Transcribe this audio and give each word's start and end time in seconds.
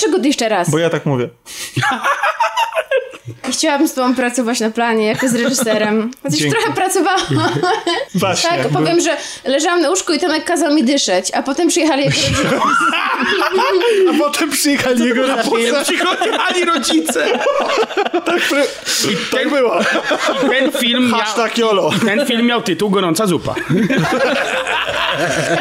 dlaczego 0.00 0.22
ty 0.22 0.26
jeszcze 0.28 0.48
raz? 0.48 0.70
Bo 0.70 0.78
ja 0.78 0.90
tak 0.90 1.06
mówię. 1.06 1.28
Chciałabym 3.52 3.88
z 3.88 3.94
tobą 3.94 4.14
pracować 4.14 4.60
na 4.60 4.70
planie, 4.70 5.06
jako 5.06 5.28
z 5.28 5.34
reżyserem. 5.34 6.10
Chociaż 6.22 6.38
Dzięki. 6.38 6.56
trochę 6.56 6.72
pracowałam. 6.72 7.20
Właśnie. 8.14 8.50
tak, 8.50 8.68
bo- 8.68 8.78
powiem, 8.78 9.00
że 9.00 9.16
leżałam 9.44 9.80
na 9.82 9.90
łóżku 9.90 10.12
i 10.12 10.18
Tomek 10.18 10.44
kazał 10.44 10.74
mi 10.74 10.84
dyszeć, 10.84 11.30
a 11.34 11.42
potem 11.42 11.68
przyjechali 11.68 12.04
jego 12.04 12.16
rodzice. 12.16 12.60
A 14.10 14.18
potem 14.18 14.50
przyjechali 14.50 15.04
jego 15.04 15.26
za 15.26 15.42
film? 15.42 15.74
rodzice. 15.74 15.84
Przychodzili 15.84 16.64
rodzice. 16.66 17.26
Tak 19.32 19.50
było. 19.50 19.78
Ten 20.50 20.72
film 20.72 21.10
miał, 21.10 21.20
Hashtag 21.20 21.58
YOLO. 21.58 21.90
ten 22.06 22.26
film 22.26 22.46
miał 22.46 22.62
tytuł 22.62 22.90
Gorąca 22.90 23.26
zupa. 23.26 23.54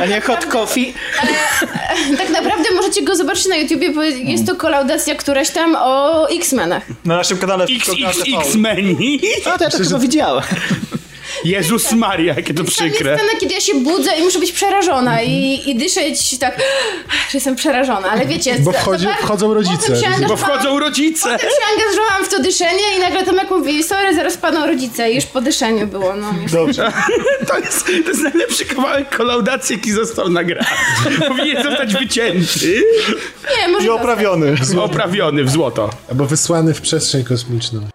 A 0.02 0.06
nie 0.06 0.22
hot 0.22 0.46
coffee? 0.46 0.94
tak 2.18 2.30
naprawdę 2.30 2.64
możecie 2.76 3.02
go 3.02 3.16
zobaczyć 3.16 3.46
na 3.46 3.56
YouTubie, 3.56 3.92
bo 3.92 4.04
jest 4.04 4.48
to 4.48 4.56
kolaudacja 4.56 5.16
któraś 5.16 5.50
tam 5.50 5.76
o 5.80 6.28
X-Menach. 6.30 6.84
Na 7.06 7.16
naszym 7.16 7.38
kanale 7.38 7.66
TV. 7.80 8.10
XXX-meni. 8.10 9.20
A 9.46 9.58
to 9.58 9.64
ja 9.64 9.70
to 9.70 9.78
chyba 9.78 10.00
widziałem. 10.00 10.44
Jezus 11.46 11.92
Maria, 11.92 12.34
jakie 12.38 12.54
to 12.54 12.58
Tam 12.58 12.66
jest 12.66 12.78
przykre. 12.78 13.18
scena, 13.18 13.40
kiedy 13.40 13.54
ja 13.54 13.60
się 13.62 13.74
budzę 13.76 14.12
i 14.20 14.24
muszę 14.24 14.40
być 14.40 14.52
przerażona 14.52 15.22
i, 15.22 15.62
i 15.66 15.76
dyszeć 15.76 16.38
tak, 16.40 16.58
że 17.10 17.38
jestem 17.38 17.56
przerażona, 17.56 18.10
ale 18.10 18.26
wiecie... 18.26 18.56
Bo 18.60 18.72
wchodzi- 18.72 19.04
za- 19.04 19.14
wchodzą 19.14 19.54
rodzice. 19.54 19.94
Bo 20.28 20.38
wchodzą 20.38 20.80
rodzice. 20.80 21.30
Potem 21.32 21.50
się 21.50 21.74
angażowałam 21.82 22.26
w 22.26 22.30
to 22.30 22.40
dyszenie 22.40 22.98
i 22.98 23.00
nagle 23.00 23.26
Tomek 23.26 23.50
mówi, 23.52 23.84
sorry, 23.84 24.16
zaraz 24.16 24.38
padną 24.38 24.66
rodzice 24.68 25.12
i 25.12 25.16
już 25.16 25.26
po 25.26 25.42
dyszeniu 25.42 25.88
było, 25.88 26.16
no. 26.16 26.34
Dobrze. 26.52 26.92
To 27.48 27.60
jest, 27.60 27.86
to 27.86 27.92
jest 28.10 28.22
najlepszy 28.24 28.66
kawałek 28.66 29.18
kolaudacji, 29.18 29.76
jaki 29.76 29.92
został 29.92 30.30
nagrany. 30.30 30.68
Powinien 31.28 31.64
zostać 31.64 31.94
wycięty. 31.94 32.84
Nie, 33.62 33.68
może 33.68 33.86
I 33.88 33.90
oprawiony. 33.90 34.56
Oprawiony 34.82 35.44
w 35.44 35.50
złoto. 35.50 35.90
Albo 36.10 36.26
wysłany 36.26 36.74
w 36.74 36.82
przestrzeń 36.82 37.24
kosmiczną. 37.24 37.88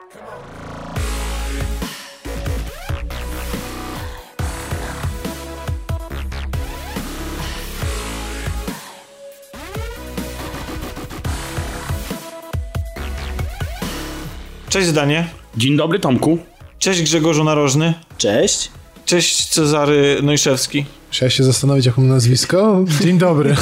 Cześć 14.74 14.88
Zdanie. 14.88 15.28
Dzień 15.56 15.76
dobry, 15.76 15.98
Tomku. 15.98 16.38
Cześć 16.78 17.02
Grzegorzu 17.02 17.44
Narożny. 17.44 17.94
Cześć. 18.18 18.70
Cześć 19.04 19.46
Cezary 19.46 20.18
Nojszewski. 20.22 20.84
Musiałem 21.14 21.30
się 21.30 21.44
zastanowić, 21.44 21.86
jak 21.86 21.98
mam 21.98 22.08
nazwisko. 22.08 22.84
Dzień 23.02 23.18
dobry. 23.18 23.54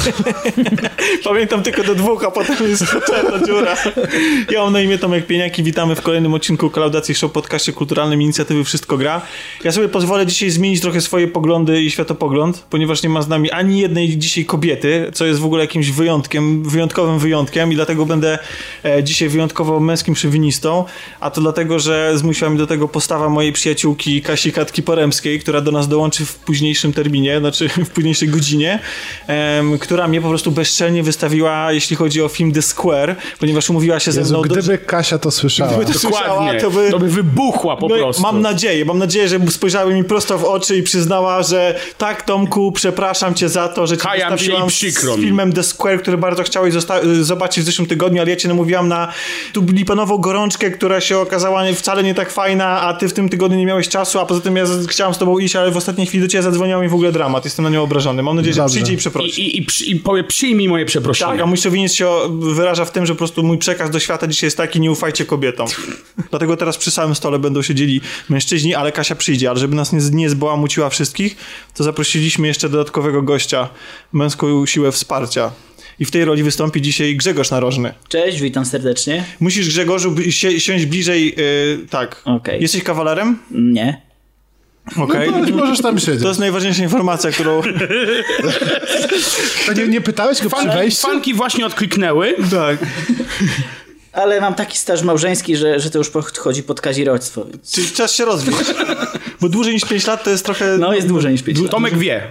Pamiętam 1.23 1.63
tylko 1.63 1.83
do 1.83 1.95
dwóch, 1.95 2.23
a 2.23 2.31
potem 2.31 2.55
jest 2.69 2.85
czarna 3.07 3.47
dziura. 3.47 3.75
Ja 4.51 4.63
mam 4.63 4.73
na 4.73 4.81
imię 4.81 4.97
Tomek 4.97 5.27
Pieniak 5.27 5.59
i 5.59 5.63
witamy 5.63 5.95
w 5.95 6.01
kolejnym 6.01 6.33
odcinku 6.33 6.69
Kolaudacji 6.69 7.15
Show 7.15 7.31
podcaście 7.31 7.73
kulturalnym 7.73 8.21
inicjatywy 8.21 8.63
Wszystko 8.63 8.97
Gra. 8.97 9.21
Ja 9.63 9.71
sobie 9.71 9.89
pozwolę 9.89 10.25
dzisiaj 10.25 10.49
zmienić 10.49 10.81
trochę 10.81 11.01
swoje 11.01 11.27
poglądy 11.27 11.81
i 11.81 11.91
światopogląd, 11.91 12.65
ponieważ 12.69 13.03
nie 13.03 13.09
ma 13.09 13.21
z 13.21 13.27
nami 13.27 13.51
ani 13.51 13.79
jednej 13.79 14.17
dzisiaj 14.17 14.45
kobiety, 14.45 15.11
co 15.13 15.25
jest 15.25 15.39
w 15.39 15.45
ogóle 15.45 15.63
jakimś 15.63 15.91
wyjątkiem, 15.91 16.69
wyjątkowym 16.69 17.19
wyjątkiem 17.19 17.71
i 17.71 17.75
dlatego 17.75 18.05
będę 18.05 18.39
e, 18.85 19.03
dzisiaj 19.03 19.29
wyjątkowo 19.29 19.79
męskim 19.79 20.15
szywinistą, 20.15 20.85
a 21.19 21.29
to 21.31 21.41
dlatego, 21.41 21.79
że 21.79 22.17
zmusiła 22.17 22.49
mnie 22.49 22.59
do 22.59 22.67
tego 22.67 22.87
postawa 22.87 23.29
mojej 23.29 23.53
przyjaciółki 23.53 24.21
Kasi 24.21 24.51
Katki 24.51 24.83
Poremskiej, 24.83 25.39
która 25.39 25.61
do 25.61 25.71
nas 25.71 25.87
dołączy 25.87 26.25
w 26.25 26.35
późniejszym 26.35 26.93
terminie, 26.93 27.42
znaczy 27.43 27.69
w 27.85 27.89
późniejszej 27.89 28.29
godzinie, 28.29 28.79
em, 29.27 29.79
która 29.79 30.07
mnie 30.07 30.21
po 30.21 30.29
prostu 30.29 30.51
bezczelnie 30.51 31.03
wystawiła, 31.03 31.71
jeśli 31.71 31.95
chodzi 31.95 32.21
o 32.21 32.27
film 32.27 32.51
The 32.51 32.61
Square, 32.61 33.15
ponieważ 33.39 33.69
umówiła 33.69 33.99
się 33.99 34.11
ze 34.11 34.19
Jezu, 34.21 34.33
mną... 34.33 34.41
do- 34.41 34.55
gdyby 34.55 34.77
Kasia 34.77 35.17
to 35.19 35.31
słyszała. 35.31 35.71
Gdyby 35.71 35.93
to 35.93 35.99
słyszała, 35.99 36.53
to 36.61 36.71
by... 36.71 36.91
To 36.91 36.99
by 36.99 37.07
wybuchła 37.09 37.77
po 37.77 37.87
No 37.87 37.95
prostu. 37.95 38.21
Mam 38.23 38.41
nadzieję, 38.41 38.85
mam 38.85 38.97
nadzieję, 38.99 39.27
że 39.27 39.39
spojrzała 39.49 39.91
mi 39.91 40.03
prosto 40.03 40.37
w 40.37 40.43
oczy 40.43 40.77
i 40.77 40.83
przyznała, 40.83 41.43
że 41.43 41.79
tak 41.97 42.21
Tomku, 42.21 42.71
przepraszam 42.71 43.33
cię 43.35 43.49
za 43.49 43.67
to, 43.67 43.87
że 43.87 43.97
cię 43.97 44.03
Kajam 44.03 44.31
wystawiłam 44.31 44.69
z 44.69 44.73
filmem 45.21 45.53
The 45.53 45.63
Square, 45.63 46.01
który 46.01 46.17
bardzo 46.17 46.43
chciałeś 46.43 46.73
zosta- 46.73 46.99
zobaczyć 47.21 47.63
w 47.63 47.65
zeszłym 47.65 47.87
tygodniu, 47.87 48.21
ale 48.21 48.29
ja 48.29 48.35
cię 48.35 48.47
namówiłam 48.47 48.87
na 48.87 49.07
tu 49.53 49.65
lipanową 49.71 50.17
gorączkę, 50.17 50.71
która 50.71 51.01
się 51.01 51.17
okazała 51.19 51.65
nie- 51.65 51.73
wcale 51.73 52.03
nie 52.03 52.15
tak 52.15 52.31
fajna, 52.31 52.81
a 52.81 52.93
ty 52.93 53.07
w 53.07 53.13
tym 53.13 53.29
tygodniu 53.29 53.57
nie 53.57 53.65
miałeś 53.65 53.89
czasu, 53.89 54.19
a 54.19 54.25
poza 54.25 54.41
tym 54.41 54.55
ja 54.55 54.65
z- 54.65 54.87
chciałam 54.87 55.13
z 55.13 55.17
tobą 55.17 55.39
iść, 55.39 55.55
ale 55.55 55.71
w 55.71 55.77
ostatniej 55.77 56.07
chwili 56.07 56.23
do 56.23 56.27
ciebie 56.29 56.41
zadzwoniła 56.43 56.81
mi 56.81 56.87
w 56.89 56.93
ogóle 56.93 57.11
dramat. 57.33 57.45
Jestem 57.45 57.63
na 57.63 57.69
nią 57.69 57.83
obrażony. 57.83 58.23
Mam 58.23 58.35
nadzieję, 58.35 58.53
że 58.53 58.61
Dobrze. 58.61 58.73
przyjdzie 58.75 58.93
i 58.93 58.97
przeprosi. 58.97 59.41
i, 59.41 59.57
i, 59.57 59.61
przy- 59.65 59.85
i 59.85 59.95
powie, 59.95 60.23
przyjmij 60.23 60.67
moje 60.69 60.85
przeproszenie. 60.85 61.31
Tak, 61.31 61.41
a 61.41 61.45
mój 61.45 61.57
szowinizm 61.57 61.95
się 61.95 62.07
wyraża 62.39 62.85
w 62.85 62.91
tym, 62.91 63.05
że 63.05 63.13
po 63.13 63.17
prostu 63.17 63.43
mój 63.43 63.57
przekaz 63.57 63.89
do 63.89 63.99
świata 63.99 64.27
dzisiaj 64.27 64.47
jest 64.47 64.57
taki, 64.57 64.79
nie 64.79 64.91
ufajcie 64.91 65.25
kobietom. 65.25 65.67
Dlatego 66.29 66.57
teraz 66.57 66.77
przy 66.77 66.91
samym 66.91 67.15
stole 67.15 67.39
będą 67.39 67.61
siedzieli 67.61 68.01
mężczyźni, 68.29 68.75
ale 68.75 68.91
Kasia 68.91 69.15
przyjdzie, 69.15 69.49
ale 69.49 69.59
żeby 69.59 69.75
nas 69.75 69.93
nie, 69.93 69.99
nie 70.11 70.29
zbałamuciła 70.29 70.89
wszystkich, 70.89 71.35
to 71.75 71.83
zaprosiliśmy 71.83 72.47
jeszcze 72.47 72.69
dodatkowego 72.69 73.21
gościa, 73.21 73.69
męską 74.13 74.65
siłę 74.65 74.91
wsparcia. 74.91 75.51
I 75.99 76.05
w 76.05 76.11
tej 76.11 76.25
roli 76.25 76.43
wystąpi 76.43 76.81
dzisiaj 76.81 77.15
Grzegorz 77.15 77.51
Narożny. 77.51 77.93
Cześć, 78.09 78.41
witam 78.41 78.65
serdecznie. 78.65 79.25
Musisz, 79.39 79.67
Grzegorzu, 79.67 80.15
si- 80.31 80.59
siąść 80.59 80.85
bliżej, 80.85 81.25
yy, 81.37 81.87
tak. 81.89 82.21
Okej. 82.25 82.61
Jesteś 82.61 82.83
kawalerem? 82.83 83.37
Nie. 83.51 84.01
Okej. 84.97 85.29
No, 85.31 85.57
możesz 85.57 85.81
tam 85.81 85.99
siedzieć. 85.99 86.21
To 86.21 86.27
jest 86.27 86.39
najważniejsza 86.39 86.83
informacja, 86.83 87.31
którą... 87.31 87.61
To 89.65 89.73
nie, 89.73 89.87
nie 89.87 90.01
pytałeś 90.01 90.41
go 90.41 90.49
przy 90.49 90.65
Fan, 90.67 90.77
wejściu? 90.77 91.07
fanki 91.07 91.33
właśnie 91.33 91.65
odkliknęły. 91.65 92.35
tak. 92.51 92.77
Ale 94.13 94.41
mam 94.41 94.53
taki 94.55 94.77
staż 94.77 95.01
małżeński, 95.01 95.55
że, 95.57 95.79
że 95.79 95.89
to 95.89 95.97
już 95.97 96.09
podchodzi 96.09 96.63
pod 96.63 96.81
kazirodztwo. 96.81 97.45
Więc... 97.45 97.71
Czyli 97.71 97.87
czas 97.91 98.15
się 98.15 98.25
rozwieść. 98.25 98.59
Bo 99.41 99.49
dłużej 99.49 99.73
niż 99.73 99.85
5 99.85 100.07
lat 100.07 100.23
to 100.23 100.29
jest 100.29 100.45
trochę... 100.45 100.77
No, 100.77 100.93
jest 100.93 101.07
dłużej 101.07 101.31
niż 101.31 101.43
5 101.43 101.59
lat. 101.59 101.71
Tomek 101.71 101.97
wie. 101.97 102.21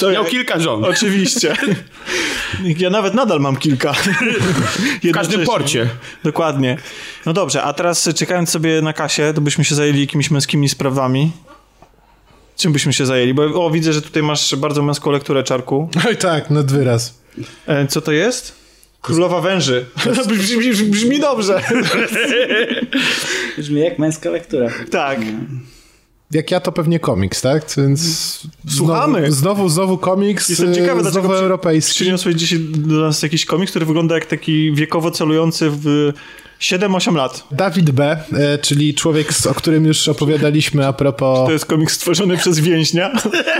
To 0.00 0.10
Miał 0.12 0.24
ja- 0.24 0.30
kilka 0.30 0.58
żon. 0.60 0.84
Oczywiście. 0.84 1.54
Ja 2.78 2.90
nawet 2.90 3.14
nadal 3.14 3.40
mam 3.40 3.56
kilka. 3.56 3.92
W 5.04 5.12
każdym 5.12 5.44
porcie. 5.44 5.88
Dokładnie. 6.24 6.76
No 7.26 7.32
dobrze, 7.32 7.62
a 7.62 7.72
teraz 7.72 8.08
czekając 8.16 8.50
sobie 8.50 8.82
na 8.82 8.92
kasie, 8.92 9.32
to 9.34 9.40
byśmy 9.40 9.64
się 9.64 9.74
zajęli 9.74 10.00
jakimiś 10.00 10.30
męskimi 10.30 10.68
sprawami. 10.68 11.32
Czym 12.60 12.72
byśmy 12.72 12.92
się 12.92 13.06
zajęli? 13.06 13.34
Bo 13.34 13.66
o, 13.66 13.70
widzę, 13.70 13.92
że 13.92 14.02
tutaj 14.02 14.22
masz 14.22 14.54
bardzo 14.56 14.82
męską 14.82 15.10
lekturę, 15.10 15.42
Czarku. 15.44 15.88
Oj 16.08 16.16
tak, 16.16 16.50
nad 16.50 16.72
wyraz. 16.72 17.20
E, 17.66 17.86
co 17.86 18.00
to 18.00 18.12
jest? 18.12 18.54
Królowa 19.02 19.40
węży. 19.40 19.86
brzmi, 20.28 20.58
brzmi, 20.72 20.88
brzmi 20.90 21.20
dobrze. 21.20 21.62
Brzmi 23.58 23.80
jak 23.80 23.98
męska 23.98 24.30
lektura. 24.30 24.68
tak. 24.90 25.18
Jak 26.30 26.50
ja 26.50 26.60
to 26.60 26.72
pewnie 26.72 27.00
komiks, 27.00 27.40
tak? 27.40 27.62
Więc 27.76 28.00
Słuchamy. 28.68 29.18
Znowu, 29.20 29.32
znowu, 29.34 29.68
znowu 29.68 29.98
komiks, 29.98 30.48
Jestem 30.48 30.74
ciekawy, 30.74 31.00
e, 31.00 31.02
dlaczego 31.02 31.10
znowu 31.20 31.28
przy- 31.28 31.42
europejski. 31.42 31.94
przyniosłeś 31.94 32.34
dzisiaj 32.34 32.58
do 32.58 33.00
nas 33.00 33.22
jakiś 33.22 33.44
komiks, 33.46 33.72
który 33.72 33.86
wygląda 33.86 34.14
jak 34.14 34.26
taki 34.26 34.72
wiekowo 34.74 35.10
celujący 35.10 35.70
w 35.70 36.12
7-8 36.60 37.14
lat. 37.14 37.44
Dawid 37.50 37.90
B., 37.90 38.16
e, 38.32 38.58
czyli 38.58 38.94
człowiek, 38.94 39.32
z- 39.32 39.46
o 39.46 39.54
którym 39.54 39.84
już 39.84 40.08
opowiadaliśmy 40.08 40.86
a 40.86 40.92
propos... 40.92 41.46
To 41.46 41.52
jest 41.52 41.66
komiks 41.66 41.94
stworzony 41.94 42.36
przez 42.36 42.58
więźnia 42.60 43.10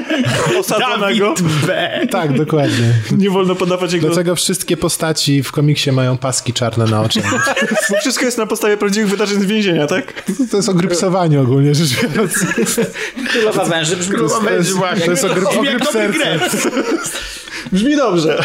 osadzonego. 0.60 1.34
Dawid 1.34 1.42
B. 1.66 2.00
Tak, 2.10 2.36
dokładnie. 2.38 2.92
Nie 3.12 3.30
wolno 3.30 3.54
podawać 3.54 3.92
jego... 3.92 4.06
Dlatego 4.06 4.36
wszystkie 4.36 4.76
postaci 4.76 5.42
w 5.42 5.52
komiksie 5.52 5.92
mają 5.92 6.18
paski 6.18 6.52
czarne 6.52 6.84
na 6.84 7.00
oczach. 7.02 7.24
Bo 7.90 7.96
wszystko 8.00 8.24
jest 8.24 8.38
na 8.38 8.46
podstawie 8.46 8.76
prawdziwych 8.76 9.08
wydarzeń 9.10 9.40
z 9.42 9.44
więzienia, 9.46 9.86
tak? 9.86 10.22
To 10.50 10.56
jest 10.56 10.68
o 10.68 10.74
grypsowaniu 10.74 11.42
ogólnie 11.42 11.74
rzecz 11.74 12.02
biorąc. 12.02 12.34
Królowa 13.32 13.64
węży 13.64 13.96
brzmi 13.96 14.14
Królowa 14.14 14.40
To 14.40 14.50
jest, 14.50 14.56
węży 14.56 14.74
właśnie. 14.74 15.04
to 15.04 15.10
jest 15.10 15.24
o, 15.24 15.28
gryp, 15.28 15.46
o 15.46 15.50
Brzmi 15.50 15.66
jak 15.66 15.76
gryp 15.78 15.92
dobry 15.92 16.12
serca. 16.18 16.70
greb. 16.70 16.82
Brzmi 17.72 17.96
dobrze. 17.96 18.42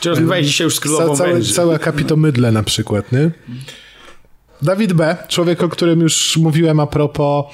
Czy 0.00 0.08
rozmawiałeś 0.10 0.46
dzisiaj 0.46 0.64
już 0.64 0.74
z 0.76 0.80
Ca, 0.80 0.82
królową 0.82 1.16
całe, 1.16 1.32
węży? 1.32 1.54
całe 1.54 1.74
akapito 1.74 2.16
mydle 2.16 2.52
na 2.52 2.62
przykład, 2.62 3.12
nie? 3.12 3.30
Dawid 4.62 4.92
B., 4.92 5.16
człowiek, 5.28 5.62
o 5.62 5.68
którym 5.68 6.00
już 6.00 6.36
mówiłem 6.36 6.80
a 6.80 6.86
propos 6.86 7.44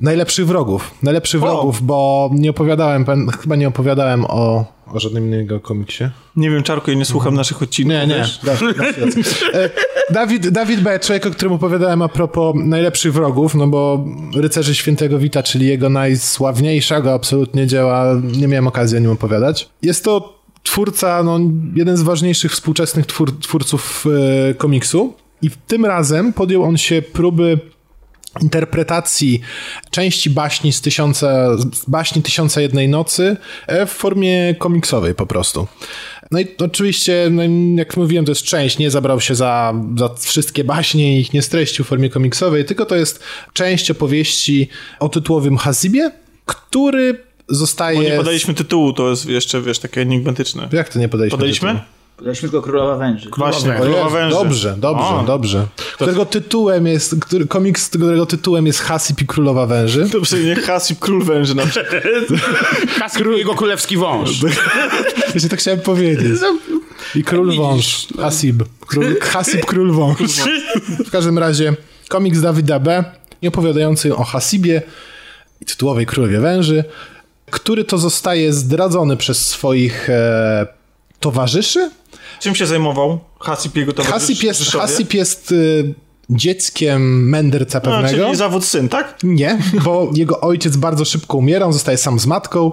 najlepszych 0.00 0.46
wrogów. 0.46 0.90
Najlepszych 1.02 1.42
O! 1.42 1.46
wrogów, 1.46 1.82
bo 1.82 2.30
nie 2.32 2.50
opowiadałem, 2.50 3.04
chyba 3.42 3.56
nie 3.56 3.68
opowiadałem 3.68 4.24
o, 4.24 4.64
o 4.86 5.00
żadnym 5.00 5.26
innym 5.26 5.40
jego 5.40 5.60
komiksie. 5.60 6.04
Nie 6.36 6.50
wiem, 6.50 6.62
Czarku, 6.62 6.90
ja 6.90 6.96
nie 6.96 7.04
słucham 7.04 7.34
naszych 7.34 7.62
odcinków. 7.62 7.92
Nie, 7.94 8.06
nie. 8.06 8.24
Da, 8.44 8.52
rację. 8.84 9.04
E, 9.54 9.70
Dawid, 10.10 10.48
Dawid 10.48 10.80
B., 10.80 10.98
człowiek, 11.00 11.26
o 11.26 11.30
którym 11.30 11.52
opowiadałem 11.52 12.02
a 12.02 12.08
propos 12.08 12.54
najlepszych 12.56 13.12
wrogów, 13.12 13.54
no 13.54 13.66
bo 13.66 14.04
Rycerzy 14.34 14.74
Świętego 14.74 15.18
Wita, 15.18 15.42
czyli 15.42 15.66
jego 15.66 15.88
najsławniejszego 15.88 17.14
absolutnie 17.14 17.66
dzieła, 17.66 18.04
nie 18.22 18.48
miałem 18.48 18.66
okazji 18.66 18.96
o 18.96 19.00
nim 19.00 19.10
opowiadać. 19.10 19.68
Jest 19.82 20.04
to 20.04 20.37
twórca, 20.62 21.22
no, 21.22 21.40
jeden 21.74 21.96
z 21.96 22.02
ważniejszych 22.02 22.52
współczesnych 22.52 23.06
twór, 23.06 23.40
twórców 23.40 24.04
e, 24.50 24.54
komiksu 24.54 25.14
i 25.42 25.50
tym 25.66 25.84
razem 25.84 26.32
podjął 26.32 26.62
on 26.62 26.76
się 26.76 27.02
próby 27.02 27.58
interpretacji 28.42 29.40
części 29.90 30.30
baśni 30.30 30.72
z, 30.72 30.80
tysiąca, 30.80 31.48
baśni 31.88 32.22
Tysiąca 32.22 32.60
Jednej 32.60 32.88
Nocy 32.88 33.36
e, 33.66 33.86
w 33.86 33.90
formie 33.90 34.54
komiksowej 34.58 35.14
po 35.14 35.26
prostu. 35.26 35.66
No 36.30 36.40
i 36.40 36.46
oczywiście, 36.58 37.28
no, 37.30 37.42
jak 37.76 37.96
mówiłem, 37.96 38.24
to 38.24 38.30
jest 38.30 38.42
część, 38.42 38.78
nie 38.78 38.90
zabrał 38.90 39.20
się 39.20 39.34
za, 39.34 39.74
za 39.96 40.08
wszystkie 40.14 40.64
baśnie 40.64 41.16
i 41.16 41.20
ich 41.20 41.32
nie 41.32 41.42
streścił 41.42 41.84
w 41.84 41.88
formie 41.88 42.10
komiksowej, 42.10 42.64
tylko 42.64 42.86
to 42.86 42.96
jest 42.96 43.22
część 43.52 43.90
opowieści 43.90 44.68
o 45.00 45.08
tytułowym 45.08 45.56
Hasibie, 45.56 46.10
który 46.46 47.27
zostaje... 47.48 47.98
Bo 47.98 48.04
nie 48.04 48.16
podaliśmy 48.16 48.54
tytułu, 48.54 48.92
to 48.92 49.10
jest 49.10 49.26
jeszcze, 49.26 49.62
wiesz, 49.62 49.78
takie 49.78 50.00
enigmatyczne. 50.00 50.68
Jak 50.72 50.88
to 50.88 50.98
nie 50.98 51.08
podaliśmy? 51.08 51.38
Podaliśmy? 51.38 51.68
tytułu? 51.68 51.98
Podaliśmy 52.18 52.48
tylko 52.48 52.62
Królowa 52.62 52.96
Węży. 52.96 53.30
Właśnie, 53.36 53.72
Królowa 53.72 54.10
Węży. 54.10 54.36
Dobrze, 54.36 54.76
dobrze, 54.78 55.04
O, 55.04 55.24
dobrze. 55.26 55.66
Którego 55.94 56.26
tytułem 56.26 56.86
jest, 56.86 57.16
który, 57.20 57.46
komiks, 57.46 57.88
którego 57.88 58.26
tytułem 58.26 58.66
jest 58.66 58.80
Hasib 58.80 59.22
i 59.22 59.26
Królowa 59.26 59.66
Węży. 59.66 60.04
Dobrze, 60.04 60.38
nie 60.38 60.56
Hasib 60.56 60.98
Król 60.98 61.24
Węży 61.24 61.54
na 61.54 61.66
przykład. 61.66 62.02
Kasper 62.98 63.26
i 63.26 63.38
jego 63.38 63.54
królewski 63.54 63.96
wąż. 63.96 64.30
Właśnie 65.32 65.50
tak 65.50 65.58
chciałem 65.58 65.80
powiedzieć. 65.80 66.40
I 67.14 67.24
Król 67.24 67.56
Wąż. 67.56 68.06
Hasib. 68.20 68.64
Król, 68.86 69.20
Hasib 69.20 69.66
Król 69.66 69.92
Wąż. 69.92 70.18
W 71.06 71.10
każdym 71.10 71.38
razie 71.38 71.76
komiks 72.08 72.40
Dawida 72.40 72.80
B. 72.80 73.04
opowiadający 73.48 74.16
o 74.16 74.24
Hasibie 74.24 74.82
i 75.60 75.64
tytułowej 75.64 76.06
Królowie 76.06 76.40
Węży, 76.40 76.84
który 77.50 77.84
to 77.84 77.98
zostaje 77.98 78.52
zdradzony 78.52 79.16
przez 79.16 79.46
swoich 79.46 80.10
e, 80.10 80.66
towarzyszy. 81.20 81.90
Czym 82.40 82.54
się 82.54 82.66
zajmował 82.66 83.18
Hasib 83.40 83.76
i 83.76 83.78
jego 83.78 84.02
Hasib 84.02 84.42
jest, 84.42 84.58
towarzyszowie? 84.58 84.86
Hasib 84.86 85.14
jest 85.14 85.52
y, 85.52 85.94
dzieckiem 86.30 87.28
mędrca 87.28 87.80
No, 87.84 87.90
pewnego. 87.90 88.24
czyli 88.24 88.36
zawód 88.36 88.64
syn, 88.64 88.88
tak? 88.88 89.18
Nie, 89.22 89.58
bo 89.84 90.10
jego 90.14 90.40
ojciec 90.40 90.76
bardzo 90.76 91.04
szybko 91.04 91.36
umiera, 91.38 91.66
on 91.66 91.72
zostaje 91.72 91.98
sam 91.98 92.18
z 92.20 92.26
matką. 92.26 92.72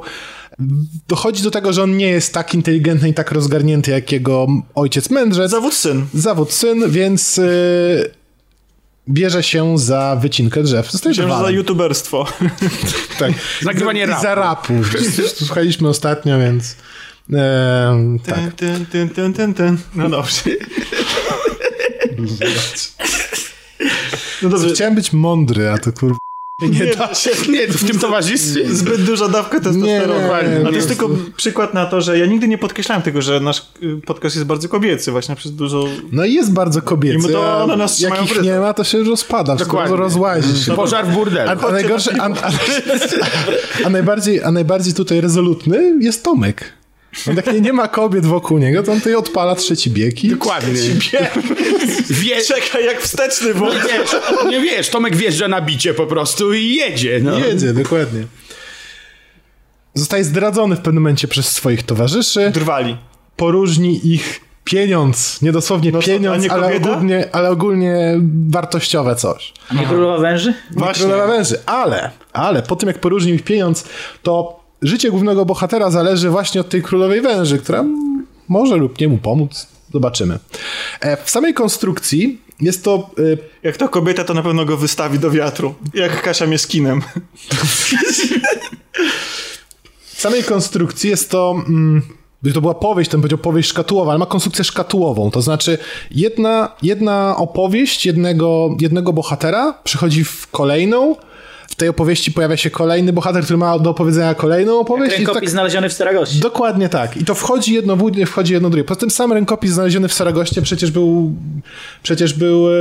Dochodzi 1.08 1.44
do 1.44 1.52
tego, 1.52 1.74
że 1.74 1.84
on 1.84 1.98
nie 1.98 2.08
jest 2.08 2.34
tak 2.34 2.54
inteligentny 2.54 3.10
i 3.10 3.14
tak 3.14 3.32
rozgarnięty 3.32 3.92
jak 3.92 4.12
jego 4.12 4.48
ojciec 4.76 5.10
mędrzec. 5.10 5.52
Zawód 5.52 5.74
syn. 5.74 6.06
Zawód 6.14 6.54
syn, 6.54 6.90
więc 6.90 7.38
y, 7.38 8.12
bierze 9.10 9.44
się 9.44 9.78
za 9.78 10.18
wycinkę 10.22 10.64
drzew. 10.64 10.92
Zostaje 10.92 11.16
że 11.16 11.30
za 11.30 11.50
youtuberstwo. 11.50 12.28
tak. 13.20 13.32
Nagrywanie 13.62 14.04
I 14.04 14.06
rapu. 14.06 14.22
za 14.22 14.36
rapu. 14.36 14.74
Słuchaliśmy 15.36 15.90
ostatnio, 15.90 16.40
więc... 16.40 16.76
E, 17.34 18.18
tak. 18.26 18.36
Ten, 18.36 18.52
ten, 18.52 18.86
ten, 18.86 19.10
ten, 19.10 19.34
ten, 19.34 19.54
ten. 19.54 19.78
No 19.96 20.10
dobrze. 20.10 20.42
No 24.42 24.50
dobrze. 24.50 24.70
Chciałem 24.74 24.96
być 24.96 25.14
mądry, 25.14 25.70
a 25.70 25.78
to 25.78 25.94
kur... 25.94 26.16
Nie 26.62 26.86
da 26.96 27.14
się. 27.14 27.30
Nie, 27.52 27.68
w 27.68 27.88
tym 27.88 28.00
towarzystwie. 28.00 28.70
Zbyt 28.76 29.04
duża 29.04 29.28
dawka 29.28 29.60
testosteronu. 29.60 30.14
Nie, 30.14 30.28
nie, 30.28 30.34
Ale 30.34 30.64
to 30.64 30.70
nie. 30.70 30.76
jest 30.76 30.88
tylko 30.88 31.10
przykład 31.38 31.74
na 31.74 31.86
to, 31.86 32.02
że 32.02 32.20
ja 32.20 32.26
nigdy 32.26 32.48
nie 32.48 32.58
podkreślałem 32.58 33.02
tego, 33.02 33.22
że 33.22 33.40
nasz 33.40 33.66
y, 33.84 34.02
podcast 34.06 34.36
jest 34.36 34.48
bardzo 34.48 34.70
kobiecy 34.70 35.12
właśnie 35.12 35.36
przez 35.36 35.52
dużo... 35.52 35.86
No 36.12 36.26
i 36.26 36.34
jest 36.34 36.54
bardzo 36.54 36.82
kobiecy, 36.82 37.18
Mimo 37.18 37.30
to 37.30 37.64
one 37.64 37.78
nas 37.78 37.96
trzymają 37.96 38.22
jak 38.22 38.32
ich 38.32 38.42
nie 38.42 38.60
ma, 38.60 38.74
to 38.74 38.84
się 38.84 38.98
już 38.98 39.08
rozpada, 39.08 39.56
wszystko 39.56 39.78
Dokładnie. 39.78 39.98
rozłazi 39.98 40.64
się. 40.64 40.76
Pożar 40.76 41.06
w 41.06 41.10
A, 41.10 41.12
burdelu. 41.12 41.52
a, 41.68 41.72
najgorsze, 41.72 42.12
a, 42.20 42.26
a, 42.26 42.52
a, 43.86 43.90
najbardziej, 43.90 44.44
a 44.44 44.52
najbardziej 44.52 44.94
tutaj 44.94 45.22
rezolutny 45.22 45.94
jest 46.02 46.24
Tomek. 46.24 46.74
On 47.30 47.36
tak 47.36 47.54
nie, 47.54 47.62
nie 47.62 47.74
ma 47.74 47.88
kobiet 47.88 48.26
wokół 48.26 48.58
niego, 48.58 48.84
to 48.84 48.92
on 48.92 48.98
tutaj 48.98 49.16
odpala 49.16 49.56
trzeci 49.56 49.92
bieg 49.92 50.24
i... 50.24 50.30
Dokładnie. 50.30 50.82
Wie, 52.10 52.42
Czekaj, 52.42 52.86
jak 52.86 53.02
wsteczny, 53.02 53.54
bo... 53.54 53.74
nie 53.74 53.80
wiesz, 53.82 54.16
nie 54.50 54.62
wiesz, 54.62 54.90
Tomek 54.90 55.16
wjeżdża 55.16 55.48
na 55.48 55.62
bicie 55.62 55.94
po 55.94 56.08
prostu 56.08 56.54
i 56.54 56.76
jedzie. 56.76 57.20
No. 57.24 57.40
Jedzie, 57.40 57.74
dokładnie. 57.74 58.24
Zostaje 59.94 60.24
zdradzony 60.24 60.76
w 60.76 60.80
pewnym 60.80 61.04
momencie 61.04 61.28
przez 61.28 61.52
swoich 61.52 61.84
towarzyszy. 61.84 62.52
Drwali. 62.54 62.98
Poróżni 63.36 64.08
ich 64.14 64.42
pieniądz. 64.64 65.42
Nie 65.42 65.52
dosłownie 65.52 65.92
No 65.92 66.00
pieniądz, 66.00 66.44
nie 66.44 66.52
ale 66.52 66.76
ogólnie, 66.76 67.30
ale 67.32 67.50
ogólnie 67.50 68.20
wartościowe 68.50 69.16
coś. 69.16 69.54
A 69.70 69.74
nie 69.74 69.86
Królowa 69.86 70.18
Węży? 70.18 70.54
Właśnie. 70.72 71.06
Królowa 71.06 71.28
węży. 71.28 71.60
Ale, 71.66 72.12
ale 72.34 72.64
po 72.64 72.76
tym 72.76 72.88
jak 72.88 73.00
poróżnił 73.00 73.36
ich 73.36 73.44
pieniądz, 73.44 73.84
to 74.24 74.65
życie 74.88 75.12
głównego 75.12 75.46
bohatera 75.46 75.92
zależy 75.92 76.30
właśnie 76.30 76.62
od 76.62 76.70
tej 76.70 76.82
królowej 76.82 77.22
węży, 77.22 77.58
która 77.58 77.86
może 78.48 78.76
lub 78.76 79.00
nie 79.00 79.08
mu 79.08 79.18
pomóc. 79.18 79.68
Zobaczymy. 79.94 80.40
E, 81.00 81.18
w 81.24 81.30
samej 81.30 81.54
konstrukcji 81.54 82.42
jest 82.62 82.84
to 82.84 83.10
e, 83.20 83.22
Jak 83.64 83.78
to 83.78 83.90
kobieta, 83.90 84.24
to 84.24 84.34
na 84.34 84.44
pewno 84.44 84.66
go 84.66 84.78
wystawi 84.78 85.20
do 85.20 85.32
wiatru. 85.32 85.76
Jak 85.94 86.22
Kasia 86.22 86.48
Mieskinem. 86.48 87.02
W 90.00 90.22
samej 90.22 90.44
konstrukcji 90.44 91.10
jest 91.10 91.32
to. 91.32 91.56
Mm, 91.68 92.02
to 92.54 92.62
była 92.62 92.74
powieść, 92.74 93.12
bym 93.12 93.22
powiedział 93.22 93.40
powieść 93.40 93.70
szkatułowa, 93.70 94.12
ale 94.12 94.20
ma 94.20 94.26
konstrukcję 94.26 94.64
szkatułową. 94.64 95.32
To 95.32 95.42
znaczy, 95.42 95.78
jedna, 96.12 96.72
jedna 96.82 97.38
opowieść 97.38 98.06
jednego, 98.06 98.70
jednego 98.80 99.14
bohatera 99.14 99.74
przychodzi 99.84 100.24
w 100.24 100.48
kolejną. 100.52 101.16
W 101.68 101.76
tej 101.76 101.90
opowieści 101.90 102.32
pojawia 102.32 102.58
się 102.58 102.70
kolejny 102.70 103.14
bohater, 103.14 103.44
który 103.44 103.58
ma 103.58 103.80
do 103.80 103.90
opowiedzenia 103.90 104.36
kolejną 104.36 104.80
opowieść. 104.80 105.14
i 105.14 105.18
Rękopis 105.18 105.42
tak, 105.42 105.50
znaleziony 105.50 105.90
w 105.90 105.94
Staragoście. 105.94 106.40
Dokładnie 106.40 106.90
tak. 106.90 107.18
I 107.18 107.26
to 107.26 107.36
wchodzi 107.36 107.74
jedno 107.74 107.96
w 107.96 108.04
jedno, 108.06 108.26
wchodzi 108.26 108.54
jedno 108.54 108.70
w 108.70 108.72
drugie. 108.72 108.84
Poza 108.88 109.00
tym 109.00 109.10
sam 109.12 109.34
rękopis 109.34 109.72
znaleziony 109.72 110.08
w 110.08 110.14
Saragoście 110.14 110.62
przecież 110.62 110.92
był 110.92 111.34
przecież 112.04 112.34
był 112.34 112.68
e, 112.70 112.72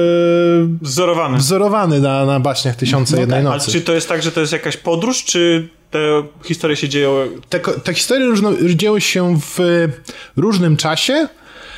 Wzorowany. 0.82 1.38
wzorowany 1.38 2.00
na, 2.00 2.24
na 2.26 2.40
baśniach 2.40 2.76
Tysiące 2.76 3.20
Jednej 3.20 3.38
Ale 3.40 3.48
Nocy. 3.50 3.72
czy 3.72 3.80
to 3.80 3.92
jest 3.92 4.08
tak, 4.08 4.22
że 4.22 4.32
to 4.32 4.40
jest 4.40 4.52
jakaś 4.52 4.76
podróż, 4.76 5.24
czy 5.24 5.68
te 5.90 5.98
historie 6.44 6.76
się 6.76 6.88
dzieją... 6.88 7.16
te, 7.48 7.60
te 7.60 7.94
historie 7.94 8.26
różno, 8.26 8.50
dzieją 8.74 8.98
się 8.98 9.38
w 9.40 9.58
różnym 10.36 10.76
czasie, 10.76 11.28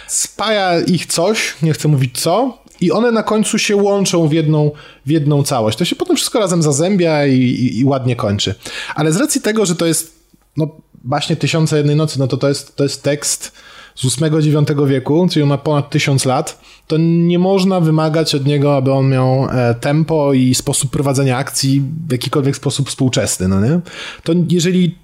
spaja 0.06 0.80
ich 0.80 1.06
coś, 1.06 1.54
nie 1.62 1.72
chcę 1.72 1.88
mówić 1.88 2.20
co, 2.20 2.58
i 2.80 2.92
one 2.92 3.12
na 3.12 3.22
końcu 3.22 3.58
się 3.58 3.76
łączą 3.76 4.28
w 4.28 4.32
jedną, 4.32 4.70
w 5.06 5.10
jedną 5.10 5.42
całość. 5.42 5.78
To 5.78 5.84
się 5.84 5.96
potem 5.96 6.16
wszystko 6.16 6.38
razem 6.38 6.62
zazębia 6.62 7.26
i, 7.26 7.40
i, 7.40 7.78
i 7.78 7.84
ładnie 7.84 8.16
kończy. 8.16 8.54
Ale 8.94 9.12
z 9.12 9.16
racji 9.16 9.40
tego, 9.40 9.66
że 9.66 9.74
to 9.74 9.86
jest 9.86 10.16
no, 10.56 10.68
właśnie 11.04 11.36
Tysiące 11.36 11.76
Jednej 11.76 11.96
Nocy, 11.96 12.18
no 12.18 12.28
to 12.28 12.36
to 12.36 12.48
jest, 12.48 12.76
to 12.76 12.82
jest 12.82 13.02
tekst 13.02 13.52
z 13.94 14.20
VIII-IX 14.20 14.72
wieku, 14.86 15.26
czyli 15.30 15.46
ma 15.46 15.58
ponad 15.58 15.90
tysiąc 15.90 16.24
lat, 16.24 16.60
to 16.86 16.96
nie 16.98 17.38
można 17.38 17.80
wymagać 17.80 18.34
od 18.34 18.46
niego, 18.46 18.76
aby 18.76 18.92
on 18.92 19.08
miał 19.08 19.48
e, 19.50 19.74
tempo 19.74 20.32
i 20.32 20.54
sposób 20.54 20.90
prowadzenia 20.90 21.36
akcji 21.36 21.82
w 22.08 22.12
jakikolwiek 22.12 22.56
sposób 22.56 22.88
współczesny, 22.88 23.48
no 23.48 23.60
nie? 23.60 23.80
To 24.22 24.32
jeżeli 24.50 24.94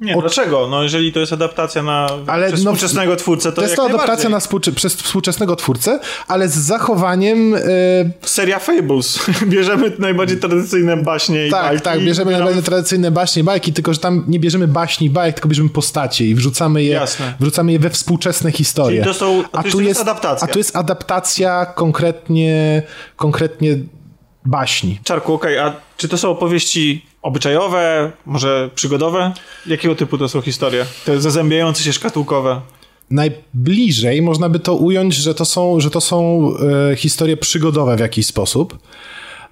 Nie, 0.00 0.16
dlaczego? 0.20 0.68
No 0.68 0.82
jeżeli 0.82 1.12
to 1.12 1.20
jest 1.20 1.32
adaptacja 1.32 1.82
na 1.82 2.08
Ale 2.26 2.50
no, 2.50 2.56
współczesnego 2.56 3.16
twórcę, 3.16 3.50
to, 3.52 3.56
To 3.56 3.62
jest 3.62 3.76
to 3.76 3.84
adaptacja 3.86 4.28
na 4.28 4.38
współcze- 4.38 4.72
przez 4.72 4.94
współczesnego 4.94 5.56
twórcę, 5.56 6.00
ale 6.28 6.48
z 6.48 6.54
zachowaniem. 6.58 7.54
e, 7.54 7.60
Seria 8.22 8.58
Fables. 8.58 9.18
Bierzemy 9.46 9.92
najbardziej 9.98 10.36
tradycyjne 10.38 10.96
baśnie 10.96 11.46
i 11.46 11.50
tak, 11.50 11.62
bajki 11.64 11.82
tak, 11.82 12.00
bierzemy 12.00 12.30
i 12.32 12.34
najbardziej 12.34 12.62
tradycyjne 12.62 13.10
baśnie 13.10 13.40
i 13.40 13.44
bajki, 13.44 13.72
tylko 13.72 13.94
że 13.94 14.00
tam 14.00 14.24
nie 14.28 14.40
bierzemy 14.40 14.68
baśni 14.68 15.06
i 15.06 15.10
bajek, 15.10 15.34
tylko 15.34 15.48
bierzemy 15.48 15.68
postacie 15.68 16.26
i 16.26 16.34
wrzucamy 16.34 16.82
je, 16.84 16.92
Jasne. 16.92 17.34
wrzucamy 17.40 17.72
je 17.72 17.78
we 17.78 17.90
współczesne 17.90 18.52
historie. 18.52 19.02
Czyli 19.02 19.12
to 19.14 19.18
są- 19.18 19.44
a 19.52 19.62
to 19.62 19.80
jest 19.80 20.00
adaptacja. 20.00 20.48
A 20.48 20.52
tu 20.52 20.58
jest 20.58 20.76
adaptacja 20.76 21.66
konkretnie, 21.66 22.82
konkretnie 23.16 23.76
baśni. 24.44 24.98
Czarku, 25.04 25.34
okej, 25.34 25.58
a 25.58 25.76
czy 25.96 26.08
to 26.08 26.18
są 26.18 26.30
opowieści 26.30 27.04
obyczajowe, 27.22 28.12
może 28.26 28.70
przygodowe? 28.74 29.32
Jakiego 29.66 29.94
typu 29.94 30.18
to 30.18 30.28
są 30.28 30.40
historie? 30.40 30.86
Te 31.04 31.20
zazębiające 31.20 31.82
się 31.82 31.92
szkatułkowe. 31.92 32.60
Najbliżej 33.10 34.22
można 34.22 34.48
by 34.48 34.58
to 34.58 34.74
ująć, 34.74 35.14
że 35.14 35.34
to 35.34 35.44
są, 35.44 35.80
że 35.80 35.90
to 35.90 36.00
są 36.00 36.50
e, 36.92 36.96
historie 36.96 37.36
przygodowe 37.36 37.96
w 37.96 38.00
jakiś 38.00 38.26
sposób. 38.26 38.78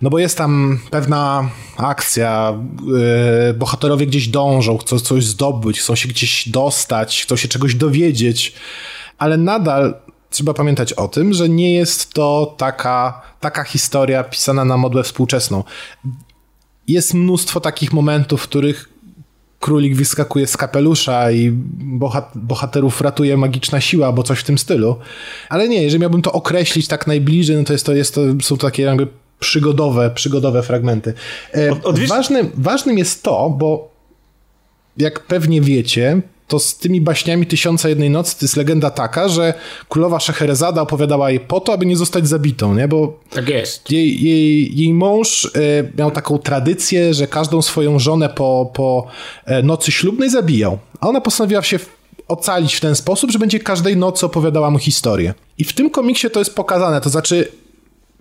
No 0.02 0.10
bo 0.10 0.18
jest 0.18 0.38
tam 0.38 0.80
pewna 0.90 1.50
akcja, 1.76 2.58
e, 3.50 3.54
bohaterowie 3.54 4.06
gdzieś 4.06 4.28
dążą, 4.28 4.78
chcą 4.78 4.98
coś 4.98 5.24
zdobyć, 5.24 5.80
chcą 5.80 5.94
się 5.94 6.08
gdzieś 6.08 6.48
dostać, 6.48 7.22
chcą 7.22 7.36
się 7.36 7.48
czegoś 7.48 7.74
dowiedzieć, 7.74 8.52
ale 9.18 9.36
nadal 9.36 9.94
trzeba 10.30 10.54
pamiętać 10.54 10.92
o 10.92 11.08
tym, 11.08 11.32
że 11.32 11.48
nie 11.48 11.74
jest 11.74 12.12
to 12.12 12.54
taka, 12.58 13.22
taka 13.40 13.64
historia 13.64 14.24
pisana 14.24 14.64
na 14.64 14.76
modłę 14.76 15.02
współczesną. 15.02 15.64
Jest 16.88 17.14
mnóstwo 17.14 17.60
takich 17.60 17.92
momentów, 17.92 18.40
w 18.42 18.48
których 18.48 18.88
królik 19.60 19.96
wyskakuje 19.96 20.46
z 20.46 20.56
kapelusza 20.56 21.30
i 21.30 21.50
bohat 21.80 22.30
bohaterów 22.34 23.00
ratuje 23.00 23.36
magiczna 23.36 23.80
siła, 23.80 24.12
bo 24.12 24.22
coś 24.22 24.38
w 24.38 24.44
tym 24.44 24.58
stylu. 24.58 24.96
Ale 25.48 25.68
nie, 25.68 25.82
jeżeli 25.82 26.00
miałbym 26.00 26.22
to 26.22 26.32
określić 26.32 26.88
tak 26.88 27.06
najbliżej, 27.06 27.56
no 27.56 27.64
to, 27.64 27.72
jest 27.72 27.86
to, 27.86 27.94
jest 27.94 28.14
to 28.14 28.20
są 28.40 28.56
to 28.56 28.66
takie 28.66 28.82
jakby 28.82 29.06
przygodowe, 29.40 30.10
przygodowe 30.10 30.62
fragmenty. 30.62 31.14
E, 31.54 31.82
Od- 31.82 31.98
ważnym, 31.98 32.50
ważnym 32.54 32.98
jest 32.98 33.22
to, 33.22 33.50
bo 33.50 33.90
jak 34.96 35.20
pewnie 35.20 35.60
wiecie, 35.60 36.20
to 36.48 36.58
z 36.58 36.76
tymi 36.76 37.00
baśniami 37.00 37.46
Tysiąca 37.46 37.88
Jednej 37.88 38.10
Nocy 38.10 38.38
to 38.38 38.44
jest 38.44 38.56
legenda 38.56 38.90
taka, 38.90 39.28
że 39.28 39.54
królowa 39.88 40.20
Szeherezada 40.20 40.82
opowiadała 40.82 41.30
jej 41.30 41.40
po 41.40 41.60
to, 41.60 41.72
aby 41.72 41.86
nie 41.86 41.96
zostać 41.96 42.28
zabitą, 42.28 42.74
nie? 42.74 42.88
Bo 42.88 43.20
Tak 43.30 43.48
jest. 43.48 43.90
jej, 43.90 44.22
jej, 44.22 44.76
jej 44.76 44.94
mąż 44.94 45.44
e, 45.44 45.50
miał 45.98 46.10
taką 46.10 46.38
tradycję, 46.38 47.14
że 47.14 47.26
każdą 47.26 47.62
swoją 47.62 47.98
żonę 47.98 48.28
po, 48.28 48.70
po 48.74 49.06
e, 49.44 49.62
nocy 49.62 49.92
ślubnej 49.92 50.30
zabijał. 50.30 50.78
A 51.00 51.08
ona 51.08 51.20
postanowiła 51.20 51.62
się 51.62 51.78
ocalić 52.28 52.74
w 52.74 52.80
ten 52.80 52.94
sposób, 52.94 53.30
że 53.30 53.38
będzie 53.38 53.60
każdej 53.60 53.96
nocy 53.96 54.26
opowiadała 54.26 54.70
mu 54.70 54.78
historię. 54.78 55.34
I 55.58 55.64
w 55.64 55.72
tym 55.72 55.90
komiksie 55.90 56.30
to 56.30 56.38
jest 56.38 56.54
pokazane, 56.54 57.00
to 57.00 57.10
znaczy, 57.10 57.48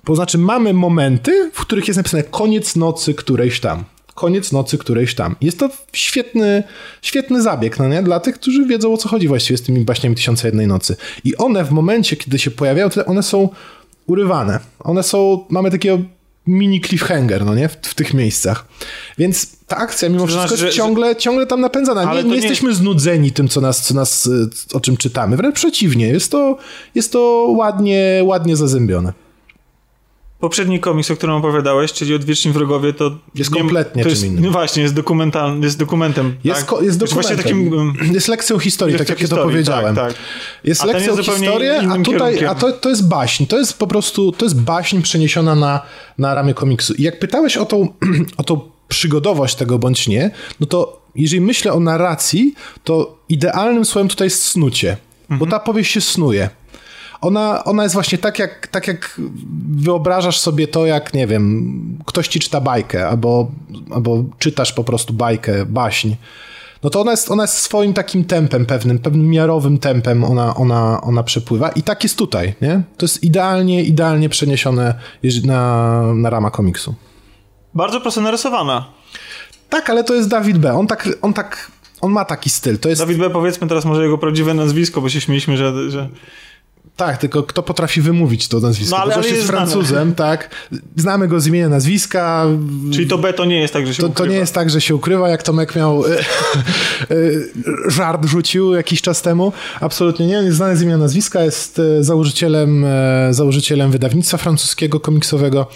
to 0.06 0.16
znaczy 0.16 0.38
mamy 0.38 0.74
momenty, 0.74 1.52
w 1.54 1.62
których 1.62 1.88
jest 1.88 1.98
napisane 1.98 2.24
koniec 2.24 2.76
nocy 2.76 3.14
którejś 3.14 3.60
tam. 3.60 3.84
Koniec 4.18 4.52
nocy 4.52 4.78
którejś 4.78 5.16
tam. 5.16 5.36
Jest 5.42 5.60
to 5.60 5.70
świetny, 5.94 6.64
świetny 7.02 7.42
zabieg, 7.42 7.80
no 7.80 7.88
nie? 7.88 8.04
Dla 8.04 8.20
tych, 8.20 8.36
którzy 8.36 8.66
wiedzą 8.66 8.94
o 8.94 8.98
co 8.98 9.10
chodzi 9.10 9.28
właściwie 9.28 9.58
z 9.58 9.62
tymi 9.62 9.80
baśniami 9.80 10.16
Tysiąca 10.16 10.48
Jednej 10.48 10.68
Nocy. 10.68 10.96
I 11.24 11.38
one 11.38 11.64
w 11.66 11.72
momencie, 11.72 12.16
kiedy 12.16 12.40
się 12.40 12.52
pojawiają, 12.52 12.90
to 12.90 13.06
one 13.06 13.24
są 13.24 13.50
urywane. 14.08 14.60
One 14.80 15.04
są, 15.04 15.46
mamy 15.50 15.72
takiego 15.72 16.00
mini 16.48 16.82
cliffhanger, 16.82 17.46
no 17.46 17.56
nie? 17.56 17.70
W, 17.70 17.78
w 17.82 17.96
tych 17.96 18.14
miejscach. 18.14 18.68
Więc 19.18 19.48
ta 19.68 19.78
akcja 19.78 20.10
mimo 20.10 20.22
To 20.22 20.28
wszystko 20.28 20.48
znaczy, 20.48 20.64
jest 20.66 20.76
że- 20.76 20.84
ciągle, 20.84 21.16
ciągle 21.16 21.48
tam 21.48 21.62
napędzana. 21.62 22.02
Ale 22.02 22.24
Nie, 22.24 22.30
nie 22.30 22.36
nie- 22.36 22.42
jesteśmy 22.42 22.76
znudzeni 22.76 23.32
tym, 23.32 23.48
co 23.48 23.62
nas, 23.62 23.82
co 23.82 23.94
nas, 23.94 24.26
y, 24.26 24.50
o 24.74 24.80
czym 24.80 24.98
czytamy. 24.98 25.38
Wręcz 25.38 25.56
przeciwnie. 25.56 26.08
Jest 26.08 26.32
to, 26.32 26.58
jest 26.96 27.12
to 27.12 27.54
ładnie, 27.58 28.22
ładnie 28.24 28.56
zazębione. 28.56 29.14
Poprzedni 30.40 30.80
komiks, 30.80 31.12
o 31.12 31.16
którym 31.16 31.36
opowiadałeś, 31.36 31.94
czyli 31.94 32.16
Odwieczni 32.16 32.52
Wrogowie, 32.52 32.94
to... 32.94 33.12
Jest 33.36 33.52
nie- 33.52 33.62
kompletnie 33.62 34.04
to 34.04 34.10
czym 34.10 34.16
jest, 34.16 34.24
innym. 34.24 34.44
No 34.44 34.52
właśnie, 34.52 34.84
jest, 34.84 34.96
dokumental, 34.96 35.60
jest 35.62 35.80
dokumentem. 35.80 36.36
Jest, 36.44 36.60
tak? 36.60 36.70
ko- 36.70 36.82
jest 36.82 36.98
Znaczy 36.98 37.16
dokumentem. 37.16 37.44
Takim... 37.44 37.74
um, 37.74 37.94
jest 38.12 38.28
lekcją 38.28 38.60
historii, 38.60 38.94
lekcją 38.94 39.06
tak 39.16 39.22
jak 39.22 39.22
ja 39.22 39.28
to 39.28 39.36
historii, 39.36 39.52
powiedziałem. 39.52 39.96
tak, 39.96 40.14
tak. 40.14 40.22
Jest 40.64 40.82
A 40.82 40.86
lekcją 40.86 41.18
jest 41.18 41.30
historii, 41.30 41.70
a 41.70 41.98
tutaj, 42.04 42.46
a 42.46 42.56
to, 42.56 42.72
to 42.72 42.90
jest 42.90 43.08
baśń. 43.08 43.46
To 43.46 43.60
jest 43.60 43.80
po 43.80 43.88
prostu, 43.88 44.32
to 44.32 44.46
jest 44.46 44.62
baśń 44.62 45.02
przeniesiona 45.02 45.56
na, 45.56 45.82
na 46.18 46.36
ramię 46.36 46.54
komiksu. 46.54 46.94
I 46.94 47.04
jak 47.04 47.20
pytałeś 47.20 47.58
o 47.58 47.66
tą, 47.66 47.88
o 48.38 48.44
tą 48.44 48.60
przygodowość 48.88 49.56
tego 49.56 49.80
bądź 49.80 50.08
nie, 50.08 50.32
no 50.60 50.68
to 50.68 51.02
jeżeli 51.16 51.42
myślę 51.42 51.74
o 51.74 51.80
narracji, 51.80 52.54
to 52.84 53.18
idealnym 53.30 53.86
słowem 53.86 54.08
tutaj 54.08 54.26
jest 54.26 54.44
snucie. 54.44 54.98
Bo 55.30 55.46
ta 55.46 55.60
powieść 55.60 55.92
się 55.92 56.02
snuje. 56.02 56.50
Ona, 57.22 57.64
ona 57.64 57.84
jest 57.84 57.96
właśnie 57.96 58.18
tak 58.18 58.40
jak, 58.40 58.68
tak, 58.68 58.88
jak 58.88 59.22
wyobrażasz 59.70 60.40
sobie 60.40 60.68
to, 60.68 60.86
jak, 60.86 61.14
nie 61.14 61.28
wiem, 61.28 61.98
ktoś 62.06 62.28
ci 62.28 62.40
czyta 62.40 62.62
bajkę, 62.62 63.08
albo, 63.08 63.52
albo 63.92 64.24
czytasz 64.40 64.74
po 64.74 64.84
prostu 64.84 65.14
bajkę, 65.14 65.66
baśń. 65.66 66.12
No 66.84 66.90
to 66.90 67.02
ona 67.02 67.12
jest, 67.12 67.32
ona 67.32 67.44
jest 67.44 67.58
swoim 67.58 67.94
takim 67.94 68.26
tempem 68.26 68.66
pewnym, 68.66 69.00
pewnym 69.00 69.30
miarowym 69.30 69.78
tempem 69.78 70.24
ona, 70.24 70.56
ona, 70.56 71.02
ona 71.02 71.24
przepływa 71.24 71.70
i 71.70 71.82
tak 71.82 72.04
jest 72.04 72.18
tutaj, 72.18 72.54
nie? 72.62 72.82
To 72.98 73.06
jest 73.06 73.24
idealnie, 73.24 73.84
idealnie 73.84 74.30
przeniesione 74.30 74.94
na, 75.44 76.02
na 76.14 76.30
rama 76.30 76.52
komiksu. 76.52 76.96
Bardzo 77.74 78.02
prosto 78.02 78.22
narysowana. 78.22 78.86
Tak, 79.70 79.90
ale 79.90 80.04
to 80.04 80.14
jest 80.14 80.30
Dawid 80.30 80.58
B. 80.58 80.74
On 80.74 80.88
tak, 80.88 81.10
on 81.22 81.34
tak, 81.34 81.72
on 82.02 82.12
ma 82.12 82.26
taki 82.26 82.50
styl. 82.50 82.80
To 82.80 82.90
jest, 82.90 83.02
Dawid 83.02 83.18
B, 83.18 83.30
powiedzmy 83.30 83.68
teraz 83.68 83.86
może 83.86 84.04
jego 84.04 84.18
prawdziwe 84.18 84.54
nazwisko, 84.54 85.02
bo 85.02 85.10
się 85.10 85.22
śmieliśmy, 85.22 85.58
że... 85.58 85.90
że... 85.92 86.10
tak, 86.96 87.18
tylko 87.18 87.44
kto 87.44 87.64
potrafi 87.64 88.02
wymówić 88.02 88.48
to 88.48 88.60
nazwisko? 88.60 88.96
No, 88.96 89.02
ale- 89.04 89.16
ale 89.16 89.28
jest. 89.30 89.48
Francuzem, 89.48 90.16
tak. 90.16 90.50
Znamy 90.96 91.28
go 91.28 91.40
z 91.40 91.48
imienia, 91.48 91.70
nazwiska. 91.70 92.46
Czyli 92.94 93.08
to 93.08 93.18
B 93.18 93.34
to 93.34 93.46
nie 93.46 93.60
jest 93.62 93.74
tak, 93.74 93.88
że 93.88 93.94
się 93.94 94.02
To, 94.02 94.08
to 94.08 94.12
ukrywa. 94.12 94.32
nie 94.32 94.38
jest 94.38 94.54
tak, 94.54 94.70
że 94.70 94.82
się 94.82 94.96
ukrywa, 94.96 95.30
jak 95.30 95.44
Tomek 95.44 95.76
miał 95.76 96.06
e, 96.06 96.10
e, 96.20 96.24
żart 97.88 98.26
rzucił 98.26 98.74
jakiś 98.74 99.02
czas 99.02 99.22
temu. 99.22 99.54
Absolutnie 99.82 100.28
nie. 100.28 100.40
On 100.40 100.46
jest 100.46 100.58
znany 100.58 100.78
z 100.78 100.82
imienia 100.82 100.98
nazwiska, 100.98 101.44
jest 101.44 101.80
e, 101.80 102.04
założycielem, 102.04 102.86
założycielem 103.32 103.92
wydawnictwa 103.92 104.38
francuskiego 104.38 105.00
komiksowego, 105.00 105.68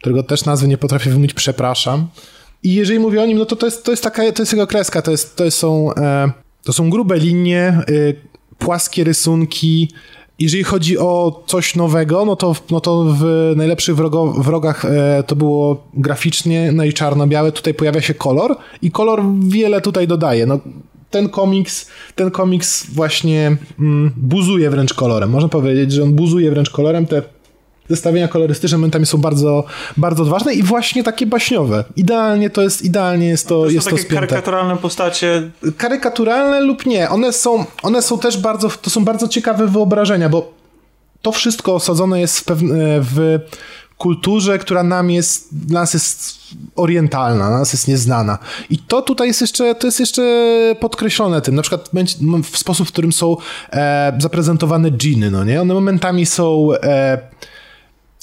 którego 0.00 0.22
też 0.22 0.44
nazwy 0.44 0.68
nie 0.68 0.78
potrafię 0.78 1.10
wymówić, 1.10 1.34
przepraszam. 1.34 2.08
I 2.62 2.74
jeżeli 2.74 2.98
mówię 2.98 3.22
o 3.22 3.26
nim, 3.26 3.38
no 3.38 3.44
to 3.46 3.56
to 3.56 3.66
jest, 3.66 3.84
to 3.84 3.90
jest 3.90 4.02
taka, 4.02 4.32
to 4.32 4.42
jest 4.42 4.52
jego 4.52 4.66
kreska, 4.66 5.02
to, 5.02 5.10
jest, 5.10 5.36
to, 5.36 5.50
są, 5.50 5.94
e, 5.94 6.32
to 6.64 6.72
są 6.72 6.90
grube 6.90 7.16
linie, 7.18 7.80
płaskie 8.64 9.04
rysunki. 9.04 9.88
Jeżeli 10.38 10.64
chodzi 10.64 10.98
o 10.98 11.42
coś 11.46 11.76
nowego, 11.76 12.24
no 12.24 12.36
to, 12.36 12.56
no 12.70 12.80
to 12.80 13.04
w 13.18 13.52
najlepszych 13.56 13.96
wrogo, 13.96 14.26
wrogach 14.26 14.84
e, 14.84 15.22
to 15.26 15.36
było 15.36 15.86
graficznie, 15.94 16.72
no 16.72 16.84
i 16.84 16.92
czarno-białe. 16.92 17.52
Tutaj 17.52 17.74
pojawia 17.74 18.00
się 18.00 18.14
kolor 18.14 18.56
i 18.82 18.90
kolor 18.90 19.22
wiele 19.40 19.80
tutaj 19.80 20.06
dodaje. 20.08 20.46
No, 20.46 20.58
ten 21.10 21.28
komiks, 21.28 21.90
ten 22.14 22.30
komiks 22.30 22.86
właśnie 22.90 23.56
mm, 23.78 24.12
buzuje 24.16 24.70
wręcz 24.70 24.94
kolorem. 24.94 25.30
Można 25.30 25.48
powiedzieć, 25.48 25.92
że 25.92 26.02
on 26.02 26.12
buzuje 26.12 26.50
wręcz 26.50 26.70
kolorem. 26.70 27.06
Te 27.06 27.22
zestawienia 27.88 28.28
kolorystyczne 28.28 28.78
momentami 28.78 29.06
są 29.06 29.18
bardzo, 29.18 29.64
bardzo 29.96 30.22
odważne 30.22 30.54
i 30.54 30.62
właśnie 30.62 31.04
takie 31.04 31.26
baśniowe. 31.26 31.84
Idealnie 31.96 32.50
to 32.50 32.62
jest, 32.62 32.82
idealnie 32.82 33.26
jest 33.26 33.48
to, 33.48 33.62
To 33.62 33.70
jest 33.70 33.90
to 33.90 33.96
spięte 33.98 34.14
karykaturalne 34.14 34.76
postacie. 34.76 35.50
karykaturalne 35.76 36.60
lub 36.60 36.86
nie. 36.86 37.10
One 37.10 37.32
są, 37.32 37.64
one 37.82 38.02
są 38.02 38.18
też 38.18 38.38
bardzo, 38.38 38.70
to 38.70 38.90
są 38.90 39.04
bardzo 39.04 39.28
ciekawe 39.28 39.66
wyobrażenia, 39.66 40.28
bo 40.28 40.52
to 41.22 41.32
wszystko 41.32 41.74
osadzone 41.74 42.20
jest 42.20 42.38
w, 42.38 42.44
pewne, 42.44 42.74
w 43.00 43.38
kulturze, 43.98 44.58
która 44.58 44.82
nam 44.82 45.10
jest, 45.10 45.48
dla 45.66 45.80
nas 45.80 45.94
jest 45.94 46.38
orientalna, 46.76 47.48
dla 47.48 47.58
nas 47.58 47.72
jest 47.72 47.88
nieznana. 47.88 48.38
I 48.70 48.78
to 48.78 49.02
tutaj 49.02 49.28
jest 49.28 49.40
jeszcze, 49.40 49.74
to 49.74 49.86
jest 49.86 50.00
jeszcze 50.00 50.22
podkreślone 50.80 51.40
tym, 51.40 51.54
na 51.54 51.62
przykład 51.62 51.90
w 52.52 52.58
sposób, 52.58 52.88
w 52.88 52.92
którym 52.92 53.12
są 53.12 53.36
e, 53.72 54.12
zaprezentowane 54.18 54.90
dżiny, 54.90 55.30
no 55.30 55.44
nie? 55.44 55.60
One 55.62 55.74
momentami 55.74 56.26
są 56.26 56.68
e, 56.82 57.18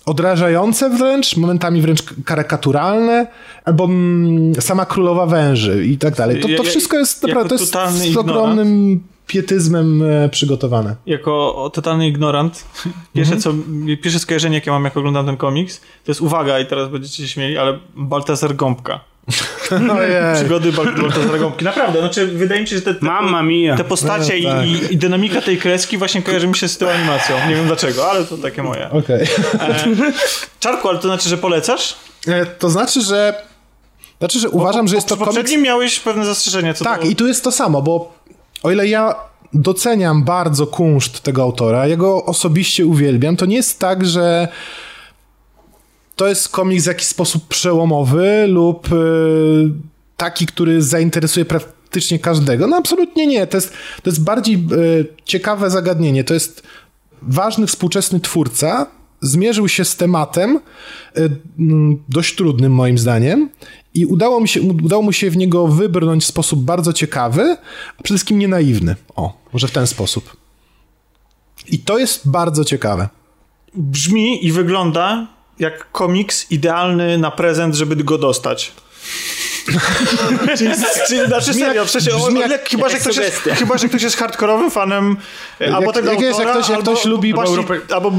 odrażające 0.10 0.90
wręcz, 0.90 1.38
momentami 1.38 1.82
wręcz 1.82 2.04
karykaturalne, 2.26 3.28
albo 3.66 3.84
mm, 3.84 4.56
sama 4.62 4.86
królowa 4.86 5.26
węży 5.26 5.86
i 5.86 5.98
tak 5.98 6.16
dalej. 6.16 6.42
To, 6.42 6.48
to 6.58 6.64
wszystko 6.64 6.98
jest 6.98 7.24
naprawdę 7.24 7.50
to 7.58 7.64
jest 7.64 8.14
z 8.14 8.18
ogromnym 8.18 9.00
pietyzmem 9.28 10.04
e, 10.04 10.30
przygotowane. 10.30 10.96
Jako 11.06 11.70
totalny 11.74 12.08
ignorant. 12.08 12.66
Pierwsze, 13.16 13.36
Mhm. 13.36 13.42
co, 13.42 13.54
pierwsze 14.04 14.20
skojarzenie, 14.20 14.56
jakie 14.56 14.72
mam, 14.72 14.84
jak 14.84 14.98
oglądam 14.98 15.26
ten 15.26 15.38
komiks, 15.38 15.80
to 15.80 16.12
jest 16.12 16.22
uwaga, 16.22 16.60
i 16.60 16.66
teraz 16.66 16.90
będziecie 16.90 17.24
się 17.24 17.28
śmieli, 17.28 17.58
ale 17.58 17.80
Baltazar 17.96 18.56
Gąbka. 18.56 19.00
Przygody 20.36 20.72
Bal- 20.72 21.02
Baltazara 21.02 21.38
Gąbki. 21.38 21.66
Naprawdę, 21.66 22.00
znaczy 22.00 22.28
wydaje 22.28 22.62
mi 22.62 22.68
się, 22.68 22.76
że 22.76 22.82
te, 22.82 22.96
te, 22.96 23.06
Mamma 23.06 23.44
mia. 23.44 23.78
te 23.78 23.84
postacie 23.84 24.34
No, 24.44 24.50
tak. 24.50 24.66
i, 24.68 24.94
i, 24.94 24.98
dynamika 24.98 25.42
tej 25.42 25.58
kreski 25.58 25.98
właśnie 25.98 26.22
kojarzy 26.22 26.48
mi 26.48 26.56
się 26.56 26.68
z 26.68 26.78
tą 26.78 26.90
animacją. 26.90 27.36
Nie 27.50 27.56
wiem 27.56 27.66
dlaczego, 27.68 28.12
ale 28.12 28.26
to 28.26 28.38
takie 28.38 28.64
moje. 28.64 28.90
Okej. 28.92 29.28
Czarku, 30.60 30.90
ale 30.90 31.00
to 31.00 31.08
znaczy, 31.08 31.30
że 31.30 31.38
polecasz? 31.38 31.96
E, 32.28 32.46
To 32.46 32.70
znaczy, 32.70 33.02
że 33.02 33.34
znaczy, 34.20 34.40
że 34.40 34.50
uważam, 34.50 34.88
że 34.88 34.96
jest 34.96 35.08
to 35.08 35.16
komiks... 35.18 35.36
poprzednim 35.36 35.62
miałeś 35.62 36.00
pewne 36.00 36.26
zastrzeżenia 36.26 36.74
co 36.74 36.86
Tak, 36.86 37.02
do... 37.02 37.08
i 37.08 37.16
tu 37.16 37.28
jest 37.28 37.44
to 37.44 37.52
samo, 37.52 37.82
bo 37.82 38.14
o 38.64 38.72
ile 38.72 38.88
ja 38.88 39.16
doceniam 39.54 40.24
bardzo 40.24 40.68
kunszt 40.68 41.22
tego 41.22 41.42
autora, 41.42 41.88
ja 41.88 41.98
go 41.98 42.26
osobiście 42.26 42.86
uwielbiam, 42.86 43.36
to 43.38 43.46
nie 43.46 43.56
jest 43.56 43.80
tak, 43.80 44.06
że 44.06 44.48
to 46.20 46.28
jest 46.28 46.50
komiks 46.50 46.84
w 46.84 46.88
jakiś 46.88 47.08
sposób 47.08 47.48
przełomowy 47.48 48.48
lub 48.48 48.92
y, 48.92 48.96
taki, 50.18 50.46
który 50.46 50.82
zainteresuje 50.82 51.46
praktycznie 51.46 52.20
każdego. 52.20 52.68
No 52.68 52.78
absolutnie 52.78 53.28
nie. 53.28 53.48
To 53.48 53.58
jest, 53.58 53.74
to 54.04 54.10
jest 54.10 54.24
bardziej 54.24 54.56
y, 54.56 55.06
ciekawe 55.26 55.70
zagadnienie. 55.70 56.24
To 56.24 56.34
jest 56.34 56.64
ważny 57.22 57.68
współczesny 57.68 58.20
twórca, 58.20 58.88
zmierzył 59.22 59.68
się 59.68 59.86
z 59.86 59.96
tematem 59.96 60.60
y, 61.18 61.30
mm, 61.60 62.04
dość 62.10 62.36
trudnym 62.36 62.74
moim 62.74 62.98
zdaniem 62.98 63.50
i 63.94 64.06
udało, 64.06 64.42
mi 64.42 64.48
się, 64.48 64.62
udało 64.62 65.02
mu 65.02 65.12
się 65.12 65.30
w 65.30 65.38
niego 65.38 65.68
wybrnąć 65.68 66.24
w 66.24 66.28
sposób 66.28 66.64
bardzo 66.64 66.94
ciekawy, 66.94 67.58
a 67.98 68.04
przede 68.04 68.18
wszystkim 68.18 68.40
nie 68.40 68.48
naiwny. 68.48 68.96
O, 69.16 69.38
może 69.54 69.68
w 69.68 69.72
ten 69.72 69.88
sposób. 69.88 70.38
I 71.68 71.80
to 71.80 71.98
jest 72.00 72.30
bardzo 72.30 72.66
ciekawe. 72.66 73.10
Brzmi 73.76 74.46
i 74.46 74.52
wygląda 74.52 75.39
jak 75.60 75.92
komiks 75.92 76.52
idealny 76.52 77.18
na 77.18 77.32
prezent, 77.32 77.76
żeby 77.76 77.96
go 77.96 78.18
dostać. 78.18 78.72
czyli, 80.58 80.72
czyli, 81.08 81.28
znaczy 81.28 81.48
jak- 81.52 81.60
serio, 81.60 81.86
w 81.86 81.92
sensie, 81.92 82.16
o, 82.16 82.20
brzmi 82.26 82.44
o, 82.44 82.48
jak- 82.48 82.70
chyba, 82.70 82.90
że 82.90 82.98
ktoś 82.98 83.18
jest, 83.18 83.42
chyba, 83.44 83.78
że 83.78 83.88
ktoś 83.90 84.02
jest 84.04 84.18
hardkorowym 84.18 84.72
fanem 84.72 85.18
e, 85.62 85.76
albo 85.76 85.86
Jak- 85.86 85.96
tego 85.96 86.12
jak 86.12 86.22
jest, 86.22 86.40
jak 86.40 86.50
ktoś- 86.52 86.70
jak 86.70 86.78
albo, 86.78 86.92
ktoś 86.92 87.06
lubi- 87.06 87.34
baśni, 87.36 87.56
Europy- 87.56 87.82
albo 87.94 88.12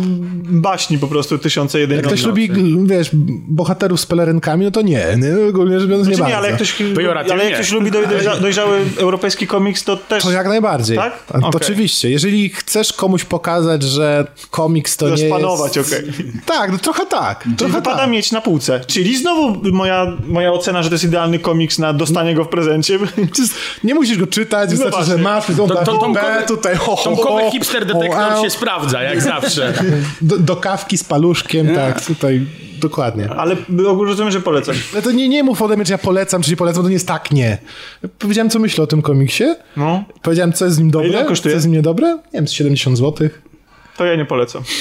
baśni 0.45 0.99
po 0.99 1.07
prostu 1.09 1.39
tysiące 1.39 1.81
jeden 1.81 1.97
Jak 1.97 2.07
ktoś 2.07 2.23
lubi, 2.23 2.51
wiesz, 2.85 3.11
bohaterów 3.49 4.01
z 4.01 4.07
pelerynkami, 4.07 4.65
no 4.65 4.71
to 4.71 4.83
nie. 4.83 5.07
nie 5.19 5.49
ogólnie 5.49 5.81
rzecz 5.81 5.89
biorąc, 5.91 6.09
nie 6.09 6.15
Znaczy 6.15 6.31
nie, 6.31 6.35
bardzo. 6.35 6.39
ale 6.39 6.47
jak 6.49 6.57
ktoś, 6.57 7.31
ale 7.33 7.45
jak 7.45 7.55
ktoś 7.55 7.73
lubi 7.73 7.91
doj, 7.91 8.09
dojrza, 8.09 8.37
dojrzały 8.37 8.79
europejski 8.99 9.47
komiks, 9.47 9.85
to 9.85 9.97
też 9.97 10.23
To 10.23 10.31
jak 10.33 10.49
najbardziej. 10.49 10.97
Tak? 10.97 11.13
A. 11.43 11.49
Oczywiście. 11.49 12.11
Jeżeli 12.11 12.49
chcesz 12.49 12.93
komuś 12.93 13.25
pokazać, 13.25 13.83
że 13.83 14.27
komiks 14.51 14.97
to 14.97 15.07
chcesz 15.07 15.21
nie 15.23 15.29
panować, 15.31 15.77
jest... 15.77 15.93
okej. 15.93 16.13
Tak, 16.47 16.73
no 16.73 16.79
trochę 16.79 17.07
tak. 17.07 17.43
Czyli 17.43 17.57
Trochę 17.57 17.75
wypada 17.75 17.97
tak. 17.97 18.11
mieć 18.11 18.33
na 18.33 18.41
półce. 18.41 18.81
Czyli 18.87 19.19
znowu 19.19 19.73
moja, 19.73 20.17
moja 20.27 20.53
ocena, 20.53 20.83
że 20.83 20.89
to 20.89 20.95
jest 20.95 21.05
idealny 21.05 21.39
komiks 21.41 21.79
na 21.79 21.93
dostanie 21.93 22.35
go 22.35 22.45
w 22.45 22.49
prezencie. 22.49 22.99
Nie 23.85 23.95
musisz 23.95 24.19
go 24.19 24.27
czytać, 24.27 24.71
wystarczy, 24.71 24.97
właśnie. 24.97 25.13
że 25.17 25.23
masz, 25.23 25.47
to, 25.47 25.53
To, 25.69 25.85
to, 25.85 25.99
tomkowy, 25.99 26.27
tutaj, 26.49 26.77
ho, 26.77 26.97
ho, 26.97 27.05
tomkowy 27.05 27.51
hipster 27.51 27.87
detektor 27.87 28.43
się 28.43 28.51
sprawdza, 28.51 29.03
jak 29.03 29.23
zawsze. 29.33 29.73
do, 30.21 30.39
do 30.39 30.57
kawki 30.57 30.99
z 30.99 31.05
paluszkiem, 31.05 31.75
tak, 31.75 32.05
tutaj, 32.05 32.47
dokładnie. 32.81 33.29
Ale 33.37 33.57
ogólnie 33.89 34.11
rozumiem, 34.11 34.33
że 34.33 34.41
polecam. 34.41 34.75
Ale 34.93 35.03
to 35.03 35.11
nie, 35.11 35.29
nie 35.29 35.43
mów 35.43 35.63
ode 35.63 35.77
mnie, 35.77 35.85
czy 35.85 35.93
ja 35.93 35.99
polecam, 35.99 36.43
czy 36.43 36.51
nie 36.51 36.57
polecam, 36.57 36.83
to 36.83 36.89
nie 36.89 36.95
jest 36.95 37.09
tak, 37.09 37.31
nie. 37.31 37.59
Powiedziałem, 38.19 38.51
co 38.51 38.59
myślę 38.59 38.85
o 38.85 38.87
tym 38.87 39.03
komiksie, 39.03 39.45
No, 39.77 40.05
powiedziałem, 40.23 40.53
co 40.53 40.65
jest 40.65 40.77
z 40.77 40.81
nim 40.81 40.91
dobre, 40.91 41.09
ile 41.09 41.25
kosztuje? 41.25 41.53
co 41.53 41.57
jest 41.57 41.63
z 41.63 41.67
nim 41.67 41.75
niedobre, 41.77 42.09
nie 42.09 42.21
wiem, 42.33 42.49
z 42.49 42.53
70 42.53 42.99
zł. 42.99 43.29
to 43.97 44.05
ja 44.05 44.17
nie 44.17 44.25
polecam. 44.25 44.63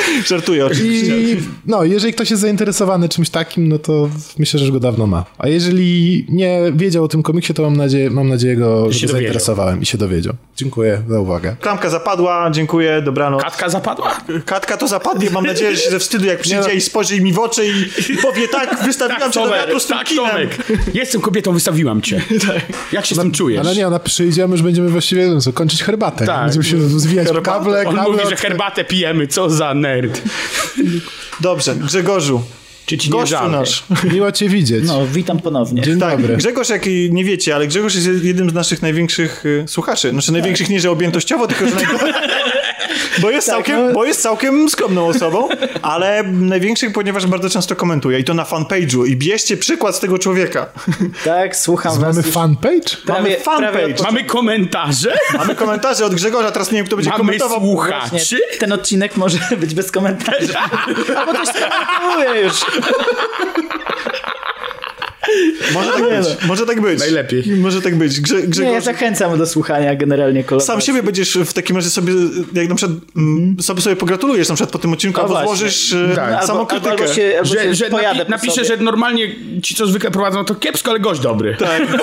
Żartuję 0.26 0.66
oczywiście. 0.66 1.18
I 1.18 1.36
no, 1.66 1.84
jeżeli 1.84 2.12
ktoś 2.12 2.30
jest 2.30 2.40
zainteresowany 2.40 3.08
czymś 3.08 3.30
takim, 3.30 3.68
no 3.68 3.78
to 3.78 4.10
myślę, 4.38 4.58
że 4.58 4.64
już 4.64 4.72
go 4.72 4.80
dawno 4.80 5.06
ma. 5.06 5.24
A 5.38 5.48
jeżeli 5.48 6.26
nie 6.28 6.60
wiedział 6.74 7.04
o 7.04 7.08
tym 7.08 7.22
komiksie, 7.22 7.54
to 7.54 7.62
mam 7.62 7.76
nadzieję, 7.76 8.10
mam 8.10 8.28
nadzieję 8.28 8.56
go, 8.56 8.92
że 8.92 8.98
się 8.98 9.06
go 9.06 9.12
zainteresowałem 9.12 9.82
i 9.82 9.86
się 9.86 9.98
dowiedział. 9.98 10.34
Dziękuję 10.56 11.02
za 11.08 11.20
uwagę. 11.20 11.56
Klamka 11.60 11.90
zapadła, 11.90 12.50
dziękuję, 12.50 13.02
dobranoc. 13.02 13.42
Katka 13.42 13.68
zapadła? 13.68 14.20
Katka 14.44 14.76
to 14.76 14.88
zapadnie, 14.88 15.30
mam 15.30 15.46
nadzieję, 15.46 15.76
że 15.76 15.82
się 15.82 15.90
ze 15.90 15.98
wstydu 15.98 16.26
jak 16.26 16.40
przyjdzie 16.40 16.68
no. 16.68 16.74
i 16.74 16.80
spojrzy 16.80 17.20
mi 17.20 17.32
w 17.32 17.38
oczy 17.38 17.66
i, 17.66 18.16
powie 18.22 18.48
tak, 18.48 18.84
wystawiłam 18.84 19.32
cię 19.32 19.40
do 19.40 19.50
wiatru 19.50 19.80
tak. 19.80 20.08
Tomek. 20.16 20.56
Jestem 20.94 21.20
kobietą, 21.20 21.52
wystawiłam 21.52 22.02
cię. 22.02 22.22
Jak 22.92 23.06
się 23.06 23.14
z 23.14 23.18
tym 23.18 23.32
czujesz? 23.32 23.60
Ale 23.60 23.74
nie, 23.74 23.86
ona 23.86 23.98
przyjdzie, 23.98 24.44
a 24.44 24.46
my 24.46 24.52
już 24.52 24.62
będziemy 24.62 24.88
właściwie 24.88 25.28
no 25.28 25.40
co, 25.40 25.52
kończyć 25.52 25.82
herbatę. 25.82 26.26
Tak. 26.26 26.42
Będziemy 26.42 26.64
się 26.64 26.80
zwijać 26.80 27.28
w 27.28 27.42
kable, 27.42 27.88
On 27.88 27.96
kable 27.96 28.12
mówi, 28.12 28.24
że 28.28 28.34
od- 28.34 28.40
herbatę 28.40 28.84
pijemy, 28.84 29.26
co 29.26 29.50
za 29.50 29.74
nerd. 29.86 30.22
Dobrze, 31.40 31.74
Grzegorzu, 31.76 32.42
Czy 32.86 32.98
ci 32.98 33.08
nie 33.10 33.12
gościu 33.12 33.30
żal? 33.36 33.50
nasz. 33.50 33.84
Miło 34.12 34.32
cię 34.32 34.48
widzieć. 34.48 34.84
No, 34.86 35.06
witam 35.06 35.38
ponownie. 35.40 35.82
Dzień 35.82 35.98
Tak, 36.00 36.20
dobry. 36.20 36.36
Grzegorz, 36.36 36.68
jak 36.68 36.86
nie 37.10 37.24
wiecie, 37.24 37.54
ale 37.54 37.66
Grzegorz 37.66 37.94
jest 37.94 38.24
jednym 38.24 38.50
z 38.50 38.54
naszych 38.54 38.82
największych 38.82 39.46
y, 39.46 39.64
słuchaczy. 39.66 40.10
Znaczy 40.10 40.32
największych 40.32 40.68
nie, 40.68 40.80
że 40.80 40.90
objętościowo, 40.90 41.46
tylko 41.46 41.68
że 41.68 41.74
naj... 41.74 41.84
bo, 43.18 43.30
jest 43.30 43.46
całkiem, 43.46 43.92
bo 43.92 44.04
jest 44.04 44.22
całkiem 44.22 44.68
skromną 44.68 45.06
osobą, 45.06 45.48
ale 45.82 46.22
największych, 46.22 46.92
ponieważ 46.92 47.26
bardzo 47.26 47.50
często 47.50 47.76
komentuje 47.76 48.18
i 48.18 48.24
to 48.24 48.34
na 48.34 48.44
fanpage'u 48.44 49.06
i 49.06 49.16
bierzcie 49.16 49.56
przykład 49.56 49.96
z 49.96 50.00
tego 50.00 50.18
człowieka. 50.18 50.66
Tak, 51.24 51.56
słucham 51.56 51.92
was. 51.92 52.00
Mamy 52.16 52.26
już 52.26 52.34
fanpage? 52.34 52.96
prawie, 53.06 53.22
mamy 53.22 53.36
fanpage. 53.36 54.02
Mamy 54.02 54.24
komentarze? 54.24 55.18
Mamy 55.38 55.54
komentarze 55.54 56.04
od 56.04 56.14
Grzegorza, 56.14 56.50
teraz 56.50 56.70
nie 56.72 56.76
wiem, 56.76 56.86
kto 56.86 56.96
będzie 56.96 57.10
Mamy 57.10 57.18
komentował. 57.24 57.60
słuchaczy? 57.60 58.08
Właśnie, 58.10 58.38
ten 58.58 58.72
odcinek 58.72 59.16
może 59.16 59.38
być 59.60 59.74
bez 59.74 59.90
komentarzy. 59.92 60.54
Albo 61.16 61.32
ktoś 61.32 61.48
skomentuje 61.48 62.40
już. 62.42 62.54
Może 65.74 65.90
tak 65.92 66.02
być, 66.02 66.46
może 66.46 66.66
tak 66.66 66.80
być. 66.80 66.98
Najlepiej. 66.98 67.42
Może 67.56 67.82
tak 67.82 67.94
być. 67.94 68.20
Grze, 68.20 68.34
Nie, 68.34 68.40
ja 68.42 68.46
Grzegorz, 68.46 68.84
zachęcam 68.84 69.38
do 69.38 69.46
słuchania 69.46 69.94
generalnie 69.94 70.44
kolaboracji. 70.44 70.66
sam 70.66 70.80
siebie 70.80 71.02
będziesz 71.02 71.38
w 71.46 71.52
takim 71.52 71.76
razie 71.76 71.90
sobie, 71.90 72.12
jak 72.54 72.68
na 72.68 72.74
przykład 72.74 72.98
mm, 73.16 73.56
sobie, 73.62 73.82
sobie 73.82 73.96
pogratulujesz 73.96 74.48
na 74.48 74.54
przykład 74.54 74.72
po 74.72 74.78
tym 74.78 74.92
odcinku, 74.92 75.20
No 75.28 75.38
albo 75.38 75.46
złożysz 75.48 75.92
e, 75.92 76.08
Tak. 76.14 76.18
Albo, 76.24 76.34
albo, 76.36 76.46
samokrytykę. 76.46 76.90
albo 76.90 77.06
się, 77.14 77.34
albo 77.38 77.48
Że, 77.48 77.54
się 77.62 77.74
że 77.74 77.84
pojadę 77.90 78.24
napi- 78.24 78.30
napiszę, 78.30 78.52
sobie. 78.54 78.66
że 78.66 78.76
normalnie 78.76 79.28
ci, 79.62 79.74
co 79.74 79.86
zwykle 79.86 80.10
prowadzą, 80.10 80.44
to 80.44 80.54
kiepsko, 80.54 80.90
ale 80.90 81.00
gość 81.00 81.20
dobry. 81.20 81.56
Tak. 81.58 81.82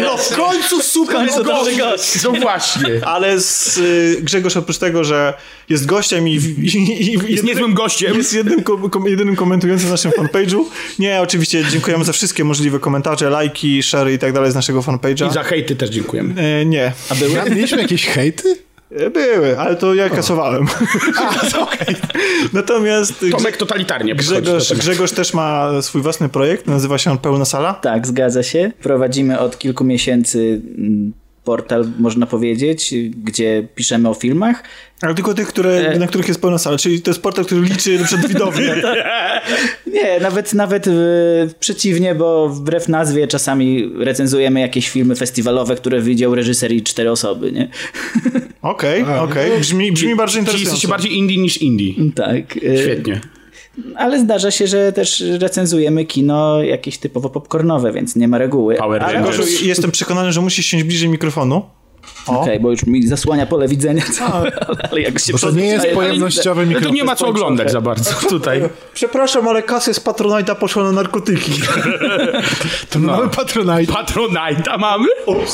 No 0.00 0.16
w 0.16 0.36
końcu 0.36 0.80
super 0.82 1.16
końcu 1.16 1.34
jest 1.34 1.46
dobry 1.48 1.76
gość. 1.76 1.78
gość. 1.78 2.24
No 2.24 2.32
właśnie. 2.32 3.06
Ale 3.06 3.40
z, 3.40 3.78
y, 3.78 4.18
Grzegorz 4.22 4.56
oprócz 4.56 4.78
tego, 4.78 5.04
że 5.04 5.34
jest 5.68 5.86
gościem 5.86 6.28
i, 6.28 6.32
i, 6.34 6.76
i, 6.76 7.14
i 7.28 7.32
Jest 7.32 7.44
niezłym 7.44 7.74
gościem. 7.74 8.16
jest 8.16 8.32
jednym, 8.34 8.62
kom, 8.62 8.90
kom, 8.90 9.06
jedynym 9.08 9.36
komentującym 9.36 9.86
na 9.86 9.90
naszym 9.92 10.10
fanpage'u. 10.12 10.64
Nie, 10.98 11.20
oczywiście 11.20 11.64
dziękujemy 11.70 12.04
za 12.04 12.12
wszystkie 12.24 12.44
możliwe 12.44 12.80
komentarze, 12.80 13.30
lajki, 13.30 13.82
share 13.82 14.12
i 14.12 14.18
tak 14.18 14.32
dalej 14.32 14.52
z 14.52 14.54
naszego 14.54 14.80
I 14.80 14.82
fanpage'a. 14.82 15.32
za 15.32 15.42
hejty 15.42 15.76
też 15.76 15.90
dziękujemy. 15.90 16.42
E, 16.42 16.64
nie, 16.66 16.92
A 17.10 17.14
były? 17.14 17.40
A 17.40 17.44
mieliśmy 17.44 17.82
jakieś 17.82 18.06
hejty? 18.06 18.56
E, 18.90 19.10
były, 19.10 19.58
ale 19.58 19.76
to 19.76 19.94
ja 19.94 20.10
kasowałem. 20.10 20.66
Natomiast 22.52 23.24
Tomek 23.30 23.56
totalitarnie 23.56 24.14
Grzegorz. 24.14 24.72
Grzegorz 24.72 25.12
też 25.12 25.34
ma 25.34 25.82
swój 25.82 26.02
własny 26.02 26.28
projekt, 26.28 26.66
nazywa 26.66 26.98
się 26.98 27.10
on 27.10 27.18
Pełna 27.18 27.44
Sala. 27.44 27.74
Tak, 27.74 28.06
zgadza 28.06 28.42
się. 28.42 28.72
Prowadzimy 28.82 29.38
od 29.38 29.58
kilku 29.58 29.84
miesięcy 29.84 30.60
mm, 30.78 31.12
portal, 31.44 31.86
można 31.98 32.26
powiedzieć, 32.26 32.94
gdzie 33.24 33.68
piszemy 33.74 34.08
o 34.08 34.14
filmach. 34.14 34.62
Ale 35.02 35.14
tylko 35.14 35.34
tych, 35.34 35.48
które, 35.48 35.70
E. 35.70 35.98
na 35.98 36.06
których 36.06 36.28
jest 36.28 36.40
pełna 36.40 36.58
sala, 36.58 36.78
czyli 36.78 37.02
to 37.02 37.10
jest 37.10 37.22
portal, 37.22 37.44
który 37.44 37.60
liczy 37.60 37.98
przed 38.04 38.26
widownię. 38.26 38.74
Nie, 39.94 40.20
nawet, 40.20 40.54
nawet 40.54 40.86
e, 40.88 40.90
przeciwnie, 41.60 42.14
bo 42.14 42.48
wbrew 42.48 42.88
nazwie 42.88 43.26
czasami 43.28 43.90
recenzujemy 43.98 44.60
jakieś 44.60 44.88
filmy 44.90 45.16
festiwalowe, 45.16 45.76
które 45.76 46.00
widział 46.02 46.34
reżyser 46.34 46.72
i 46.72 46.82
cztery 46.82 47.10
osoby, 47.10 47.52
nie? 47.52 47.68
Okej, 48.62 49.04
okej, 49.20 49.60
brzmi, 49.60 49.92
brzmi 49.92 50.16
bardzo 50.16 50.32
Czyli 50.32 50.40
interesująco. 50.40 50.58
jesteście 50.70 50.88
bardziej 50.88 51.16
indie 51.18 51.36
niż 51.36 51.56
indie. 51.56 51.92
Tak. 52.14 52.56
e, 52.56 52.78
Świetnie. 52.82 53.20
Ale 53.96 54.20
zdarza 54.20 54.50
się, 54.50 54.66
że 54.66 54.92
też 54.92 55.24
recenzujemy 55.40 56.04
kino 56.04 56.62
jakieś 56.62 56.98
typowo 56.98 57.30
popcornowe, 57.30 57.92
więc 57.92 58.16
nie 58.16 58.28
ma 58.28 58.38
reguły. 58.38 58.74
Power 58.76 59.02
Ale- 59.02 59.12
Rangers. 59.14 59.60
Jestem 59.62 59.90
przekonany, 59.90 60.32
że 60.32 60.40
musisz 60.40 60.66
siąść 60.66 60.84
bliżej 60.84 61.08
mikrofonu. 61.08 61.62
Okej, 62.26 62.60
bo 62.60 62.70
już 62.70 62.86
mi 62.86 63.06
zasłania 63.06 63.46
pole 63.46 63.68
widzenia. 63.68 64.02
Ale, 64.32 64.52
ale 64.90 65.00
jak 65.00 65.18
się 65.18 65.32
Bo 65.32 65.38
to 65.38 65.50
nie 65.50 65.66
jest 65.66 65.86
pojemnościowy 65.86 66.60
No 66.60 66.66
to 66.66 66.74
mikrofon. 66.74 66.94
nie 66.94 67.04
ma 67.04 67.16
co 67.16 67.26
oglądać 67.26 67.72
za 67.72 67.80
bardzo 67.80 68.10
tutaj. 68.28 68.62
Przepraszam, 68.94 69.48
ale 69.48 69.62
kasy 69.62 69.94
z 69.94 70.00
Patronite'a 70.00 70.54
poszła 70.54 70.82
na 70.84 70.92
narkotyki. 70.92 71.52
To 72.90 72.98
mamy 72.98 73.28
Patronite. 73.28 73.92
Patronite'a 73.92 74.78
mamy? 74.78 75.08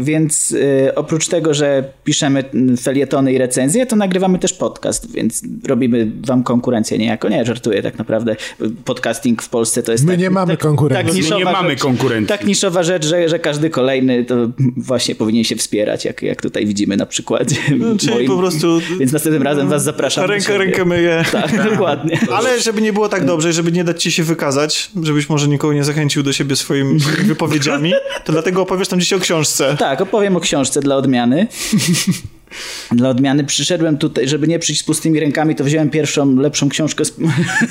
Więc 0.00 0.50
y, 0.52 0.92
oprócz 0.94 1.28
tego, 1.28 1.54
że 1.54 1.84
piszemy 2.04 2.44
felietony 2.82 3.32
i 3.32 3.38
recenzje, 3.38 3.86
to 3.86 3.96
nagrywamy 3.96 4.38
też 4.38 4.52
podcast, 4.52 5.12
więc 5.12 5.42
robimy 5.68 6.12
wam 6.26 6.42
konkurencję 6.42 6.98
niejako. 6.98 7.28
Nie, 7.28 7.44
żartuję 7.44 7.82
tak 7.82 7.98
naprawdę. 7.98 8.36
Podcasting 8.84 9.42
w 9.42 9.48
Polsce 9.48 9.82
to 9.82 9.92
jest 9.92 10.04
My 10.04 10.12
tak, 10.12 10.20
nie 10.20 10.30
mamy 10.30 10.52
tak, 10.52 10.60
konkurencji. 10.60 11.04
Tak 11.06 11.14
My 11.14 11.20
niszowa 11.20 11.38
nie 11.38 11.44
mamy 11.44 11.70
rzecz, 11.70 11.80
konkurencji. 11.80 12.28
Tak 12.28 12.44
niszowa 12.46 12.82
rzecz, 12.82 13.06
że, 13.06 13.28
że 13.28 13.38
każdy 13.38 13.70
kolejny 13.70 14.24
to 14.24 14.34
właśnie 14.76 15.14
powinien 15.14 15.44
się 15.44 15.56
wspierać, 15.56 16.04
jak, 16.04 16.22
jak 16.22 16.42
tutaj 16.42 16.66
widzimy 16.66 16.96
na 16.96 17.06
przykładzie. 17.06 17.56
No, 17.78 17.96
czyli 17.96 18.26
po 18.28 18.38
prostu- 18.38 18.80
Więc 18.98 19.12
następnym 19.12 19.42
razem 19.42 19.68
was 19.68 19.84
zapraszam. 19.84 20.24
do 20.26 20.32
Rękę, 20.32 20.58
rękę 20.58 20.84
myję. 20.84 21.24
Tak, 21.32 21.62
dokładnie. 21.70 22.18
Ale 22.32 22.60
żeby 22.60 22.82
nie 22.82 22.92
było 22.92 23.08
tak 23.08 23.24
dobrze, 23.24 23.52
żeby 23.52 23.72
nie 23.72 23.84
dać 23.84 24.02
ci 24.02 24.12
się 24.12 24.22
wykazać, 24.22 24.90
żebyś 25.02 25.28
może 25.28 25.48
nikogo 25.48 25.74
nie 25.74 25.84
zachęcił 25.84 26.22
do 26.22 26.32
siebie 26.32 26.56
swoimi 26.56 26.98
wypowiedziami, 27.24 27.92
to 28.24 28.32
dlatego 28.32 28.62
opowiesz 28.62 28.88
tam 28.88 29.00
dzisiaj 29.00 29.18
o 29.18 29.22
książce. 29.22 29.76
Tak, 29.82 30.00
opowiem 30.00 30.36
o 30.36 30.40
książce 30.40 30.80
dla 30.80 30.96
odmiany. 30.96 31.46
Dla 32.92 33.08
odmiany 33.08 33.44
przyszedłem 33.44 33.98
tutaj, 33.98 34.28
żeby 34.28 34.48
nie 34.48 34.58
przyjść 34.58 34.80
z 34.80 34.84
pustymi 34.84 35.20
rękami, 35.20 35.54
to 35.54 35.64
wziąłem 35.64 35.90
pierwszą, 35.90 36.36
lepszą 36.36 36.68
książkę. 36.68 37.04
Z... 37.04 37.14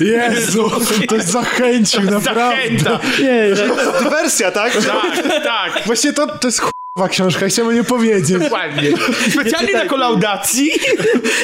Jezu, 0.00 0.70
to 1.08 1.16
jest 1.16 1.28
zachęcił, 1.28 2.02
naprawdę. 2.02 2.34
Zachęta. 2.34 3.00
Nie, 3.22 3.56
że... 3.56 3.68
Dywersja, 4.02 4.50
tak? 4.50 4.72
Tak, 4.72 5.22
tak. 5.44 5.82
Właśnie 5.86 6.12
to, 6.12 6.26
to 6.38 6.48
jest 6.48 6.60
ch**wa 6.98 7.08
książka, 7.08 7.46
chciałem 7.48 7.74
nie 7.76 7.84
powiedzieć. 7.84 8.38
Dokładnie. 8.42 8.82
Specjalnie 9.30 9.72
na 9.72 9.86
kolaudacji. 9.86 10.70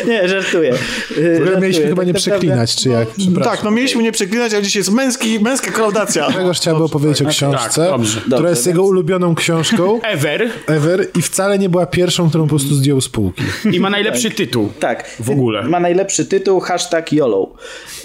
nie, 0.07 0.29
żartuję. 0.29 0.75
W 1.11 1.41
ogóle 1.43 1.61
mieliśmy 1.61 1.87
chyba 1.87 2.05
nie 2.05 2.15
przeklinać, 2.15 2.77
czy 2.77 2.89
jak? 2.89 3.09
Przepraszam. 3.09 3.53
Tak, 3.53 3.65
no 3.65 3.71
mieliśmy 3.71 4.03
nie 4.03 4.13
przeklinać, 4.13 4.55
ale 4.55 4.63
dzisiaj 4.63 4.81
jest 4.81 4.93
męski, 4.93 5.41
męska 5.41 5.71
klaudacja. 5.71 6.29
Grzegorz 6.31 6.57
chciałby 6.61 6.85
opowiedzieć 6.85 7.23
o 7.23 7.27
książce, 7.27 7.81
Tak, 7.83 7.91
dobrze. 7.91 8.21
która 8.21 8.37
Dobrze, 8.37 8.51
jest 8.51 8.67
jego 8.67 8.83
ulubioną 8.83 9.35
książką 9.35 10.01
Ever. 10.03 10.51
ever 10.67 11.07
i 11.19 11.23
wcale 11.23 11.59
nie 11.59 11.69
była 11.69 11.87
pierwszą, 11.87 12.29
którą 12.29 12.45
po 12.45 12.49
prostu 12.49 12.75
zdjął 12.75 13.01
z 13.01 13.09
półki. 13.09 13.43
I 13.73 13.81
ma 13.81 13.91
najlepszy 13.91 14.31
tytuł. 14.31 14.69
Tak. 14.81 15.17
W 15.21 15.31
ogóle. 15.31 15.63
Ma 15.63 15.81
najlepszy 15.81 16.27
tytuł, 16.27 16.61
hashtag 16.61 17.13
YOLO. 17.13 17.53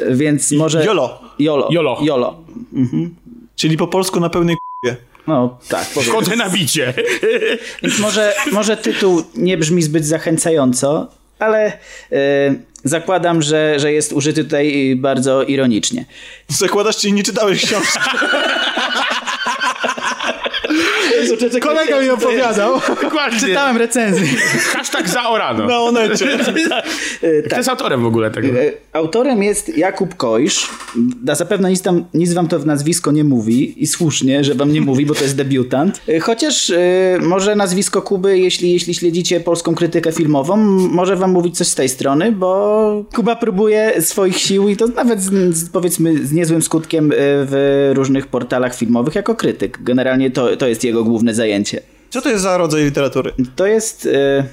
Więc 0.09 0.51
może... 0.51 0.85
YOLO. 0.85 1.21
YOLO. 1.39 1.67
YOLO. 1.71 1.97
YOLO. 2.01 2.43
Czyli 3.55 3.77
po 3.77 3.87
polsku 3.87 4.19
na 4.19 4.29
pełnej 4.29 4.55
k***ie. 4.55 5.12
No 5.27 5.59
tak. 5.69 5.87
Chodzę 6.11 6.35
na 6.35 6.49
bicie. 6.49 6.93
Więc 7.83 7.99
może, 7.99 8.33
może 8.51 8.77
tytuł 8.77 9.23
nie 9.35 9.57
brzmi 9.57 9.83
zbyt 9.83 10.05
zachęcająco, 10.05 11.07
ale 11.39 11.65
e, 12.11 12.55
zakładam, 12.83 13.41
że, 13.41 13.79
że 13.79 13.93
jest 13.93 14.13
użyty 14.13 14.43
tutaj 14.43 14.95
bardzo 14.95 15.43
ironicznie. 15.43 16.05
Zakładasz, 16.47 16.97
czyli 16.97 17.13
nie 17.13 17.23
czytałeś 17.23 17.65
książki. 17.65 17.99
czekaj, 21.37 21.61
Kolega 21.61 22.01
mi 22.01 22.09
opowiadał. 22.09 22.79
Dokładnie. 23.01 23.39
Czytałem 23.39 23.77
recenzję. 23.77 24.27
Hashtag 24.73 25.09
zaorano. 25.09 25.65
Na 25.67 25.79
onecie. 25.79 26.37
Kto 27.45 27.57
jest 27.57 27.69
autorem 27.69 28.03
w 28.03 28.05
ogóle 28.05 28.31
tego? 28.31 28.47
E, 28.47 28.71
Autorem 28.93 29.43
jest 29.43 29.77
Jakub 29.77 30.15
Kojsz. 30.15 30.69
Da 31.23 31.35
zapewne 31.35 31.69
nic, 31.69 31.81
tam, 31.81 32.05
nic 32.13 32.33
wam 32.33 32.47
to 32.47 32.59
w 32.59 32.65
nazwisko 32.65 33.11
nie 33.11 33.23
mówi 33.23 33.83
i 33.83 33.87
słusznie, 33.87 34.43
że 34.43 34.55
wam 34.55 34.73
nie 34.73 34.81
mówi, 34.81 35.05
bo 35.05 35.15
to 35.15 35.23
jest 35.23 35.35
debiutant. 35.35 36.01
E, 36.09 36.19
Chociaż 36.19 36.69
e, 36.69 37.17
może 37.21 37.55
nazwisko 37.55 38.01
Kuby, 38.01 38.39
jeśli, 38.39 38.71
jeśli 38.71 38.93
śledzicie 38.93 39.39
polską 39.39 39.75
krytykę 39.75 40.11
filmową, 40.11 40.57
może 40.91 41.15
wam 41.15 41.31
mówić 41.31 41.57
coś 41.57 41.67
z 41.67 41.75
tej 41.75 41.89
strony, 41.89 42.31
bo 42.31 43.05
Kuba 43.15 43.35
próbuje 43.35 44.01
swoich 44.01 44.37
sił 44.37 44.69
i 44.69 44.77
to 44.77 44.87
nawet 44.87 45.21
z, 45.21 45.55
z, 45.57 45.69
powiedzmy 45.69 46.25
z 46.27 46.31
niezłym 46.31 46.61
skutkiem 46.61 47.11
e, 47.11 47.15
w 47.17 47.91
różnych 47.93 48.27
portalach 48.27 48.75
filmowych 48.75 49.15
jako 49.15 49.35
krytyk. 49.35 49.83
Generalnie 49.83 50.31
to, 50.31 50.57
to 50.57 50.67
jest 50.67 50.83
jego 50.83 51.03
główne 51.03 51.32
zajęcie. 51.33 51.81
Co 52.09 52.21
to 52.21 52.29
jest 52.29 52.43
za 52.43 52.57
rodzaj 52.57 52.83
literatury? 52.83 53.31
To 53.55 53.65
jest, 53.65 54.05
e, 54.13 54.43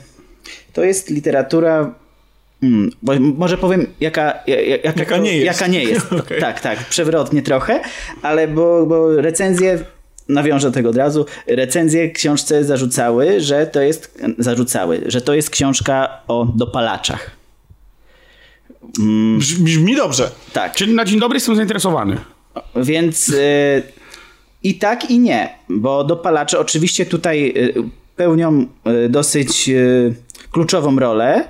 to 0.73 0.85
jest 0.85 1.11
literatura. 1.11 1.95
Hmm, 2.61 2.90
może 3.37 3.59
powiem, 3.59 3.87
jaka, 4.01 4.35
ja- 4.47 4.61
ja- 4.61 4.77
jaka, 4.77 5.01
Jaka 5.01 5.16
nie 5.19 5.37
jest. 5.37 5.47
Jaka 5.61 5.66
nie 5.73 5.85
jest. 5.85 6.12
Okej. 6.21 6.40
Tak, 6.40 6.61
tak, 6.61 6.79
przewrotnie 6.88 7.43
trochę, 7.43 7.81
ale 8.23 8.49
bo, 8.49 8.87
bo 8.87 9.16
recenzje, 9.16 9.79
nawiążę 10.29 10.69
do 10.69 10.75
tego 10.75 10.88
od 10.90 10.97
razu, 10.97 11.27
recenzje 11.47 12.11
książce 12.11 12.64
zarzucały, 12.64 13.40
że 13.40 13.66
to 13.66 13.81
jest, 13.81 14.19
zarzucały, 14.38 15.01
że 15.07 15.21
to 15.21 15.35
jest 15.35 15.51
książka 15.51 16.21
o 16.29 16.45
dopalaczach. 16.57 17.31
Brzmi, 19.38 19.64
brzmi 19.64 19.97
dobrze. 19.97 20.31
Tak. 20.53 20.75
Czyli 20.75 20.95
na 20.95 21.05
dzień 21.05 21.21
dobry 21.21 21.37
jestem 21.37 21.57
zainteresowany. 21.57 22.16
Więc 22.77 23.29
y, 23.29 23.83
i 24.62 24.75
tak, 24.75 25.11
i 25.11 25.18
nie, 25.18 25.55
bo 25.68 26.05
dopalacze 26.05 26.59
oczywiście 26.59 27.07
tutaj 27.07 27.53
y, 27.57 27.75
pełnią 28.16 28.66
y, 29.05 29.09
dosyć 29.09 29.68
y, 29.68 30.14
kluczową 30.53 30.99
rolę 30.99 31.44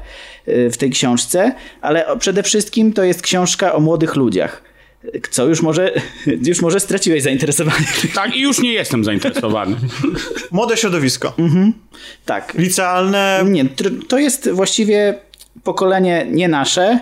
w 0.47 0.77
tej 0.77 0.91
książce, 0.91 1.53
ale 1.81 2.07
przede 2.19 2.43
wszystkim 2.43 2.93
to 2.93 3.05
jest 3.05 3.23
książka 3.23 3.73
o 3.73 3.81
młodych 3.81 4.17
ludziach. 4.17 4.63
Co 5.31 5.47
już 5.47 5.63
może, 5.63 5.93
już 6.47 6.63
może 6.63 6.81
straciłeś 6.81 7.23
zainteresowanie. 7.23 7.87
Tak, 8.15 8.37
i 8.37 8.41
już 8.41 8.63
nie 8.63 8.73
jestem 8.73 9.05
zainteresowany. 9.05 9.77
Młode 10.51 10.77
środowisko. 10.77 11.35
Tak. 12.27 12.55
Licealne. 12.55 13.45
Nie, 13.47 13.65
to 14.09 14.19
jest 14.19 14.51
właściwie 14.51 15.19
pokolenie 15.65 16.27
nie 16.31 16.49
nasze. 16.49 17.01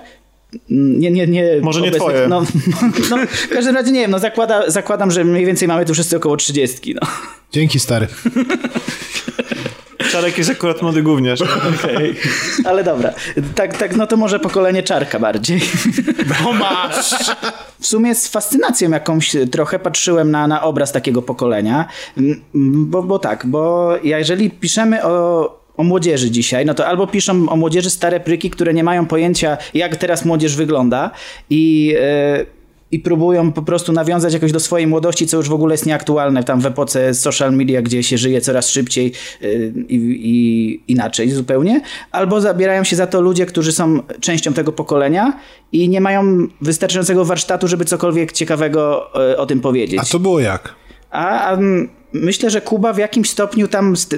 Nie, 0.71 1.11
nie, 1.11 1.27
nie. 1.27 1.45
Może 1.63 1.81
nie 1.81 1.91
twoje. 1.91 2.29
No, 2.29 2.41
no, 2.41 2.47
no, 3.11 3.17
w 3.27 3.49
każdym 3.49 3.75
razie 3.75 3.93
nie 3.93 4.01
wiem, 4.01 4.11
no 4.11 4.19
zakłada, 4.19 4.71
zakładam, 4.71 5.11
że 5.11 5.25
mniej 5.25 5.47
więcej 5.47 5.69
mamy 5.69 5.85
tu 5.85 5.95
wszyscy 5.95 6.17
około 6.17 6.37
30. 6.37 6.95
No. 6.95 7.09
Dzięki, 7.53 7.81
stary. 7.81 8.07
Czarek 10.11 10.39
jest 10.39 10.51
akurat 10.51 10.83
młody 10.83 11.03
gówniarz. 11.03 11.41
Ale 12.69 12.85
dobra, 12.85 13.13
tak, 13.55 13.77
tak, 13.77 13.97
no 13.97 14.07
to 14.07 14.17
może 14.17 14.41
pokolenie 14.41 14.83
czarka 14.83 15.19
bardziej. 15.19 15.61
Bo 16.45 16.53
masz. 16.53 17.15
W 17.81 17.87
sumie 17.87 18.15
z 18.15 18.29
fascynacją 18.29 18.91
jakąś 18.91 19.37
trochę 19.53 19.79
patrzyłem 19.79 20.31
na, 20.31 20.47
na 20.47 20.63
obraz 20.63 20.93
takiego 20.93 21.23
pokolenia, 21.23 21.89
Mm, 22.17 22.41
bo, 22.91 23.03
bo 23.03 23.19
tak, 23.19 23.47
bo 23.47 23.93
jeżeli 24.03 24.51
piszemy 24.51 25.05
o, 25.05 25.58
o 25.79 25.85
młodzieży 25.85 26.31
dzisiaj, 26.31 26.67
no 26.67 26.75
to 26.75 26.87
albo 26.87 27.07
piszą 27.07 27.49
o 27.49 27.57
młodzieży 27.57 27.91
stare 27.91 28.21
pryki, 28.21 28.51
które 28.51 28.75
nie 28.75 28.85
mają 28.85 29.07
pojęcia, 29.07 29.59
jak 29.75 29.97
teraz 29.97 30.25
młodzież 30.25 30.57
wygląda 30.57 31.11
i... 31.51 31.95
e, 32.01 32.59
i 32.91 32.99
próbują 32.99 33.53
po 33.53 33.63
prostu 33.63 33.93
nawiązać 33.93 34.35
jakoś 34.35 34.53
do 34.53 34.61
swojej 34.61 34.87
młodości, 34.87 35.27
co 35.27 35.37
już 35.37 35.49
w 35.49 35.53
ogóle 35.53 35.75
jest 35.75 35.87
nieaktualne 35.87 36.45
tam 36.45 36.61
w 36.61 36.67
epoce 36.67 37.15
social 37.15 37.53
media, 37.53 37.83
gdzie 37.83 38.03
się 38.03 38.19
żyje 38.19 38.41
coraz 38.41 38.69
szybciej 38.69 39.13
y, 39.43 39.73
i, 39.89 40.81
inaczej 40.89 41.31
zupełnie. 41.31 41.81
Albo 42.13 42.41
zabierają 42.41 42.85
się 42.85 42.97
za 42.97 43.07
to 43.07 43.21
ludzie, 43.21 43.47
którzy 43.47 43.73
są 43.73 44.03
częścią 44.21 44.53
tego 44.53 44.73
pokolenia 44.73 45.41
i 45.73 45.89
nie 45.89 46.01
mają 46.01 46.49
wystarczającego 46.61 47.25
warsztatu, 47.25 47.69
żeby 47.69 47.85
cokolwiek 47.85 48.33
ciekawego 48.33 49.11
y, 49.33 49.37
o 49.37 49.47
tym 49.47 49.61
powiedzieć. 49.61 50.01
A 50.01 50.05
to 50.05 50.19
było 50.19 50.41
jak? 50.41 50.75
A, 51.11 51.41
a 51.41 51.53
mm, 51.53 51.89
myślę, 52.13 52.51
że 52.51 52.61
Kuba 52.61 52.93
w 52.93 52.99
jakimś 52.99 53.31
stopniu 53.31 53.69
tam 53.69 53.97
z, 53.97 54.09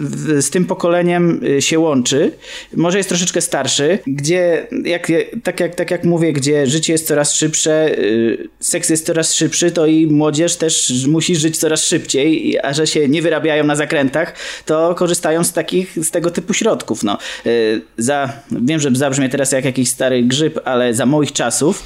z 0.45 0.51
tym 0.51 0.65
pokoleniem 0.65 1.41
y, 1.45 1.63
się 1.63 1.79
łączy. 1.79 2.33
Może 2.77 2.99
jest 2.99 3.09
troszeczkę 3.09 3.41
starszy, 3.41 3.99
gdzie, 4.07 4.67
jak, 4.85 5.13
tak, 5.43 5.61
jak, 5.61 5.75
tak 5.75 5.91
jak 5.91 6.05
mówię, 6.05 6.33
gdzie 6.33 6.67
życie 6.67 6.93
jest 6.93 7.07
coraz 7.07 7.35
szybsze, 7.35 7.99
y, 7.99 8.49
seks 8.61 8.91
jest 8.91 9.07
coraz 9.07 9.35
szybszy, 9.35 9.71
to 9.71 9.87
i 9.87 10.07
młodzież 10.07 10.57
też 10.57 10.93
musi 11.09 11.37
żyć 11.37 11.59
coraz 11.59 11.85
szybciej, 11.85 12.59
a 12.63 12.73
że 12.73 12.87
się 12.87 13.09
nie 13.09 13.23
wyrabiają 13.23 13.65
na 13.65 13.77
zakrętach, 13.77 14.35
to 14.67 14.95
korzystają 14.95 15.45
z 15.45 15.53
takich, 15.53 16.05
z 16.05 16.11
tego 16.11 16.31
typu 16.31 16.55
środków. 16.55 17.03
No. 17.03 17.19
Y, 17.47 17.83
Za, 17.99 18.33
wiem, 18.51 18.81
że 18.81 18.91
zabrzmie 18.93 19.29
teraz 19.29 19.53
jak 19.53 19.65
jakiś 19.65 19.91
stary 19.91 20.23
grzyb, 20.23 20.59
ale 20.65 20.95
za 20.95 21.07
moich 21.07 21.33
czasów 21.33 21.85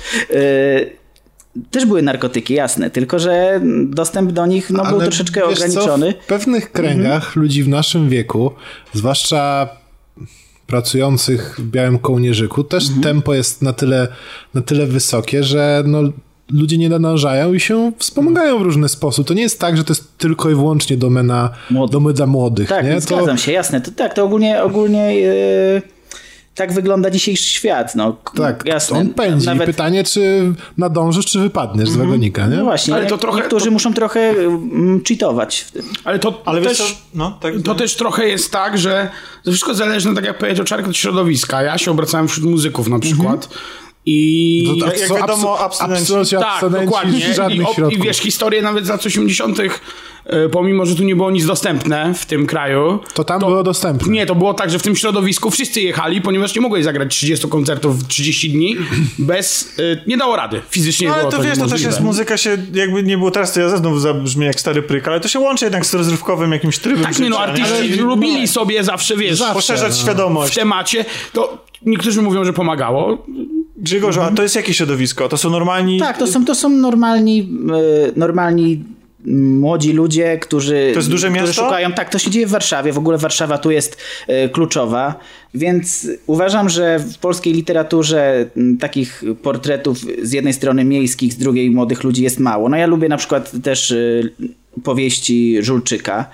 też 1.70 1.86
były 1.86 2.02
narkotyki, 2.02 2.54
jasne, 2.54 2.90
tylko 2.90 3.18
że 3.18 3.60
dostęp 3.84 4.32
do 4.32 4.46
nich 4.46 4.70
no, 4.70 4.84
był 4.84 4.94
Ale 4.94 5.04
troszeczkę 5.04 5.40
wiesz 5.48 5.58
co, 5.58 5.64
ograniczony. 5.64 6.14
w 6.22 6.26
pewnych 6.26 6.72
kręgach 6.72 7.36
ludzi 7.36 7.62
w 7.62 7.68
naszym 7.68 8.08
wieku, 8.08 8.50
zwłaszcza 8.92 9.68
pracujących 10.66 11.56
w 11.58 11.70
białym 11.70 11.98
kołnierzyku, 11.98 12.64
też 12.64 12.84
tempo 13.02 13.34
jest 13.34 13.62
na 13.62 13.72
tyle, 13.72 14.08
na 14.54 14.62
tyle 14.62 14.86
wysokie, 14.86 15.44
że 15.44 15.82
no, 15.86 16.02
ludzie 16.52 16.78
nie 16.78 16.88
nadążają 16.88 17.54
i 17.54 17.60
się 17.60 17.92
wspomagają 17.98 18.58
w 18.58 18.62
różny 18.62 18.88
sposób. 18.88 19.26
To 19.26 19.34
nie 19.34 19.42
jest 19.42 19.60
tak, 19.60 19.76
że 19.76 19.84
to 19.84 19.92
jest 19.92 20.18
tylko 20.18 20.50
i 20.50 20.54
wyłącznie 20.54 20.96
domena, 20.96 21.50
Młodych. 21.70 21.92
domena 21.92 22.26
młodych. 22.26 22.68
Tak, 22.68 22.86
nie? 22.86 23.00
zgadzam 23.00 23.38
się, 23.38 23.52
jasne. 23.52 23.80
To, 23.80 23.90
tak, 23.90 24.14
to 24.14 24.24
ogólnie, 24.24 24.62
ogólnie 24.62 25.14
yy, 25.20 25.82
tak 26.54 26.72
wygląda 26.72 27.10
dzisiejszy 27.10 27.44
świat. 27.48 27.94
No, 27.94 28.16
Tak, 28.36 28.62
jasne. 28.66 28.98
on 28.98 29.08
pędzi. 29.14 29.46
Nawet, 29.46 29.66
Pytanie, 29.66 30.04
czy 30.04 30.52
nadążysz, 30.78 31.26
czy 31.26 31.38
wypadniesz 31.38 31.88
z 31.90 31.96
wagonika, 31.96 32.46
nie? 32.46 32.56
no 32.56 32.64
właśnie, 32.64 32.94
Ale 32.94 33.06
to 33.06 33.18
trochę- 33.18 33.38
niektórzy 33.40 33.64
to- 33.64 33.70
muszą 33.70 33.94
trochę 33.94 34.20
mm, 34.30 35.00
cheatować 35.08 35.60
w 35.60 35.70
tym. 35.70 35.82
Ale 36.04 36.18
to, 36.18 36.42
Ale 36.44 36.60
wiesz 36.60 36.78
też, 36.78 36.92
co? 36.92 36.96
No, 37.14 37.38
tak. 37.42 37.54
to 37.64 37.74
też 37.74 37.96
trochę 37.96 38.28
jest 38.28 38.50
tak, 38.52 38.78
że 38.78 39.08
to 39.44 39.50
wszystko 39.50 39.74
zależy, 39.74 40.14
tak 40.14 40.24
jak 40.24 40.38
powiedział 40.38 40.64
Czarek, 40.66 40.88
od 40.88 40.96
środowiska. 40.96 41.62
Ja 41.62 41.78
się 41.78 41.90
obracałem 41.90 42.28
wśród 42.28 42.50
muzyków 42.50 42.88
na 42.88 42.98
przykład. 42.98 43.48
I... 44.06 44.64
No 44.80 44.86
to 44.86 44.96
jak 44.96 45.08
wiadomo, 45.14 45.58
abstynenci. 45.58 46.02
absolutnie 46.02 46.38
Tak, 46.38 46.48
abstynenci 46.48 46.86
dokładnie. 46.86 47.34
żadnych 47.34 47.68
I. 47.92 47.94
I 47.94 47.98
wiesz, 48.02 48.16
historie 48.18 48.62
nawet 48.62 48.86
z 48.86 48.88
lat 48.88 49.06
80., 49.06 49.58
e, 50.24 50.48
pomimo 50.48 50.86
że 50.86 50.94
tu 50.96 51.04
nie 51.04 51.16
było 51.16 51.30
nic 51.30 51.46
dostępne 51.46 52.14
w 52.14 52.26
tym 52.26 52.46
kraju. 52.46 52.98
To 53.14 53.24
tam 53.24 53.38
było 53.38 53.62
dostępne. 53.62 54.12
Nie, 54.12 54.26
to 54.26 54.34
było 54.34 54.54
tak, 54.54 54.70
że 54.70 54.78
w 54.78 54.82
tym 54.82 54.96
środowisku 54.96 55.50
wszyscy 55.50 55.80
jechali, 55.80 56.20
ponieważ 56.20 56.54
nie 56.54 56.60
mogłeś 56.60 56.84
zagrać 56.84 57.10
30 57.10 57.48
koncertów 57.48 57.98
w 57.98 58.06
30 58.08 58.50
dni 58.50 58.76
bez. 59.18 59.74
e, 59.78 59.82
nie 60.06 60.16
dało 60.16 60.36
rady. 60.36 60.60
Fizycznie 60.70 61.08
No, 61.08 61.14
ale 61.14 61.22
było 61.22 61.32
to 61.32 61.36
to 61.36 61.42
wiesz, 61.42 61.58
to 61.58 61.66
też 61.66 61.82
jest 61.82 62.00
muzyka 62.00 62.36
się, 62.36 62.56
jakby 62.74 63.02
nie 63.02 63.18
było 63.18 63.30
teraz, 63.30 63.52
to 63.52 63.60
ja 63.60 63.76
znów 63.76 64.00
zabrzmię 64.00 64.46
jak 64.46 64.60
stary 64.60 64.82
pryk, 64.82 65.08
ale 65.08 65.20
to 65.20 65.28
się 65.28 65.38
łączy 65.38 65.64
jednak 65.64 65.86
z 65.86 65.94
rozrywkowym 65.94 66.52
jakimś 66.52 66.78
trybem 66.78 67.04
Tak, 67.04 67.18
nie 67.18 67.30
no, 67.30 67.38
artyści 67.38 67.94
lubili 67.94 68.48
sobie 68.48 68.84
zawsze, 68.84 69.16
wiesz, 69.16 69.38
Zawsze. 69.38 69.54
Poszerzać 69.54 69.90
no. 69.90 69.96
w 69.96 70.00
świadomość. 70.00 70.54
temacie. 70.54 71.04
To 71.32 71.58
niektórzy 71.82 72.22
mówią, 72.22 72.44
że 72.44 72.52
pomagało. 72.52 73.26
Grzegorzu, 73.84 74.20
a 74.20 74.30
to 74.30 74.42
jest 74.42 74.56
jakie 74.56 74.74
środowisko? 74.74 75.28
To 75.28 75.36
są 75.36 75.50
normalni... 75.50 75.98
Tak, 76.00 76.18
to 76.18 76.26
są, 76.26 76.44
to 76.44 76.54
są 76.54 76.68
normalni, 76.68 77.48
e, 78.08 78.18
normalni 78.18 78.84
młodzi 79.26 79.92
ludzie, 79.92 80.38
którzy, 80.38 80.90
To 80.92 80.98
jest 80.98 81.10
duże 81.10 81.28
którzy 81.28 81.42
miasto? 81.46 81.64
szukają. 81.64 81.92
Tak, 81.92 82.10
to 82.10 82.18
się 82.18 82.30
dzieje 82.30 82.46
w 82.46 82.50
Warszawie. 82.50 82.92
W 82.92 82.98
ogóle 82.98 83.18
Warszawa 83.18 83.58
tu 83.58 83.70
jest 83.70 83.96
e, 84.26 84.48
kluczowa, 84.48 85.14
więc 85.54 86.08
uważam, 86.26 86.68
że 86.68 86.98
w 86.98 87.18
polskiej 87.18 87.52
literaturze 87.52 88.46
takich 88.80 89.24
portretów 89.42 89.98
z 90.22 90.32
jednej 90.32 90.52
strony 90.52 90.84
miejskich, 90.84 91.32
z 91.32 91.36
drugiej 91.36 91.70
młodych 91.70 92.04
ludzi 92.04 92.22
jest 92.22 92.40
mało. 92.40 92.68
No 92.68 92.76
ja 92.76 92.86
lubię 92.86 93.08
na 93.08 93.16
przykład 93.16 93.52
też 93.62 93.92
e, 93.92 93.96
powieści 94.84 95.56
Żulczyka 95.60 96.30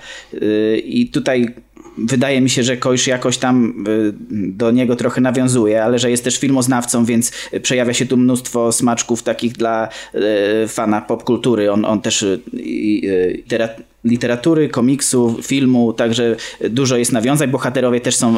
i 0.83 1.09
tutaj 1.09 1.53
wydaje 1.97 2.41
mi 2.41 2.49
się, 2.49 2.63
że 2.63 2.77
Kojsz 2.77 3.07
jakoś 3.07 3.37
tam 3.37 3.85
y, 3.87 4.13
do 4.31 4.71
niego 4.71 4.95
trochę 4.95 5.21
nawiązuje, 5.21 5.83
ale 5.83 5.99
że 5.99 6.11
jest 6.11 6.23
też 6.23 6.39
filmoznawcą, 6.39 7.05
więc 7.05 7.31
przejawia 7.61 7.93
się 7.93 8.05
tu 8.05 8.17
mnóstwo 8.17 8.71
smaczków 8.71 9.23
takich 9.23 9.53
dla 9.53 9.89
y, 10.15 10.67
fana 10.67 11.01
popkultury. 11.01 11.71
On, 11.71 11.85
on 11.85 12.01
też 12.01 12.23
y, 12.23 12.39
litera- 12.53 13.69
literatury, 14.03 14.69
komiksu, 14.69 15.37
filmu, 15.43 15.93
także 15.93 16.35
dużo 16.69 16.97
jest 16.97 17.11
nawiązań. 17.11 17.49
Bohaterowie 17.49 18.01
też 18.01 18.15
są 18.15 18.35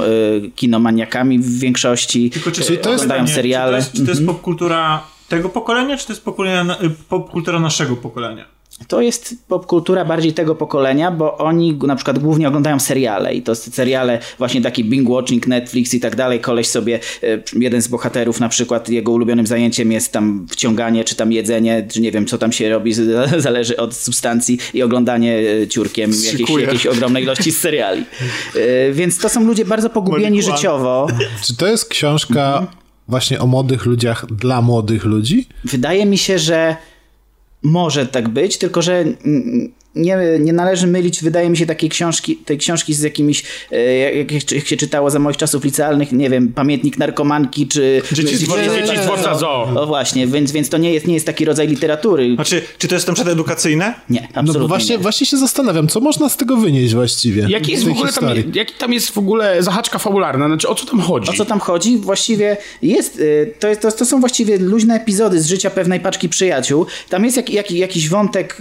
kinomaniakami 0.56 1.40
w 1.40 1.60
większości. 1.60 2.30
Tylko 2.30 2.52
czy, 2.52 2.78
to 2.78 2.92
jest 2.92 3.06
seriale. 3.36 3.78
Czy 3.78 3.84
to 3.84 3.92
jest, 3.92 3.98
czy 3.98 4.06
to 4.06 4.12
jest 4.12 4.26
popkultura 4.26 5.04
tego 5.30 5.50
pokolenia, 5.50 5.98
czy 5.98 6.08
to 6.08 6.14
jest 6.14 6.26
popkultura 7.10 7.60
naszego 7.60 7.96
pokolenia? 7.96 8.46
To 8.88 9.02
jest 9.02 9.36
popkultura 9.48 10.06
bardziej 10.06 10.34
tego 10.34 10.56
pokolenia, 10.56 11.12
bo 11.12 11.38
oni 11.38 11.80
na 11.88 11.96
przykład 11.96 12.20
głównie 12.20 12.48
oglądają 12.48 12.80
seriale 12.80 13.34
i 13.34 13.42
to 13.42 13.56
seriale 13.56 14.20
właśnie 14.38 14.62
taki 14.62 14.86
binge-watching, 14.86 15.48
Netflix 15.48 15.94
i 15.94 16.00
tak 16.00 16.16
dalej. 16.16 16.40
Koleś 16.40 16.68
sobie, 16.68 17.00
e, 17.24 17.44
jeden 17.60 17.82
z 17.82 17.88
bohaterów 17.88 18.40
na 18.40 18.50
przykład, 18.50 18.90
jego 18.90 19.12
ulubionym 19.12 19.48
zajęciem 19.48 19.92
jest 19.92 20.12
tam 20.12 20.48
wciąganie, 20.50 21.04
czy 21.04 21.16
tam 21.16 21.32
jedzenie, 21.32 21.88
czy 21.92 22.02
nie 22.02 22.12
wiem 22.12 22.26
co 22.26 22.38
tam 22.38 22.52
się 22.52 22.70
robi, 22.70 22.94
zależy 23.38 23.78
od 23.78 23.96
substancji 23.96 24.60
i 24.74 24.84
oglądanie 24.84 25.40
e, 25.62 25.68
ciurkiem 25.68 26.12
jakiejś, 26.26 26.50
jakiejś 26.50 26.86
ogromnej 26.86 27.24
ilości 27.24 27.52
z 27.52 27.60
seriali. 27.66 28.04
E, 28.56 28.92
więc 28.92 29.18
to 29.18 29.30
są 29.30 29.44
ludzie 29.46 29.66
bardzo 29.66 29.90
pogubieni 29.90 30.44
życiowo. 30.44 31.08
Czy 31.46 31.56
to 31.58 31.68
jest 31.68 31.90
książka 31.90 32.48
mhm. 32.48 32.68
właśnie 33.08 33.40
o 33.40 33.48
młodych 33.48 33.86
ludziach 33.86 34.26
dla 34.26 34.62
młodych 34.62 35.06
ludzi? 35.06 35.48
Wydaje 35.66 36.06
mi 36.06 36.18
się, 36.18 36.40
że 36.40 36.76
może 37.64 38.08
tak 38.08 38.30
być, 38.30 38.58
tylko 38.58 38.82
że 38.82 39.06
nie, 39.96 40.18
nie 40.40 40.54
należy 40.54 40.88
mylić, 40.88 41.24
wydaje 41.24 41.50
mi 41.50 41.58
się, 41.58 41.66
takiej 41.66 41.90
książki, 41.90 42.36
tej 42.36 42.58
książki 42.58 42.94
z 42.94 43.02
jakimiś, 43.02 43.44
e, 43.72 43.94
jak, 44.16 44.52
jak 44.52 44.68
się 44.68 44.78
czytało 44.78 45.10
za 45.10 45.20
moich 45.20 45.38
czasów 45.38 45.64
licealnych, 45.64 46.12
nie 46.12 46.30
wiem, 46.30 46.54
Pamiętnik 46.54 46.98
narkomanki, 46.98 47.68
czy... 47.68 48.02
Dzieci 48.12 48.38
z 48.38 48.44
dworca 49.04 49.36
zoo. 49.36 49.82
O 49.82 49.88
właśnie, 49.88 50.28
więc, 50.28 50.52
więc 50.52 50.70
to 50.70 50.78
nie 50.78 50.94
jest, 50.94 51.08
nie 51.08 51.14
jest 51.14 51.26
taki 51.26 51.46
rodzaj 51.46 51.68
literatury. 51.68 52.36
Znaczy, 52.36 52.62
czy 52.78 52.88
to 52.88 52.96
jest 52.96 53.08
na 53.08 53.14
przykład 53.14 53.34
edukacyjne? 53.34 53.94
Nie, 54.10 54.22
no 54.22 54.28
absolutnie 54.34 54.62
no 54.62 54.68
właśnie, 54.68 54.96
nie. 54.96 55.02
właśnie 55.02 55.28
się 55.28 55.38
zastanawiam, 55.38 55.88
co 55.88 56.00
można 56.00 56.30
z 56.30 56.38
tego 56.38 56.58
wynieść 56.58 56.94
właściwie? 56.94 57.46
Jaki 57.50 57.72
jest 57.72 57.84
w 57.84 57.92
ogóle 57.92 58.14
tam, 58.14 58.30
jaki 58.54 58.74
tam 58.74 58.94
jest 58.94 59.12
w 59.12 59.18
ogóle 59.18 59.64
zahaczka 59.64 60.00
fabularna? 60.00 60.48
Znaczy, 60.48 60.70
o 60.70 60.76
co 60.76 60.86
tam 60.86 61.00
chodzi? 61.00 61.30
O 61.30 61.34
co 61.34 61.46
tam 61.46 61.60
chodzi? 61.60 61.98
Właściwie 61.98 62.58
jest, 62.82 63.20
y, 63.20 63.54
to, 63.60 63.68
jest, 63.68 63.82
to, 63.82 63.92
to 63.92 64.06
są 64.06 64.20
właściwie 64.20 64.58
luźne 64.58 64.96
epizody 64.96 65.42
z 65.42 65.48
życia 65.48 65.70
pewnej 65.70 66.00
paczki 66.00 66.30
przyjaciół. 66.30 66.86
Tam 67.10 67.26
jest 67.26 67.38
jak, 67.38 67.50
jak, 67.50 67.72
jakiś 67.72 68.10
wątek, 68.10 68.58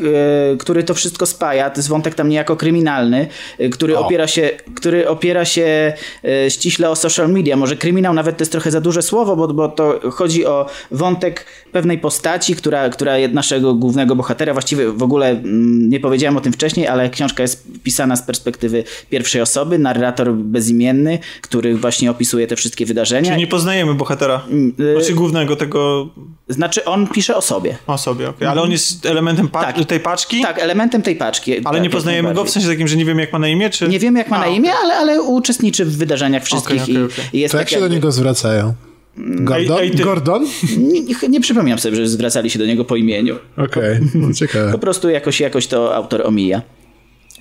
y, 0.54 0.56
który 0.58 0.82
to 0.82 0.94
wszystko 0.94 1.21
spaja. 1.26 1.70
To 1.70 1.78
jest 1.78 1.88
wątek 1.88 2.14
tam 2.14 2.28
niejako 2.28 2.56
kryminalny, 2.56 3.26
y, 3.60 3.70
który 3.70 3.98
opiera 3.98 4.26
się, 4.26 4.50
który 4.74 5.08
opiera 5.08 5.44
się 5.44 5.92
y, 6.24 6.50
ściśle 6.50 6.90
o 6.90 6.96
social 6.96 7.32
media. 7.32 7.56
Może 7.56 7.76
kryminał 7.76 8.14
nawet 8.14 8.36
to 8.36 8.42
jest 8.42 8.52
trochę 8.52 8.70
za 8.70 8.80
duże 8.80 9.02
słowo, 9.02 9.36
bo, 9.36 9.48
bo 9.48 9.68
to 9.68 10.00
chodzi 10.10 10.46
o 10.46 10.66
wątek 10.90 11.46
pewnej 11.72 11.98
postaci, 11.98 12.56
która, 12.56 12.88
która 12.88 13.12
naszego 13.32 13.74
głównego 13.74 14.16
bohatera, 14.16 14.52
właściwie 14.52 14.92
w 14.92 15.02
ogóle 15.02 15.30
mm, 15.30 15.88
nie 15.88 16.00
powiedziałem 16.00 16.36
o 16.36 16.40
tym 16.40 16.52
wcześniej, 16.52 16.88
ale 16.88 17.10
książka 17.10 17.42
jest 17.42 17.66
pisana 17.82 18.16
z 18.16 18.22
perspektywy 18.22 18.84
pierwszej 19.10 19.42
osoby, 19.42 19.78
narrator 19.78 20.34
bezimienny, 20.34 21.18
który 21.40 21.76
właśnie 21.76 22.10
opisuje 22.10 22.46
te 22.46 22.56
wszystkie 22.56 22.86
wydarzenia. 22.86 23.28
Czyli 23.28 23.40
nie 23.40 23.46
poznajemy 23.46 23.94
bohatera, 23.94 24.42
mm, 24.50 24.74
znaczy 24.92 25.14
głównego 25.14 25.56
tego... 25.56 26.08
Znaczy 26.48 26.84
on 26.84 27.06
pisze 27.06 27.36
o 27.36 27.40
sobie. 27.40 27.76
O 27.86 27.98
sobie. 27.98 28.28
Okay. 28.28 28.48
Ale 28.48 28.62
on 28.62 28.70
jest 28.70 29.06
elementem 29.06 29.48
pa 29.48 29.64
tak. 29.64 29.84
tej 29.84 30.00
paczki? 30.00 30.42
Tak, 30.42 30.58
elementem 30.58 31.02
tej 31.02 31.11
paczki. 31.16 31.52
Ale 31.52 31.62
tak, 31.62 31.82
nie 31.82 31.90
poznajemy 31.90 32.34
go 32.34 32.44
w 32.44 32.50
sensie 32.50 32.68
takim, 32.68 32.88
że 32.88 32.96
nie 32.96 33.04
wiemy 33.04 33.20
jak 33.20 33.32
ma 33.32 33.38
na 33.38 33.48
imię? 33.48 33.70
Czy... 33.70 33.88
Nie 33.88 33.98
wiemy 33.98 34.18
jak 34.18 34.28
ma 34.28 34.36
A, 34.36 34.40
na 34.40 34.46
imię, 34.46 34.70
okay. 34.70 34.82
ale, 34.82 34.94
ale 34.94 35.22
uczestniczy 35.22 35.84
w 35.84 35.96
wydarzeniach 35.96 36.44
wszystkich. 36.44 36.82
Okay, 36.82 37.04
okay, 37.04 37.24
I, 37.32 37.40
jest 37.40 37.52
to 37.52 37.58
jak 37.58 37.68
tak 37.68 37.74
się 37.74 37.80
do 37.80 37.88
niego 37.88 38.12
zwracają? 38.12 38.74
Gordon? 39.16 39.78
Ej, 39.78 39.90
ej, 39.90 40.04
Gordon? 40.04 40.46
Nie, 40.78 41.28
nie, 41.28 41.40
przypominam 41.40 41.78
sobie, 41.78 41.96
że 41.96 42.08
zwracali 42.08 42.50
się 42.50 42.58
do 42.58 42.66
niego 42.66 42.84
po 42.84 42.96
imieniu. 42.96 43.36
Okej, 43.56 43.98
okay. 44.18 44.34
ciekawe. 44.34 44.72
Po 44.72 44.78
prostu 44.78 45.10
jakoś, 45.10 45.40
jakoś 45.40 45.66
to 45.66 45.94
autor 45.94 46.26
omija 46.26 46.62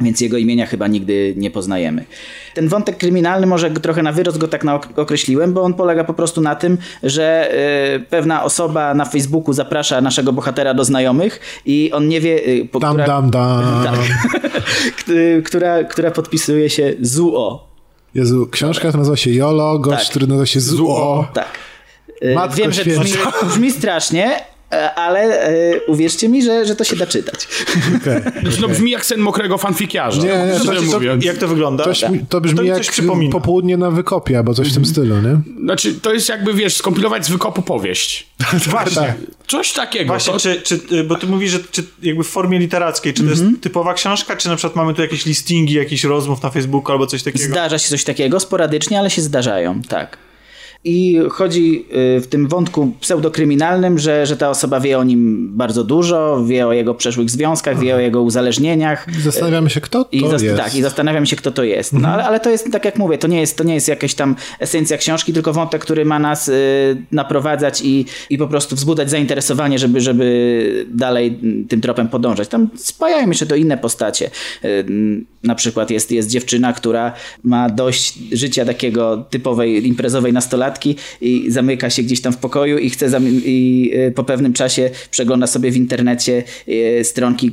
więc 0.04 0.22
jego 0.22 0.38
imienia 0.38 0.66
chyba 0.66 0.88
nigdy 0.88 1.34
nie 1.38 1.52
poznajemy. 1.52 2.06
Ten 2.54 2.68
wątek 2.68 2.98
kryminalny, 2.98 3.48
może 3.48 3.72
trochę 3.72 4.04
na 4.04 4.12
wyrost 4.12 4.38
go 4.38 4.48
tak 4.48 4.64
określiłem, 4.96 5.54
bo 5.54 5.62
on 5.62 5.74
polega 5.74 6.04
po 6.04 6.14
prostu 6.14 6.42
na 6.42 6.56
tym, 6.56 6.78
że 7.04 7.52
y, 7.96 8.00
pewna 8.00 8.44
osoba 8.44 8.94
na 8.94 9.06
Facebooku 9.06 9.54
zaprasza 9.54 10.02
naszego 10.02 10.34
bohatera 10.34 10.74
do 10.74 10.86
znajomych 10.86 11.40
i 11.66 11.92
on 11.94 12.08
nie 12.08 12.22
wie... 12.22 12.48
Y, 12.48 12.68
po, 12.72 12.80
dam, 12.80 12.94
która, 12.94 13.08
dam, 13.08 13.30
dam. 13.30 13.62
Tak, 15.06 15.44
która, 15.46 15.84
która 15.84 16.12
podpisuje 16.12 16.70
się 16.70 16.94
ZUO. 17.02 17.68
Jezu, 18.16 18.48
książka 18.52 18.92
nazywa 18.98 19.18
się 19.18 19.32
Jolo, 19.32 19.80
gość, 19.80 20.04
tak. 20.04 20.10
który 20.10 20.28
nazywa 20.28 20.46
się 20.46 20.60
ZUO. 20.60 21.28
Tak. 21.34 21.48
Y, 22.24 22.36
Matko 22.36 22.58
Wiem, 22.58 22.72
że 22.72 22.86
brzmi, 22.86 23.12
brzmi 23.48 23.72
strasznie, 23.72 24.36
E, 24.36 24.51
ale 24.72 25.42
e, 25.42 25.82
uwierzcie 25.88 26.30
mi, 26.30 26.44
że, 26.44 26.66
że 26.66 26.76
to 26.76 26.84
się 26.84 26.96
da 26.96 27.08
czytać. 27.08 27.48
Okay. 28.02 28.32
No 28.62 28.68
brzmi 28.68 28.92
jak 28.92 29.06
sen 29.06 29.20
mokrego 29.20 29.58
fanfikiarza. 29.58 30.22
Nie, 30.22 30.28
nie, 30.28 30.60
to, 30.60 30.66
to, 30.66 31.00
to, 31.00 31.02
jak 31.22 31.38
to 31.38 31.48
wygląda? 31.48 31.84
To, 31.84 31.92
to 32.30 32.42
brzmi 32.42 32.68
jak 32.68 32.82
popołudnie 33.32 33.78
na 33.78 33.92
wykopie, 33.92 34.38
albo 34.38 34.54
coś 34.54 34.72
w 34.72 34.74
tym 34.74 34.86
stylu, 34.86 35.16
nie? 35.22 35.42
Znaczy, 35.64 35.94
to 35.94 36.14
jest 36.14 36.30
jakby, 36.30 36.54
wiesz, 36.54 36.76
skompilować 36.76 37.26
z 37.26 37.30
wykopu 37.30 37.62
powieść. 37.62 38.28
Właśnie. 38.70 39.02
Tak. 39.02 39.16
Coś 39.48 39.74
takiego. 39.74 40.08
Właśnie, 40.08 40.34
to... 40.34 40.40
czy, 40.40 40.62
czy, 40.62 41.04
bo 41.04 41.16
ty 41.16 41.28
mówisz, 41.28 41.52
że 41.52 41.60
czy 41.72 41.84
jakby 42.02 42.24
w 42.24 42.28
formie 42.28 42.60
literackiej, 42.60 43.14
czy 43.14 43.24
to 43.24 43.30
jest 43.30 43.42
mhm. 43.42 43.60
typowa 43.60 43.94
książka, 43.94 44.36
czy 44.36 44.50
na 44.50 44.56
przykład 44.56 44.76
mamy 44.76 44.94
tu 44.94 45.02
jakieś 45.02 45.26
listingi, 45.26 45.74
jakichś 45.74 46.04
rozmów 46.04 46.44
na 46.44 46.50
Facebooku 46.50 46.92
albo 46.92 47.08
coś 47.08 47.24
takiego? 47.24 47.46
Zdarza 47.46 47.80
się 47.80 47.90
coś 47.90 48.04
takiego, 48.04 48.40
sporadycznie, 48.40 49.00
ale 49.00 49.10
się 49.10 49.22
zdarzają, 49.22 49.82
tak. 49.82 50.18
I 50.84 51.20
chodzi 51.30 51.86
y, 52.17 52.22
w 52.22 52.28
tym 52.28 52.48
wątku 52.48 52.94
pseudokryminalnym, 53.00 54.00
że, 54.00 54.26
że 54.26 54.38
ta 54.38 54.50
osoba 54.50 54.80
wie 54.80 55.00
o 55.00 55.04
nim 55.04 55.50
bardzo 55.58 55.84
dużo, 55.84 56.44
wie 56.46 56.67
o 56.67 56.74
jego 56.74 56.96
przeszłych 56.96 57.30
związkach, 57.30 57.80
wie 57.80 57.96
o 57.96 58.00
jego 58.00 58.22
uzależnieniach. 58.22 59.08
Zastanawiamy 59.24 59.70
się, 59.70 59.82
kto 59.82 60.04
to 60.04 60.10
I 60.12 60.22
jest. 60.22 60.46
Tak, 60.58 60.76
i 60.76 60.82
zastanawiam 60.82 61.26
się, 61.26 61.36
kto 61.36 61.52
to 61.52 61.63
jest. 61.63 61.94
No, 61.94 62.00
mhm. 62.00 62.13
ale, 62.13 62.24
ale 62.24 62.39
to 62.39 62.50
jest, 62.50 62.72
tak 62.72 62.86
jak 62.86 62.98
mówię, 62.98 63.17
to 63.17 63.28
nie 63.28 63.39
jest, 63.39 63.58
to 63.58 63.63
nie 63.63 63.74
jest 63.74 63.88
jakaś 63.88 64.13
tam 64.13 64.36
esencja 64.60 64.98
książki, 64.98 65.34
tylko 65.34 65.54
wątek, 65.54 65.82
który 65.82 66.06
ma 66.06 66.20
nas 66.20 66.48
y, 66.48 67.06
naprowadzać 67.12 67.82
i, 67.84 68.06
i 68.30 68.38
po 68.38 68.48
prostu 68.48 68.76
wzbudzać 68.76 69.10
zainteresowanie, 69.10 69.80
żeby, 69.80 70.02
żeby 70.02 70.86
dalej 70.94 71.39
tym 71.70 71.82
tropem 71.82 72.08
podążać. 72.08 72.48
Tam 72.48 72.70
spajają 72.76 73.34
się 73.34 73.46
to 73.46 73.56
inne 73.56 73.78
postacie. 73.78 74.30
Y, 74.65 74.86
na 75.44 75.56
przykład 75.56 75.89
jest, 75.89 76.12
jest 76.12 76.30
dziewczyna, 76.30 76.74
która 76.74 77.13
ma 77.44 77.70
dość 77.70 78.20
życia 78.32 78.65
takiego 78.65 79.26
typowej 79.30 79.88
imprezowej 79.88 80.34
nastolatki 80.34 80.71
i 81.22 81.52
zamyka 81.52 81.90
się 81.90 82.04
gdzieś 82.04 82.22
tam 82.22 82.34
w 82.34 82.38
pokoju 82.38 82.78
i 82.78 82.90
chce 82.90 83.20
i 83.46 83.92
e, 83.96 84.12
po 84.12 84.24
pewnym 84.24 84.54
czasie 84.54 84.90
przegląda 85.12 85.48
sobie 85.48 85.72
w 85.72 85.76
internecie 85.76 86.44
e, 86.68 87.04
stronki, 87.04 87.52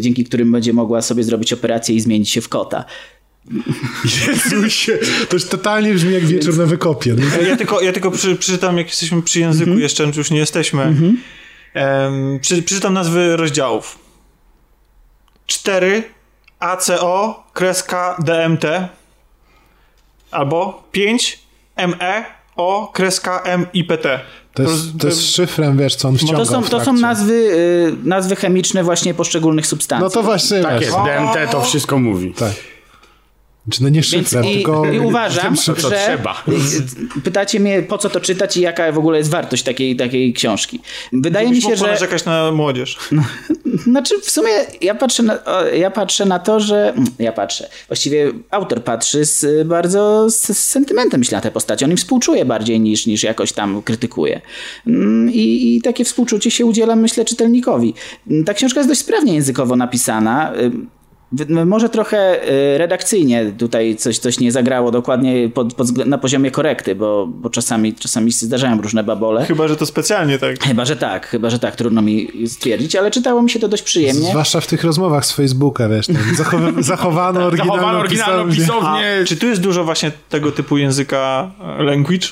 dzięki 0.00 0.24
którym 0.24 0.52
będzie 0.52 0.72
mogła 0.72 1.02
sobie 1.02 1.24
zrobić 1.24 1.52
operację 1.52 1.94
i 1.94 2.00
zmienić 2.00 2.30
się 2.30 2.40
w 2.40 2.48
kota. 2.48 2.84
Jezusie, 4.28 4.98
to 5.28 5.36
już 5.36 5.44
totalnie 5.44 5.94
brzmi 5.94 6.14
jak 6.14 6.26
wieczór 6.26 6.58
na 6.58 6.66
wykopie. 6.66 7.14
No. 7.18 7.48
Ja 7.48 7.56
tylko, 7.56 7.80
ja 7.80 7.92
tylko 7.92 8.10
przy, 8.10 8.36
przeczytam, 8.36 8.78
jak 8.78 8.86
jesteśmy 8.86 9.22
przy 9.22 9.40
języku, 9.40 9.70
mm 9.70 9.78
-hmm. 9.78 9.82
jeszcze 9.82 10.04
już 10.16 10.30
nie 10.30 10.38
jesteśmy. 10.38 10.82
Mm 10.82 10.94
-hmm. 10.94 11.14
um, 12.04 12.40
przy, 12.40 12.62
przeczytam 12.62 12.94
nazwy 12.94 13.36
rozdziałów. 13.36 13.98
Cztery 15.46 16.02
ACO 16.58 17.44
kreska 17.52 18.16
DMT 18.24 18.64
albo 20.30 20.88
5 20.92 21.38
ME 21.86 22.38
O 22.58 22.90
kreska 22.92 23.42
MIPT. 23.58 24.06
To 24.54 24.62
jest, 24.62 24.98
to 25.00 25.06
jest 25.06 25.34
szyfrem, 25.34 25.78
wiesz, 25.78 25.96
co 25.96 26.08
on 26.08 26.18
ściąga 26.18 26.36
To 26.36 26.46
są, 26.46 26.62
to 26.62 26.84
są 26.84 26.92
nazwy, 26.92 27.32
y, 27.32 28.08
nazwy 28.08 28.36
chemiczne 28.36 28.84
właśnie 28.84 29.14
poszczególnych 29.14 29.66
substancji. 29.66 30.04
No 30.04 30.10
to 30.10 30.22
właśnie. 30.22 30.62
Tak 30.62 30.80
jest, 30.80 30.92
DMT 30.92 31.50
to 31.50 31.60
wszystko 31.62 31.98
mówi. 31.98 32.34
Tak. 32.34 32.52
Czy 33.70 33.82
no 33.82 33.88
nie 33.88 34.02
szyfrem, 34.02 34.44
i, 34.44 34.54
tylko... 34.54 34.92
I 34.92 34.98
uważam, 34.98 35.56
że... 35.56 35.74
Trzeba. 35.74 36.44
Pytacie 37.24 37.60
mnie, 37.60 37.82
po 37.82 37.98
co 37.98 38.10
to 38.10 38.20
czytać 38.20 38.56
i 38.56 38.60
jaka 38.60 38.92
w 38.92 38.98
ogóle 38.98 39.18
jest 39.18 39.30
wartość 39.30 39.62
takiej, 39.62 39.96
takiej 39.96 40.32
książki. 40.32 40.80
Wydaje 41.12 41.50
mi 41.50 41.62
się, 41.62 41.76
że... 41.76 41.86
narzekać 41.86 42.24
na 42.24 42.52
młodzież. 42.52 42.98
Znaczy, 43.84 44.14
w 44.20 44.30
sumie 44.30 44.50
ja 44.80 44.94
patrzę, 44.94 45.22
na, 45.22 45.38
ja 45.74 45.90
patrzę 45.90 46.26
na 46.26 46.38
to, 46.38 46.60
że... 46.60 46.88
Mm, 46.88 47.06
ja 47.18 47.32
patrzę. 47.32 47.68
Właściwie 47.88 48.32
autor 48.50 48.84
patrzy 48.84 49.24
z 49.24 49.66
bardzo 49.68 50.30
z, 50.30 50.58
z 50.58 50.64
sentymentem, 50.64 51.20
myślę, 51.20 51.38
na 51.38 51.42
tę 51.42 51.50
postać. 51.50 51.82
On 51.82 51.90
im 51.90 51.96
współczuje 51.96 52.44
bardziej 52.44 52.80
niż, 52.80 53.06
niż 53.06 53.22
jakoś 53.22 53.52
tam 53.52 53.82
krytykuje. 53.82 54.40
Mm, 54.86 55.32
I, 55.32 55.76
I 55.76 55.82
takie 55.82 56.04
współczucie 56.04 56.50
się 56.50 56.66
udziela, 56.66 56.96
myślę, 56.96 57.24
czytelnikowi. 57.24 57.94
Ta 58.46 58.54
książka 58.54 58.80
jest 58.80 58.90
dość 58.90 59.00
sprawnie 59.00 59.34
językowo 59.34 59.76
napisana. 59.76 60.52
Może 61.66 61.88
trochę 61.88 62.48
y, 62.74 62.78
redakcyjnie 62.78 63.52
tutaj 63.58 63.96
coś, 63.96 64.18
coś 64.18 64.40
nie 64.40 64.52
zagrało 64.52 64.90
dokładnie 64.90 65.48
pod, 65.48 65.74
pod, 65.74 66.06
na 66.06 66.18
poziomie 66.18 66.50
korekty, 66.50 66.94
bo, 66.94 67.26
bo 67.26 67.50
czasami, 67.50 67.94
czasami 67.94 68.32
zdarzają 68.32 68.80
różne 68.80 69.04
babole. 69.04 69.44
Chyba, 69.44 69.68
że 69.68 69.76
to 69.76 69.86
specjalnie 69.86 70.38
tak. 70.38 70.62
Chyba, 70.62 70.84
że 70.84 70.96
tak, 70.96 71.26
chyba, 71.26 71.50
że 71.50 71.58
tak, 71.58 71.76
trudno 71.76 72.02
mi 72.02 72.28
stwierdzić, 72.46 72.96
ale 72.96 73.10
czytało 73.10 73.42
mi 73.42 73.50
się 73.50 73.60
to 73.60 73.68
dość 73.68 73.82
przyjemnie. 73.82 74.30
Zwłaszcza 74.30 74.60
w 74.60 74.66
tych 74.66 74.84
rozmowach 74.84 75.26
z 75.26 75.32
Facebooka, 75.32 75.88
wiesz, 75.88 76.06
zachow 76.36 76.60
zachowano 76.80 77.44
oryginalną, 77.46 77.74
zachowano 77.74 77.98
oryginalną 77.98 78.52
pisownię. 78.52 79.18
A, 79.22 79.24
czy 79.24 79.36
tu 79.36 79.46
jest 79.46 79.60
dużo 79.60 79.84
właśnie 79.84 80.12
tego 80.28 80.52
typu 80.52 80.78
języka 80.78 81.50
language? 81.78 82.26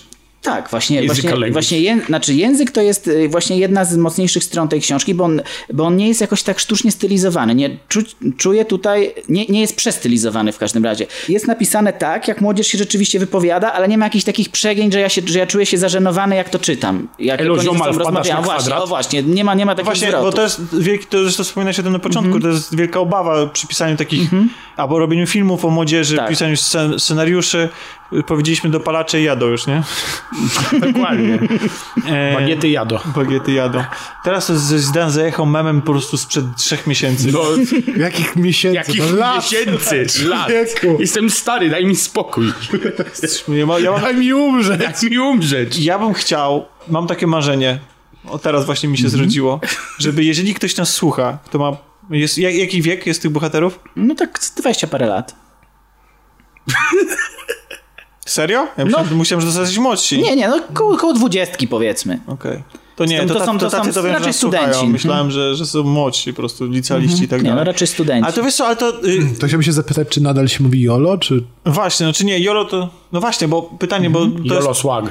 Tak, 0.47 0.71
właśnie, 0.71 1.03
Języka 1.03 1.29
właśnie, 1.29 1.53
właśnie 1.53 1.81
ję, 1.81 2.01
znaczy 2.07 2.35
język 2.35 2.71
to 2.71 2.83
jest 2.83 3.07
y, 3.09 3.29
właśnie 3.29 3.59
jedna 3.59 3.85
z 3.85 3.97
mocniejszych 3.97 4.45
stron 4.45 4.69
tej 4.69 4.81
książki, 4.81 5.15
bo 5.15 5.25
on, 5.25 5.43
bo 5.73 5.85
on 5.85 5.97
nie 5.97 6.09
jest 6.09 6.21
jakoś 6.21 6.43
tak 6.43 6.59
sztucznie 6.59 6.91
stylizowany. 6.93 7.55
Nie, 7.55 7.79
czu, 7.89 8.01
czuję 8.37 8.65
tutaj, 8.65 9.15
nie, 9.29 9.47
nie 9.47 9.61
jest 9.61 9.77
przestylizowany 9.77 10.53
w 10.53 10.59
każdym 10.59 10.85
razie. 10.85 11.07
Jest 11.29 11.47
napisane 11.47 11.93
tak, 11.93 12.29
jak 12.29 12.41
młodzież 12.41 12.67
się 12.67 12.79
rzeczywiście 12.79 13.19
wypowiada, 13.19 13.73
ale 13.73 13.89
nie 13.89 13.99
ma 13.99 14.05
jakichś 14.07 14.25
takich 14.25 14.49
przegięć, 14.49 14.93
że 14.93 15.01
ja, 15.01 15.09
się, 15.09 15.23
że 15.27 15.39
ja 15.39 15.47
czuję 15.47 15.67
się 15.67 15.79
zażenowany, 15.79 16.37
jak 16.37 16.49
to 16.51 16.59
czytam. 16.59 17.09
Jak, 17.19 17.41
Elo, 17.41 17.63
ziomal, 17.63 17.95
wpadasz 17.95 18.29
na 18.29 18.43
Właśnie, 18.43 18.77
o 18.77 18.87
właśnie, 18.87 19.23
nie 19.23 19.45
ma, 19.45 19.55
nie 19.55 19.67
ma 19.67 19.75
takich 19.75 19.85
Właśnie, 19.85 20.09
zwrotów. 20.09 20.31
bo 20.31 20.37
to 20.37 20.43
jest 20.43 20.61
wielki, 20.79 21.07
to 21.07 21.23
zresztą 21.23 21.45
wspominałeś 21.45 21.79
o 21.79 21.83
tym 21.83 21.93
na 21.93 21.99
początku, 21.99 22.35
Mhm. 22.35 22.43
to 22.43 22.49
jest 22.49 22.77
wielka 22.77 23.01
obawa 23.01 23.47
przy 23.47 23.67
pisaniu 23.67 23.97
takich, 23.97 24.31
albo 24.77 24.99
robieniu 24.99 25.27
filmów 25.27 25.65
o 25.65 25.71
młodzieży, 25.71 26.17
Tak. 26.17 26.29
pisaniu 26.29 26.57
scen, 26.57 26.99
scenariuszy. 26.99 27.69
Powiedzieliśmy 28.27 28.71
dopalacze 28.71 29.21
jadą 29.23 29.47
już, 29.47 29.67
nie? 29.67 29.83
Dokładnie. 30.93 31.39
E, 32.07 32.35
Bagiety 32.35 32.69
jado. 32.69 33.01
Bagiety 33.17 33.53
jadą. 33.53 33.85
Teraz 34.25 34.53
Zidane 34.79 35.11
zajechał 35.11 35.47
memem 35.47 35.83
po 35.83 35.93
prostu 35.93 36.17
sprzed 36.17 36.45
trzech 36.57 36.87
miesięcy. 36.87 37.29
No, 37.33 37.43
Jakich 37.97 38.37
miesięcy? 38.37 38.77
jakich 38.77 39.11
no, 39.13 39.17
lat. 39.17 39.37
miesięcy, 39.37 40.25
lat. 40.29 40.49
Jestem 40.99 41.31
stary, 41.31 41.71
daj 41.71 41.87
mi 41.87 41.97
spokój. 41.97 42.53
Ja, 43.49 43.67
ma, 43.67 43.79
ja, 43.79 43.91
mam, 43.91 44.01
Daj 44.01 44.15
mi 44.17 44.33
umrzeć. 44.33 44.81
Daj 44.81 45.11
mi 45.11 45.19
umrzeć. 45.19 45.79
ja 45.79 45.99
bym 45.99 46.15
chciał, 46.15 46.67
mam 46.89 47.07
takie 47.07 47.27
marzenie, 47.27 47.79
o 48.29 48.39
teraz 48.39 48.67
właśnie 48.67 48.89
mi 48.89 48.99
się 48.99 49.05
Mhm. 49.05 49.19
zrodziło, 49.23 49.61
żeby 49.99 50.25
jeżeli 50.25 50.55
ktoś 50.55 50.77
nas 50.77 50.95
słucha, 50.95 51.39
kto 51.45 51.59
ma, 51.59 51.77
jest, 52.11 52.39
jak, 52.39 52.55
jaki 52.55 52.83
wiek 52.83 53.07
jest 53.07 53.23
tych 53.23 53.31
bohaterów? 53.31 53.79
No 53.97 54.15
tak 54.15 54.39
z 54.45 54.55
20 54.55 54.87
parę 54.87 55.07
lat. 55.07 55.35
Serio? 58.27 58.67
Ja 58.77 58.85
myślałem, 58.85 59.19
myślałem 59.19 59.47
że 59.51 59.65
to 59.75 59.81
młodsi. 59.81 60.19
No. 60.19 60.25
Nie, 60.27 60.37
nie, 60.37 60.49
no 60.49 60.61
koło, 60.75 60.97
koło 60.97 61.13
dwudziestki 61.13 61.69
powiedzmy. 61.69 62.21
Okej. 62.27 62.63
To 62.97 63.05
nie, 63.05 63.27
To- 63.27 63.35
to, 63.35 63.47
są- 63.47 63.59
to, 63.59 63.71
tacy 63.71 63.93
to 63.93 64.03
wiem, 64.03 64.13
raczej 64.13 64.27
nas 64.27 64.37
słuchają. 64.37 64.63
studenci. 64.63 64.79
Mhm. 64.79 64.93
Myślałem, 64.93 65.31
że, 65.31 65.55
że 65.55 65.67
są 65.67 65.83
młodsi, 65.83 66.33
po 66.33 66.37
prostu 66.37 66.67
licealiści 66.67 67.25
i 67.25 67.29
tak 67.29 67.43
Nie, 67.43 67.49
dalej. 67.49 67.65
no 67.65 67.73
raczej 67.73 67.87
studenci. 67.89 68.25
Ale 68.25 68.33
to 68.33 68.43
wiesz 68.43 68.55
co, 68.55 68.67
ale 68.67 68.77
to... 68.77 68.89
Y, 69.05 69.39
To 69.41 69.47
chciałbym 69.47 69.63
się 69.63 69.73
zapytać, 69.73 70.09
czy 70.09 70.21
nadal 70.23 70.49
się 70.49 70.63
mówi 70.65 70.83
YOLO, 70.83 71.19
czy... 71.19 71.43
właśnie, 71.65 72.07
no 72.07 72.13
czy 72.13 72.25
nie, 72.25 72.39
Jolo 72.41 72.65
to... 72.65 72.89
No 73.13 73.21
właśnie, 73.21 73.49
bo 73.49 73.63
pytanie, 73.63 74.11
bo, 74.11 74.21
to 74.27 74.55
Jolo 74.55 74.69
jest, 74.69 74.81
swag. 74.81 75.05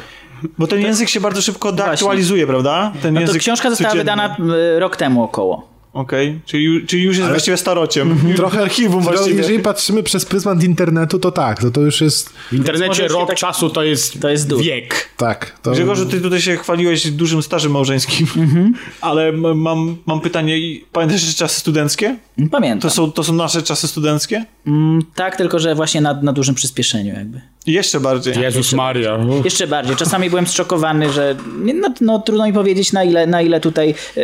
bo 0.57 0.67
ten 0.67 0.81
język 0.81 1.09
się 1.09 1.19
bardzo 1.21 1.41
szybko 1.41 1.71
deaktualizuje, 1.71 2.47
prawda? 2.47 2.91
Ten 3.01 3.13
No 3.13 3.19
to 3.19 3.25
język 3.25 3.41
książka 3.41 3.69
została 3.69 3.93
wydana 3.95 4.37
y, 4.75 4.79
rok 4.79 4.95
temu 4.95 5.23
około. 5.23 5.74
Okej, 5.95 6.39
czyli, 6.45 6.65
ju- 6.69 6.85
czyli 6.87 7.03
już 7.03 7.17
jest 7.17 7.29
właściwie 7.29 7.57
starociem. 7.57 8.11
Mhm. 8.11 8.33
Trochę 8.33 8.61
archiwum 8.61 9.03
właściwie. 9.03 9.35
jeżeli 9.37 9.59
patrzymy 9.59 10.03
przez 10.03 10.25
pryzmat 10.25 10.63
internetu, 10.63 11.19
to 11.19 11.31
tak, 11.31 11.61
to 11.61 11.71
to 11.71 11.81
już 11.81 12.01
jest... 12.01 12.29
W 12.29 12.53
internecie 12.53 13.07
rok 13.07 13.27
tak- 13.27 13.37
czasu 13.37 13.69
to 13.69 13.83
jest, 13.83 14.21
to 14.21 14.29
jest 14.29 14.53
wiek. 14.57 15.09
Tak. 15.17 15.59
To... 15.61 15.71
Grzegorzu, 15.71 16.05
ty 16.05 16.21
tutaj 16.21 16.41
się 16.41 16.57
chwaliłeś 16.57 17.11
dużym 17.11 17.43
stażem 17.43 17.71
małżeńskim, 17.71 18.27
Mhm. 18.37 18.73
ale 19.01 19.31
mam, 19.31 19.97
mam 20.05 20.21
pytanie, 20.21 20.57
i 20.59 20.85
pamiętasz 20.91 21.21
jeszcze 21.23 21.37
czasy 21.39 21.59
studenckie? 21.59 22.15
Pamiętam. 22.51 22.89
To 22.89 22.95
są, 22.95 23.11
to 23.11 23.23
są 23.23 23.33
nasze 23.33 23.61
czasy 23.63 23.87
studenckie? 23.87 24.45
Mm, 24.67 25.01
tak, 25.15 25.35
tylko 25.35 25.59
że 25.59 25.75
właśnie 25.75 26.01
na, 26.01 26.21
na 26.21 26.33
dużym 26.33 26.55
przyspieszeniu 26.55 27.13
jakby. 27.13 27.41
Jeszcze 27.67 27.99
bardziej. 27.99 28.33
Jezus 28.41 28.73
Maria. 28.73 29.19
Jeszcze 29.43 29.67
bardziej. 29.67 29.95
Czasami 29.95 30.29
byłem 30.29 30.47
zszokowany, 30.47 31.13
że 31.13 31.35
no, 31.73 31.89
no, 32.01 32.19
trudno 32.19 32.45
mi 32.45 32.53
powiedzieć 32.53 32.93
na 32.93 33.03
ile, 33.03 33.27
na 33.27 33.41
ile 33.41 33.59
tutaj 33.59 33.95
e, 34.17 34.21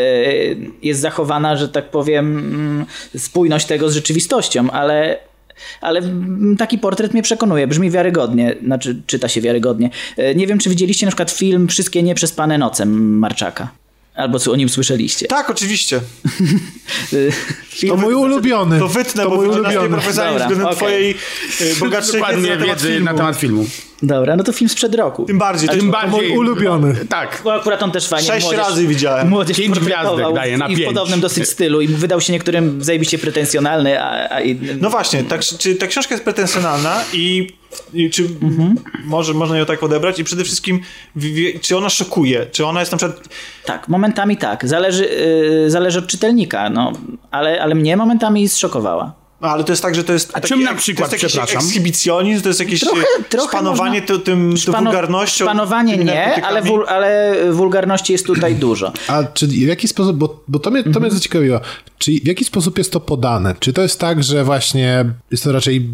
jest 0.83 0.99
zachowana, 0.99 1.55
że 1.55 1.69
tak 1.69 1.89
powiem, 1.89 2.37
mm, 2.37 2.85
spójność 3.17 3.65
tego 3.65 3.89
z 3.89 3.93
rzeczywistością, 3.93 4.71
ale 4.71 5.17
ale 5.81 6.01
taki 6.57 6.77
portret 6.77 7.13
mnie 7.13 7.23
przekonuje, 7.23 7.67
brzmi 7.67 7.91
wiarygodnie, 7.91 8.55
znaczy 8.65 9.01
czyta 9.07 9.27
się 9.27 9.41
wiarygodnie. 9.41 9.89
E, 10.17 10.35
Nie 10.35 10.47
wiem, 10.47 10.59
czy 10.59 10.69
widzieliście 10.69 11.05
na 11.05 11.09
przykład 11.09 11.31
film 11.31 11.67
Wszystkie 11.67 12.03
nieprzespane 12.03 12.57
noce 12.57 12.85
Marczaka. 12.85 13.80
Albo 14.15 14.39
co 14.39 14.51
o 14.51 14.55
nim 14.55 14.69
słyszeliście. 14.69 15.27
Tak, 15.27 15.49
oczywiście. 15.49 16.01
To 17.87 17.97
mój 17.97 18.13
ulubiony. 18.13 18.79
To 18.79 18.87
wytnę, 18.87 19.23
to 19.23 19.29
bo 19.29 19.35
mój 19.35 19.47
ulubiony. 19.47 19.89
Dobra, 19.89 20.11
względem 20.11 20.65
okej. 20.65 20.75
twojej 20.75 21.15
bogatszej 21.79 22.21
wiedzy 22.57 22.99
na 22.99 23.13
temat 23.13 23.37
filmu. 23.37 23.65
Dobra, 24.03 24.35
no 24.35 24.43
to 24.43 24.51
film 24.53 24.69
sprzed 24.69 24.95
roku. 24.95 25.25
Tym 25.25 25.37
bardziej. 25.37 25.69
To 25.69 25.75
tym 25.75 25.91
bardziej... 25.91 26.11
mój 26.29 26.37
ulubiony. 26.37 26.95
Tak. 27.09 27.41
Bo 27.43 27.53
akurat 27.53 27.83
on 27.83 27.91
też 27.91 28.07
fajnie 28.07 28.27
Sześć 28.27 28.45
młodzież, 28.45 28.61
razy 28.65 28.87
widziałem. 28.87 29.29
Młodzież 29.29 29.57
Pięć 29.57 29.79
gwiazdek 29.79 30.33
daje 30.35 30.57
na 30.57 30.67
i 30.67 30.73
w 30.75 30.77
pięć. 30.77 30.87
podobnym 30.87 31.19
dosyć 31.19 31.49
stylu 31.49 31.81
i 31.81 31.87
wydał 31.87 32.21
się 32.21 32.33
niektórym 32.33 32.83
zajebiście 32.83 33.17
pretensjonalny, 33.17 34.01
a, 34.03 34.35
a 34.35 34.41
i, 34.41 34.59
No 34.81 34.89
właśnie, 34.89 35.23
tak, 35.23 35.41
czy 35.41 35.75
ta 35.75 35.87
książka 35.87 36.13
jest 36.13 36.23
pretensjonalna 36.23 37.03
i, 37.13 37.49
i 37.93 38.09
czy 38.09 38.23
Mhm. 38.41 38.75
może 39.05 39.33
można 39.33 39.57
ją 39.57 39.65
tak 39.65 39.83
odebrać 39.83 40.19
i 40.19 40.23
przede 40.23 40.43
wszystkim 40.43 40.79
w- 41.15 41.25
w- 41.25 41.59
czy 41.61 41.77
ona 41.77 41.89
szokuje, 41.89 42.45
czy 42.51 42.65
ona 42.65 42.79
jest 42.79 42.91
na 42.91 42.97
przykład 42.97 43.19
tak, 43.65 43.87
momentami 43.87 44.37
tak, 44.37 44.67
zależy, 44.67 45.05
yy, 45.63 45.69
zależy 45.71 45.99
od 45.99 46.07
czytelnika, 46.07 46.69
no, 46.69 46.91
ale, 47.31 47.61
ale 47.61 47.75
mnie 47.75 47.97
momentami 47.97 48.49
zszokowała. 48.49 49.20
No, 49.41 49.47
ale 49.47 49.63
to 49.63 49.71
jest 49.71 49.81
tak, 49.81 49.95
że 49.95 50.03
to 50.03 50.13
jest. 50.13 50.31
A 50.33 50.41
czym 50.41 50.63
na 50.63 50.75
przykład, 50.75 51.09
to 51.09 51.15
jest 51.15 51.23
jakiś 51.23 51.37
przepraszam? 51.39 51.65
ekshibicjonizm, 51.67 52.41
to 52.43 52.47
jest 52.49 52.59
jakieś 52.59 52.79
Trochę- 52.79 53.01
e, 53.19 53.23
trochę 53.29 53.47
szpanowanie 53.47 53.99
można- 54.01 54.15
to, 54.17 54.23
tym, 54.23 54.49
tą 54.51 54.57
Szpano- 54.57 54.83
wulgarnością. 54.83 55.45
Szpanowanie 55.45 55.97
nie, 55.97 56.45
ale, 56.45 56.61
wul, 56.61 56.85
ale 56.87 57.35
wulgarności 57.51 58.13
jest 58.13 58.25
tutaj 58.25 58.55
dużo. 58.55 58.93
A 59.07 59.23
czy 59.23 59.47
w 59.47 59.53
jaki 59.53 59.87
sposób, 59.87 60.17
bo, 60.17 60.43
bo 60.47 60.59
to, 60.59 60.71
mnie, 60.71 60.83
to 60.83 60.87
Mhm. 60.89 61.03
mnie 61.05 61.11
zaciekawiło, 61.13 61.59
czy 61.97 62.11
w 62.11 62.27
jaki 62.27 62.45
sposób 62.45 62.77
jest 62.77 62.91
to 62.91 62.99
podane? 62.99 63.55
Czy 63.59 63.73
to 63.73 63.81
jest 63.81 63.99
tak, 63.99 64.23
że 64.23 64.43
właśnie 64.43 65.05
jest 65.31 65.43
to 65.43 65.51
raczej 65.51 65.87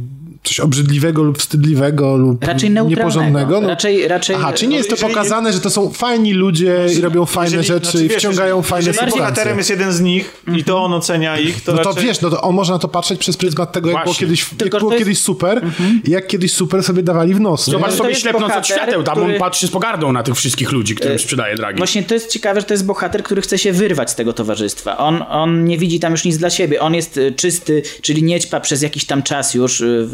coś 0.48 0.60
obrzydliwego 0.60 1.24
lub 1.24 1.38
wstydliwego 1.40 2.18
lub 2.18 2.44
Raczej 2.44 2.72
nieporządnego? 2.72 3.62
No, 3.62 3.68
Raczej, 3.68 4.08
raczej, 4.08 4.36
Aha, 4.36 4.54
czy 4.54 4.68
nie 4.68 4.78
jest 4.78 4.90
to 4.90 4.96
jeżeli- 4.96 5.14
pokazane, 5.14 5.54
że 5.54 5.60
to 5.60 5.70
są 5.70 5.90
fajni 5.92 6.34
ludzie 6.34 6.86
i 6.98 7.02
robią 7.02 7.26
fajne 7.26 7.58
Jeżeli- 7.58 7.68
rzeczy 7.68 7.92
znaczy, 7.92 8.06
i 8.06 8.10
wiesz, 8.10 8.18
wciągają 8.18 8.56
jeżeli- 8.56 8.70
fajne 8.70 8.88
Jeżeli 8.88 8.98
sytuacje? 9.12 9.20
bohaterem 9.22 9.58
jest 9.58 9.70
jeden 9.70 9.94
z 9.94 10.02
nich 10.02 10.44
i 10.58 10.64
to 10.64 10.84
on 10.84 10.94
ocenia 10.94 11.38
ich, 11.40 11.64
to 11.64 11.72
No 11.72 11.78
to 11.78 11.90
raczej... 11.90 12.04
wiesz, 12.06 12.22
no 12.22 12.30
to 12.30 12.42
on 12.42 12.56
można 12.56 12.74
na 12.76 12.80
to 12.80 12.88
patrzeć 12.88 13.20
przez 13.20 13.38
pryzmat 13.38 13.72
tego, 13.72 13.90
jak 13.90 13.96
było 13.98 14.06
Właśnie. 14.06 14.28
kiedyś, 14.28 14.46
jak 14.62 14.70
było 14.80 14.92
jest- 14.92 15.04
kiedyś 15.06 15.20
super 15.22 15.62
i 16.04 16.12
jak 16.12 16.28
kiedyś 16.28 16.54
super 16.54 16.84
sobie 16.84 17.04
dawali 17.04 17.34
w 17.34 17.40
nos. 17.40 17.68
nie? 17.68 17.72
Zobacz 17.72 17.92
to 17.92 17.98
sobie 17.98 18.10
jest 18.10 18.22
ślepnąc 18.22 18.44
od 18.46 18.50
bohater, 18.50 18.78
świateł, 18.78 19.04
tam 19.04 19.16
który- 19.16 19.34
on 19.34 19.40
patrzy 19.40 19.68
z 19.68 19.72
pogardą 19.72 20.12
na 20.12 20.24
tych 20.24 20.36
wszystkich 20.36 20.72
ludzi, 20.72 20.96
którym 20.96 21.20
sprzedaje 21.20 21.56
dragi. 21.56 21.78
Właśnie 21.78 22.04
to 22.04 22.14
jest 22.14 22.32
ciekawe, 22.32 22.60
że 22.62 22.66
to 22.68 22.74
jest 22.74 22.86
bohater, 22.86 23.24
który 23.24 23.42
chce 23.42 23.58
się 23.58 23.72
wyrwać 23.74 24.12
z 24.12 24.16
tego 24.16 24.34
towarzystwa. 24.34 24.98
On, 24.98 25.24
on 25.30 25.66
nie 25.66 25.78
widzi 25.78 26.00
tam 26.00 26.12
już 26.12 26.26
nic 26.26 26.38
dla 26.38 26.50
siebie. 26.50 26.82
On 26.82 26.94
jest 26.96 27.18
y, 27.18 27.32
czysty, 27.32 27.84
czyli 28.02 28.24
niećpa 28.24 28.60
przez 28.60 28.82
jakiś 28.82 29.06
tam 29.06 29.24
czas 29.24 29.54
już 29.54 29.82
y, 29.82 29.86
w 30.12 30.14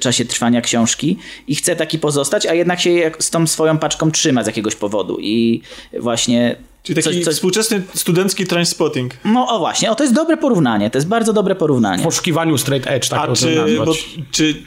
czasie 0.00 0.24
trwania 0.24 0.60
książki 0.60 1.18
i 1.48 1.54
chce 1.54 1.76
taki 1.76 1.98
pozostać, 1.98 2.46
a 2.46 2.54
jednak 2.54 2.80
się 2.80 3.10
z 3.18 3.30
tą 3.30 3.46
swoją 3.46 3.78
paczką 3.78 4.10
trzyma 4.10 4.44
z 4.44 4.46
jakiegoś 4.46 4.74
powodu. 4.74 5.16
I 5.20 5.62
właśnie... 6.00 6.56
Czyli 6.82 7.02
taki 7.02 7.14
coś, 7.16 7.24
coś, 7.24 7.34
współczesny 7.34 7.82
studencki 7.94 8.46
transpotting. 8.46 9.14
no 9.24 9.48
o 9.48 9.58
właśnie, 9.58 9.90
o 9.90 9.94
to 9.94 10.04
jest 10.04 10.14
dobre 10.14 10.36
porównanie. 10.36 10.90
To 10.90 10.98
jest 10.98 11.08
bardzo 11.08 11.32
dobre 11.32 11.54
porównanie. 11.54 12.02
W 12.02 12.04
poszukiwaniu 12.04 12.58
straight 12.58 12.90
edge, 12.90 13.08
tak 13.08 13.30
A 13.30 13.32
czy, 13.32 13.78
bo, 13.84 13.94
czy 14.30 14.62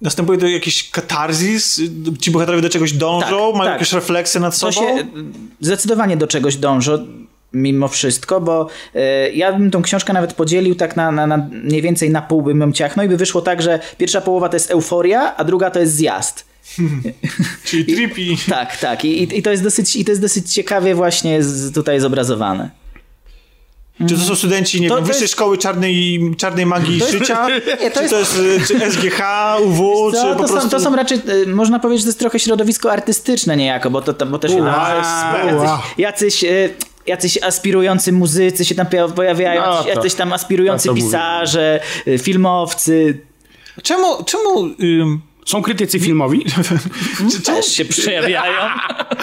następuje 0.00 0.38
to 0.38 0.46
jakiś 0.46 0.90
katarzis? 0.90 1.80
Ci 2.20 2.30
bohaterowie 2.30 2.62
do 2.62 2.68
czegoś 2.68 2.92
dążą? 2.92 3.26
Tak, 3.26 3.58
mają 3.58 3.64
tak. 3.64 3.72
jakieś 3.72 3.92
refleksje 3.92 4.40
nad 4.40 4.58
To 4.58 4.72
sobą? 4.72 4.86
się 4.86 5.06
zdecydowanie 5.60 6.16
do 6.16 6.26
czegoś 6.26 6.56
dążą 6.56 7.06
mimo 7.52 7.88
wszystko, 7.88 8.40
bo 8.40 8.68
y, 8.96 9.00
ja 9.34 9.52
bym 9.52 9.70
tą 9.70 9.82
książkę 9.82 10.12
nawet 10.12 10.32
podzielił 10.34 10.74
tak 10.74 10.96
na, 10.96 11.12
na, 11.12 11.26
na 11.26 11.36
mniej 11.52 11.82
więcej 11.82 12.10
na 12.10 12.22
pół 12.22 12.42
bym 12.42 12.60
ją 12.60 12.72
ciachnął 12.72 13.06
i 13.06 13.08
by 13.08 13.16
wyszło 13.16 13.40
tak, 13.42 13.62
że 13.62 13.80
pierwsza 13.98 14.20
połowa 14.20 14.48
to 14.48 14.56
jest 14.56 14.70
euforia, 14.70 15.36
a 15.36 15.44
druga 15.44 15.70
to 15.70 15.80
jest 15.80 15.94
zjazd. 15.94 16.44
Czyli 17.64 17.84
trippy. 17.84 18.20
Tak, 18.50 18.76
tak. 18.76 19.04
I, 19.04 19.22
i, 19.22 19.38
i, 19.38 19.42
to, 19.42 19.50
jest 19.50 19.62
dosyć, 19.62 19.96
i 19.96 20.04
to 20.04 20.12
jest 20.12 20.22
dosyć 20.22 20.54
ciekawie 20.54 20.94
właśnie 20.94 21.42
z, 21.42 21.72
tutaj 21.74 22.00
zobrazowane. 22.00 22.70
Czy 24.08 24.14
to 24.14 24.20
są 24.20 24.34
studenci, 24.34 24.80
nie 24.80 24.88
To- 24.88 24.94
wiem, 24.94 25.04
to 25.04 25.06
wyższej 25.08 25.22
jest- 25.22 25.32
szkoły 25.34 25.58
czarnej, 25.58 26.20
czarnej 26.38 26.66
magii 26.66 26.98
jest- 26.98 27.10
życia? 27.12 27.46
Nie, 27.82 27.90
to 27.90 28.00
czy 28.02 28.08
to 28.08 28.18
jest 28.18 28.38
y, 28.38 28.60
czy 28.66 28.90
SGH, 28.92 29.20
UW, 29.64 30.10
Co, 30.12 30.16
czy 30.16 30.22
to, 30.22 30.32
po 30.32 30.38
prostu... 30.38 30.60
są, 30.60 30.68
to 30.68 30.80
są 30.80 30.96
raczej, 30.96 31.18
y, 31.28 31.46
można 31.46 31.78
powiedzieć, 31.78 32.00
że 32.00 32.04
to 32.04 32.08
jest 32.08 32.18
trochę 32.18 32.38
środowisko 32.38 32.92
artystyczne 32.92 33.56
niejako, 33.56 33.90
bo 33.90 34.02
to, 34.02 34.12
to, 34.14 34.26
bo 34.26 34.38
to 34.38 34.48
się 34.48 34.56
Ua, 34.62 34.72
tam, 34.72 35.56
ua. 35.56 35.82
jacyś, 35.98 35.98
jacyś, 35.98 36.44
y, 36.44 36.74
jacyś 37.06 37.42
aspirujący 37.42 38.12
muzycy 38.12 38.64
się 38.64 38.74
tam 38.74 38.86
pojawiają, 39.14 39.60
No 39.60 39.72
jacyś, 39.72 39.84
to- 39.84 39.88
jacyś 39.98 40.14
tam 40.14 40.32
aspirujący 40.32 40.88
to 40.88 40.92
mówię. 40.94 41.02
pisarze, 41.04 41.80
y, 42.08 42.18
filmowcy, 42.18 43.18
Czemu, 43.82 44.24
czemu, 44.24 44.64
ym, 44.82 45.20
Są 45.46 45.62
krytycy 45.62 46.00
filmowi? 46.00 46.44
też 47.46 47.66
się 47.66 47.84
przejawiają. 47.84 48.58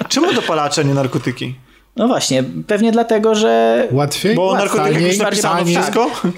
czemu 0.09 0.33
dopalacze, 0.33 0.85
nie 0.85 0.93
narkotyki? 0.93 1.55
No 1.95 2.07
właśnie, 2.07 2.43
pewnie 2.67 2.91
dlatego, 2.91 3.35
że 3.35 3.83
Łatwiej? 3.91 4.35
Bo 4.35 4.57
Taniej, 4.67 5.07
już 5.07 5.17
napisano 5.17 5.65
wszystko? 5.65 6.11
tak, 6.23 6.31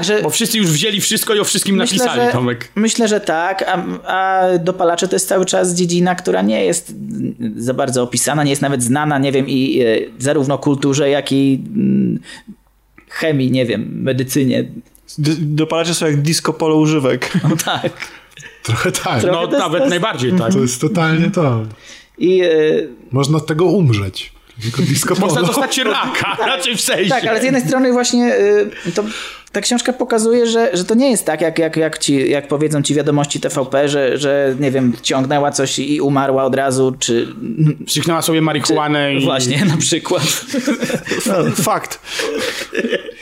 że 0.00 0.22
Bo 0.22 0.30
wszyscy 0.30 0.58
już 0.58 0.66
wzięli 0.66 1.00
wszystko 1.00 1.34
i 1.34 1.40
o 1.40 1.44
wszystkim 1.44 1.76
myślę, 1.76 1.98
napisali, 1.98 2.26
że, 2.26 2.32
Tomek. 2.32 2.72
myślę, 2.74 3.08
że 3.08 3.20
tak, 3.20 3.64
a, 3.68 3.82
a 4.06 4.42
dopalacze 4.58 5.08
to 5.08 5.16
jest 5.16 5.28
cały 5.28 5.44
czas 5.46 5.74
dziedzina, 5.74 6.14
która 6.14 6.42
nie 6.42 6.64
jest 6.64 6.94
za 7.56 7.74
bardzo 7.74 8.02
opisana, 8.02 8.44
nie 8.44 8.50
jest 8.50 8.62
nawet 8.62 8.82
znana, 8.82 9.18
nie 9.18 9.32
wiem, 9.32 9.48
i 9.48 9.80
e, 9.80 9.98
zarówno 10.18 10.58
kulturze, 10.58 11.10
jak 11.10 11.32
i 11.32 11.62
mm, 11.76 12.20
chemii, 13.08 13.50
nie 13.50 13.66
wiem, 13.66 14.02
medycynie. 14.02 14.64
D- 15.18 15.36
dopalacze 15.38 15.94
są 15.94 16.06
jak 16.06 16.22
disco 16.22 16.52
polo 16.52 16.76
używek. 16.76 17.32
No 17.50 17.56
tak. 17.64 17.92
Trochę 18.62 18.92
tak. 18.92 19.20
Trochę 19.20 19.40
No 19.40 19.46
to 19.48 19.58
nawet 19.58 19.82
to 19.82 19.88
najbardziej, 19.88 20.32
tak. 20.32 20.52
To 20.52 20.58
jest 20.58 20.80
totalnie 20.80 21.30
to. 21.30 21.62
I 22.18 22.42
y, 22.44 22.88
Można 23.10 23.36
od 23.36 23.46
tego 23.46 23.64
umrzeć. 23.64 24.32
Tylko 24.62 24.82
disco 24.82 25.14
Można 25.14 25.40
polo. 25.40 25.46
dostać 25.46 25.78
raka, 25.84 26.36
raczej 26.46 26.76
w 26.76 26.80
sensie. 26.80 27.10
tak, 27.10 27.24
ale 27.26 27.40
z 27.40 27.44
jednej 27.44 27.62
strony 27.62 27.92
właśnie 27.92 28.34
y, 28.86 28.92
to 28.94 29.04
ta 29.58 29.62
książka 29.62 29.92
pokazuje, 29.92 30.46
że, 30.46 30.76
że 30.76 30.84
to 30.84 30.94
nie 30.94 31.10
jest 31.10 31.24
tak, 31.26 31.40
jak, 31.40 31.58
jak, 31.58 31.76
jak, 31.76 31.98
ci, 31.98 32.30
jak 32.30 32.48
powiedzą 32.48 32.82
ci 32.82 32.94
wiadomości 32.94 33.40
TVP, 33.40 33.88
że, 33.88 34.18
że 34.18 34.54
nie 34.60 34.70
wiem, 34.70 34.92
ciągnęła 35.02 35.50
coś 35.50 35.78
i 35.78 36.00
umarła 36.00 36.44
od 36.44 36.54
razu, 36.54 36.94
czy... 36.98 37.28
Wstrzyknęła 37.86 38.22
sobie 38.22 38.42
marihuanę 38.42 39.14
i... 39.14 39.24
Właśnie, 39.24 39.64
na 39.64 39.76
przykład. 39.76 40.22
No, 41.26 41.34
fakt. 41.62 42.00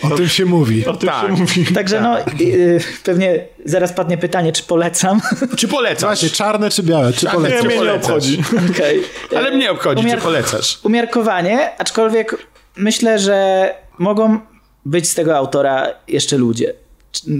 O 0.03 0.11
tym 0.11 0.29
się 0.29 0.45
mówi. 0.45 0.87
O 0.87 0.97
tym 0.97 1.09
Tak. 1.09 1.27
się 1.27 1.33
mówi. 1.33 1.67
Także 1.75 2.01
no, 2.01 2.19
y, 2.41 2.81
pewnie 3.05 3.45
zaraz 3.65 3.93
padnie 3.93 4.19
pytanie, 4.19 4.53
czy 4.53 4.63
polecam. 4.63 5.21
Czy 5.57 5.69
polecasz? 5.69 6.03
Właśnie, 6.03 6.31
czarne 6.31 6.71
czy 6.71 6.83
białe? 6.83 7.13
Czy 7.13 7.27
Nie, 7.27 7.33
polecasz? 7.33 7.65
mnie 7.65 7.79
nie 7.79 7.93
obchodzi. 7.93 8.43
Okej. 8.71 9.03
Ale 9.37 9.51
mnie 9.51 9.71
obchodzi, 9.71 10.05
Umiar- 10.05 10.15
czy 10.17 10.23
polecasz. 10.23 10.79
Umiarkowanie, 10.85 11.71
aczkolwiek 11.79 12.37
myślę, 12.77 13.19
że 13.19 13.71
mogą 13.99 14.41
być 14.87 15.09
z 15.09 15.15
tego 15.15 15.37
autora 15.37 15.87
jeszcze 16.09 16.37
ludzie. 16.37 16.73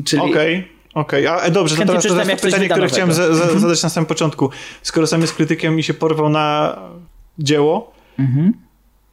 Czyli 0.05 0.23
Okej. 0.23 0.69
Okej, 0.95 1.27
a 1.27 1.41
e, 1.41 1.51
dobrze, 1.51 1.77
to 1.77 1.87
teraz, 1.87 2.03
teraz 2.05 2.41
pytanie, 2.41 2.69
które 2.69 2.89
chciałem 2.89 3.13
za, 3.13 3.35
za, 3.35 3.59
zadać 3.59 3.83
na 3.83 3.89
samym 3.89 4.07
początku. 4.07 4.51
Skoro 4.83 5.07
sam 5.07 5.21
jest 5.21 5.35
krytykiem 5.35 5.79
i 5.79 5.83
się 5.83 5.95
porwał 5.95 6.29
na 6.29 6.79
dzieło, 7.39 7.93
Mhm. 8.19 8.53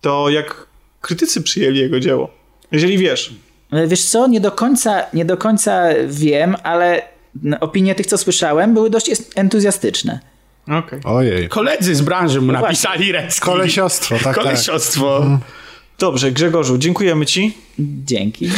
to 0.01 0.29
jak 0.29 0.67
krytycy 1.01 1.41
przyjęli 1.41 1.77
jego 1.79 1.99
dzieło? 1.99 2.29
Jeżeli 2.71 2.97
wiesz. 2.97 3.33
E, 3.71 3.87
Wiesz 3.87 4.05
co, 4.05 4.27
nie 4.27 4.41
do 4.41 4.51
końca, 4.51 5.05
nie 5.13 5.25
do 5.25 5.37
końca 5.37 5.83
wiem, 6.07 6.55
ale 6.63 7.01
opinie 7.59 7.95
tych, 7.95 8.05
co 8.05 8.17
słyszałem, 8.17 8.73
były 8.73 8.89
dość 8.89 9.11
entuzjastyczne. 9.35 10.19
Okej. 10.67 10.99
Ojej. 11.03 11.49
Koledzy 11.49 11.95
z 11.95 12.01
branży 12.01 12.41
mu 12.41 12.51
No 12.51 12.61
napisali 12.61 13.11
recki. 13.11 13.41
Kolesiostwo, 13.41 14.15
tak, 14.23 14.35
tak. 14.35 14.57
Dobrze, 15.99 16.31
Grzegorzu, 16.31 16.77
dziękujemy 16.77 17.25
ci. 17.25 17.57
Dzięki. 17.79 18.49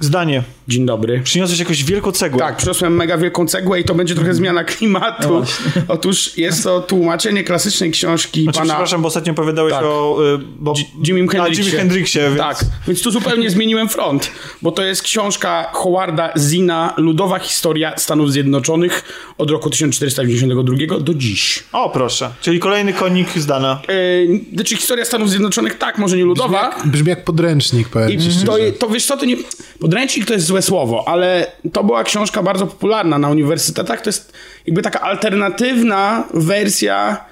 Zdanie. 0.00 0.42
Dzień 0.68 0.86
dobry. 0.86 1.20
Przyniosłeś 1.24 1.58
jakąś 1.58 1.84
wielką 1.84 2.12
cegłę. 2.12 2.38
Tak, 2.38 2.56
przyniosłem 2.56 2.96
mega 2.96 3.18
wielką 3.18 3.46
cegłę 3.46 3.80
i 3.80 3.84
to 3.84 3.94
będzie 3.94 4.14
trochę 4.14 4.34
zmiana 4.34 4.64
klimatu. 4.64 5.44
Otóż 5.88 6.38
jest 6.38 6.64
to 6.64 6.80
tłumaczenie 6.80 7.44
klasycznej 7.44 7.90
książki 7.90 8.42
Znaczy, 8.42 8.58
pana... 8.58 8.72
przepraszam, 8.74 9.02
bo 9.02 9.08
ostatnio 9.08 9.32
opowiadałeś 9.32 9.72
Tak. 9.72 9.84
o 9.84 10.18
y, 10.34 10.38
bo, 10.58 10.74
Jimmy 11.06 11.26
a, 11.28 11.32
Hendrixie. 11.32 11.64
Jimmy 11.64 11.78
Hendrixie 11.78 12.22
więc... 12.22 12.38
Tak, 12.38 12.58
więc 12.88 13.02
tu 13.02 13.10
zupełnie 13.10 13.50
zmieniłem 13.50 13.88
front, 13.88 14.30
bo 14.62 14.72
to 14.72 14.84
jest 14.84 15.02
książka 15.02 15.70
Howarda 15.72 16.32
Zina, 16.38 16.94
Ludowa 16.96 17.38
Historia 17.38 17.92
Stanów 17.96 18.32
Zjednoczonych 18.32 19.02
od 19.38 19.50
roku 19.50 19.70
1492 19.70 20.98
do 21.00 21.14
dziś. 21.14 21.64
O, 21.72 21.90
proszę. 21.90 22.30
Czyli 22.40 22.58
kolejny 22.58 22.92
konik 22.92 23.28
zdana. 23.38 23.80
Yy, 23.88 24.40
znaczy 24.54 24.76
historia 24.76 25.04
Stanów 25.04 25.30
Zjednoczonych, 25.30 25.78
tak, 25.78 25.98
może 25.98 26.16
nie 26.16 26.24
ludowa. 26.24 26.76
Brzmi 26.84 27.08
jak 27.08 27.24
podręcznik, 27.24 27.88
powiem 27.88 28.10
I 28.10 28.18
to, 28.46 28.56
to 28.78 28.88
wiesz 28.88 29.06
co, 29.06 29.16
to 29.16 29.24
nie... 29.24 29.36
Podręcznik 29.80 30.26
to 30.26 30.32
jest 30.32 30.46
złe 30.56 30.62
słowo, 30.62 31.08
ale 31.08 31.46
to 31.72 31.84
była 31.84 32.04
książka 32.04 32.42
bardzo 32.42 32.66
popularna 32.66 33.18
na 33.18 33.28
uniwersytetach. 33.28 34.00
To 34.00 34.08
jest 34.08 34.32
jakby 34.66 34.82
taka 34.82 35.00
alternatywna 35.00 36.24
wersja 36.34 37.24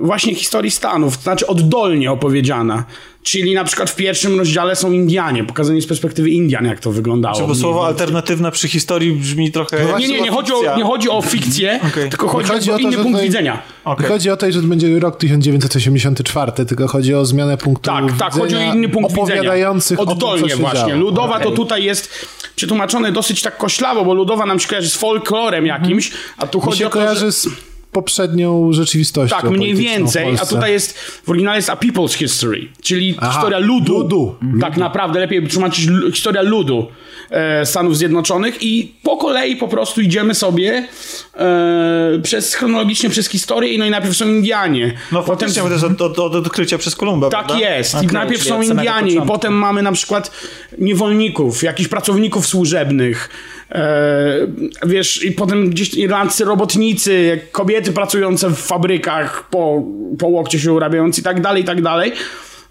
właśnie 0.00 0.34
historii 0.34 0.70
Stanów, 0.70 1.16
to 1.16 1.22
znaczy 1.22 1.46
oddolnie 1.46 2.12
opowiedziana. 2.12 2.84
Czyli 3.22 3.54
na 3.54 3.64
przykład 3.64 3.90
w 3.90 3.96
pierwszym 3.96 4.38
rozdziale 4.38 4.76
są 4.76 4.92
Indianie, 4.92 5.44
pokazanie 5.44 5.82
z 5.82 5.86
perspektywy 5.86 6.30
Indian, 6.30 6.64
jak 6.64 6.80
to 6.80 6.92
wyglądało. 6.92 7.38
Bo 7.40 7.46
mniej 7.46 7.60
słowo 7.60 7.78
więcej. 7.86 7.88
alternatywna 7.92 8.50
przy 8.50 8.68
historii 8.68 9.12
brzmi 9.12 9.52
trochę... 9.52 9.86
Nie, 9.98 10.08
nie, 10.08 10.20
nie 10.20 10.30
chodzi, 10.30 10.52
o, 10.52 10.76
nie 10.76 10.84
chodzi 10.84 11.08
o 11.10 11.22
fikcję, 11.22 11.80
Okej. 11.92 12.10
tylko 12.10 12.28
chodzi, 12.28 12.48
Chodzi 12.48 12.70
o, 12.70 12.74
o 12.74 12.76
to, 12.76 12.82
inny 12.82 12.92
punkt 12.96 13.08
tutaj- 13.10 13.24
widzenia. 13.26 13.62
Nie 14.00 14.06
chodzi 14.06 14.30
o 14.30 14.36
to, 14.36 14.52
że 14.52 14.60
to 14.62 14.66
będzie 14.68 14.98
rok 15.00 15.16
1984, 15.18 16.52
tylko 16.66 16.88
chodzi 16.88 17.14
o 17.14 17.24
zmianę 17.26 17.56
punktu 17.56 17.90
Tak, 17.90 18.04
tak, 18.18 18.32
chodzi 18.32 18.42
o 18.42 18.58
widzenia 18.58 18.74
inny 18.74 18.88
punkt 18.88 19.10
widzenia. 19.10 19.24
opowiadających 19.34 20.00
o 20.00 20.04
tym, 20.06 20.12
Oddolnie 20.12 20.42
co 20.42 20.48
się 20.48 20.56
właśnie. 20.56 20.78
działo. 20.88 21.00
Ludowa 21.00 21.34
Okej. 21.36 21.42
to 21.46 21.50
tutaj 21.50 21.84
jest 21.84 22.26
przetłumaczone 22.56 23.12
dosyć 23.12 23.42
tak 23.42 23.56
koślawo, 23.56 24.04
bo 24.04 24.14
ludowa 24.14 24.46
nam 24.46 24.58
się 24.60 24.68
kojarzy 24.68 24.88
z 24.90 24.96
folklorem 24.96 25.66
jakimś, 25.66 26.10
a 26.38 26.46
tu 26.46 26.58
Mi 26.58 26.64
chodzi 26.64 26.78
się 26.78 26.86
o 26.86 26.90
to, 26.90 26.92
kojarzy 26.98 27.20
że... 27.20 27.32
z 27.32 27.48
poprzednią 27.92 28.72
rzeczywistością 28.72 29.36
Tak, 29.36 29.50
mniej 29.50 29.74
więcej, 29.74 30.34
a 30.42 30.46
tutaj 30.46 30.72
jest, 30.72 30.98
w 30.98 31.30
oryginale 31.30 31.56
jest 31.56 31.70
A 31.70 31.76
People's 31.76 32.14
History, 32.14 32.68
czyli 32.82 33.14
Aha, 33.18 33.32
historia 33.32 33.58
ludu. 33.58 33.98
ludu. 33.98 34.34
Tak 34.60 34.76
naprawdę, 34.76 35.20
lepiej 35.20 35.48
tłumaczyć 35.48 35.88
historia 36.12 36.42
ludu 36.42 36.86
e, 37.30 37.66
Stanów 37.66 37.96
Zjednoczonych 37.96 38.62
i 38.62 38.94
po 39.02 39.16
kolei 39.16 39.56
po 39.56 39.68
prostu 39.68 40.00
idziemy 40.00 40.34
sobie 40.34 40.88
e, 41.36 42.18
przez, 42.22 42.54
chronologicznie 42.54 43.10
przez 43.10 43.28
historię 43.28 43.72
i 43.72 43.78
no 43.78 43.86
i 43.86 43.90
najpierw 43.90 44.16
są 44.16 44.28
Indianie. 44.28 44.92
No 45.12 45.22
faktycznie, 45.22 45.62
bo 45.62 45.68
to 45.68 45.74
jest 45.74 45.84
od, 45.84 46.00
od, 46.00 46.18
od 46.18 46.34
odkrycia 46.34 46.78
przez 46.78 46.96
Kolumba, 46.96 47.28
Tak 47.30 47.46
prawda? 47.46 47.68
jest. 47.68 47.94
I 47.94 47.96
Okej, 47.96 48.08
najpierw 48.12 48.42
są 48.44 48.62
Indianie, 48.62 49.12
i 49.12 49.22
potem 49.22 49.52
mamy 49.52 49.82
na 49.82 49.92
przykład 49.92 50.30
niewolników, 50.78 51.62
jakichś 51.62 51.88
pracowników 51.88 52.46
służebnych. 52.46 53.30
E, 53.72 54.46
wiesz, 54.86 55.24
i 55.24 55.32
potem 55.32 55.70
gdzieś 55.70 55.94
irlandzcy 55.94 56.44
robotnicy, 56.44 57.40
kobiety 57.52 57.92
pracujące 57.92 58.50
w 58.50 58.56
fabrykach, 58.56 59.48
po, 59.50 59.82
po 60.18 60.26
łokcie 60.26 60.58
się 60.58 60.72
urabiając 60.72 61.18
i 61.18 61.22
tak 61.22 61.40
dalej, 61.40 61.62
i 61.62 61.66
tak 61.66 61.82
dalej. 61.82 62.12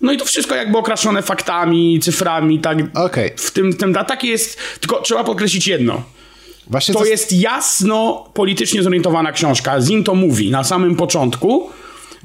No 0.02 0.12
i 0.12 0.18
to 0.18 0.26
wszystko 0.26 0.56
jakby 0.56 0.78
okraszone 0.78 1.22
faktami, 1.22 2.00
cyframi, 2.00 2.60
tak. 2.60 2.78
Okej. 2.94 3.32
W 3.38 3.52
tym, 3.52 3.74
tym, 3.74 3.94
takie 3.94 4.28
jest, 4.28 4.60
tylko 4.80 5.02
trzeba 5.02 5.24
podkreślić 5.24 5.68
jedno. 5.68 6.04
Właśnie 6.68 6.94
To 6.94 7.06
jest 7.06 7.34
jasno 7.34 8.30
politycznie 8.34 8.84
zorientowana 8.84 9.32
książka. 9.32 9.82
Zin 9.82 10.04
to 10.04 10.16
mówi 10.16 10.52
na 10.52 10.64
samym 10.64 10.96
początku, 10.96 11.70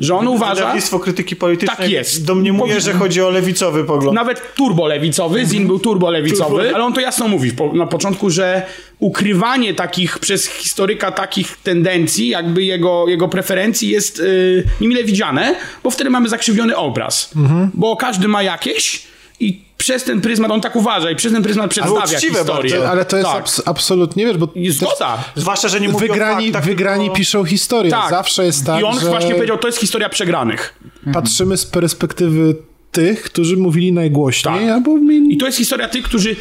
że 0.01 0.15
on 0.17 0.29
uważa... 0.29 0.55
Wydawnictwo 0.55 0.99
krytyki 0.99 1.37
politycznej 1.37 1.77
Tak 1.77 1.91
jest. 1.91 2.25
domniemuje, 2.25 2.81
że 2.81 2.93
chodzi 2.93 3.23
o 3.23 3.31
lewicowy 3.31 3.85
pogląd. 3.85 4.15
Nawet 4.15 4.55
turbolewicowy, 4.55 5.47
Zin 5.47 5.67
był 5.67 5.79
turbolewicowy, 5.79 6.75
ale 6.75 6.85
on 6.85 6.93
to 6.93 7.01
jasno 7.01 7.29
mówi 7.29 7.53
na 7.73 7.87
początku, 7.87 8.31
że 8.31 8.63
ukrywanie 8.99 9.75
takich 9.75 10.19
przez 10.19 10.47
historyka 10.47 11.13
takich 11.13 11.57
tendencji, 11.57 12.29
jakby 12.29 12.63
jego, 12.63 13.09
jego 13.09 13.29
preferencji 13.29 13.89
jest 13.89 14.19
yy, 14.19 14.65
niemile 14.81 15.05
widziane, 15.05 15.57
bo 15.83 15.91
wtedy 15.91 16.11
mamy 16.11 16.29
zakrzywiony 16.29 16.77
obraz. 16.77 17.31
Bo 17.75 17.97
każdy 17.97 18.29
ma 18.29 18.43
jakieś 18.43 19.03
i 19.41 19.64
przez 19.85 20.05
ten 20.05 20.21
pryzmat, 20.21 20.51
on 20.51 20.61
tak 20.61 20.77
uważa 20.77 21.11
i 21.11 21.17
przez 21.17 21.33
ten 21.33 21.43
pryzmat 21.43 21.71
przedstawia 21.71 22.05
uczciwe 22.05 22.39
historię. 22.39 22.73
bardzo. 22.75 22.91
Ale 22.91 23.05
to 23.05 23.17
jest 23.17 23.29
tak. 23.29 23.45
abs- 23.45 23.63
absolutnie, 23.65 24.27
wiesz, 24.27 24.37
bo 24.37 24.49
zgoda. 24.71 25.25
Zwłaszcza, 25.35 25.69
że 25.69 25.81
nie 25.81 25.89
mówi 25.89 26.09
wygrani, 26.09 26.45
o 26.45 26.53
faktach, 26.53 26.65
wygrani 26.65 27.05
tylko... 27.05 27.17
piszą 27.17 27.45
historię. 27.45 27.91
Tak. 27.91 28.11
Zawsze 28.11 28.45
jest 28.45 28.67
tak, 28.67 28.81
I 28.81 28.85
on 28.85 29.01
że 29.01 29.07
właśnie 29.07 29.35
powiedział, 29.35 29.59
to 29.59 29.69
jest 29.69 29.79
historia 29.79 30.09
przegranych. 30.09 30.75
patrzymy 31.13 31.57
z 31.57 31.67
perspektywy 31.67 32.57
tych, 32.93 33.23
którzy 33.23 33.57
mówili 33.57 33.93
najgłośniej, 33.93 34.55
Tak. 34.55 34.75
albo 34.75 34.97
mieli... 34.97 35.35
I 35.35 35.37
to 35.37 35.47
jest 35.47 35.59
historia 35.59 35.89
tych, 35.89 36.05
którzy 36.05 36.37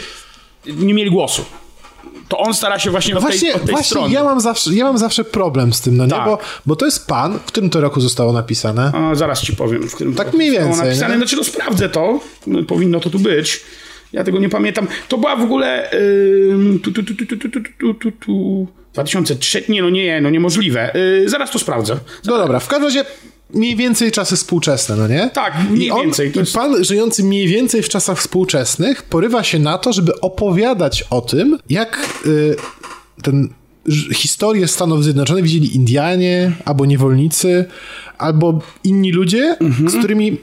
nie 0.65 0.93
mieli 0.93 1.11
głosu. 1.11 1.45
To 2.33 2.37
on 2.39 2.53
stara 2.53 2.79
się 2.79 2.91
właśnie, 2.91 3.13
No 3.13 3.19
od 3.19 3.25
tej, 3.27 3.31
właśnie, 3.39 3.55
od 3.55 3.61
tej 3.61 3.71
właśnie 3.71 3.85
strony. 3.85 4.13
ja, 4.13 4.23
mam 4.23 4.41
zawsze, 4.41 4.73
ja 4.73 4.83
mam 4.85 4.97
zawsze 4.97 5.23
problem 5.23 5.73
z 5.73 5.81
tym, 5.81 5.97
no 5.97 6.03
nie? 6.05 6.09
Tak. 6.11 6.25
Bo, 6.25 6.37
bo 6.65 6.75
to 6.75 6.85
jest 6.85 7.07
pan, 7.07 7.39
w 7.39 7.43
którym 7.45 7.69
to 7.69 7.81
roku 7.81 8.01
zostało 8.01 8.33
napisane. 8.33 8.91
A, 8.95 9.15
zaraz 9.15 9.41
ci 9.41 9.55
powiem. 9.55 9.89
W 9.89 9.95
którym 9.95 10.15
Tak 10.15 10.33
mniej 10.33 10.49
zostało 10.49 10.69
więcej, 10.69 10.87
Napisane. 10.87 11.13
nie? 11.13 11.17
Znaczy, 11.17 11.35
no 11.35 11.43
sprawdzę 11.43 11.89
to. 11.89 12.19
No, 12.47 12.63
Powinno 12.63 12.99
to 12.99 13.09
tu 13.09 13.19
być. 13.19 13.61
Ja 14.13 14.23
tego 14.23 14.39
nie 14.39 14.49
pamiętam. 14.49 14.87
To 15.07 15.17
była 15.17 15.35
w 15.35 15.41
ogóle... 15.41 15.89
Yy, 15.93 16.79
tu, 16.83 16.91
tu, 16.91 17.03
tu, 17.03 17.15
tu, 17.15 17.25
tu, 17.25 17.37
tu, 17.37 17.49
tu, 17.49 17.59
tu, 17.79 17.93
tu, 17.93 18.11
tu. 18.11 18.67
2003? 18.93 19.63
Nie, 19.69 19.81
no 19.81 19.89
nie, 19.89 20.21
no 20.21 20.29
niemożliwe. 20.29 20.91
Yy, 21.21 21.29
zaraz 21.29 21.51
to 21.51 21.59
sprawdzę. 21.59 21.97
No 22.25 22.37
dobra, 22.37 22.59
w 22.59 22.67
każdym 22.67 22.87
razie 22.87 23.05
mniej 23.53 23.75
więcej 23.75 24.11
czasy 24.11 24.35
współczesne, 24.35 24.95
no 24.95 25.07
nie? 25.07 25.29
Tak, 25.33 25.53
mniej 25.69 25.87
I 25.87 25.91
on, 25.91 26.01
więcej, 26.01 26.29
I 26.29 26.53
pan 26.53 26.83
żyjący 26.83 27.23
mniej 27.23 27.47
więcej 27.47 27.83
w 27.83 27.89
czasach 27.89 28.19
współczesnych 28.19 29.03
porywa 29.03 29.43
się 29.43 29.59
na 29.59 29.77
to, 29.77 29.93
żeby 29.93 30.21
opowiadać 30.21 31.03
o 31.09 31.21
tym, 31.21 31.57
jak 31.69 32.09
y, 32.25 32.55
ten 33.21 33.49
historię 34.13 34.67
Stanów 34.67 35.03
Zjednoczonych 35.03 35.43
widzieli 35.43 35.75
Indianie, 35.75 36.51
albo 36.65 36.85
niewolnicy, 36.85 37.65
albo 38.17 38.59
inni 38.83 39.11
ludzie, 39.11 39.57
Mhm. 39.59 39.89
z 39.89 39.95
którymi 39.97 40.37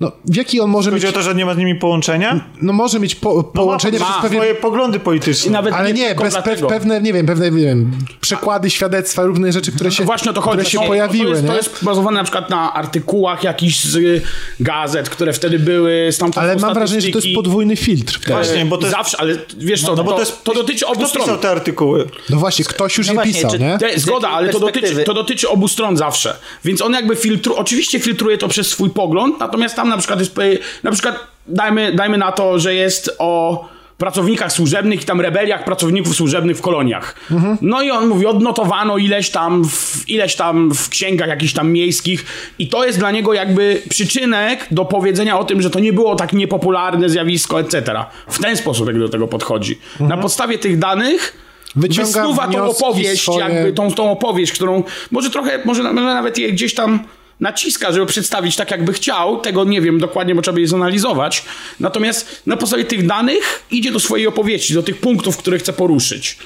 no, 0.00 0.12
w 0.24 0.36
jaki 0.36 0.60
on 0.60 0.70
może 0.70 0.90
mieć, 0.92 1.02
Chodzi 1.02 1.14
o 1.14 1.18
to, 1.18 1.22
że 1.22 1.34
nie 1.34 1.46
ma 1.46 1.54
z 1.54 1.58
nimi 1.58 1.74
połączenia? 1.74 2.44
no 2.62 2.72
może 2.72 3.00
mieć 3.00 3.14
po, 3.14 3.44
połączenie 3.44 3.98
ma, 3.98 4.04
przez 4.04 4.16
ma 4.16 4.22
pewien 4.22 4.40
swoje 4.40 4.54
poglądy 4.54 5.00
polityczne. 5.00 5.50
Nawet 5.52 5.74
ale 5.74 5.92
nie, 5.92 6.08
tylko 6.08 6.24
bez 6.24 6.34
pe, 6.34 6.56
pewne, 6.56 7.00
nie 7.00 7.12
wiem, 7.12 7.26
pewne, 7.26 7.50
nie 7.50 7.64
wiem, 7.66 7.90
przekłady, 8.20 8.70
świadectwa, 8.70 9.22
różne 9.24 9.52
rzeczy, 9.52 9.72
które 9.72 9.90
się, 9.92 10.04
Właśnie 10.04 10.30
o 10.30 10.34
to 10.34 10.40
chodzi. 10.40 10.56
które 10.58 10.70
się 10.70 10.78
No, 10.80 10.86
pojawiły, 10.86 11.24
to 11.24 11.30
jest, 11.30 11.42
nie? 11.42 11.48
to 11.48 11.56
jest 11.56 11.84
bazowane 11.84 12.16
na 12.18 12.22
przykład 12.24 12.50
na 12.50 12.74
artykułach 12.74 13.44
jakichś 13.44 13.84
z 13.84 13.96
y, 13.96 14.22
gazet, 14.60 15.08
które 15.10 15.32
wtedy 15.32 15.58
były, 15.58 16.08
stamtąd 16.12 16.44
Ale 16.44 16.56
mam 16.56 16.74
wrażenie, 16.74 17.00
że 17.00 17.08
to 17.08 17.18
jest 17.18 17.34
podwójny 17.34 17.76
filtr. 17.76 18.14
wtedy. 18.14 18.32
Właśnie, 18.32 18.64
bo 18.66 18.76
to 18.78 18.86
jest... 18.86 18.96
Zawsze, 18.96 19.20
ale 19.20 19.34
wiesz 19.58 19.82
co, 19.82 19.96
No 19.96 20.04
bo 20.04 20.10
to, 20.10 20.16
to, 20.16 20.20
jest, 20.22 20.44
to 20.44 20.54
dotyczy 20.54 20.86
obu 20.86 20.96
Kto 21.00 21.08
stron. 21.08 21.24
pisał 21.24 21.38
te 21.38 21.50
artykuły? 21.50 22.08
No 22.30 22.36
właśnie, 22.36 22.64
ktoś 22.64 22.98
już 22.98 23.06
No 23.06 23.12
je 23.12 23.14
właśnie, 23.14 23.32
pisał, 23.32 23.50
czy- 23.50 23.58
nie? 23.58 23.78
Te, 23.78 23.98
zgoda, 24.00 24.28
ale 24.28 24.48
to 24.48 24.58
dotyczy, 24.60 25.04
to 25.04 25.14
dotyczy 25.14 25.48
obu 25.48 25.68
stron 25.68 25.96
zawsze. 25.96 26.36
Więc 26.64 26.82
on 26.82 26.92
jakby 26.92 27.16
filtru, 27.16 27.54
oczywiście 27.56 28.00
filtruje 28.00 28.38
to 28.38 28.48
przez 28.48 28.66
swój 28.68 28.90
pogląd, 28.90 29.40
natomiast 29.40 29.76
tam 29.76 29.89
na 29.90 29.98
przykład 29.98 30.20
jest, 30.20 30.38
e, 30.38 30.42
na 30.82 30.90
przykład 30.90 31.26
dajmy, 31.46 31.92
dajmy 31.92 32.18
na 32.18 32.32
to, 32.32 32.58
że 32.58 32.74
jest 32.74 33.16
o 33.18 33.64
pracownikach 34.00 34.52
służebnych 34.52 35.02
i 35.02 35.04
tam 35.04 35.20
rebeliach 35.20 35.64
pracowników 35.64 36.16
służebnych 36.16 36.56
w 36.56 36.60
koloniach. 36.60 37.14
No 37.60 37.82
i 37.82 37.90
on 37.90 38.08
mówi, 38.08 38.26
odnotowano 38.26 38.98
ileś 38.98 39.30
tam, 39.30 39.64
w, 39.64 40.08
ileś 40.08 40.36
tam 40.36 40.74
w 40.74 40.88
księgach 40.88 41.28
jakichś 41.28 41.52
tam 41.52 41.72
miejskich 41.72 42.24
i 42.58 42.68
to 42.68 42.84
jest 42.86 42.98
dla 42.98 43.10
niego 43.10 43.34
jakby 43.34 43.82
przyczynek 43.88 44.66
do 44.70 44.84
powiedzenia 44.84 45.38
o 45.38 45.44
tym, 45.44 45.62
że 45.62 45.70
to 45.70 45.80
nie 45.80 45.92
było 45.92 46.16
tak 46.16 46.32
niepopularne 46.32 47.08
zjawisko, 47.08 47.60
etc. 47.60 48.04
W 48.28 48.38
ten 48.38 48.56
sposób 48.56 48.86
jak 48.86 48.98
do 48.98 49.08
tego 49.08 49.28
podchodzi. 49.28 49.78
Na 50.00 50.16
podstawie 50.16 50.58
tych 50.58 50.78
danych 50.78 51.36
Wyciąga 51.76 52.06
wysnuwa 52.06 52.48
tą 52.48 52.70
opowieść, 52.70 53.22
swoje. 53.22 53.38
jakby 53.38 53.72
tą, 53.72 53.92
tą 53.92 54.10
opowieść, 54.10 54.52
którą 54.52 54.82
może 55.10 55.30
trochę, 55.30 55.58
może, 55.64 55.82
może 55.82 56.14
nawet 56.14 56.38
je 56.38 56.52
gdzieś 56.52 56.74
tam 56.74 57.04
naciska, 57.40 57.92
żeby 57.92 58.06
przedstawić 58.06 58.56
tak, 58.56 58.70
jakby 58.70 58.92
chciał. 58.92 59.40
Tego 59.40 59.64
nie 59.64 59.80
wiem 59.80 59.98
dokładnie, 59.98 60.34
bo 60.34 60.42
trzeba 60.42 60.60
je 60.60 60.68
zanalizować. 60.68 61.44
Natomiast 61.80 62.42
na 62.46 62.56
podstawie 62.56 62.84
tych 62.84 63.06
danych 63.06 63.62
idzie 63.70 63.92
do 63.92 64.00
swojej 64.00 64.26
opowieści, 64.26 64.74
do 64.74 64.82
tych 64.82 64.96
punktów, 64.96 65.36
które 65.36 65.58
chce 65.58 65.72
poruszyć. 65.72 66.38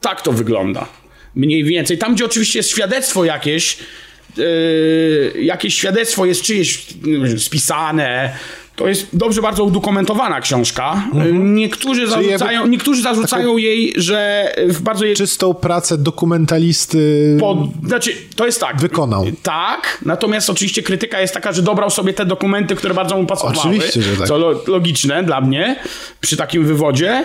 Tak 0.00 0.22
to 0.22 0.32
wygląda. 0.32 0.86
Mniej 1.34 1.64
więcej. 1.64 1.98
Tam, 1.98 2.14
gdzie 2.14 2.24
oczywiście 2.24 2.58
jest 2.58 2.70
świadectwo 2.70 3.24
jakieś, 3.24 3.78
yy, 4.36 5.32
jakieś 5.42 5.74
świadectwo 5.74 6.26
jest 6.26 6.42
czyjeś 6.42 6.86
spisane, 7.38 8.36
to 8.76 8.88
jest 8.88 9.16
dobrze 9.16 9.42
bardzo 9.42 9.64
udokumentowana 9.64 10.40
książka. 10.40 11.02
Yy, 11.14 11.32
Niektórzy 11.32 12.06
zarzucają, 12.06 12.66
niektórzy 12.66 13.02
zarzucają 13.02 13.56
jej, 13.56 13.94
że 13.96 14.52
w 14.68 14.80
bardzo 14.80 15.04
jej 15.04 15.16
Czystą 15.16 15.54
pracę 15.54 15.98
dokumentalisty 15.98 17.36
pod, 17.40 17.58
znaczy, 17.86 18.12
to 18.36 18.46
jest 18.46 18.60
tak. 18.60 18.80
wykonał. 18.80 19.26
Tak, 19.42 19.98
natomiast 20.06 20.50
oczywiście 20.50 20.82
krytyka 20.82 21.20
jest 21.20 21.34
taka, 21.34 21.52
że 21.52 21.62
dobrał 21.62 21.90
sobie 21.90 22.12
te 22.12 22.24
dokumenty, 22.24 22.74
które 22.74 22.94
bardzo 22.94 23.16
mu 23.16 23.26
pasowały. 23.26 23.58
Oczywiście, 23.58 24.02
że 24.02 24.16
tak. 24.16 24.28
Co 24.28 24.38
lo, 24.38 24.60
logiczne 24.66 25.22
dla 25.22 25.40
mnie 25.40 25.76
przy 26.20 26.36
takim 26.36 26.64
wywodzie. 26.64 27.24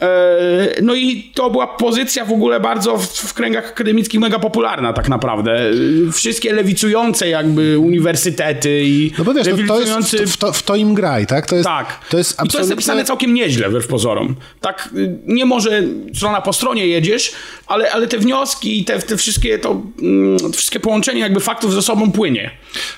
E, 0.00 0.82
no 0.82 0.94
i 0.94 1.30
to 1.34 1.50
była 1.50 1.66
pozycja 1.66 2.24
w 2.24 2.32
ogóle 2.32 2.60
bardzo 2.60 2.98
w, 2.98 3.06
w 3.06 3.34
kręgach 3.34 3.68
akademickich 3.68 4.20
mega 4.20 4.38
popularna 4.38 4.92
tak 4.92 5.08
naprawdę. 5.08 5.70
Wszystkie 6.12 6.52
lewicujące 6.52 7.28
jakby 7.28 7.78
uniwersytety 7.78 8.82
i 8.84 9.12
No 9.18 9.24
bo 9.24 9.34
wiesz, 9.34 9.46
no, 9.66 9.74
to 9.74 9.80
jest, 9.80 10.16
w, 10.16 10.36
to, 10.36 10.52
w 10.52 10.62
to 10.62 10.76
im 10.76 10.85
graj, 10.94 11.26
tak? 11.26 11.46
To 11.46 11.56
jest, 11.56 11.66
tak. 11.66 11.86
to 12.10 12.18
jest 12.18 12.32
I 12.32 12.36
to 12.36 12.40
jest 12.40 12.40
absolutnie... 12.40 12.70
napisane 12.70 13.04
całkiem 13.04 13.34
nieźle, 13.34 13.68
wbrew 13.68 13.86
pozorom. 13.86 14.36
Tak, 14.60 14.88
y, 14.96 15.18
nie 15.26 15.46
może 15.46 15.82
strona 16.14 16.40
po 16.40 16.52
stronie 16.52 16.86
jedziesz, 16.86 17.32
ale, 17.66 17.92
ale 17.92 18.06
te 18.06 18.18
wnioski 18.18 18.80
i 18.80 18.84
te, 18.84 18.98
te 18.98 19.16
wszystkie 19.16 19.58
to, 19.58 19.82
mm, 20.02 20.52
wszystkie 20.52 20.80
połączenie 20.80 21.20
jakby 21.20 21.40
faktów 21.40 21.74
ze 21.74 21.82
sobą 21.82 22.12
płynie. 22.12 22.50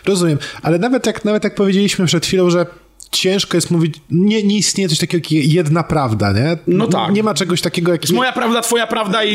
Rozumiem, 0.05 0.39
ale 0.63 0.79
nawet 0.79 1.07
jak, 1.07 1.25
nawet 1.25 1.45
jak 1.45 1.55
powiedzieliśmy 1.55 2.07
przed 2.07 2.27
chwilą, 2.27 2.51
że 2.51 2.67
ciężko 3.11 3.57
jest 3.57 3.71
mówić, 3.71 3.95
nie, 4.11 4.43
nie 4.43 4.57
istnieje 4.57 4.89
coś 4.89 4.99
takiego 4.99 5.29
jak 5.31 5.45
jedna 5.45 5.83
prawda, 5.83 6.33
nie? 6.33 6.59
No 6.67 6.87
tak. 6.87 7.13
Nie 7.13 7.23
ma 7.23 7.35
czegoś 7.35 7.61
takiego 7.61 7.93
jak... 7.93 8.03
Jest 8.03 8.15
moja 8.15 8.33
prawda, 8.33 8.61
twoja 8.61 8.87
prawda 8.87 9.25
i, 9.25 9.35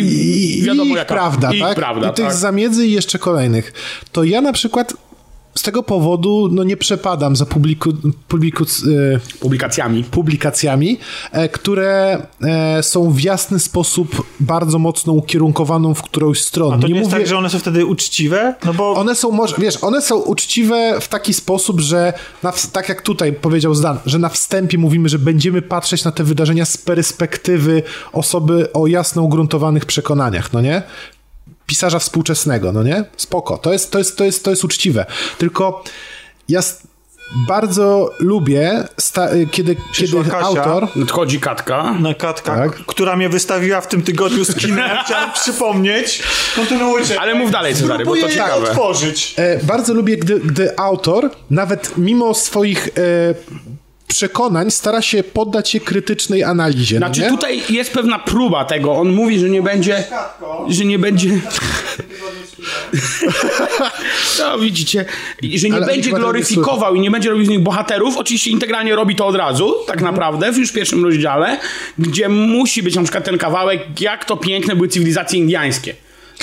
i 0.60 0.64
wiadomo 0.64 0.89
ich 0.89 0.97
jaka. 0.97 1.14
prawda, 1.14 1.54
ich 1.54 1.62
tak? 1.62 1.76
prawda, 1.76 2.10
I 2.10 2.14
tych 2.14 2.26
tak. 2.26 2.36
zamiedzy 2.36 2.88
i 2.88 2.91
jeszcze 2.91 3.20
kolejnych. 3.20 3.74
To 4.12 4.24
ja 4.24 4.41
na 4.41 4.54
przykład 4.54 4.93
z 5.56 5.62
tego 5.62 5.84
powodu 5.84 6.49
no 6.51 6.64
nie 6.64 6.78
przepadam 6.78 7.36
za 7.36 7.45
publiku, 7.45 7.93
publiku, 8.28 8.64
e, 8.64 9.39
Publikacjami. 9.39 10.04
publikacjami, 10.04 10.97
e, 11.32 11.49
które 11.49 12.22
e, 12.41 12.84
są 12.84 13.12
w 13.12 13.22
jasny 13.22 13.60
sposób 13.60 14.26
bardzo 14.39 14.80
mocno 14.80 15.14
ukierunkowaną 15.14 15.93
w 15.93 16.01
którąś 16.01 16.41
stronę. 16.41 16.76
A 16.76 16.80
to 16.80 16.88
nie, 16.88 16.93
jest 16.95 17.06
mówię, 17.06 17.18
tak, 17.20 17.28
że 17.28 17.38
one 17.38 17.49
są 17.49 17.60
wtedy 17.60 17.86
uczciwe? 17.86 18.56
No 18.66 18.74
bo 18.74 18.93
one 18.93 19.16
są, 19.16 19.32
może, 19.32 19.56
wiesz, 19.60 19.84
one 19.84 20.01
są 20.01 20.16
uczciwe 20.16 20.97
w 21.01 21.08
taki 21.08 21.34
sposób, 21.34 21.80
że 21.80 22.14
na, 22.43 22.54
tak 22.72 22.89
jak 22.89 23.01
tutaj 23.01 23.34
powiedział 23.34 23.76
Zdan, 23.76 23.97
że 24.06 24.20
na 24.20 24.30
wstępie 24.30 24.78
mówimy, 24.78 25.10
że 25.10 25.20
będziemy 25.20 25.62
patrzeć 25.62 26.04
na 26.04 26.12
te 26.12 26.24
wydarzenia 26.24 26.66
z 26.66 26.78
perspektywy 26.78 27.84
osoby 28.14 28.74
o 28.74 28.88
jasno 28.88 29.22
ugruntowanych 29.22 29.86
przekonaniach, 29.86 30.54
no 30.54 30.62
nie? 30.62 30.84
Pisarza 31.68 31.99
współczesnego, 31.99 32.72
no 32.72 32.84
nie? 32.84 33.03
Spoko, 33.18 33.57
to 33.57 33.74
jest, 33.74 33.91
to 33.91 33.97
jest, 33.97 34.18
to 34.18 34.24
jest, 34.24 34.43
to 34.43 34.49
jest 34.49 34.64
uczciwe. 34.64 35.05
Tylko 35.38 35.84
ja 36.49 36.61
bardzo 37.47 38.11
lubię, 38.20 38.84
kiedy, 39.51 39.76
kiedy 39.93 40.24
Kasia. 40.24 40.39
autor... 40.39 40.88
Nadchodzi 40.95 41.39
Katka. 41.39 41.93
na 41.99 42.14
Katka, 42.14 42.55
Tak. 42.55 42.72
która 42.74 43.16
mnie 43.16 43.30
wystawiła 43.30 43.82
w 43.82 43.88
tym 43.88 44.01
tygodniu 44.01 44.45
z 44.45 44.55
kinem, 44.55 44.89
chciałem 45.05 45.32
przypomnieć. 45.41 46.24
Kontynuujcie. 46.55 47.22
Ale 47.22 47.36
mów 47.36 47.51
dalej, 47.51 47.76
Cezary, 47.76 48.05
bo 48.05 48.16
to 48.16 48.30
ciekawe. 48.30 48.53
otworzyć. 48.70 49.34
E, 49.38 49.59
bardzo 49.64 49.93
lubię, 49.93 50.18
gdy, 50.18 50.39
gdy 50.39 50.78
autor, 50.80 51.30
nawet 51.49 51.97
mimo 51.97 52.34
swoich 52.34 52.88
e, 52.88 52.91
przekonań, 54.08 54.72
stara 54.72 55.01
się 55.01 55.24
poddać 55.24 55.70
się 55.70 55.80
krytycznej 55.80 56.43
analizie. 56.43 56.97
Znaczy 56.97 57.22
no 57.22 57.26
nie? 57.26 57.32
tutaj 57.32 57.62
jest 57.70 57.91
pewna 57.93 58.20
próba 58.20 58.66
tego. 58.66 58.93
On 58.93 59.10
mówi, 59.14 59.39
że 59.39 59.49
nie 59.49 59.62
będzie. 59.62 60.04
Że 60.70 60.86
nie 60.86 60.99
będzie. 60.99 61.30
No 64.39 64.60
widzicie, 64.60 65.06
I 65.41 65.60
że 65.60 65.70
nie 65.70 65.76
Ale 65.76 65.86
będzie 65.86 66.12
gloryfikował 66.12 66.95
i 66.95 66.99
nie 66.99 67.12
będzie 67.12 67.30
robił 67.30 67.45
z 67.45 67.49
nich 67.49 67.60
bohaterów. 67.60 68.18
Oczywiście 68.18 68.51
integralnie 68.51 68.95
robi 68.95 69.16
to 69.16 69.28
od 69.28 69.36
razu, 69.36 69.76
tak 69.88 69.95
Mhm. 69.97 70.14
naprawdę, 70.16 70.51
w 70.51 70.58
już 70.58 70.72
pierwszym 70.72 71.04
rozdziale, 71.04 71.60
gdzie 71.99 72.30
musi 72.30 72.84
być 72.84 72.95
na 72.95 73.04
przykład 73.04 73.24
ten 73.24 73.38
kawałek, 73.38 74.01
jak 74.01 74.26
to 74.26 74.38
piękne 74.38 74.76
były 74.76 74.88
cywilizacje 74.88 75.39
indiańskie, 75.39 75.95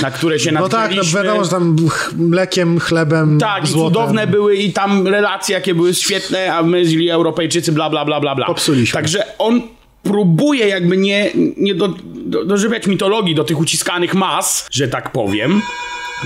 na 0.03 0.11
które 0.11 0.39
się 0.39 0.53
No 0.53 0.69
tak, 0.69 0.73
no 0.73 0.79
natknęliśmy. 0.79 1.23
wiadomo, 1.23 1.45
że 1.45 1.51
tam 1.51 1.77
mlekiem, 2.17 2.79
chlebem, 2.81 3.39
Tak, 3.39 3.65
i 3.65 3.67
złotem. 3.67 3.95
cudowne 3.95 4.27
były 4.27 4.57
i 4.57 4.73
tam 4.73 5.07
relacje, 5.09 5.55
jakie 5.55 5.75
były 5.75 5.95
świetne, 5.95 6.55
a 6.55 6.63
my 6.63 6.85
źli 6.85 7.11
Europejczycy, 7.11 7.73
bla, 7.73 7.91
bla, 7.91 8.05
bla, 8.05 8.21
bla, 8.21 8.35
bla. 8.35 8.47
Popsuliśmy. 8.47 8.95
Także 9.01 9.25
on 9.39 9.63
próbuje 10.03 10.69
jakby 10.69 10.97
nie, 10.97 11.31
nie 11.57 11.75
do, 11.75 11.89
do, 12.15 12.45
dożywiać 12.45 12.87
mitologii 12.87 13.35
do 13.35 13.45
tych 13.45 13.59
uciskanych 13.59 14.15
mas, 14.15 14.67
że 14.71 14.89
tak 14.89 15.13
powiem. 15.13 15.63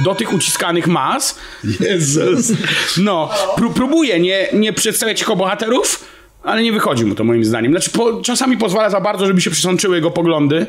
Do 0.05 0.15
tych 0.15 0.33
uciskanych 0.33 0.87
mas. 0.87 1.39
Jezus. 1.81 2.53
No, 2.99 3.31
pró 3.57 3.71
próbuje 3.71 4.21
nie, 4.21 4.49
nie 4.53 4.73
przedstawiać 4.73 5.21
jako 5.21 5.37
bohaterów, 5.37 6.05
ale 6.45 6.63
nie 6.63 6.73
wychodzi 6.73 7.05
mu 7.05 7.15
to 7.15 7.25
moim 7.25 7.45
zdaniem. 7.45 7.73
Znaczy, 7.73 7.91
po, 7.91 8.21
czasami 8.23 8.57
pozwala 8.59 8.91
za 8.91 9.01
bardzo, 9.01 9.27
żeby 9.27 9.41
się 9.41 9.51
przesączyły 9.51 9.97
jego 9.97 10.11
poglądy 10.11 10.67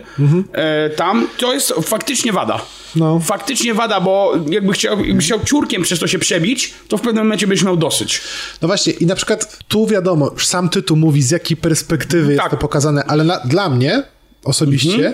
e, 0.53 0.89
tam. 0.89 1.27
To 1.37 1.53
jest 1.53 1.73
faktycznie 1.83 2.31
wada. 2.33 2.61
No. 2.95 3.19
Faktycznie 3.19 3.73
wada, 3.73 4.01
bo 4.01 4.33
jakby 4.49 4.73
chciał, 4.73 5.05
jakby 5.05 5.21
chciał 5.21 5.39
ciurkiem 5.45 5.81
przez 5.81 5.99
to 5.99 6.07
się 6.07 6.19
przebić, 6.19 6.73
to 6.87 6.97
w 6.97 7.01
pewnym 7.01 7.23
momencie 7.23 7.47
byś 7.47 7.63
miał 7.63 7.77
dosyć. 7.77 8.21
No 8.61 8.67
właśnie, 8.67 8.93
i 8.93 9.05
na 9.05 9.15
przykład 9.15 9.59
tu 9.67 9.87
wiadomo, 9.87 10.29
już 10.33 10.47
sam 10.47 10.69
tytuł 10.69 10.97
mówi, 10.97 11.21
z 11.21 11.31
jakiej 11.31 11.57
perspektywy 11.57 12.31
jest 12.31 12.41
Tak. 12.43 12.51
to 12.51 12.57
pokazane, 12.57 13.03
ale 13.03 13.23
na, 13.23 13.39
dla 13.39 13.69
mnie 13.69 14.03
osobiście 14.43 14.95
Mhm. 14.95 15.13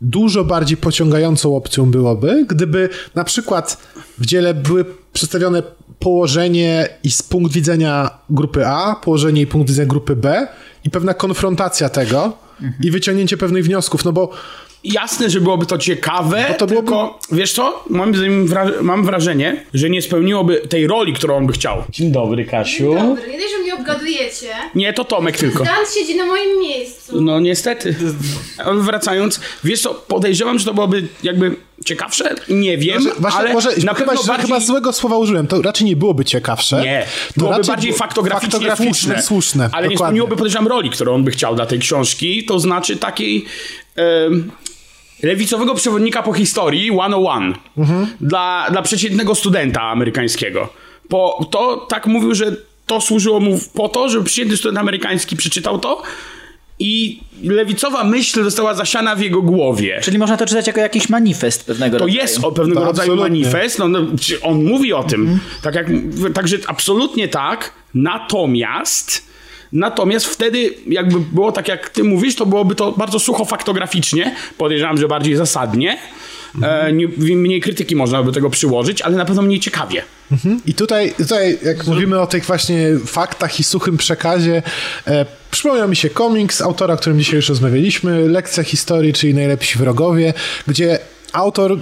dużo 0.00 0.44
bardziej 0.44 0.76
pociągającą 0.76 1.56
opcją 1.56 1.90
byłoby, 1.90 2.46
gdyby 2.48 2.88
na 3.14 3.24
przykład 3.24 3.76
w 4.18 4.26
dziele 4.26 4.54
były 4.54 4.84
przedstawione 5.12 5.62
położenie 6.02 6.88
i 7.04 7.10
z 7.10 7.22
punkt 7.22 7.52
widzenia 7.52 8.10
grupy 8.30 8.66
A, 8.66 8.94
położenie 8.94 9.42
i 9.42 9.46
punkt 9.46 9.68
widzenia 9.68 9.88
grupy 9.88 10.16
B 10.16 10.48
i 10.84 10.90
pewna 10.90 11.14
konfrontacja 11.14 11.88
tego 11.88 12.36
i 12.80 12.90
wyciągnięcie 12.90 13.36
pewnych 13.36 13.64
wniosków, 13.64 14.04
no 14.04 14.12
bo 14.12 14.30
Jasne, 14.84 15.30
że 15.30 15.40
byłoby 15.40 15.66
to 15.66 15.78
ciekawe, 15.78 16.44
Bo 16.48 16.54
to 16.54 16.66
byłoby- 16.66 16.86
tylko 16.88 17.18
wiesz 17.32 17.52
co? 17.52 17.84
Mam, 17.90 18.12
wra- 18.12 18.82
mam 18.82 19.04
wrażenie, 19.04 19.64
że 19.74 19.90
nie 19.90 20.02
spełniłoby 20.02 20.56
tej 20.68 20.86
roli, 20.86 21.12
którą 21.12 21.36
on 21.36 21.46
by 21.46 21.52
chciał. 21.52 21.84
Dzień 21.90 22.12
dobry, 22.12 22.44
Kasiu. 22.44 22.94
Dobry, 22.94 23.32
nie 23.32 23.48
że 23.48 23.58
mnie 23.62 23.74
obgadujecie. 23.74 24.46
Nie, 24.74 24.92
to 24.92 25.04
Tomek 25.04 25.36
tylko. 25.36 25.64
Dan 25.64 25.74
siedzi 25.94 26.14
na 26.16 26.26
moim 26.26 26.60
miejscu. 26.60 27.20
No 27.22 27.40
niestety. 27.40 27.94
Wracając, 28.74 29.40
wiesz 29.64 29.80
co, 29.82 29.94
podejrzewam, 29.94 30.58
że 30.58 30.64
to 30.64 30.74
byłoby 30.74 31.08
jakby 31.22 31.56
ciekawsze, 31.84 32.34
nie 32.48 32.78
wiem, 32.78 33.02
właśnie, 33.18 33.38
ale 33.40 33.52
może 33.52 33.68
na 33.84 33.94
chyba, 33.94 34.14
bardziej... 34.26 34.36
chyba 34.46 34.60
złego 34.60 34.92
słowa 34.92 35.16
użyłem. 35.16 35.46
To 35.46 35.62
raczej 35.62 35.86
nie 35.86 35.96
byłoby 35.96 36.24
ciekawsze. 36.24 36.82
Nie, 36.82 37.06
to 37.34 37.40
byłoby 37.40 37.64
bardziej 37.64 37.90
było- 37.90 37.98
faktograficznie, 37.98 38.50
faktograficzne, 38.50 38.92
słuszne. 38.92 39.22
słuszne. 39.22 39.68
Ale 39.72 39.88
nie 39.88 39.94
dokładnie. 39.94 39.96
spełniłoby, 39.96 40.36
podejrzewam, 40.36 40.66
roli, 40.68 40.90
którą 40.90 41.14
on 41.14 41.24
by 41.24 41.30
chciał 41.30 41.54
dla 41.54 41.66
tej 41.66 41.78
książki, 41.78 42.44
to 42.44 42.58
znaczy 42.60 42.96
takiej 42.96 43.44
em, 43.96 44.50
lewicowego 45.22 45.74
przewodnika 45.74 46.22
po 46.22 46.32
historii 46.32 46.90
101 46.90 47.54
Mhm. 47.78 48.06
dla, 48.20 48.66
dla 48.70 48.82
przeciętnego 48.82 49.34
studenta 49.34 49.82
amerykańskiego. 49.82 50.68
Po, 51.08 51.48
to 51.50 51.76
tak 51.76 52.06
mówił, 52.06 52.34
że 52.34 52.56
to 52.86 53.00
służyło 53.00 53.40
mu 53.40 53.58
po 53.74 53.88
to, 53.88 54.08
żeby 54.08 54.24
przeciętny 54.24 54.56
student 54.56 54.78
amerykański 54.78 55.36
przeczytał 55.36 55.78
to 55.78 56.02
i 56.78 57.20
lewicowa 57.44 58.04
myśl 58.04 58.44
została 58.44 58.74
zasiana 58.74 59.16
w 59.16 59.20
jego 59.20 59.42
głowie. 59.42 60.00
Czyli 60.02 60.18
można 60.18 60.36
to 60.36 60.46
czytać 60.46 60.66
jako 60.66 60.80
jakiś 60.80 61.08
manifest 61.08 61.66
pewnego 61.66 61.98
To 61.98 62.04
rodzaju. 62.04 62.22
jest 62.22 62.44
o 62.44 62.52
pewnego 62.52 62.80
To 62.80 62.86
rodzaju 62.86 63.12
absolutnie. 63.12 63.40
manifest, 63.44 63.78
no, 63.78 63.88
no, 63.88 64.00
on 64.42 64.64
mówi 64.64 64.92
o 64.92 65.02
tym, 65.04 65.38
tak 65.62 65.74
jak, 65.74 65.86
także 66.34 66.56
absolutnie 66.66 67.28
tak, 67.28 67.72
natomiast 67.94 69.31
Natomiast 69.72 70.26
wtedy, 70.26 70.74
jakby 70.86 71.20
było 71.20 71.52
tak, 71.52 71.68
jak 71.68 71.90
ty 71.90 72.04
mówisz, 72.04 72.36
to 72.36 72.46
byłoby 72.46 72.74
to 72.74 72.92
bardzo 72.92 73.18
sucho 73.18 73.44
faktograficznie, 73.44 74.34
podejrzewam, 74.58 74.98
że 74.98 75.08
bardziej 75.08 75.36
zasadnie. 75.36 75.98
e, 76.62 76.92
nie, 76.92 77.08
mniej 77.36 77.60
krytyki 77.60 77.96
można 77.96 78.18
by 78.18 78.26
do 78.26 78.32
tego 78.32 78.50
przyłożyć, 78.50 79.02
ale 79.02 79.16
na 79.16 79.24
pewno 79.24 79.42
mniej 79.42 79.60
ciekawie. 79.60 80.02
I 80.66 80.74
tutaj, 80.74 81.14
tutaj 81.18 81.58
jak 81.62 81.86
mówimy 81.86 82.20
o 82.20 82.26
tych 82.26 82.44
właśnie 82.44 82.78
faktach 83.06 83.60
i 83.60 83.64
suchym 83.64 83.96
przekazie, 83.96 84.62
e, 85.06 85.26
przypomniał 85.50 85.88
mi 85.88 85.96
się 85.96 86.10
komiks 86.10 86.62
autora, 86.62 86.94
o 86.94 86.96
którym 86.96 87.18
dzisiaj 87.18 87.36
już 87.36 87.48
rozmawialiśmy, 87.48 88.28
Lekcja 88.28 88.62
historii, 88.62 89.12
czyli 89.12 89.34
Najlepsi 89.34 89.78
wrogowie, 89.78 90.34
gdzie 90.66 90.98
autor 91.32 91.78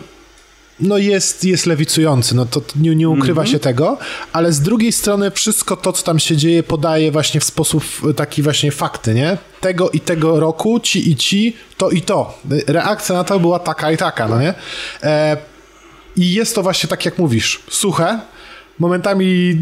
no 0.80 0.98
jest, 0.98 1.44
jest 1.44 1.66
lewicujący, 1.66 2.34
no 2.34 2.46
to 2.46 2.60
nie, 2.76 2.96
nie 2.96 3.08
ukrywa 3.08 3.46
się 3.46 3.58
tego, 3.58 3.98
ale 4.32 4.52
z 4.52 4.60
drugiej 4.60 4.92
strony 4.92 5.30
wszystko 5.30 5.76
to, 5.76 5.92
co 5.92 6.04
tam 6.04 6.18
się 6.18 6.36
dzieje, 6.36 6.62
podaje 6.62 7.12
właśnie 7.12 7.40
w 7.40 7.44
sposób 7.44 7.84
e, 8.10 8.14
taki 8.14 8.42
właśnie 8.42 8.72
fakty, 8.72 9.14
nie? 9.14 9.38
Tego 9.60 9.90
i 9.90 10.00
tego 10.00 10.40
roku, 10.40 10.80
ci 10.80 11.10
i 11.10 11.16
ci, 11.16 11.56
to 11.76 11.90
i 11.90 12.02
to. 12.02 12.38
Reakcja 12.66 13.14
na 13.14 13.24
to 13.24 13.40
była 13.40 13.58
taka 13.58 13.92
i 13.92 13.96
taka, 13.96 14.28
no 14.28 14.40
nie? 14.40 14.54
E, 15.02 15.36
I 16.16 16.32
jest 16.34 16.54
to 16.54 16.62
właśnie 16.62 16.88
tak, 16.88 17.04
jak 17.04 17.18
mówisz, 17.18 17.62
suche, 17.70 18.20
momentami 18.78 19.56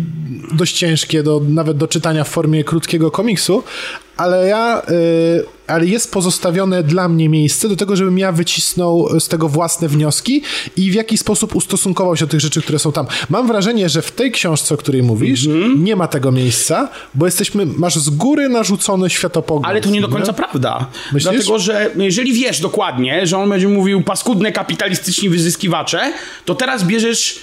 dość 0.52 0.78
ciężkie, 0.78 1.22
do, 1.22 1.40
nawet 1.48 1.76
do 1.76 1.88
czytania 1.88 2.24
w 2.24 2.28
formie 2.28 2.64
krótkiego 2.64 3.10
komiksu, 3.10 3.62
ale 4.18 4.46
ja, 4.46 4.82
y, 4.90 5.44
ale 5.66 5.86
jest 5.86 6.12
pozostawione 6.12 6.82
dla 6.82 7.08
mnie 7.08 7.28
miejsce 7.28 7.68
do 7.68 7.76
tego, 7.76 7.96
żebym 7.96 8.18
ja 8.18 8.32
wycisnął 8.32 9.20
z 9.20 9.28
tego 9.28 9.48
własne 9.48 9.88
wnioski 9.88 10.42
i 10.76 10.90
w 10.90 10.94
jaki 10.94 11.18
sposób 11.18 11.56
ustosunkował 11.56 12.16
się 12.16 12.24
do 12.26 12.30
tych 12.30 12.40
rzeczy, 12.40 12.62
które 12.62 12.78
są 12.78 12.92
tam. 12.92 13.06
Mam 13.30 13.46
wrażenie, 13.46 13.88
że 13.88 14.02
w 14.02 14.12
tej 14.12 14.32
książce, 14.32 14.74
o 14.74 14.78
której 14.78 15.02
mówisz, 15.02 15.48
nie 15.76 15.96
ma 15.96 16.08
tego 16.08 16.32
miejsca, 16.32 16.88
bo 17.14 17.26
jesteśmy, 17.26 17.66
masz 17.66 17.96
z 17.96 18.10
góry 18.10 18.48
narzucony 18.48 19.10
światopogląd. 19.10 19.66
Ale 19.66 19.80
to 19.80 19.90
nie 19.90 20.00
do 20.00 20.08
końca 20.08 20.32
prawda. 20.32 20.86
Myślisz? 21.12 21.32
Dlatego, 21.32 21.58
że 21.58 21.90
jeżeli 21.96 22.32
wiesz 22.32 22.60
dokładnie, 22.60 23.26
że 23.26 23.38
on 23.38 23.50
będzie 23.50 23.68
mówił 23.68 24.02
paskudne 24.02 24.52
kapitalistyczni 24.52 25.28
wyzyskiwacze, 25.28 26.12
to 26.44 26.54
teraz 26.54 26.84
bierzesz 26.84 27.40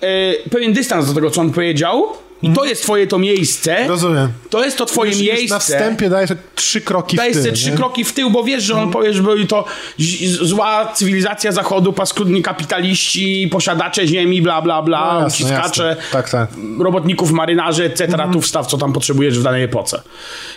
e, 0.00 0.48
pewien 0.50 0.72
dystans 0.72 1.06
do 1.06 1.14
tego, 1.14 1.30
co 1.30 1.40
on 1.40 1.50
powiedział 1.50 2.06
i 2.42 2.50
to 2.52 2.64
jest 2.64 2.82
twoje 2.82 3.06
to 3.06 3.18
miejsce. 3.18 3.88
Rozumiem. 3.88 4.28
To 4.50 4.64
jest 4.64 4.78
to 4.78 4.86
twoje 4.86 5.10
Już- 5.10 5.20
już 5.20 5.28
miejsce. 5.28 5.54
Na 5.54 5.58
wstępie 5.60 6.08
dajesz 6.10 6.30
trzy 6.54 6.80
kroki 6.80 7.16
Daj 7.16 7.30
w 7.30 7.32
tył. 7.32 7.42
sobie 7.42 7.54
trzy 7.54 7.70
nie? 7.70 7.76
kroki 7.76 8.04
w 8.04 8.12
tył, 8.12 8.30
bo 8.30 8.44
wiesz, 8.44 8.62
że 8.64 8.74
on 8.74 8.90
powie, 8.90 9.12
że 9.12 9.22
byli 9.22 9.46
to 9.46 9.64
zła 10.42 10.92
cywilizacja 10.94 11.52
zachodu, 11.52 11.92
paskudni 11.92 12.42
kapitaliści, 12.42 13.48
posiadacze 13.52 14.06
ziemi, 14.06 14.42
bla, 14.42 14.62
bla, 14.62 14.82
bla, 14.82 15.14
No 15.14 15.20
jasne, 15.20 15.46
uciskacze. 15.46 15.96
Tak, 16.12 16.30
tak. 16.30 16.48
robotników, 16.78 17.30
marynarzy, 17.32 17.84
etc. 17.84 18.08
Tu 18.32 18.40
wstaw, 18.40 18.66
co 18.66 18.78
tam 18.78 18.92
potrzebujesz 18.92 19.38
w 19.38 19.42
danej 19.42 19.62
epoce. 19.62 20.02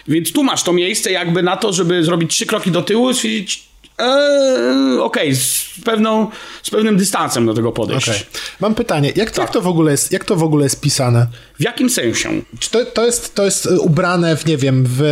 Więc 0.07 0.31
tu 0.33 0.43
masz 0.43 0.63
to 0.63 0.73
miejsce 0.73 1.11
jakby 1.11 1.43
na 1.43 1.57
to, 1.57 1.73
żeby 1.73 2.03
zrobić 2.03 2.31
trzy 2.31 2.45
kroki 2.45 2.71
do 2.71 2.81
tyłu 2.81 3.09
i 3.09 3.13
stwierdzić, 3.13 3.63
eee, 3.97 4.99
okej, 5.01 5.35
z, 5.35 5.65
pewną, 5.85 6.27
z 6.63 6.69
pewnym 6.69 6.97
dystansem 6.97 7.45
do 7.45 7.53
tego 7.53 7.71
podejść. 7.71 8.09
Okej. 8.09 8.21
Mam 8.59 8.75
pytanie, 8.75 9.11
jak, 9.15 9.31
Tak. 9.31 9.37
jak, 9.37 9.53
to 9.53 9.61
w 9.61 9.67
ogóle 9.67 9.91
jest, 9.91 10.11
jak 10.11 10.25
to 10.25 10.35
w 10.35 10.43
ogóle 10.43 10.63
jest 10.63 10.81
pisane? 10.81 11.27
W 11.59 11.63
jakim 11.63 11.89
sensie? 11.89 12.29
Czy 12.59 12.69
to, 12.71 12.85
to, 12.85 13.05
jest, 13.05 13.35
to 13.35 13.45
jest 13.45 13.65
ubrane 13.65 14.37
w, 14.37 14.45
nie 14.45 14.57
wiem, 14.57 14.85
w 14.87 15.03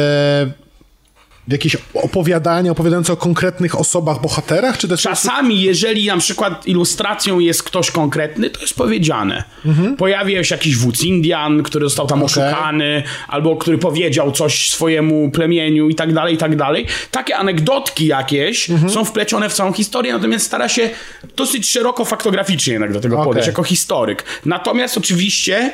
jakieś 1.48 1.78
opowiadanie 1.94 2.72
opowiadające 2.72 3.14
o 3.14 3.18
konkretnych 3.18 3.80
osobach, 3.80 4.22
bohaterach, 4.22 4.78
czy 4.78 4.88
też... 4.88 5.02
Czasami, 5.02 5.62
jeżeli 5.62 6.08
na 6.08 6.18
przykład 6.18 6.68
ilustracją 6.68 7.40
jest 7.40 7.64
ktoś 7.64 7.92
konkretny, 7.92 8.50
to 8.50 8.62
jest 8.62 8.74
powiedziane. 8.74 9.44
Pojawia 9.98 10.44
się 10.44 10.56
jakiś 10.56 10.78
wódz 10.78 11.04
Indian, 11.04 11.64
który 11.64 11.86
został 11.86 12.08
tam 12.08 12.24
oszukany, 12.24 13.04
albo 13.28 13.56
który 13.56 13.78
powiedział 13.78 14.32
coś 14.32 14.70
swojemu 14.70 15.32
plemieniu 15.32 15.90
i 15.90 15.96
tak 15.96 16.14
dalej, 16.14 16.34
i 16.34 16.38
tak 16.38 16.56
dalej. 16.56 16.86
Takie 17.12 17.38
anegdotki 17.38 18.06
jakieś 18.06 18.68
są 18.88 19.06
wplecione 19.06 19.50
w 19.50 19.54
całą 19.54 19.74
historię, 19.74 20.14
natomiast 20.14 20.46
stara 20.46 20.70
się 20.70 20.90
dosyć 21.36 21.70
szeroko 21.70 22.06
faktograficznie 22.06 22.74
jednak 22.74 22.94
do 22.94 23.00
tego 23.00 23.16
Okej. 23.16 23.26
podejść, 23.26 23.48
jako 23.48 23.64
historyk. 23.64 24.24
Natomiast 24.46 24.98
oczywiście, 24.98 25.72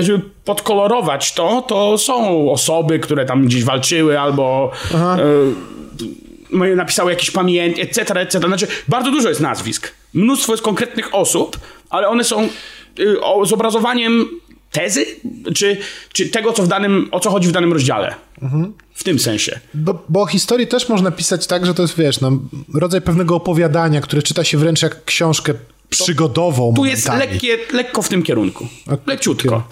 żeby 0.00 0.20
podkolorować 0.44 1.34
to, 1.34 1.62
to 1.62 1.98
są 1.98 2.50
osoby, 2.50 2.98
które 2.98 3.24
tam 3.24 3.46
gdzieś 3.46 3.64
walczyły, 3.64 4.20
albo 4.20 4.70
e, 4.92 6.76
napisały 6.76 7.10
jakieś 7.10 7.30
pamięć, 7.30 7.78
etc., 7.78 8.20
etc. 8.20 8.38
Znaczy, 8.46 8.66
bardzo 8.88 9.10
dużo 9.10 9.28
jest 9.28 9.40
nazwisk. 9.40 9.92
Mnóstwo 10.14 10.52
jest 10.52 10.62
konkretnych 10.62 11.14
osób, 11.14 11.58
ale 11.90 12.08
one 12.08 12.24
są 12.24 12.48
y, 12.98 13.16
zobrazowaniem 13.44 14.28
tezy, 14.72 15.06
czy, 15.54 15.76
czy 16.12 16.28
tego, 16.28 16.52
co 16.52 16.62
w 16.62 16.68
danym, 16.68 17.08
o 17.10 17.20
co 17.20 17.30
chodzi 17.30 17.48
w 17.48 17.52
danym 17.52 17.72
rozdziale. 17.72 18.14
W 18.94 19.04
tym 19.04 19.18
sensie. 19.18 19.60
Bo, 19.74 20.04
bo 20.08 20.22
o 20.22 20.26
historii 20.26 20.66
też 20.66 20.88
można 20.88 21.10
pisać 21.10 21.46
tak, 21.46 21.66
że 21.66 21.74
to 21.74 21.82
jest, 21.82 21.96
wiesz, 21.96 22.20
no, 22.20 22.32
rodzaj 22.74 23.00
pewnego 23.00 23.36
opowiadania, 23.36 24.00
które 24.00 24.22
czyta 24.22 24.44
się 24.44 24.58
wręcz 24.58 24.82
jak 24.82 25.04
książkę 25.04 25.54
przygodową 25.90 26.74
Tu 26.76 26.84
jest 26.84 27.08
lekkie, 27.08 27.58
lekko 27.72 28.02
w 28.02 28.08
tym 28.08 28.22
kierunku. 28.22 28.68
Leciutko. 29.06 29.62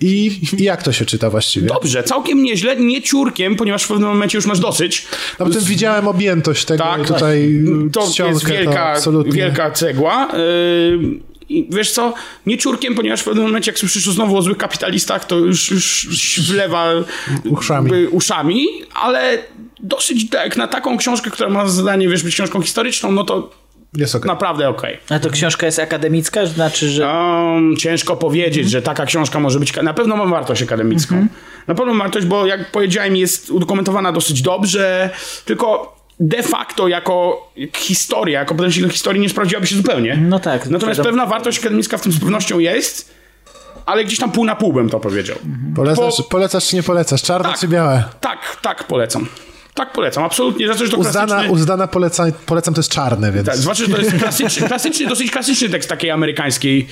I, 0.00 0.40
I 0.58 0.62
jak 0.62 0.82
to 0.82 0.92
się 0.92 1.04
czyta 1.04 1.30
właściwie? 1.30 1.66
Dobrze, 1.66 2.02
całkiem 2.02 2.42
nieźle, 2.42 2.76
nie 2.76 3.02
ciurkiem, 3.02 3.56
ponieważ 3.56 3.82
w 3.82 3.88
pewnym 3.88 4.08
momencie 4.08 4.38
już 4.38 4.46
masz 4.46 4.60
dosyć. 4.60 5.06
Na 5.38 5.50
tym 5.50 5.64
widziałem 5.64 6.08
objętość 6.08 6.64
tego 6.64 6.84
Tak, 6.84 7.06
tutaj 7.06 7.64
to 7.92 8.26
jest 8.28 8.46
wielka, 8.46 9.00
to 9.00 9.24
wielka 9.24 9.70
cegła. 9.70 10.28
Yy, 10.32 11.20
I 11.48 11.66
wiesz 11.70 11.90
co, 11.90 12.14
nie 12.46 12.58
ciurkiem, 12.58 12.94
ponieważ 12.94 13.20
w 13.20 13.24
pewnym 13.24 13.44
momencie, 13.44 13.70
jak 13.70 13.78
słyszysz 13.78 14.04
znowu 14.04 14.36
o 14.36 14.42
złych 14.42 14.56
kapitalistach, 14.56 15.24
to 15.24 15.36
już, 15.36 15.70
już 15.70 16.40
wlewa 16.48 16.92
Uszami. 17.44 18.06
uszami, 18.06 18.66
ale 18.94 19.38
dosyć 19.80 20.26
jak 20.32 20.56
na 20.56 20.68
taką 20.68 20.96
książkę, 20.96 21.30
która 21.30 21.48
ma 21.48 21.68
zadanie, 21.68 22.08
wiesz, 22.08 22.22
być 22.22 22.34
książką 22.34 22.62
historyczną, 22.62 23.12
no 23.12 23.24
to 23.24 23.50
Jest 23.94 24.14
okej. 24.14 24.28
naprawdę 24.28 24.68
okej. 24.68 24.98
A 25.10 25.18
to 25.18 25.30
książka 25.30 25.66
jest 25.66 25.78
akademicka? 25.78 26.46
Znaczy, 26.46 26.88
że... 26.88 27.06
Um, 27.08 27.76
ciężko 27.76 28.16
powiedzieć, 28.16 28.70
że 28.70 28.82
taka 28.82 29.06
książka 29.06 29.40
może 29.40 29.60
być. 29.60 29.76
Na 29.82 29.94
pewno 29.94 30.16
ma 30.16 30.26
wartość 30.26 30.62
akademicką. 30.62 31.26
Na 31.66 31.74
pewno 31.74 31.94
ma 31.94 32.04
wartość, 32.04 32.26
bo 32.26 32.46
jak 32.46 32.70
powiedziałem, 32.70 33.16
jest 33.16 33.50
udokumentowana 33.50 34.12
dosyć 34.12 34.42
dobrze, 34.42 35.10
tylko 35.44 35.96
de 36.20 36.42
facto 36.42 36.88
jako 36.88 37.46
historia, 37.74 38.38
jako 38.40 38.54
potężna 38.54 38.88
historii 38.88 39.20
nie 39.22 39.28
sprawdziłaby 39.28 39.66
się 39.66 39.76
zupełnie. 39.76 40.16
No 40.16 40.38
tak. 40.38 40.66
Natomiast 40.66 41.00
pewna 41.00 41.26
wartość 41.26 41.58
akademicka 41.58 41.98
w 41.98 42.00
tym 42.02 42.12
z 42.12 42.20
pewnością 42.20 42.58
jest, 42.58 43.14
ale 43.86 44.04
gdzieś 44.04 44.18
tam 44.18 44.32
pół 44.32 44.44
na 44.44 44.56
pół 44.56 44.72
bym 44.72 44.90
to 44.90 45.00
powiedział. 45.00 45.36
Polecasz, 45.76 46.16
Po- 46.16 46.22
polecasz 46.22 46.68
czy 46.68 46.76
nie 46.76 46.82
polecasz? 46.82 47.22
Czarne 47.22 47.48
Tak. 47.48 47.58
czy 47.58 47.68
białe? 47.68 48.04
Tak, 48.20 48.56
tak 48.62 48.84
polecam. 48.84 49.26
Tak 49.76 49.92
polecam, 49.92 50.24
absolutnie. 50.24 50.66
Znaczy, 50.66 50.86
że 50.86 50.92
to 50.92 50.98
Uzdana, 50.98 51.26
klasyczny... 51.26 51.52
uzdana 51.52 51.86
poleca, 51.86 52.24
polecam, 52.46 52.74
to 52.74 52.78
jest 52.78 52.90
czarne, 52.90 53.32
więc... 53.32 53.46
Tak, 53.46 53.56
zwłaszcza, 53.56 53.84
że 53.84 53.90
to 53.90 53.98
jest 54.00 54.16
klasyczny, 54.16 54.66
klasyczny, 54.68 55.06
dosyć 55.06 55.30
klasyczny 55.30 55.68
tekst 55.68 55.88
takiej 55.88 56.10
amerykańskiej 56.10 56.86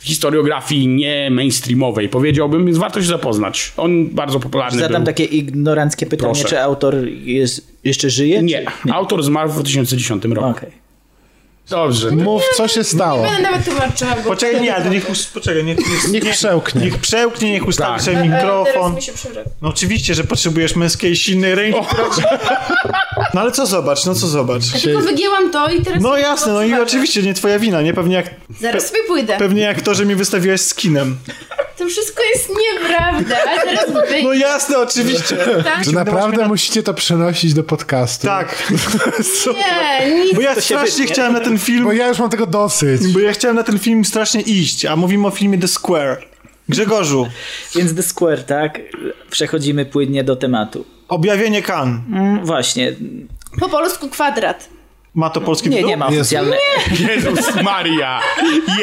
historiografii 0.00 0.88
nie 0.88 1.30
mainstreamowej, 1.30 2.08
powiedziałbym, 2.08 2.66
więc 2.66 2.78
warto 2.78 3.00
się 3.00 3.06
zapoznać. 3.06 3.72
On 3.76 4.06
bardzo 4.08 4.40
popularny 4.40 4.80
Zadam 4.80 5.02
był. 5.02 5.06
takie 5.06 5.24
ignoranckie 5.24 6.06
pytanie, 6.06 6.32
Proszę. 6.32 6.48
czy 6.48 6.60
autor 6.60 6.94
jest, 7.08 7.66
jeszcze 7.84 8.10
żyje? 8.10 8.42
Nie, 8.42 8.64
Czy... 8.86 8.92
autor 8.92 9.22
zmarł 9.22 9.50
w 9.50 9.54
2010 9.54 10.24
roku. 10.24 10.48
Okej. 10.48 10.70
Dobrze. 11.70 12.10
Mów, 12.10 12.42
co 12.56 12.68
się 12.68 12.84
stało. 12.84 13.22
Będę 13.22 13.42
nawet 13.42 13.64
tłumaczyła. 13.64 14.10
Poczekaj, 14.26 14.60
nie, 14.60 14.74
ale 14.76 14.90
niech, 14.90 15.08
us- 15.10 15.26
poczekaj, 15.26 15.64
niech, 15.64 15.78
niech, 15.78 16.08
Niech 16.24 16.34
przełknie. 16.34 16.80
Niech 16.84 16.98
przełknie, 16.98 17.52
niech 17.52 17.66
ustawi 17.68 17.92
Tak. 17.92 18.02
sobie 18.02 18.16
Teraz 18.16 18.32
mikrofon. 18.34 18.94
mi 18.94 19.02
się 19.02 19.12
przerwa. 19.12 19.40
No 19.62 19.68
oczywiście, 19.68 20.14
że 20.14 20.24
potrzebujesz 20.24 20.76
męskiej, 20.76 21.16
silnej 21.16 21.54
ręki. 21.54 21.80
No 23.34 23.40
ale 23.40 23.52
co 23.52 23.66
zobacz, 23.66 24.04
no 24.06 24.14
co 24.14 24.26
zobacz. 24.26 24.62
Ja 24.74 24.80
tylko 24.80 25.00
wygięłam 25.00 25.50
to 25.50 25.68
i 25.70 25.82
teraz... 25.82 26.02
No 26.02 26.16
jasne, 26.16 26.52
no 26.52 26.62
i 26.62 26.74
oczywiście 26.74 27.22
nie 27.22 27.34
twoja 27.34 27.58
wina, 27.58 27.82
nie? 27.82 27.94
Pewnie 27.94 28.14
jak, 28.16 28.30
Zaraz 28.60 28.86
sobie 28.88 29.00
pójdę. 29.06 29.36
pewnie 29.38 29.62
jak 29.62 29.80
to, 29.80 29.94
że 29.94 30.04
mi 30.04 30.14
wystawiłaś 30.14 30.60
skinem. 30.60 31.16
To 31.80 31.86
wszystko 31.86 32.22
jest 32.34 32.48
nieprawda, 32.48 33.36
a 33.42 33.60
teraz 33.60 33.86
wyjdę. 34.10 34.22
No 34.28 34.32
jasne, 34.32 34.78
oczywiście. 34.78 35.36
tak? 35.64 35.84
Że 35.84 35.92
naprawdę 35.92 36.48
musicie 36.48 36.82
to 36.82 36.94
przenosić 36.94 37.54
do 37.54 37.64
podcastu. 37.64 38.26
Tak. 38.26 38.56
Nie, 40.02 40.14
nic. 40.24 40.34
Bo 40.34 40.40
ja 40.40 40.60
strasznie 40.60 41.06
chciałem 41.06 41.32
na 41.32 41.40
ten 41.40 41.58
film, 41.58 41.84
Bo 41.84 41.92
ja 41.92 42.08
już 42.08 42.18
mam 42.18 42.30
tego 42.30 42.46
dosyć. 42.46 43.12
bo 43.12 43.20
ja 43.20 43.32
chciałem 43.32 43.56
na 43.56 43.62
ten 43.62 43.78
film 43.78 44.04
strasznie 44.04 44.40
iść, 44.40 44.84
a 44.86 44.96
mówimy 44.96 45.26
o 45.26 45.30
filmie 45.30 45.58
The 45.58 45.68
Square. 45.68 46.16
Grzegorzu, 46.68 47.26
Więc 47.74 47.94
The 47.94 48.02
Square, 48.02 48.44
tak? 48.44 48.78
Przechodzimy 49.30 49.86
płynnie 49.86 50.24
do 50.24 50.36
tematu. 50.36 50.84
objawienie 51.08 51.62
Kan. 51.62 52.02
Mm, 52.12 52.46
właśnie. 52.46 52.92
Po 53.60 53.68
polsku 53.68 54.08
kwadrat. 54.08 54.68
Ma 55.14 55.30
to 55.30 55.40
polski 55.40 55.68
Nie, 55.68 55.76
tytuł? 55.76 55.90
nie 55.90 55.96
ma 55.96 56.06
Jezu. 56.06 56.20
oficjalnej... 56.20 56.58
Jezus 57.08 57.54
Maria! 57.62 58.20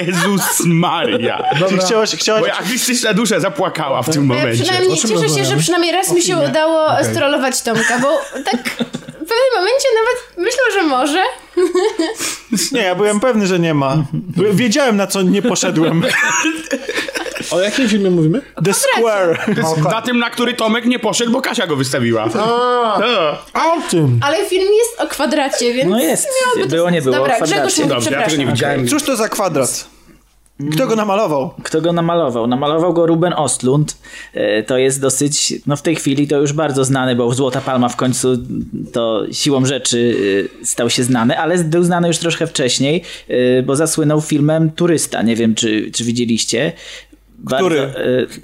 Jezus 0.01 0.59
Maria! 0.65 1.43
Czy 1.69 1.77
chciałaś, 1.77 2.15
chciałaś... 2.15 2.41
Moja 2.41 2.57
artystyczna 2.57 3.13
dusza 3.13 3.39
zapłakała 3.39 4.01
w 4.01 4.09
tym 4.09 4.29
Ja 4.29 4.35
momencie. 4.35 4.63
przynajmniej 4.63 4.97
cieszę 4.97 5.29
się, 5.29 5.45
że 5.45 5.57
przynajmniej 5.57 5.91
raz 5.91 6.11
mi 6.11 6.21
się 6.21 6.37
udało 6.37 6.85
Okej. 6.87 7.05
strollować 7.05 7.61
Tomka, 7.61 7.99
bo 7.99 8.07
tak 8.45 8.69
w 9.13 9.29
pewnym 9.29 9.53
momencie 9.55 9.87
nawet 9.95 10.37
myślał, 10.37 10.65
że 10.73 10.83
może. 10.83 11.23
Nie, 12.71 12.81
ja 12.81 12.95
byłem 12.95 13.19
pewny, 13.19 13.47
że 13.47 13.59
nie 13.59 13.73
ma. 13.73 14.03
Wiedziałem, 14.53 14.97
na 14.97 15.07
co 15.07 15.21
nie 15.21 15.41
poszedłem. 15.41 16.03
O 17.51 17.59
jakim 17.61 17.89
filmie 17.89 18.11
mówimy? 18.11 18.41
The 18.65 18.73
Square. 18.73 19.39
Na 19.91 20.01
tym, 20.01 20.19
na 20.19 20.29
który 20.29 20.53
Tomek 20.53 20.85
nie 20.85 20.99
poszedł, 20.99 21.31
bo 21.31 21.41
Kasia 21.41 21.67
go 21.67 21.75
wystawiła. 21.75 22.29
A, 23.53 23.73
o 23.73 23.81
tym. 23.89 24.19
Ale 24.23 24.45
film 24.45 24.67
jest 24.73 25.01
o 25.01 25.07
kwadracie, 25.07 25.73
więc 25.73 25.89
No 25.91 25.99
jest. 25.99 26.27
miałoby 26.55 26.75
Było, 26.75 26.89
nie 26.89 27.01
było, 27.01 27.15
Dobra. 27.15 27.39
Grzegorz 27.39 27.77
mówi, 27.77 27.89
Dobrze, 27.89 28.11
ja 28.11 28.21
tego 28.23 28.37
nie 28.37 28.45
widziałem. 28.45 28.87
Cóż 28.87 29.03
to 29.03 29.15
za 29.15 29.29
kwadrat? 29.29 29.87
Kto 30.71 30.87
go 30.87 30.95
namalował? 30.95 31.53
Kto 31.63 31.81
go 31.81 31.93
namalował? 31.93 32.47
Namalował 32.47 32.93
go 32.93 33.05
Ruben 33.05 33.33
Ostlund. 33.33 33.97
E, 34.33 34.63
To 34.63 34.77
jest 34.77 35.01
dosyć, 35.01 35.53
no 35.67 35.75
w 35.75 35.81
tej 35.81 35.95
chwili 35.95 36.27
to 36.27 36.37
już 36.41 36.53
bardzo 36.53 36.85
znany, 36.85 37.15
bo 37.15 37.33
Złota 37.33 37.61
Palma 37.61 37.89
w 37.89 37.95
końcu 37.95 38.37
to 38.93 39.25
siłą 39.31 39.65
rzeczy 39.65 40.15
e, 40.61 40.65
stał 40.65 40.89
się 40.89 41.03
znany, 41.03 41.39
ale 41.39 41.57
był 41.57 41.83
znany 41.83 42.07
już 42.07 42.17
troszkę 42.17 42.47
wcześniej, 42.47 43.03
e, 43.27 43.63
bo 43.63 43.75
zasłynął 43.75 44.21
filmem 44.21 44.71
Turysta. 44.71 45.21
Nie 45.21 45.35
wiem, 45.35 45.55
czy, 45.55 45.91
czy 45.91 46.03
widzieliście. 46.03 46.73
Bardzo, 47.37 47.65
Który? 47.65 47.79
e, 47.81 47.91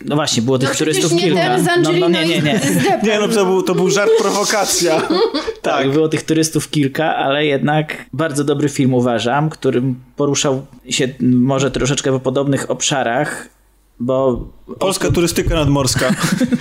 No 0.05 0.15
właśnie, 0.15 0.41
było 0.41 0.59
tych 0.59 0.69
No 0.69 0.75
turystów 0.75 1.11
nie 1.11 1.19
kilka. 1.19 1.41
ten 1.41 1.63
z 1.63 1.67
No, 1.83 1.91
no 1.99 2.09
nie, 2.09 2.25
nie, 2.27 2.41
nie. 2.41 2.59
Nie 3.03 3.19
no, 3.19 3.27
to 3.27 3.45
był, 3.45 3.63
to 3.63 3.75
był 3.75 3.89
żart 3.89 4.11
prowokacja. 4.21 5.01
Tak, 5.61 5.91
było 5.91 6.09
tych 6.09 6.23
turystów 6.23 6.69
kilka, 6.69 7.15
ale 7.15 7.45
jednak 7.45 8.05
bardzo 8.13 8.43
dobry 8.43 8.69
film 8.69 8.93
uważam, 8.93 9.49
którym 9.49 9.95
poruszał 10.15 10.65
się 10.89 11.07
może 11.21 11.71
troszeczkę 11.71 12.11
po 12.11 12.19
podobnych 12.19 12.71
obszarach, 12.71 13.47
bo 13.99 14.47
Polska 14.79 15.11
turystyka 15.11 15.55
nadmorska. 15.55 16.09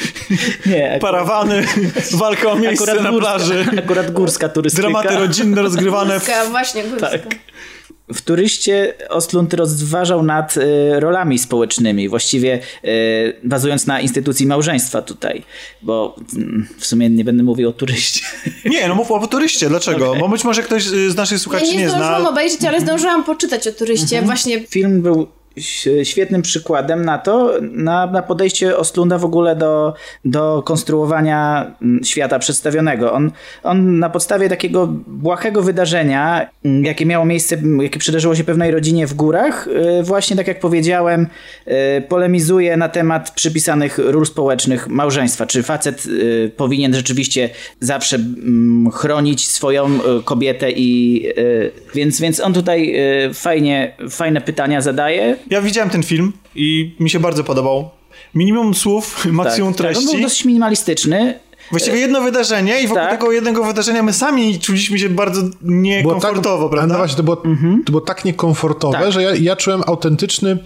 nie, 0.66 0.98
Parawany, 1.00 1.64
walka 2.12 2.50
o 2.50 2.56
miejsce 2.56 2.94
na 2.94 3.10
górska, 3.10 3.20
plaży. 3.20 3.66
Akurat 3.78 4.10
górska 4.10 4.48
turystyka. 4.48 4.88
Dramaty 4.88 5.16
rodzinne 5.18 5.62
rozgrywane 5.62 6.20
w... 6.20 6.26
Górska, 6.26 6.44
właśnie, 6.50 6.84
górska. 6.84 7.08
Tak. 7.10 7.22
W 8.14 8.22
turyście 8.22 8.94
Ostlund 9.08 9.54
rozważał 9.54 10.22
nad 10.22 10.54
e, 10.56 11.00
rolami 11.00 11.38
społecznymi, 11.38 12.08
właściwie 12.08 12.60
e, 12.84 12.88
bazując 13.44 13.86
na 13.86 14.00
instytucji 14.00 14.46
małżeństwa 14.46 15.02
tutaj, 15.02 15.42
bo 15.82 16.16
mm, 16.36 16.66
w 16.78 16.86
sumie 16.86 17.10
nie 17.10 17.24
będę 17.24 17.42
mówił 17.42 17.68
o 17.68 17.72
turyście. 17.72 18.20
Nie, 18.64 18.88
no 18.88 18.94
mów 18.94 19.10
o 19.10 19.26
turyście. 19.26 19.68
Dlaczego? 19.68 20.08
Okej. 20.08 20.20
Bo 20.20 20.28
być 20.28 20.44
może 20.44 20.62
ktoś 20.62 20.84
z 20.84 21.16
naszych 21.16 21.38
Ja 21.38 21.42
słuchaczy 21.42 21.66
nie 21.66 21.76
nie 21.76 21.88
zdążyłam 21.88 22.20
zna. 22.20 22.30
obejrzeć, 22.30 22.64
ale 22.64 22.80
zdążyłam 22.80 23.24
poczytać 23.24 23.68
o 23.68 23.72
turyście. 23.72 24.22
Właśnie 24.22 24.66
Film 24.66 25.02
był 25.02 25.26
świetnym 26.02 26.42
przykładem 26.42 27.04
na 27.04 27.18
to, 27.18 27.52
na, 27.60 28.06
na 28.06 28.22
podejście 28.22 28.76
Ostlunda 28.76 29.18
w 29.18 29.24
ogóle 29.24 29.56
do, 29.56 29.94
do 30.24 30.62
konstruowania 30.66 31.70
mm, 31.82 32.04
świata 32.04 32.38
przedstawionego. 32.38 33.12
On, 33.12 33.30
on 33.62 33.98
na 33.98 34.10
podstawie 34.10 34.48
takiego 34.48 34.86
błahego 35.06 35.62
wydarzenia, 35.62 36.50
mm, 36.64 36.84
jakie 36.84 37.06
miało 37.06 37.24
miejsce, 37.24 37.56
m, 37.56 37.82
jakie 37.82 37.98
przydarzyło 37.98 38.34
się 38.34 38.44
pewnej 38.44 38.70
rodzinie 38.70 39.06
w 39.06 39.14
górach, 39.14 39.68
y, 40.00 40.02
właśnie 40.02 40.36
tak 40.36 40.48
jak 40.48 40.60
powiedziałem, 40.60 41.26
y, 41.66 42.02
polemizuje 42.08 42.76
na 42.76 42.88
temat 42.88 43.30
przypisanych 43.30 43.98
ról 43.98 44.26
społecznych 44.26 44.88
małżeństwa. 44.88 45.46
Czy 45.46 45.62
facet 45.62 46.06
y, 46.06 46.50
powinien 46.56 46.94
rzeczywiście 46.94 47.50
zawsze 47.80 48.16
mm, 48.16 48.90
chronić 48.90 49.48
swoją 49.48 49.98
kobietę 50.24 50.70
i 50.70 51.22
więc, 51.94 52.20
więc 52.20 52.40
on 52.40 52.52
tutaj 52.52 52.94
fajnie, 53.34 53.92
fajne 54.10 54.40
pytania 54.40 54.80
zadaje. 54.80 55.36
Ja 55.50 55.62
widziałem 55.62 55.90
ten 55.90 56.02
film 56.02 56.32
i 56.54 56.96
mi 57.00 57.10
się 57.10 57.20
bardzo 57.20 57.44
podobał. 57.44 57.90
Minimum 58.34 58.74
słów, 58.74 59.24
maksimum 59.32 59.74
tak, 59.74 59.86
tak, 59.86 59.96
on 59.96 60.02
był 60.02 60.02
treści. 60.04 60.22
dosyć 60.22 60.44
minimalistyczny. 60.44 61.40
Właściwie 61.70 61.98
jedno 61.98 62.20
wydarzenie 62.20 62.80
i 62.82 62.86
wokół 62.86 63.02
Tak. 63.02 63.10
tego 63.10 63.32
jednego 63.32 63.64
wydarzenia 63.64 64.02
my 64.02 64.12
sami 64.12 64.58
czuliśmy 64.58 64.98
się 64.98 65.08
bardzo 65.08 65.42
Było 65.42 65.54
niekomfortowo, 65.62 66.64
tak, 66.64 66.70
prawda? 66.70 66.92
No 66.92 66.98
właśnie, 66.98 67.16
to 67.16 67.22
było, 67.22 67.36
to 67.86 67.90
było 67.92 68.00
tak 68.00 68.24
niekomfortowe, 68.24 68.98
Tak. 68.98 69.12
że 69.12 69.22
ja, 69.22 69.34
ja 69.34 69.56
czułem 69.56 69.82
autentyczny 69.86 70.58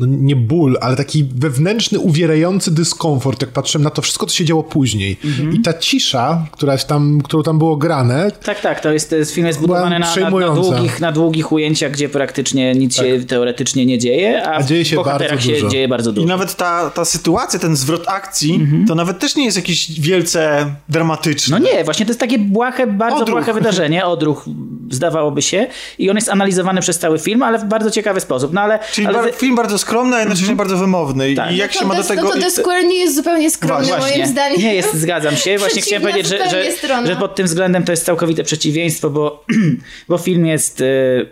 no 0.00 0.06
nie 0.08 0.36
ból, 0.36 0.78
ale 0.80 0.96
taki 0.96 1.24
wewnętrzny, 1.34 1.98
uwierający 1.98 2.70
dyskomfort, 2.74 3.40
jak 3.40 3.50
patrzyłem 3.50 3.84
na 3.84 3.90
to 3.90 4.02
wszystko, 4.02 4.26
co 4.26 4.34
się 4.34 4.44
działo 4.44 4.62
później. 4.62 5.16
I 5.52 5.60
ta 5.60 5.72
cisza, 5.74 6.46
która 6.52 6.78
tam, 6.78 7.20
którą 7.24 7.42
tam 7.42 7.58
było 7.58 7.76
grane, 7.76 8.30
Tak, 8.44 8.60
tak, 8.60 8.80
to 8.80 8.92
jest, 8.92 9.10
to 9.10 9.16
jest 9.16 9.34
film 9.34 9.46
jest 9.46 9.58
zbudowany 9.58 9.98
na, 9.98 10.14
na, 10.16 10.30
na, 10.30 10.50
długich, 10.54 11.00
na 11.00 11.12
długich 11.12 11.52
ujęciach, 11.52 11.92
gdzie 11.92 12.08
praktycznie 12.08 12.74
nic 12.74 12.96
się 12.96 13.20
teoretycznie 13.28 13.86
nie 13.86 13.98
dzieje, 13.98 14.42
a, 14.48 14.56
A 14.56 14.62
dzieje 14.62 14.84
się 14.84 14.96
bardzo 15.04 15.38
się 15.40 15.52
dużo. 15.52 15.68
dzieje 15.68 15.88
bardzo 15.88 16.10
I 16.10 16.14
dużo. 16.14 16.26
nawet 16.28 16.54
ta, 16.54 16.90
ta 16.90 17.04
sytuacja, 17.04 17.58
ten 17.58 17.76
zwrot 17.76 18.04
akcji, 18.08 18.54
Mhm. 18.54 18.86
to 18.86 18.94
nawet 18.94 19.18
też 19.18 19.36
nie 19.36 19.44
jest 19.44 19.56
jakiś 19.56 20.00
wielce 20.00 20.66
dramatyczny. 20.88 21.60
No 21.60 21.66
nie, 21.72 21.84
właśnie 21.84 22.06
to 22.06 22.10
jest 22.10 22.20
takie 22.20 22.38
błahe, 22.38 22.86
bardzo 22.86 23.16
Odruch. 23.22 23.30
błahe 23.38 23.54
wydarzenie, 23.54 24.06
odruch 24.16 24.44
zdawałoby 24.90 25.42
się 25.42 25.66
i 25.98 26.10
on 26.10 26.16
jest 26.16 26.28
analizowany 26.28 26.80
przez 26.80 26.98
cały 26.98 27.18
film, 27.18 27.42
ale 27.42 27.58
w 27.58 27.64
bardzo 27.64 27.90
ciekawy 27.90 28.20
sposób. 28.20 28.52
No 28.52 28.60
ale, 28.60 28.78
Czyli 28.92 29.06
ale 29.06 29.18
bar- 29.22 29.34
film 29.34 29.56
bardzo 29.56 29.78
skromny, 29.86 30.16
a 30.16 30.20
jednocześnie 30.20 30.56
bardzo 30.56 30.76
wymowny. 30.76 31.34
Tak. 31.34 31.52
I 31.52 31.56
jak 31.56 31.74
no 31.74 31.80
się 31.80 31.86
ma 31.86 31.94
do 31.94 32.02
to, 32.02 32.08
tego... 32.08 32.22
no 32.22 32.30
to 32.30 32.40
The 32.40 32.50
Square 32.50 32.84
nie 32.84 32.98
jest 32.98 33.14
zupełnie 33.14 33.50
skromny 33.50 33.86
Właśnie. 33.86 34.16
moim 34.16 34.26
zdaniem. 34.26 34.60
Nie 34.60 34.74
jest, 34.74 34.94
zgadzam 34.94 35.36
się. 35.36 35.58
Właśnie 35.58 35.82
chciałem 35.82 36.02
powiedzieć, 36.02 36.26
że, 36.26 36.50
że, 36.50 37.06
że 37.06 37.16
pod 37.16 37.34
tym 37.34 37.46
względem 37.46 37.84
to 37.84 37.92
jest 37.92 38.04
całkowite 38.04 38.44
przeciwieństwo, 38.44 39.10
bo, 39.10 39.44
bo 40.08 40.18
film 40.18 40.46
jest 40.46 40.80
e, 40.80 40.84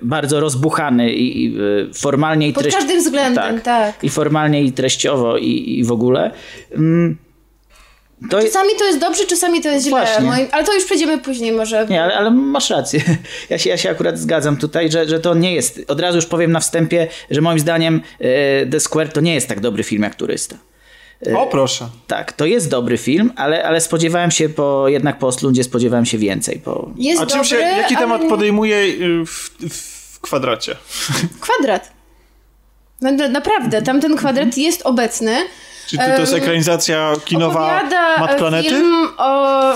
bardzo 0.03 0.41
rozbuchany 0.41 1.13
i, 1.13 1.45
i 1.45 1.57
e, 1.57 1.95
formalnie 1.95 2.49
i 2.49 2.53
Pod 2.53 2.63
treść- 2.63 2.77
każdym 2.77 2.99
względem, 2.99 3.61
tak. 3.61 4.05
I 4.05 4.09
formalnie 4.09 4.63
i 4.63 4.73
treściowo 4.73 5.37
i, 5.37 5.79
i 5.79 5.85
w 5.85 5.93
ogóle. 5.93 6.31
Mm, 6.73 7.17
To 8.31 8.43
Czasami 8.43 8.71
to 8.79 8.85
jest 8.85 8.99
dobrze, 8.99 9.25
czasami 9.27 9.63
to 9.63 9.69
jest 9.69 9.87
źle. 9.87 9.91
Właśnie. 9.91 10.25
Moim, 10.25 10.47
ale 10.53 10.65
to 10.65 10.75
już 10.75 10.85
przejdziemy 10.85 11.19
później 11.19 11.53
może. 11.53 11.87
Nie, 11.91 12.03
ale, 12.03 12.15
ale 12.15 12.31
masz 12.31 12.71
rację. 12.71 13.01
Ja 13.51 13.59
się, 13.59 13.71
ja 13.71 13.77
się 13.77 13.91
akurat 13.91 14.19
zgadzam 14.19 14.57
tutaj, 14.57 14.91
że, 14.91 15.09
że 15.09 15.21
to 15.21 15.35
nie 15.35 15.55
jest. 15.55 15.81
Od 15.89 16.01
razu 16.01 16.17
już 16.17 16.27
powiem 16.27 16.53
na 16.53 16.61
wstępie, 16.61 17.09
że 17.31 17.41
moim 17.41 17.59
zdaniem 17.59 18.01
e, 18.21 18.67
The 18.67 18.81
Square 18.81 19.13
to 19.13 19.21
nie 19.21 19.35
jest 19.35 19.49
tak 19.49 19.61
dobry 19.61 19.83
film 19.85 20.03
jak 20.03 20.15
Turysta. 20.15 20.57
O 21.37 21.47
proszę. 21.47 21.89
Tak, 22.07 22.33
to 22.33 22.47
jest 22.47 22.71
dobry 22.71 22.99
film, 22.99 23.33
ale, 23.37 23.65
ale 23.65 23.81
spodziewałem 23.81 24.31
się 24.31 24.49
po, 24.49 24.89
jednak 24.89 25.19
po 25.19 25.27
Ostlundzie 25.27 25.65
spodziewałem 25.65 26.07
się 26.07 26.19
więcej. 26.19 26.61
Po... 26.65 26.91
Jest 26.97 27.23
A 27.23 27.27
czym 27.27 27.39
dobry, 27.39 27.49
się, 27.49 27.57
jaki 27.57 27.95
ale 27.95 28.05
temat 28.07 28.23
nie- 28.23 28.29
podejmuje 28.29 28.77
y, 28.77 29.27
w, 29.27 29.51
w 30.15 30.21
kwadracie? 30.21 30.77
Kwadrat. 31.41 31.93
No, 33.01 33.13
no, 33.13 33.29
naprawdę, 33.29 33.83
tamten 33.83 34.17
kwadrat 34.17 34.57
jest 34.57 34.83
obecny. 34.83 35.37
Czy 35.87 35.97
to, 35.99 36.03
to 36.15 36.21
jest 36.21 36.35
ekranizacja 36.35 37.13
kinowa 37.25 37.83
Mat 38.19 38.37
Planety? 38.39 38.69
film 38.69 39.09
o... 39.19 39.75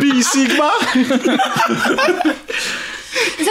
Bi 0.00 0.24
Sigma? 0.24 0.70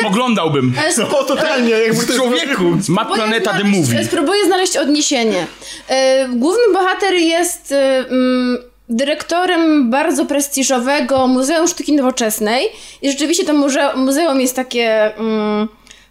Oglądałbym. 0.07 0.73
e, 0.87 0.91
No 0.97 1.23
totalnie, 1.23 1.69
jakby 1.69 2.05
to 2.05 2.13
Człowieku! 2.13 2.77
Spróbuję 2.81 3.15
Planeta 3.15 3.53
The 3.53 3.63
Movie. 3.63 4.05
Spróbuję 4.05 4.45
znaleźć 4.45 4.77
odniesienie. 4.77 5.47
E, 5.87 6.27
Główny 6.29 6.63
bohater 6.73 7.13
jest 7.13 7.71
e, 7.71 7.97
mm, 8.09 8.57
dyrektorem 8.89 9.89
bardzo 9.89 10.25
prestiżowego 10.25 11.27
Muzeum 11.27 11.67
Sztuki 11.67 11.93
Nowoczesnej 11.93 12.67
i 13.01 13.11
rzeczywiście 13.11 13.45
to 13.45 13.53
muze- 13.53 13.95
muzeum 13.95 14.41
jest 14.41 14.55
takie 14.55 15.15
mm, 15.17 15.67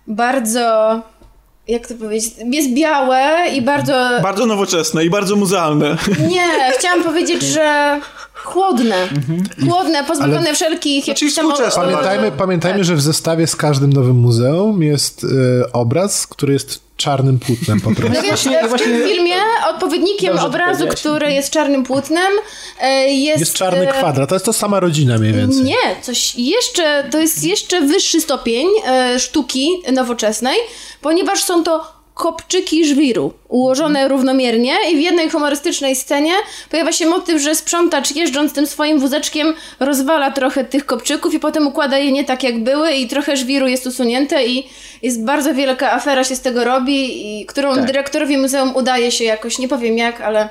bardzo... 0.06 1.00
Jak 1.68 1.86
to 1.86 1.94
powiedzieć? 1.94 2.32
Jest 2.52 2.74
białe 2.74 3.48
i 3.56 3.62
bardzo... 3.62 3.92
Bardzo 4.22 4.46
nowoczesne 4.46 5.04
i 5.04 5.10
bardzo 5.10 5.36
muzealne. 5.36 5.96
Nie, 6.28 6.72
chciałam 6.78 7.04
powiedzieć, 7.04 7.42
że 7.42 8.00
chłodne. 8.34 9.08
Chłodne, 9.68 10.04
pozbawione 10.04 10.40
Ale- 10.40 10.54
wszelkich 10.54 11.04
Znaczy 11.04 11.34
tam... 11.34 11.50
współczesne. 11.50 11.82
Pamiętajmy, 11.82 12.32
pamiętajmy 12.32 12.84
że 12.84 12.94
w 12.94 13.00
zestawie 13.00 13.46
z 13.46 13.56
każdym 13.56 13.92
nowym 13.92 14.16
muzeum 14.16 14.82
jest 14.82 15.24
y, 15.24 15.28
obraz, 15.72 16.26
który 16.26 16.52
jest 16.52 16.89
czarnym 17.00 17.38
płótnem 17.38 17.80
po 17.80 17.90
prostu. 17.94 18.14
No 18.14 18.22
więc 18.22 18.26
Właśnie- 18.26 18.66
w 18.66 18.68
właśnie- 18.68 18.86
tym 18.86 19.08
filmie 19.08 19.36
odpowiednikiem 19.70 20.32
Dobrze 20.32 20.46
obrazu, 20.46 20.86
który 20.88 21.32
jest 21.32 21.50
czarnym 21.50 21.84
płótnem, 21.84 22.32
e, 22.80 23.08
jest... 23.08 23.40
Jest 23.40 23.54
czarny 23.54 23.90
e, 23.90 23.92
kwadrat, 23.92 24.28
to 24.28 24.34
jest 24.34 24.44
to 24.44 24.52
sama 24.52 24.80
rodzina 24.80 25.18
mniej 25.18 25.32
więcej. 25.32 25.62
Nie, 25.62 26.02
coś 26.02 26.34
jeszcze, 26.34 27.04
to 27.10 27.18
jest 27.18 27.44
jeszcze 27.44 27.80
wyższy 27.80 28.20
stopień 28.20 28.66
e, 28.86 29.20
sztuki 29.20 29.68
nowoczesnej, 29.92 30.56
ponieważ 31.00 31.44
są 31.44 31.64
to 31.64 31.99
kopczyki 32.14 32.84
żwiru, 32.84 33.32
ułożone 33.48 34.08
równomiernie 34.08 34.74
i 34.92 34.96
w 34.96 35.00
jednej 35.00 35.30
humorystycznej 35.30 35.96
scenie 35.96 36.32
pojawia 36.70 36.92
się 36.92 37.06
motyw, 37.06 37.42
że 37.42 37.54
sprzątacz 37.54 38.16
jeżdżąc 38.16 38.52
tym 38.52 38.66
swoim 38.66 38.98
wózeczkiem 39.00 39.54
rozwala 39.80 40.30
trochę 40.30 40.64
tych 40.64 40.86
kopczyków 40.86 41.34
i 41.34 41.40
potem 41.40 41.66
układa 41.66 41.98
je 41.98 42.12
nie 42.12 42.24
tak 42.24 42.42
jak 42.42 42.62
były 42.62 42.92
i 42.92 43.08
trochę 43.08 43.36
żwiru 43.36 43.66
jest 43.68 43.86
usunięte 43.86 44.46
i 44.46 44.68
jest 45.02 45.24
bardzo 45.24 45.54
wielka 45.54 45.92
afera 45.92 46.24
się 46.24 46.36
z 46.36 46.40
tego 46.40 46.64
robi, 46.64 47.40
i 47.40 47.46
którą 47.46 47.74
Tak. 47.74 47.84
dyrektorowi 47.86 48.38
muzeum 48.38 48.76
udaje 48.76 49.12
się 49.12 49.24
jakoś, 49.24 49.58
nie 49.58 49.68
powiem 49.68 49.98
jak, 49.98 50.20
ale... 50.20 50.48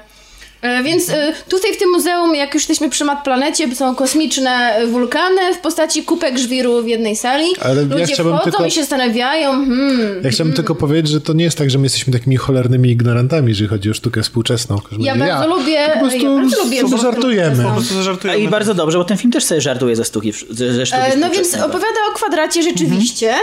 E, 0.61 0.83
Więc 0.83 1.09
e, 1.09 1.33
tutaj 1.49 1.73
w 1.73 1.77
tym 1.77 1.89
muzeum, 1.91 2.35
jak 2.35 2.53
już 2.53 2.63
jesteśmy 2.63 2.89
przy 2.89 3.05
Mat 3.05 3.23
Planecie, 3.23 3.75
są 3.75 3.95
kosmiczne 3.95 4.77
wulkany 4.87 5.53
w 5.53 5.57
postaci 5.57 6.03
kupek 6.03 6.37
żwiru 6.37 6.83
w 6.83 6.87
jednej 6.87 7.15
sali. 7.15 7.45
Ale 7.61 7.81
ja 7.81 7.87
Ludzie 7.87 8.13
chciałbym 8.13 8.35
wchodzą 8.35 8.51
tylko- 8.51 8.65
i 8.65 8.71
się 8.71 8.81
zastanawiają, 8.81 9.51
hmm, 9.51 10.23
Ja 10.23 10.29
chciałbym 10.29 10.55
tylko 10.55 10.75
powiedzieć, 10.75 11.11
że 11.11 11.21
to 11.21 11.33
nie 11.33 11.43
jest 11.43 11.57
tak, 11.57 11.69
że 11.69 11.77
my 11.77 11.85
jesteśmy 11.85 12.13
takimi 12.13 12.37
cholernymi 12.37 12.89
ignorantami, 12.89 13.49
jeżeli 13.49 13.69
chodzi 13.69 13.89
o 13.89 13.93
sztukę 13.93 14.21
współczesną. 14.23 14.79
Ja 14.99 15.15
bardzo 15.15 15.47
lubię, 15.47 15.87
Po 15.93 15.99
prostu 15.99 16.17
ja 16.25 16.29
bardzo 16.35 16.63
lubię 16.63 16.81
sobie 16.81 16.97
żartujemy. 16.97 17.63
Po 17.63 17.71
prostu 17.71 17.93
A 17.93 17.97
zażartujemy. 17.97 18.39
I 18.39 18.47
bardzo 18.47 18.73
dobrze, 18.73 18.97
bo 18.97 19.03
ten 19.03 19.17
film 19.17 19.31
też 19.31 19.43
sobie 19.43 19.61
żartuje 19.61 19.95
ze 19.95 20.05
sztuki, 20.05 20.33
ze, 20.49 20.73
ze 20.73 20.85
sztuki 20.85 21.01
E, 21.01 21.17
No 21.17 21.29
więc 21.29 21.53
opowiada 21.53 21.99
o 22.11 22.15
kwadracie 22.15 22.63
rzeczywiście. 22.63 23.33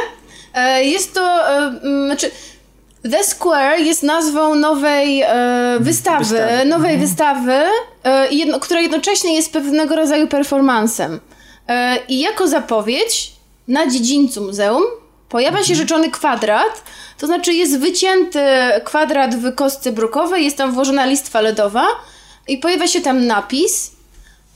E, 0.54 0.84
Jest 0.84 1.14
to, 1.14 1.38
znaczy, 2.06 2.30
The 3.10 3.24
Square 3.24 3.80
jest 3.80 4.02
nazwą 4.02 4.54
nowej 4.54 5.22
e, 5.22 5.28
wystawy, 5.80 6.24
Wystawy. 6.24 6.64
nowej 6.64 6.98
wystawy, 6.98 7.62
e, 8.04 8.28
jedno, 8.30 8.60
która 8.60 8.80
jednocześnie 8.80 9.34
jest 9.34 9.52
pewnego 9.52 9.96
rodzaju 9.96 10.26
performansem. 10.28 11.20
E, 11.68 11.98
I 12.08 12.20
jako 12.20 12.48
zapowiedź 12.48 13.32
na 13.68 13.86
dziedzińcu 13.86 14.42
muzeum 14.42 14.82
pojawia 15.28 15.64
się 15.64 15.74
rzeczony 15.74 16.10
kwadrat, 16.10 16.82
to 17.18 17.26
znaczy 17.26 17.52
jest 17.52 17.78
wycięty 17.78 18.40
kwadrat 18.84 19.34
w 19.34 19.54
kostce 19.54 19.92
brukowej, 19.92 20.44
jest 20.44 20.56
tam 20.56 20.72
włożona 20.72 21.06
listwa 21.06 21.40
LEDowa 21.40 21.86
i 22.48 22.58
pojawia 22.58 22.86
się 22.86 23.00
tam 23.00 23.26
napis. 23.26 23.90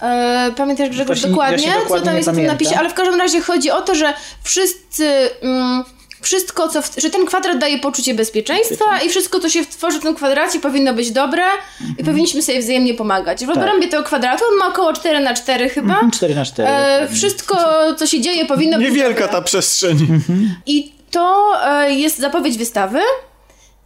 E, 0.03 0.53
pamiętasz 0.57 0.89
Grzegorz 0.89 1.21
dokładnie, 1.21 1.57
właśnie 1.57 1.73
dokładnie 1.73 1.99
co 2.01 2.07
tam 2.07 2.17
jest 2.17 2.31
w 2.31 2.35
tym 2.35 2.47
napisie, 2.47 2.79
ale 2.79 2.91
w 2.91 2.95
każdym 2.95 3.21
razie 3.21 3.41
chodzi 3.41 3.71
o 3.71 3.83
to, 3.83 3.95
że 3.95 4.15
wszyscy... 4.43 5.31
Mm, 5.43 5.85
wszystko, 6.21 6.69
co 6.69 6.83
w, 6.83 6.91
że 6.97 7.11
ten 7.11 7.27
kwadrat 7.27 7.59
daje 7.59 7.79
poczucie 7.79 8.15
bezpieczeństwa 8.15 9.01
i 9.07 9.09
wszystko, 9.09 9.41
co 9.41 9.49
się 9.49 9.67
tworzy 9.67 9.99
w 9.99 10.03
tym 10.03 10.15
kwadracie 10.15 10.61
powinno 10.61 10.95
być 10.95 11.11
dobre 11.11 11.43
Mhm. 11.81 11.95
i 11.99 12.05
powinniśmy 12.05 12.43
sobie 12.43 12.61
wzajemnie 12.61 12.95
pomagać. 12.95 13.45
W 13.45 13.49
Tak. 13.49 13.57
obrębie 13.57 13.89
tego 13.89 14.03
kwadratu, 14.03 14.45
on 14.53 14.59
ma 14.59 14.69
około 14.69 14.93
4 14.93 15.21
na 15.21 15.35
4 15.35 15.69
chyba. 15.69 16.01
4 16.13 16.35
na 16.35 16.45
4 16.45 16.69
E, 16.69 17.09
wszystko, 17.13 17.57
co 17.99 18.07
się 18.07 18.21
dzieje, 18.21 18.47
powinno 18.47 18.79
być 18.79 18.87
Niewielka 18.89 19.29
ta 19.29 19.43
przestrzeń. 19.43 19.97
I 20.67 20.93
to 21.11 21.53
e, 21.65 21.93
jest 21.95 22.19
zapowiedź 22.19 22.59
wystawy. 22.59 23.01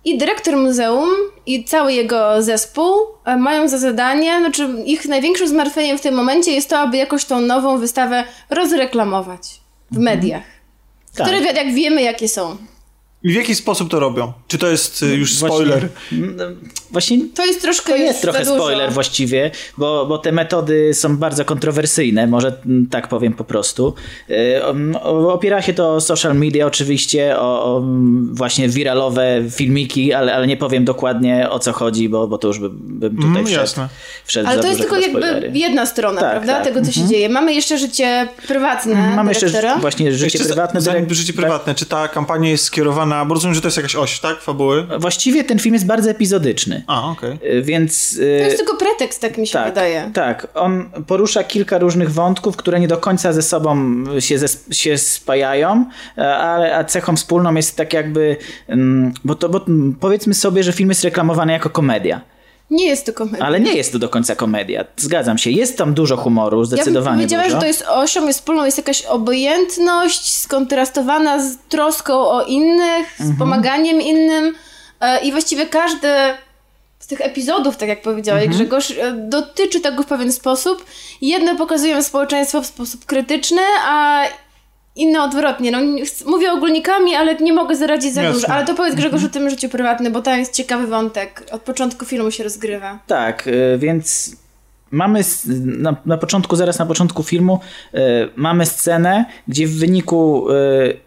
I 0.06 0.18
dyrektor 0.18 0.56
muzeum 0.56 1.08
i 1.46 1.64
cały 1.64 1.92
jego 1.92 2.42
zespół 2.42 2.94
e, 3.24 3.36
mają 3.36 3.68
za 3.68 3.78
zadanie, 3.78 4.38
znaczy 4.40 4.68
ich 4.84 5.04
największym 5.08 5.48
zmartwieniem 5.48 5.98
w 5.98 6.00
tym 6.00 6.14
momencie 6.14 6.52
jest 6.52 6.68
to, 6.70 6.78
aby 6.78 6.96
jakoś 6.96 7.24
tą 7.24 7.40
nową 7.40 7.78
wystawę 7.78 8.24
rozreklamować 8.50 9.40
w 9.90 9.98
mediach. 9.98 10.42
Tak. 11.14 11.26
Które 11.26 11.40
jak 11.56 11.74
wiemy, 11.74 12.02
jakie 12.02 12.28
są. 12.28 12.56
I 13.24 13.32
w 13.32 13.34
jaki 13.34 13.54
sposób 13.54 13.90
to 13.90 14.00
robią? 14.00 14.32
Czy 14.48 14.58
to 14.58 14.66
jest 14.70 15.02
y, 15.02 15.06
już 15.16 15.36
spoiler? 15.36 15.88
Właśnie, 16.10 16.28
właśnie 16.90 17.18
To 17.34 17.46
jest 17.46 17.62
troszkę 17.62 17.92
To 17.92 17.96
jest 17.96 18.22
trochę 18.22 18.44
za 18.44 18.50
dużo. 18.50 18.64
spoiler 18.64 18.92
właściwie, 18.92 19.50
bo, 19.78 20.06
bo 20.06 20.18
te 20.18 20.32
metody 20.32 20.94
są 20.94 21.16
bardzo 21.16 21.44
kontrowersyjne, 21.44 22.26
może 22.26 22.52
mm, 22.66 22.86
tak 22.90 23.08
powiem 23.08 23.32
po 23.32 23.44
prostu. 23.44 23.94
Um, 24.66 24.96
Opiera 25.28 25.62
się 25.62 25.74
to 25.74 25.94
o 25.94 26.00
social 26.00 26.36
media 26.36 26.66
oczywiście, 26.66 27.38
o, 27.38 27.74
o 27.74 27.78
mm, 27.78 28.34
właśnie 28.34 28.68
wiralowe 28.68 29.42
filmiki, 29.50 30.12
ale, 30.12 30.34
ale 30.34 30.46
nie 30.46 30.56
powiem 30.56 30.84
dokładnie 30.84 31.50
o 31.50 31.58
co 31.58 31.72
chodzi, 31.72 32.08
bo, 32.08 32.28
bo 32.28 32.38
to 32.38 32.48
już 32.48 32.58
by, 32.58 32.70
bym 32.70 33.16
tutaj 33.16 33.30
Mm, 33.30 33.46
wszedł, 33.46 33.60
jasne. 33.60 33.88
wszedł 34.24 34.46
Ale 34.48 34.56
za 34.56 34.62
to 34.62 34.68
jest 34.68 34.80
tylko 34.80 34.96
jakby 34.96 35.50
jedna 35.58 35.86
strona, 35.86 36.20
Tak, 36.20 36.30
prawda? 36.30 36.54
tak. 36.54 36.64
Tego, 36.64 36.82
co 36.86 36.92
się 36.92 37.06
dzieje. 37.06 37.28
Mamy 37.28 37.54
jeszcze 37.54 37.78
życie 37.78 38.28
prywatne 38.48 38.94
Mamy 39.16 39.30
jeszcze 39.30 39.46
dyrektora. 39.46 39.78
właśnie 39.78 40.12
życie 40.12 40.24
Jeszcze 40.24 40.44
prywatne. 40.44 40.80
Zanim 40.80 41.14
życie 41.14 41.32
tak. 41.32 41.40
prywatne, 41.42 41.74
czy 41.74 41.86
ta 41.86 42.08
kampania 42.08 42.50
jest 42.50 42.64
skierowana, 42.64 43.13
bo 43.28 43.34
rozumiem, 43.34 43.54
że 43.54 43.60
to 43.60 43.66
jest 43.66 43.76
jakaś 43.76 43.96
oś, 43.96 44.20
tak? 44.20 44.40
Fabuły? 44.40 44.86
Właściwie 44.98 45.44
ten 45.44 45.58
film 45.58 45.74
jest 45.74 45.86
bardzo 45.86 46.10
epizodyczny. 46.10 46.84
A, 46.86 47.10
okej. 47.10 47.38
E, 47.58 47.62
Więc 47.62 48.16
To 48.16 48.22
jest 48.24 48.56
tylko 48.56 48.76
pretekst, 48.76 49.20
tak 49.20 49.38
mi 49.38 49.46
się 49.46 49.52
tak, 49.52 49.68
wydaje. 49.68 50.10
Tak, 50.14 50.46
on 50.54 50.90
porusza 51.06 51.44
kilka 51.44 51.78
różnych 51.78 52.12
wątków, 52.12 52.56
które 52.56 52.80
nie 52.80 52.88
do 52.88 52.96
końca 52.96 53.32
ze 53.32 53.42
sobą 53.42 53.76
się, 54.20 54.38
zes- 54.38 54.72
się 54.74 54.98
spajają, 54.98 55.86
e, 56.18 56.36
ale 56.36 56.76
a 56.76 56.84
cechą 56.84 57.16
wspólną 57.16 57.54
jest 57.54 57.76
tak 57.76 57.92
jakby, 57.92 58.36
mm, 58.68 59.12
bo 59.24 59.34
to 59.34 59.48
bo, 59.48 59.60
mm, 59.68 59.96
powiedzmy 60.00 60.34
sobie, 60.34 60.62
że 60.62 60.72
film 60.72 60.88
jest 60.88 61.04
reklamowany 61.04 61.52
jako 61.52 61.70
komedia, 61.70 62.20
Nie 62.70 62.86
jest 62.86 63.06
to 63.06 63.12
komedia. 63.12 63.46
ale 63.46 63.60
nie 63.60 63.74
jest 63.74 63.92
to 63.92 63.98
do 63.98 64.08
końca 64.08 64.36
komedia. 64.36 64.84
Zgadzam 64.96 65.38
się, 65.38 65.50
jest 65.50 65.78
tam 65.78 65.94
dużo 65.94 66.16
humoru, 66.16 66.56
Ja 66.56 66.60
bym 66.60 66.66
zdecydowanie 66.66 67.16
powiedziała, 67.16 67.42
dużo. 67.44 67.54
że 67.56 67.60
to 67.60 67.66
jest 67.66 67.84
osią 67.88 68.26
jest 68.26 68.38
wspólną, 68.38 68.64
jest 68.64 68.78
jakaś 68.78 69.02
obojętność 69.02 70.38
skontrastowana 70.38 71.38
z 71.42 71.56
troską 71.68 72.14
o 72.14 72.44
innych, 72.44 73.06
Mhm. 73.20 73.36
z 73.36 73.38
pomaganiem 73.38 74.00
innym 74.00 74.54
e, 75.00 75.20
i 75.24 75.32
właściwie 75.32 75.66
każdy 75.66 76.08
z 76.98 77.06
tych 77.06 77.20
epizodów, 77.20 77.76
tak 77.76 77.88
jak 77.88 78.02
powiedziałeś 78.02 78.42
Mhm. 78.44 78.58
Grzegorz, 78.60 78.90
e, 78.90 79.12
dotyczy 79.12 79.80
tego 79.80 80.02
w 80.02 80.06
pewien 80.06 80.32
sposób. 80.32 80.84
Jedne 81.20 81.56
pokazują 81.56 82.02
społeczeństwo 82.02 82.62
w 82.62 82.66
sposób 82.66 83.04
krytyczny, 83.06 83.62
a 83.86 84.24
inne 84.96 85.22
odwrotnie. 85.22 85.70
No, 85.70 85.78
mówię 86.26 86.52
ogólnikami, 86.52 87.14
ale 87.14 87.34
nie 87.34 87.52
mogę 87.52 87.76
zaradzić 87.76 88.14
za 88.14 88.22
Jasne. 88.22 88.40
dużo. 88.40 88.52
Ale 88.52 88.66
to 88.66 88.74
powiedz 88.74 88.94
Grzegorz 88.94 89.22
Mhm. 89.22 89.30
o 89.30 89.34
tym 89.34 89.50
życiu 89.50 89.68
prywatnym, 89.68 90.12
bo 90.12 90.22
tam 90.22 90.38
jest 90.38 90.52
ciekawy 90.52 90.86
wątek. 90.86 91.42
Od 91.52 91.62
początku 91.62 92.04
filmu 92.04 92.30
się 92.30 92.44
rozgrywa. 92.44 92.98
Tak, 93.06 93.46
y, 93.46 93.78
więc 93.78 94.36
mamy 94.90 95.20
na, 95.64 95.96
na 96.06 96.18
początku, 96.18 96.56
zaraz 96.56 96.78
na 96.78 96.86
początku 96.86 97.22
filmu, 97.22 97.60
y, 97.94 97.98
mamy 98.36 98.66
scenę, 98.66 99.24
gdzie 99.48 99.66
w 99.66 99.78
wyniku. 99.78 100.50
y, 100.50 101.04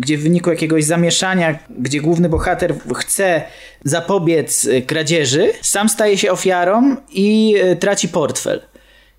Gdzie 0.00 0.18
w 0.18 0.22
wyniku 0.22 0.50
jakiegoś 0.50 0.84
zamieszania, 0.84 1.58
gdzie 1.78 2.00
główny 2.00 2.28
bohater 2.28 2.74
chce 2.94 3.42
zapobiec 3.84 4.68
kradzieży, 4.86 5.50
sam 5.62 5.88
staje 5.88 6.18
się 6.18 6.32
ofiarą 6.32 6.96
i 7.12 7.54
traci 7.80 8.08
portfel. 8.08 8.60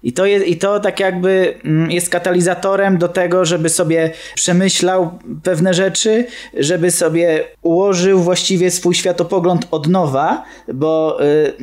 I 0.04 0.14
to, 0.14 0.26
jest, 0.26 0.48
I 0.48 0.58
to 0.58 0.80
tak 0.80 1.00
jakby 1.00 1.54
mm, 1.66 1.92
jest 1.92 2.10
katalizatorem 2.10 2.98
do 2.98 3.08
tego, 3.08 3.46
żeby 3.46 3.70
sobie 3.70 4.12
przemyślał 4.36 5.20
pewne 5.44 5.74
rzeczy, 5.74 6.26
żeby 6.58 6.92
sobie 6.92 7.44
ułożył 7.62 8.20
właściwie 8.20 8.72
swój 8.72 8.96
światopogląd 8.96 9.68
od 9.72 9.88
nowa, 9.88 10.44
bo 10.74 11.20
y, 11.24 11.54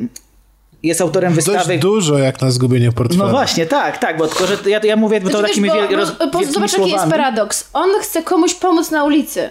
jest 0.83 1.01
autorem 1.01 1.33
wystawy. 1.33 1.57
Dość 1.67 1.79
dużo 1.79 2.17
jak 2.17 2.41
na 2.41 2.51
zgubienie 2.51 2.91
portfela. 2.91 3.25
No 3.25 3.31
właśnie, 3.31 3.65
tak, 3.65 3.97
tak, 3.97 4.17
bo 4.17 4.27
tylko, 4.27 4.47
że 4.47 4.57
ja, 4.65 4.79
ja 4.83 4.95
mówię 4.95 5.21
bo 5.21 5.29
to 5.29 5.37
Znaczy, 5.37 5.47
takimi 5.53 5.69
wiel, 5.69 5.87
bo, 5.89 5.95
roz, 5.95 6.11
bo, 6.11 6.39
wielkimi 6.39 6.53
zobacz, 6.53 6.73
jaki 6.73 6.83
jest 6.89 7.03
słowami. 7.03 7.11
paradoks. 7.11 7.69
On 7.73 7.89
chce 8.01 8.23
komuś 8.23 8.53
pomóc 8.53 8.91
na 8.91 9.03
ulicy. 9.03 9.49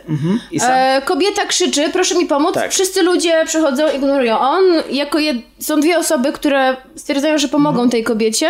I 0.50 0.60
sam, 0.60 0.70
E, 0.72 1.02
kobieta 1.04 1.46
krzyczy, 1.46 1.90
proszę 1.92 2.14
mi 2.14 2.26
pomóc. 2.26 2.54
Tak. 2.54 2.70
Wszyscy 2.70 3.02
ludzie 3.02 3.44
przychodzą, 3.46 3.82
ignorują. 3.96 4.38
On, 4.38 4.62
jako 4.90 5.18
jed... 5.18 5.36
są 5.60 5.80
dwie 5.80 5.98
osoby, 5.98 6.32
które 6.32 6.76
stwierdzają, 6.96 7.38
że 7.38 7.48
pomogą 7.48 7.76
Mhm. 7.76 7.90
tej 7.90 8.04
kobiecie 8.04 8.48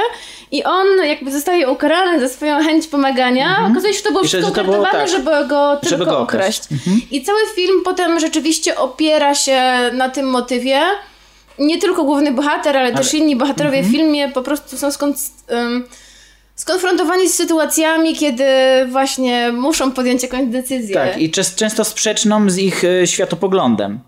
i 0.52 0.64
on 0.64 0.86
jakby 1.06 1.32
zostaje 1.32 1.70
ukarany 1.70 2.20
za 2.20 2.28
swoją 2.34 2.62
chęć 2.62 2.86
pomagania. 2.86 3.56
Okazuje 3.70 3.94
się, 3.94 3.98
że 3.98 4.04
to 4.04 4.10
było 4.12 4.22
Mhm. 4.24 4.26
I 4.26 4.42
wszystko 4.42 4.60
że 4.60 4.64
było 4.64 4.84
tak, 4.84 5.08
żeby 5.08 5.30
go 5.48 5.76
tylko 5.76 5.88
żeby 5.88 6.04
go 6.04 6.18
okraść. 6.18 6.62
Mhm. 6.72 7.00
I 7.10 7.22
cały 7.22 7.38
film 7.54 7.80
potem 7.84 8.20
rzeczywiście 8.20 8.76
opiera 8.78 9.34
się 9.34 9.62
na 9.92 10.08
tym 10.08 10.26
motywie. 10.30 10.80
Nie 11.58 11.78
tylko 11.78 12.04
główny 12.04 12.32
bohater, 12.32 12.76
ale, 12.76 12.92
też 12.92 13.14
inni 13.14 13.36
bohaterowie 13.36 13.78
Mhm. 13.78 13.94
w 13.94 13.96
filmie 13.96 14.28
po 14.28 14.42
prostu 14.42 14.76
są 14.78 14.92
skąd... 14.92 15.16
Um, 15.50 15.84
skonfrontowani 16.54 17.28
z 17.28 17.34
sytuacjami, 17.34 18.14
kiedy 18.14 18.44
właśnie 18.88 19.52
muszą 19.52 19.92
podjąć 19.92 20.22
jakąś 20.22 20.46
decyzję. 20.46 20.94
tak, 20.94 21.18
i 21.18 21.30
często 21.56 21.84
sprzeczną 21.84 22.50
z 22.50 22.58
ich 22.58 22.84
y, 22.84 23.06
światopoglądem. 23.06 24.00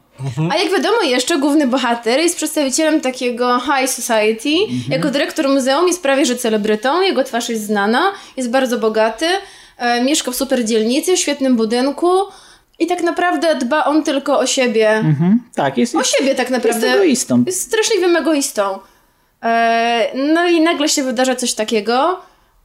A 0.53 0.57
jak 0.57 0.73
wiadomo 0.73 1.03
jeszcze, 1.03 1.39
główny 1.39 1.67
bohater 1.67 2.21
jest 2.21 2.37
przedstawicielem 2.37 3.01
takiego 3.01 3.61
high 3.61 3.91
society. 3.91 4.49
Jako 4.91 5.11
dyrektor 5.11 5.49
muzeum 5.49 5.87
jest 5.87 6.03
prawie 6.03 6.27
że 6.27 6.37
celebrytą, 6.37 7.01
jego 7.01 7.25
twarz 7.25 7.49
jest 7.49 7.67
znana, 7.67 8.13
jest 8.37 8.51
bardzo 8.51 8.79
bogaty, 8.79 9.27
e, 9.79 10.05
mieszka 10.05 10.31
w 10.31 10.35
super 10.37 10.65
dzielnicy, 10.65 11.17
w 11.17 11.19
świetnym 11.19 11.57
budynku 11.57 12.11
i 12.79 12.87
tak 12.87 13.03
naprawdę 13.03 13.55
dba 13.55 13.85
on 13.85 14.03
tylko 14.03 14.39
o 14.39 14.47
siebie. 14.47 14.91
Mhm. 14.91 15.43
Tak, 15.55 15.79
jest, 15.79 15.95
O 15.95 15.99
jest, 15.99 16.11
siebie 16.19 16.35
tak 16.35 16.51
naprawdę. 16.51 16.87
jest 16.87 16.97
egoistą. 16.99 17.43
Jest 17.47 17.61
straszliwym 17.63 18.17
egoistą. 18.17 18.79
E, 19.45 20.11
no 20.35 20.47
i 20.49 20.61
nagle 20.61 20.89
się 20.89 21.03
wydarza 21.03 21.37
coś 21.37 21.55
takiego. 21.55 22.21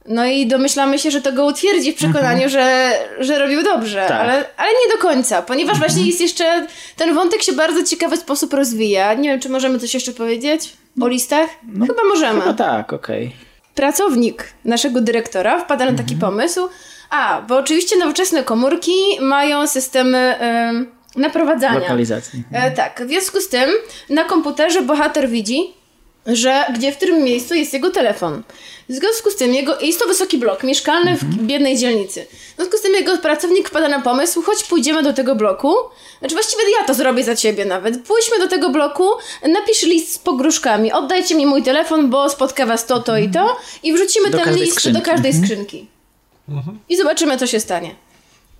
No 0.08 0.26
i 0.26 0.46
domyślamy 0.46 0.98
się, 0.98 1.10
że 1.10 1.20
to 1.20 1.32
go 1.32 1.46
utwierdzi 1.46 1.92
w 1.92 1.96
przekonaniu, 1.96 2.48
że, 2.48 2.92
że 3.20 3.38
robił 3.38 3.62
dobrze, 3.62 4.02
Mhm. 4.02 4.08
Tak. 4.08 4.20
Mhm. 4.20 4.30
ale, 4.30 4.48
ale 4.56 4.68
nie 4.86 4.96
do 4.96 5.02
końca, 5.02 5.42
ponieważ 5.42 5.78
właśnie 5.78 6.02
jest 6.06 6.20
jeszcze, 6.20 6.66
ten 6.96 7.14
wątek 7.14 7.42
się 7.42 7.52
bardzo 7.52 7.84
ciekawy 7.84 8.16
sposób 8.16 8.52
rozwija. 8.52 9.14
Nie 9.14 9.28
wiem, 9.28 9.40
czy 9.40 9.48
możemy 9.48 9.78
coś 9.78 9.94
jeszcze 9.94 10.12
powiedzieć 10.12 10.72
o 11.00 11.08
listach? 11.08 11.50
Chyba 11.86 12.04
możemy. 12.08 12.40
No 12.46 12.54
tak, 12.54 12.92
okej. 12.92 13.36
Pracownik 13.74 14.44
naszego 14.64 15.00
dyrektora 15.00 15.60
wpada 15.60 15.84
na 15.90 15.92
taki 15.98 16.14
Mhm. 16.14 16.20
pomysł, 16.32 16.68
a, 17.10 17.42
bo 17.48 17.56
oczywiście 17.56 17.96
nowoczesne 17.96 18.44
komórki 18.44 18.92
mają 19.20 19.66
systemy 19.66 20.18
em, 20.18 20.86
naprowadzania. 21.16 21.78
Lokalizacji. 21.78 22.42
E, 22.52 22.70
tak, 22.70 23.02
w 23.06 23.08
związku 23.08 23.40
z 23.40 23.48
tym 23.48 23.70
na 24.10 24.24
komputerze 24.24 24.82
bohater 24.82 25.28
widzi, 25.28 25.74
że 26.26 26.64
gdzie 26.74 26.92
w 26.92 26.96
którym 26.96 27.22
miejscu 27.24 27.54
jest 27.54 27.72
jego 27.72 27.90
telefon. 27.90 28.42
W 28.88 28.92
związku 28.92 29.30
z 29.30 29.36
tym 29.36 29.54
jego, 29.54 29.80
jest 29.80 30.00
to 30.00 30.06
wysoki 30.08 30.38
blok 30.38 30.62
mieszkalny 30.62 31.16
w 31.16 31.24
biednej 31.24 31.78
dzielnicy. 31.78 32.26
W 32.52 32.56
związku 32.56 32.76
z 32.76 32.80
tym 32.80 32.94
jego 32.94 33.18
pracownik 33.18 33.68
wpada 33.68 33.88
na 33.88 34.00
pomysł, 34.00 34.42
choć 34.42 34.64
pójdziemy 34.64 35.02
do 35.02 35.12
tego 35.12 35.34
bloku. 35.34 35.74
Znaczy 36.18 36.34
właściwie 36.34 36.62
ja 36.80 36.86
to 36.86 36.94
zrobię 36.94 37.24
za 37.24 37.36
ciebie 37.36 37.64
nawet. 37.64 38.02
Pójdźmy 38.02 38.38
do 38.38 38.48
tego 38.48 38.70
bloku, 38.70 39.08
napisz 39.48 39.82
list 39.82 40.14
z 40.14 40.18
pogróżkami, 40.18 40.92
oddajcie 40.92 41.34
mi 41.34 41.46
mój 41.46 41.62
telefon, 41.62 42.10
bo 42.10 42.30
spotka 42.30 42.66
was 42.66 42.86
to, 42.86 43.00
to 43.00 43.18
i 43.18 43.30
to 43.30 43.56
i 43.82 43.92
wrzucimy 43.92 44.30
Do 44.30 44.38
ten 44.38 44.54
list 44.54 44.72
skrzynki. 44.72 44.98
do 44.98 45.04
każdej 45.04 45.32
skrzynki. 45.34 45.86
I 46.88 46.96
zobaczymy, 46.96 47.38
co 47.38 47.46
się 47.46 47.60
stanie. 47.60 47.94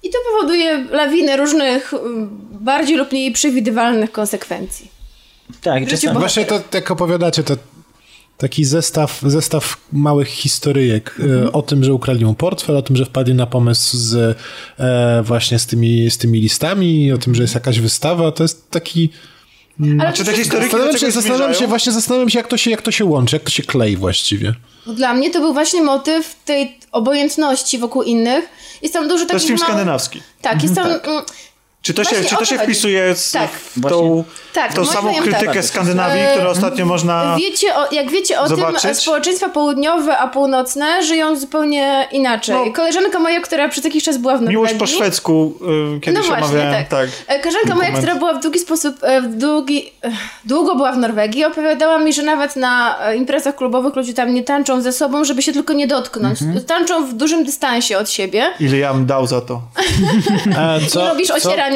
I 0.03 0.11
to 0.11 0.19
powoduje 0.33 0.85
lawinę 0.91 1.37
różnych 1.37 1.95
mm, 1.95 2.29
bardziej 2.51 2.97
lub 2.97 3.13
mniej 3.13 3.33
przewidywalnych 3.33 4.13
konsekwencji. 4.13 4.91
Tak, 5.61 5.87
czasami, 5.87 6.19
Właśnie 6.19 6.45
to, 6.45 6.61
jak 6.75 6.91
opowiadacie, 6.91 7.43
to 7.43 7.57
taki 8.39 8.65
zestaw, 8.65 9.21
zestaw 9.27 9.77
małych 9.93 10.29
historyjek 10.29 11.17
e, 11.45 11.53
o 11.53 11.63
tym, 11.63 11.85
że 11.85 11.95
ukradli 11.95 12.25
mu 12.25 12.35
portfel, 12.35 12.77
o 12.77 12.83
tym, 12.83 12.97
że 12.97 13.05
wpadli 13.05 13.35
na 13.35 13.47
pomysł 13.47 13.97
z, 13.97 14.39
e, 14.79 15.23
właśnie 15.23 15.59
z 15.59 15.67
tymi, 15.67 16.11
z 16.11 16.19
tymi 16.19 16.41
listami, 16.41 17.13
o 17.13 17.19
tym, 17.19 17.35
że 17.35 17.43
jest 17.43 17.55
jakaś 17.55 17.81
wystawa. 17.81 18.33
To 18.33 18.45
jest 18.45 18.71
taki... 18.71 19.11
Ale 20.01 20.13
Czy 20.13 20.25
te 20.25 20.31
to 20.31 20.37
historyki 20.37 20.71
Zastanawiam 20.71 20.99
się, 20.99 21.11
zastanawiam 21.11 21.55
się, 21.55 21.67
właśnie 21.67 21.93
zastanawiam 21.93 22.31
się, 22.31 22.39
jak 22.39 22.49
to 22.49 22.57
się, 22.57 22.71
jak 22.71 22.83
to 22.83 22.91
się 22.91 23.05
łączy, 23.05 23.37
jak 23.37 23.43
to 23.43 23.51
się 23.51 23.63
klei 23.63 23.97
właściwie. 23.97 24.55
Dla 24.87 25.15
mnie 25.15 25.31
to 25.31 25.41
był 25.41 25.53
właśnie 25.55 25.83
motyw 25.83 26.37
tej 26.45 26.79
obojętności 26.93 27.79
wokół 27.79 28.03
innych. 28.03 28.49
Jest 28.83 28.95
tam 28.95 29.09
dużo 29.09 29.27
To 29.27 29.33
jest 29.33 29.33
takich 29.33 29.47
film 29.47 29.59
małych... 29.59 29.69
skandynawski. 29.75 30.23
Tak, 30.43 30.63
jest 30.63 30.75
tam... 30.75 30.87
mm, 30.87 31.01
Czy 31.85 31.95
to 31.95 32.05
się, 32.05 32.11
Właśnie 32.11 32.29
czy 32.29 32.37
o 32.37 32.39
to 32.39 32.45
się 32.45 32.57
chodzi. 32.57 32.67
wpisuje 32.67 33.15
z, 33.17 33.31
Tak. 33.31 33.51
w 33.51 33.81
tą, 33.89 34.25
Tak, 34.53 34.75
tą 34.75 34.85
samą 34.85 35.01
zdaniem 35.13 35.23
krytykę 35.23 35.55
tak. 35.55 35.65
Skandynawii, 35.65 36.23
E, 36.23 36.33
którą 36.35 36.51
ostatnio 36.51 36.87
można... 36.87 37.37
Wiecie 37.39 37.77
o, 37.77 37.95
jak 37.95 38.11
wiecie 38.11 38.41
o 38.41 38.47
tym, 38.49 38.57
Zobaczyć? 38.57 38.85
e, 38.85 38.95
społeczeństwa 38.95 39.49
południowe 39.49 40.19
a 40.19 40.29
północne 40.29 41.03
żyją 41.03 41.37
zupełnie 41.37 42.09
inaczej. 42.13 42.57
No. 42.67 42.73
Koleżanka 42.73 43.19
moja, 43.19 43.41
która 43.41 43.69
przez 43.69 43.85
jakiś 43.85 44.05
czas 44.05 44.17
była 44.19 44.33
w 44.33 44.35
Norwegii... 44.37 44.57
Miłość 44.57 44.75
po 44.75 44.87
szwedzku 44.87 45.55
y, 45.97 46.01
kiedyś 46.01 46.21
No 46.23 46.27
właśnie, 46.29 46.47
omawiałem. 46.47 46.75
tak. 46.75 46.89
tak. 46.89 47.09
E, 47.27 47.41
Koleżanka 47.41 47.75
moja, 47.75 47.93
która 47.93 48.15
była 48.15 48.35
w 48.35 48.43
długi 48.43 48.59
sposób, 48.59 48.97
e, 49.03 49.21
w 49.21 49.35
długi, 49.39 49.93
e, 50.05 50.11
długo 50.45 50.75
była 50.77 50.93
w 50.93 50.99
Norwegii, 50.99 51.45
opowiadała 51.45 51.99
mi, 51.99 52.13
że 52.13 52.23
nawet 52.23 52.57
na 52.57 52.97
imprezach 53.17 53.57
klubowych 53.57 53.97
ludzie 53.97 54.15
tam 54.15 54.35
nie 54.35 54.43
tańczą 54.43 54.81
ze 54.81 54.93
sobą, 54.93 55.25
żeby 55.25 55.43
się 55.43 55.53
tylko 55.53 55.73
nie 55.73 55.87
dotknąć. 55.87 56.43
Mhm. 56.43 56.65
Tańczą 56.65 57.07
w 57.07 57.13
dużym 57.15 57.45
dystansie 57.45 57.99
od 57.99 58.11
siebie. 58.11 58.45
Ile 58.61 58.79
ja 58.79 58.95
bym 58.95 59.07
dał 59.07 59.27
za 59.27 59.41
to? 59.41 59.61
E, 60.59 60.79
Nie 60.97 61.09
lubisz 61.09 61.31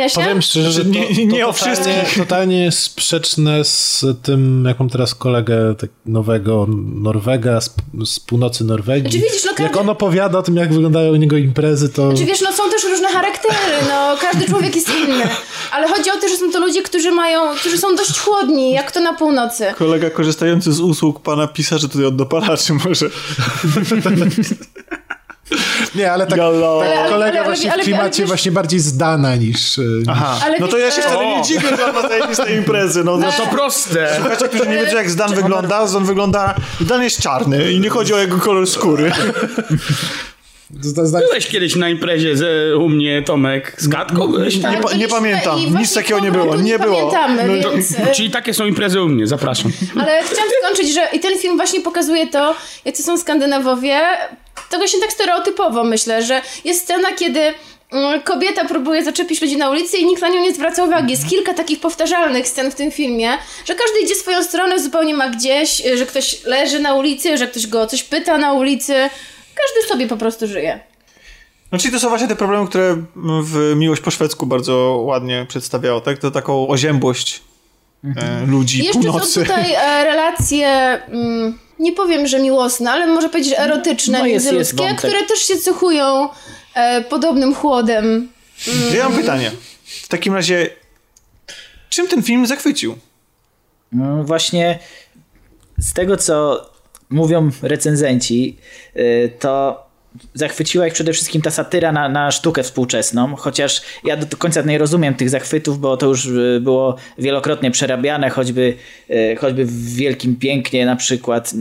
ocierania 0.07 0.09
się? 0.09 0.21
Powiem 0.31 0.43
szczerze, 0.43 0.73
że 0.73 0.85
to, 0.85 0.91
Nie- 0.91 1.07
to, 1.15 1.21
nie 1.37 1.47
o 1.47 1.53
totalnie, 1.53 1.77
wszystkich. 1.77 2.19
totalnie 2.25 2.65
jest 2.65 2.79
sprzeczne 2.79 3.65
z 3.65 4.05
tym, 4.23 4.65
jak 4.69 4.79
mam 4.79 4.89
teraz 4.91 5.15
kolegę 5.15 5.75
tak 5.81 5.91
nowego 6.07 6.67
Norwega, 6.95 7.61
z, 7.61 7.75
z 8.05 8.21
północy 8.21 8.65
Norwegii. 8.65 9.11
Znaczy, 9.13 9.27
widzisz, 9.27 9.45
no 9.59 9.65
Jak 9.65 9.77
on 9.77 9.91
opowiada 9.91 10.39
o 10.39 10.43
tym, 10.43 10.57
jak 10.57 10.73
wyglądają 10.73 11.13
u 11.13 11.17
niego 11.17 11.37
imprezy, 11.37 11.89
to... 11.89 12.13
Czy 12.13 12.25
wiesz, 12.25 12.41
no 12.41 12.53
są 12.53 12.71
też 12.71 12.85
różne 12.85 13.09
charaktery, 13.09 13.55
no 13.89 14.17
każdy 14.21 14.47
człowiek 14.47 14.77
jest 14.77 14.89
inny. 15.05 15.23
Ale 15.73 15.89
chodzi 15.89 16.11
o 16.11 16.17
to, 16.21 16.29
że 16.29 16.37
są 16.37 16.51
to 16.53 16.61
ludzie, 16.61 16.83
którzy 16.83 17.11
mają, 17.13 17.57
którzy 17.57 17.79
są 17.79 17.97
dość 17.97 18.19
chłodni, 18.19 18.73
jak 18.73 18.93
to 18.93 19.01
na 19.01 19.13
północy. 19.15 19.65
Kolega 19.77 20.11
korzystający 20.11 20.73
z 20.73 20.81
usług 20.81 21.21
pana 21.23 21.47
pisarzy 21.47 21.89
tutaj 21.89 22.05
od 22.05 22.17
dopalaczy 22.17 22.73
może. 22.73 23.07
Nie, 25.95 26.13
ale 26.13 26.27
tak, 26.27 26.39
Jolo. 26.39 26.81
tak 26.81 26.89
Ale- 26.89 27.01
ale- 27.01 27.09
kolega 27.11 27.39
ale- 27.41 27.49
właśnie 27.49 27.73
ale- 27.73 27.83
w 27.83 27.85
klimacie 27.87 28.27
właśnie 28.27 28.53
bardziej 28.53 28.81
zdana 28.81 29.37
niż... 29.37 29.79
e, 29.79 29.83
Aha, 30.09 30.37
Ale 30.45 30.59
no 30.59 30.69
to 30.69 30.79
ja 30.79 30.91
się 30.91 31.03
wtedy 31.03 31.27
nie 31.27 31.43
dziwię, 31.43 31.77
że 31.77 31.87
on 31.87 31.95
ma 31.95 32.09
zajebiste 32.09 32.55
imprezy. 32.57 33.05
No, 33.05 33.17
No 33.17 33.33
to 33.33 33.47
proste. 33.47 34.15
Słuchacze, 34.21 34.49
którzy 34.49 34.67
nie 34.71 34.77
wiedzą 34.77 34.97
jak 34.97 35.11
Zdan 35.11 35.35
wygląda, 35.35 35.87
Zdan 35.87 36.05
wygląda... 36.05 36.55
Zdan 36.81 37.03
jest 37.03 37.23
czarny 37.23 37.73
i 37.73 37.81
nie 37.81 37.89
chodzi 37.91 38.15
o 38.15 38.19
jego 38.19 38.39
kolor 38.39 38.67
skóry. 38.67 39.13
Byłeś 41.31 41.47
kiedyś 41.47 41.77
na 41.77 41.89
imprezie 41.89 42.37
z, 42.37 42.75
u 42.77 42.89
mnie, 42.89 43.23
Tomek, 43.23 43.75
z 43.79 43.89
byłeś 43.89 44.59
tam? 44.61 44.73
Nie 44.75 44.81
pa- 44.81 44.89
byliśmy 44.89 45.09
pamiętam. 45.09 45.61
Nic 45.79 45.95
takiego 45.95 46.21
nie 46.21 46.33
było. 46.33 46.57
Nie 46.57 46.79
było. 46.79 47.11
pamiętamy, 47.13 47.57
No 47.57 47.63
to- 47.63 47.71
więc... 47.71 47.95
Czyli 48.17 48.31
takie 48.31 48.55
są 48.55 48.67
imprezy 48.67 49.03
u 49.03 49.09
mnie, 49.09 49.27
zapraszam. 49.27 49.73
Ale 50.01 50.23
chciałam 50.23 50.51
skończyć, 50.63 50.95
że 50.95 51.09
i 51.13 51.21
ten 51.21 51.39
film 51.39 51.57
właśnie 51.57 51.81
pokazuje 51.81 52.27
to, 52.27 52.55
jacy 52.85 53.03
są 53.03 53.19
Skandynawowie. 53.19 54.01
Tego 54.71 54.87
się 54.87 54.99
tak 54.99 55.13
stereotypowo 55.13 55.85
myślę, 55.85 56.23
że 56.23 56.43
jest 56.65 56.81
scena, 56.81 57.13
kiedy 57.13 57.41
mm, 57.93 58.23
kobieta 58.23 58.65
próbuje 58.65 59.05
zaczepić 59.05 59.43
ludzi 59.43 59.57
na 59.57 59.71
ulicy 59.71 59.97
i 59.99 60.07
nikt 60.07 60.23
na 60.23 60.29
nią 60.29 60.41
nie 60.43 60.55
zwraca 60.55 60.85
uwagi. 60.85 61.11
Jest 61.11 61.29
kilka 61.29 61.55
takich 61.55 61.81
powtarzalnych 61.81 62.49
scen 62.49 62.71
w 62.71 62.75
tym 62.75 62.91
filmie, 62.91 63.31
że 63.65 63.75
każdy 63.75 64.01
idzie 64.05 64.15
swoją 64.15 64.43
stronę, 64.45 64.81
zupełnie 64.81 65.15
ma 65.15 65.29
gdzieś, 65.31 65.87
y, 65.87 65.99
że 65.99 66.07
ktoś 66.07 66.45
leży 66.45 66.79
na 66.81 66.95
ulicy, 66.95 67.39
że 67.39 67.47
ktoś 67.47 67.67
go 67.67 67.81
o 67.83 67.87
coś 67.87 68.03
pyta 68.03 68.39
na 68.39 68.53
ulicy. 68.53 68.95
Każdy 69.55 69.89
sobie 69.89 70.07
po 70.07 70.17
prostu 70.17 70.47
żyje. 70.47 70.81
No 71.73 71.79
czyli 71.79 71.93
to 71.93 72.01
są 72.01 72.09
właśnie 72.09 72.29
te 72.29 72.37
problemy, 72.37 72.67
które 72.67 72.97
w 73.43 73.73
Miłość 73.77 74.03
po 74.03 74.11
szwedzku 74.11 74.47
bardzo 74.47 75.03
ładnie 75.05 75.47
przedstawiało, 75.49 76.01
tak? 76.01 76.19
To 76.19 76.31
taką 76.31 76.69
oziębłość 76.69 77.41
e, 78.17 78.47
ludzi 78.47 78.85
Jeszcze 78.85 79.01
północy. 79.03 79.27
są 79.33 79.41
tutaj 79.41 79.73
e, 79.73 80.05
relacje, 80.05 80.69
mm, 81.09 81.59
nie 81.79 81.93
powiem, 81.93 82.27
że 82.27 82.39
miłosne, 82.41 82.91
ale 82.91 83.07
może 83.07 83.29
powiedzieć 83.29 83.51
że 83.53 83.59
erotyczne, 83.59 84.19
No 84.19 84.27
jest- 84.27 84.35
jest 84.35 84.47
międzyludzkie, 84.57 84.77
wątek. 84.89 84.99
które 85.11 85.27
też 85.27 85.39
się 85.39 85.57
cechują 85.57 86.29
e, 86.75 87.01
podobnym 87.05 87.55
chłodem. 87.55 88.29
Ja 88.95 89.09
mam 89.09 89.19
pytanie. 89.19 89.51
W 89.85 90.09
takim 90.09 90.35
razie, 90.35 90.71
czym 91.91 92.09
ten 92.09 92.23
film 92.23 92.47
zachwycił? 92.47 92.99
No 93.93 94.25
właśnie 94.25 94.79
z 95.79 95.93
tego, 95.93 96.17
co 96.17 96.67
mówią 97.11 97.51
recenzenci, 97.63 98.57
y, 98.97 99.33
to 99.41 99.83
zachwyciła 100.35 100.87
ich 100.87 100.93
przede 100.93 101.13
wszystkim 101.13 101.43
ta 101.43 101.51
satyra 101.51 101.93
na, 101.93 102.09
na 102.09 102.31
sztukę 102.31 102.63
współczesną, 102.63 103.37
chociaż 103.37 103.83
ja 104.05 104.17
do 104.17 104.37
końca 104.37 104.63
nie 104.63 104.79
rozumiem 104.79 105.15
tych 105.15 105.31
zachwytów, 105.31 105.81
bo 105.81 105.97
to 105.97 106.07
już 106.07 106.27
y, 106.27 106.61
było 106.63 106.97
wielokrotnie 107.19 107.71
przerabiane, 107.71 108.31
choćby, 108.31 108.75
y, 109.11 109.37
choćby 109.41 109.65
w 109.65 109.95
Wielkim 109.95 110.37
Pięknie 110.37 110.87
na 110.87 110.97
przykład. 110.97 111.55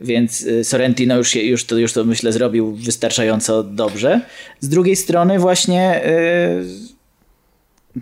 Więc 0.00 0.42
y, 0.42 0.64
Sorrentino 0.64 1.16
już, 1.16 1.28
się, 1.28 1.42
już, 1.42 1.64
to, 1.64 1.78
już 1.78 1.92
to 1.92 2.04
myślę 2.04 2.32
zrobił 2.32 2.74
wystarczająco 2.74 3.62
dobrze. 3.62 4.20
Z 4.60 4.68
drugiej 4.68 4.96
strony 4.96 5.38
właśnie 5.38 6.06
y, 6.06 6.89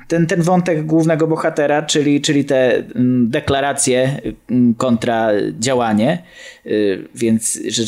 ten, 0.08 0.26
ten 0.26 0.42
wątek 0.42 0.86
głównego 0.86 1.26
bohatera, 1.26 1.82
czyli, 1.82 2.20
czyli 2.20 2.44
te 2.44 2.76
mm, 2.76 3.30
deklaracje 3.30 4.20
mm, 4.50 4.74
kontra 4.74 5.28
działanie, 5.58 6.22
y, 6.66 7.08
więc 7.14 7.58
że, 7.68 7.82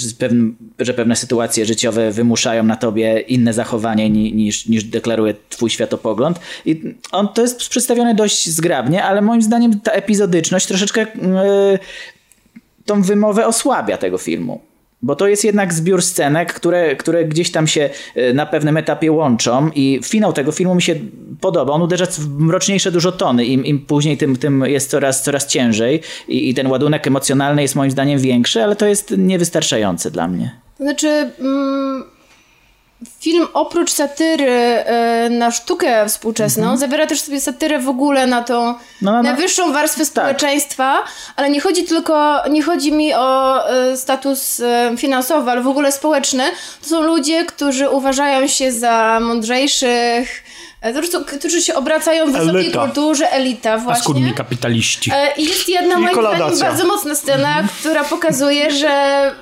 że, 0.78 0.94
pewne, 0.94 1.16
sytuacje 1.16 1.66
życiowe 1.66 2.10
wymuszają 2.10 2.64
na 2.64 2.76
tobie 2.76 3.20
inne 3.20 3.52
zachowanie 3.52 4.10
ni, 4.10 4.32
niż, 4.34 4.66
niż 4.66 4.84
deklaruje 4.84 5.34
twój 5.48 5.70
światopogląd. 5.70 6.40
I 6.64 6.94
on 7.12 7.28
to 7.28 7.42
jest 7.42 7.58
przedstawione 7.58 8.14
dość 8.14 8.50
zgrabnie, 8.50 9.04
ale 9.04 9.22
moim 9.22 9.42
zdaniem 9.42 9.80
ta 9.80 9.92
epizodyczność 9.92 10.66
troszeczkę 10.66 11.02
y, 11.02 11.06
tą 12.84 13.02
wymowę 13.02 13.46
osłabia 13.46 13.96
tego 13.96 14.18
filmu. 14.18 14.69
Bo 15.02 15.16
to 15.16 15.28
jest 15.28 15.44
jednak 15.44 15.74
zbiór 15.74 16.02
scenek, 16.02 16.52
które, 16.54 16.96
które 16.96 17.24
gdzieś 17.24 17.50
tam 17.50 17.66
się 17.66 17.90
y, 18.16 18.34
na 18.34 18.46
pewnym 18.46 18.76
etapie 18.76 19.12
łączą 19.12 19.70
i 19.74 20.00
finał 20.04 20.32
tego 20.32 20.52
filmu 20.52 20.74
mi 20.74 20.82
się 20.82 20.94
podoba. 21.40 21.72
On 21.72 21.82
uderza 21.82 22.06
w 22.06 22.28
mroczniejsze 22.28 22.92
dużo 22.92 23.12
tony. 23.12 23.44
Im, 23.44 23.64
im 23.64 23.78
później, 23.78 24.16
tym, 24.16 24.36
tym 24.36 24.64
jest 24.66 24.90
coraz, 24.90 25.22
coraz 25.22 25.46
ciężej 25.46 26.00
I, 26.28 26.50
i 26.50 26.54
ten 26.54 26.66
ładunek 26.66 27.06
emocjonalny 27.06 27.62
jest 27.62 27.76
moim 27.76 27.90
zdaniem 27.90 28.18
większy, 28.18 28.62
ale 28.62 28.76
to 28.76 28.86
jest 28.86 29.14
niewystarczające 29.18 30.10
dla 30.10 30.28
mnie. 30.28 30.60
Znaczy, 30.80 31.08
mm, 31.40 32.04
film 33.20 33.48
oprócz 33.52 33.92
satyry 33.92 34.50
e, 34.50 35.28
na 35.30 35.50
sztukę 35.50 36.08
współczesną, 36.08 36.76
zawiera 36.76 37.06
też 37.06 37.20
sobie 37.20 37.40
satyrę 37.40 37.78
w 37.78 37.88
ogóle 37.88 38.26
na 38.26 38.42
tą 38.42 38.60
Mhm. 38.60 38.76
No, 39.02 39.12
no, 39.12 39.16
no. 39.16 39.22
najwyższą 39.22 39.72
warstwę 39.72 40.04
społeczeństwa, 40.04 40.98
ale 41.36 41.50
nie 41.50 41.60
chodzi 41.60 41.84
tylko, 41.84 42.42
nie 42.50 42.62
chodzi 42.62 42.92
mi 42.92 43.14
o 43.14 43.68
e, 43.70 43.96
status 43.96 44.60
e, 44.60 44.94
finansowy, 44.96 45.50
ale 45.50 45.60
w 45.60 45.68
ogóle 45.68 45.92
społeczny. 45.92 46.44
To 46.82 46.88
są 46.88 47.02
ludzie, 47.02 47.44
którzy 47.44 47.90
uważają 47.90 48.46
się 48.46 48.72
za 48.72 49.18
mądrzejszych, 49.22 50.42
którzy 51.26 51.62
się 51.62 51.74
obracają 51.74 52.26
w 52.26 52.32
wysokiej 52.32 52.60
Elita. 52.60 52.84
kulturze, 52.84 53.32
elita 53.32 53.78
właśnie. 53.78 53.94
Paskudni 53.94 54.34
kapitaliści. 54.34 55.10
E, 55.14 55.34
I 55.36 55.44
jest 55.44 55.68
jedna 55.68 55.94
I 55.94 55.98
moim 55.98 56.14
zdaniem 56.14 56.58
bardzo 56.58 56.86
mocna 56.86 57.14
scena, 57.14 57.62
która 57.80 58.04
pokazuje, 58.04 58.70
że 58.70 58.88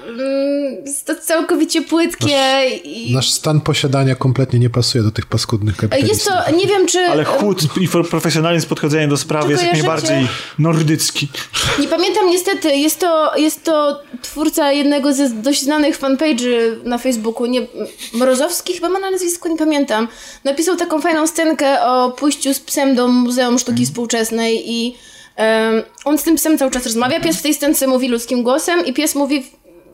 mm, 0.08 0.84
jest 0.86 1.06
to 1.06 1.14
całkowicie 1.14 1.82
płytkie 1.82 2.68
i 2.84 3.14
Nasz 3.14 3.30
stan 3.30 3.60
posiadania 3.60 4.14
kompletnie 4.14 4.58
nie 4.58 4.70
pasuje 4.70 5.04
do 5.04 5.10
tych 5.10 5.26
paskudnych 5.26 5.74
jest 5.74 5.90
kapitalistów. 5.90 6.32
to, 6.46 6.56
nie 6.56 6.66
wiem 6.66 6.86
czy... 6.86 6.98
Ale 6.98 7.24
chłód 7.24 7.58
i 7.80 7.88
pro- 7.88 8.04
profesjonalizm 8.04 8.68
podchodzenia 8.68 9.08
do 9.08 9.16
sprawy 9.16 9.52
jest 9.52 9.64
jak 9.64 9.72
najbardziej 9.72 10.28
nordycki. 10.58 11.28
Nie 11.78 11.88
pamiętam 11.88 12.26
niestety, 12.30 12.76
jest 12.76 12.98
to, 12.98 13.36
jest 13.36 13.64
to 13.64 14.02
twórca 14.22 14.72
jednego 14.72 15.12
ze 15.12 15.30
dość 15.30 15.62
znanych 15.62 16.00
fanpage'y 16.00 16.84
na 16.84 16.98
Facebooku, 16.98 17.46
nie, 17.46 17.66
Mrozowski 18.14 18.74
chyba 18.74 18.88
ma 18.88 18.98
na 18.98 19.10
nazwisko, 19.10 19.48
nie 19.48 19.56
pamiętam. 19.56 20.08
Napisał 20.44 20.76
taką 20.76 21.00
fajną 21.00 21.26
scenkę 21.28 21.84
o 21.84 22.10
pójściu 22.10 22.54
z 22.54 22.60
psem 22.60 22.94
do 22.94 23.08
Muzeum 23.08 23.58
Sztuki 23.58 23.86
Współczesnej 23.86 24.70
i 24.72 24.96
em, 25.36 25.82
on 26.04 26.18
z 26.18 26.22
tym 26.22 26.36
psem 26.36 26.58
cały 26.58 26.70
czas 26.70 26.84
rozmawia. 26.84 27.20
Pies 27.20 27.36
w 27.36 27.42
tej 27.42 27.54
scence 27.54 27.86
mówi 27.86 28.08
ludzkim 28.08 28.42
głosem 28.42 28.86
i 28.86 28.92
pies 28.92 29.14
mówi 29.14 29.46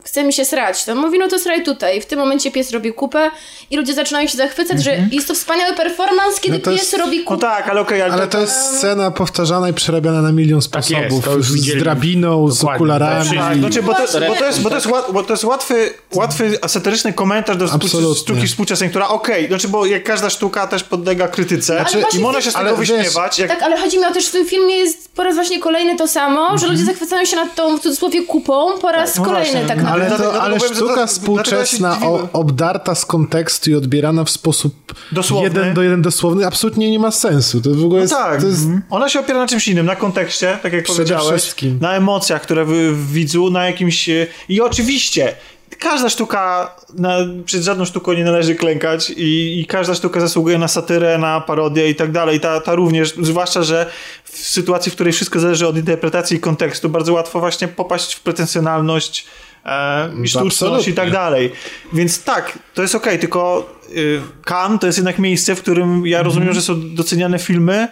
chce 0.05 0.23
mi 0.23 0.33
się 0.33 0.45
srać, 0.45 0.85
to 0.85 0.95
mówi, 0.95 1.19
no 1.19 1.27
to 1.27 1.39
sraj 1.39 1.63
tutaj. 1.63 1.97
I 1.97 2.01
w 2.01 2.05
tym 2.05 2.19
momencie 2.19 2.51
pies 2.51 2.71
robi 2.71 2.93
kupę 2.93 3.31
i 3.71 3.77
ludzie 3.77 3.93
zaczynają 3.93 4.27
się 4.27 4.37
zachwycać, 4.37 4.83
że 4.83 4.97
jest 5.11 5.27
to 5.27 5.33
wspaniały 5.33 5.75
performance, 5.75 6.41
kiedy 6.41 6.57
No 6.65 6.71
pies 6.71 6.81
jest- 6.81 6.93
robi 6.97 7.19
No 7.19 7.25
kupę. 7.25 7.41
tak, 7.41 7.69
ale 7.69 7.81
okej, 7.81 8.01
ale, 8.01 8.13
Ale 8.13 8.27
to 8.27 8.39
jest 8.39 8.77
scena 8.77 9.11
powtarzana 9.11 9.69
i 9.69 9.73
przerabiana 9.73 10.21
na 10.21 10.31
milion 10.31 10.57
jest, 10.57 10.67
sposobów. 10.67 11.25
to 11.25 11.33
już 11.33 11.51
z 11.51 11.77
drabiną, 11.79 12.51
z 12.51 12.63
okularami. 12.63 13.37
Tak, 13.37 13.57
znaczy, 13.57 13.81
bo, 13.83 13.93
to, 13.93 13.99
Właśnie. 13.99 14.27
bo, 14.27 14.35
to 14.35 14.45
jest, 14.45 14.61
bo, 14.61 14.69
to 14.69 14.75
jest, 14.75 14.91
bo 15.13 15.23
to 15.23 15.33
jest 15.33 15.43
łatwy, 15.43 15.93
łatwy 16.13 16.59
satyryczny 16.67 17.13
komentarz 17.13 17.57
do 17.57 17.67
sztuki, 17.67 17.85
Absolutnie. 17.85 18.15
sztuki 18.21 18.47
współczesnej, 18.47 18.89
która 18.89 19.07
okej, 19.07 19.47
znaczy, 19.47 19.67
bo 19.67 19.85
jak 19.85 20.03
każda 20.03 20.29
sztuka 20.29 20.67
też 20.67 20.83
podlega 20.83 21.27
krytyce 21.27 21.75
właśnie 21.81 22.03
i 22.19 22.19
można 22.21 22.41
się 22.41 22.51
z 22.51 22.53
tego 22.53 22.75
wyśmiewać. 22.75 23.39
Jak, 23.39 23.49
Tak, 23.49 23.63
ale 23.63 23.77
chodzi 23.81 23.99
mi 23.99 24.05
o 24.05 24.13
to, 24.13 24.21
że 24.21 24.27
w 24.27 24.31
tym 24.31 24.45
filmie 24.45 24.75
jest 24.77 25.11
po 25.15 25.23
raz 25.23 25.35
właśnie 25.35 25.59
kolejny 25.59 25.95
to 25.97 26.07
samo, 26.07 26.57
że 26.57 26.67
ludzie 26.67 26.85
zachwycają 26.85 27.25
się 27.25 27.35
nad 27.35 27.55
tą 27.55 27.77
w 27.77 27.81
cudzysłowie 27.81 28.23
kupą 28.23 28.79
po 28.81 28.91
raz 28.91 29.15
no 29.17 29.25
kolejny 29.25 29.51
właśnie. 29.51 29.67
tak 29.67 29.77
naprawdę. 29.77 29.94
Ale, 29.95 30.07
Dlatego- 30.07 30.31
to, 30.31 30.41
ale 30.41 30.57
dlatego 30.57 30.59
powiem, 30.59 30.69
że 30.69 30.75
sztuka 30.75 30.93
dlatego- 30.93 31.07
współczesna, 31.07 31.97
o, 32.01 32.29
obdarta 32.33 32.95
z 32.95 33.05
kontekstu 33.05 33.71
i 33.71 33.75
odbierana 33.75 34.23
w 34.23 34.29
sposób 34.29 34.93
Dosłowny. 35.11 35.43
jeden 35.43 35.73
do 35.73 35.83
jeden 35.83 36.01
dosłowny, 36.01 36.47
absolutnie 36.47 36.91
nie 36.91 36.99
ma 36.99 37.11
sensu. 37.11 37.61
To 37.61 37.69
w 37.69 37.85
ogóle 37.85 37.89
no 37.89 38.01
jest, 38.01 38.13
tak, 38.13 38.41
to 38.41 38.47
jest 38.47 38.63
mhm. 38.63 38.81
ona 38.89 39.09
się 39.09 39.19
opiera 39.19 39.39
na 39.39 39.47
czymś 39.47 39.67
innym, 39.67 39.85
na 39.85 39.95
kontekście, 39.95 40.59
tak 40.63 40.73
jak 40.73 40.83
Przede 40.83 40.97
powiedziałeś, 40.97 41.41
wszystkim. 41.41 41.77
na 41.81 41.95
emocjach, 41.95 42.41
które 42.41 42.65
w, 42.65 42.71
w 42.71 43.11
widzu, 43.11 43.49
na 43.49 43.65
jakimś... 43.65 44.09
e, 44.09 44.27
I 44.49 44.61
oczywiście, 44.61 45.35
każda 45.79 46.09
sztuka, 46.09 46.75
na, 46.93 47.17
przed 47.45 47.63
żadną 47.63 47.85
sztuką 47.85 48.13
nie 48.13 48.23
należy 48.23 48.55
klękać 48.55 49.09
i, 49.09 49.59
i 49.59 49.65
każda 49.65 49.95
sztuka 49.95 50.19
zasługuje 50.19 50.57
na 50.57 50.67
satyrę, 50.67 51.17
na 51.17 51.41
parodię 51.41 51.89
i 51.89 51.95
tak 51.95 52.11
dalej. 52.11 52.39
Ta, 52.39 52.61
ta 52.61 52.75
również, 52.75 53.13
zwłaszcza, 53.21 53.63
że 53.63 53.89
w 54.23 54.37
sytuacji, 54.37 54.91
w 54.91 54.95
której 54.95 55.13
wszystko 55.13 55.39
zależy 55.39 55.67
od 55.67 55.77
interpretacji 55.77 56.37
i 56.37 56.39
kontekstu, 56.39 56.89
bardzo 56.89 57.13
łatwo 57.13 57.39
właśnie 57.39 57.67
popaść 57.67 58.13
w 58.15 58.19
pretensjonalność 58.19 59.25
e, 59.65 60.09
i 60.23 60.27
sztuczność 60.27 60.55
Absolutnie. 60.55 60.93
i 60.93 60.95
tak 60.95 61.11
dalej. 61.11 61.51
Więc 61.93 62.23
tak, 62.23 62.59
to 62.73 62.81
jest 62.81 62.95
okej, 62.95 63.19
tylko 63.19 63.69
y, 63.95 64.21
Cannes 64.43 64.79
to 64.79 64.87
jest 64.87 64.97
jednak 64.97 65.19
miejsce, 65.19 65.55
w 65.55 65.61
którym 65.61 66.07
ja 66.07 66.23
rozumiem, 66.23 66.53
że 66.53 66.61
są 66.61 66.95
doceniane 66.95 67.39
filmy, 67.39 67.87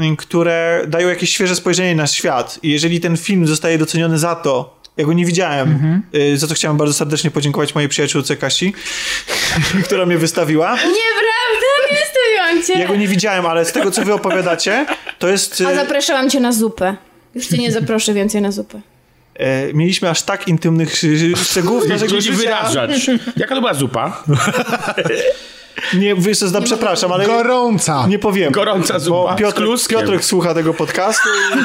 y, 0.00 0.16
które 0.16 0.84
dają 0.88 1.08
jakieś 1.08 1.30
świeże 1.30 1.56
spojrzenie 1.56 1.94
na 1.94 2.06
świat. 2.06 2.58
I 2.62 2.70
jeżeli 2.70 3.00
ten 3.00 3.16
film 3.16 3.46
zostaje 3.46 3.78
doceniony 3.78 4.18
za 4.18 4.34
to, 4.34 4.76
ja 4.96 5.04
go 5.04 5.12
nie 5.12 5.26
widziałem, 5.26 6.02
y, 6.14 6.38
za 6.38 6.46
co 6.46 6.54
chciałem 6.54 6.76
bardzo 6.76 6.94
serdecznie 6.94 7.30
podziękować 7.30 7.74
mojej 7.74 7.88
przyjaciółce 7.88 8.36
Kasi, 8.36 8.74
która 9.84 10.06
mnie 10.06 10.18
wystawiła. 10.18 10.70
Nieprawda, 10.70 11.92
nie 11.92 11.96
stawiłam 11.96 12.66
cię. 12.66 12.82
Ja 12.82 12.88
go 12.88 12.96
nie 12.96 13.08
widziałem, 13.08 13.46
ale 13.46 13.64
z 13.64 13.72
tego, 13.72 13.90
co 13.90 14.04
wy 14.04 14.14
opowiadacie, 14.14 14.86
to 15.18 15.28
jest... 15.28 15.60
y, 15.60 15.66
A 15.66 15.74
zapraszałam 15.74 16.30
cię 16.30 16.40
na 16.40 16.52
zupę. 16.52 16.96
Już 17.34 17.46
cię 17.46 17.58
nie 17.58 17.72
zaproszę 17.72 18.14
więcej 18.14 18.42
na 18.42 18.52
zupę. 18.52 18.80
E, 19.38 19.72
mieliśmy 19.72 20.10
aż 20.10 20.22
tak 20.22 20.48
intymnych 20.48 21.02
szczegółów 21.36 21.88
naszego 21.88 22.20
życia. 22.20 22.36
wyrażać. 22.36 23.10
Jaka 23.36 23.54
to 23.54 23.60
była 23.60 23.74
zupa? 23.74 24.12
Nie, 25.94 26.14
wiesz 26.14 26.38
co, 26.38 26.62
przepraszam, 26.62 27.12
ale 27.12 27.26
gorąca. 27.26 28.06
nie 28.08 28.18
powiem. 28.18 28.52
Gorąca 28.52 28.98
zupa. 28.98 29.16
Bo 29.16 29.34
Piotr. 29.36 29.62
Piotrek 29.88 30.24
słucha 30.24 30.54
tego 30.54 30.74
podcastu 30.74 31.28
i... 31.28 31.58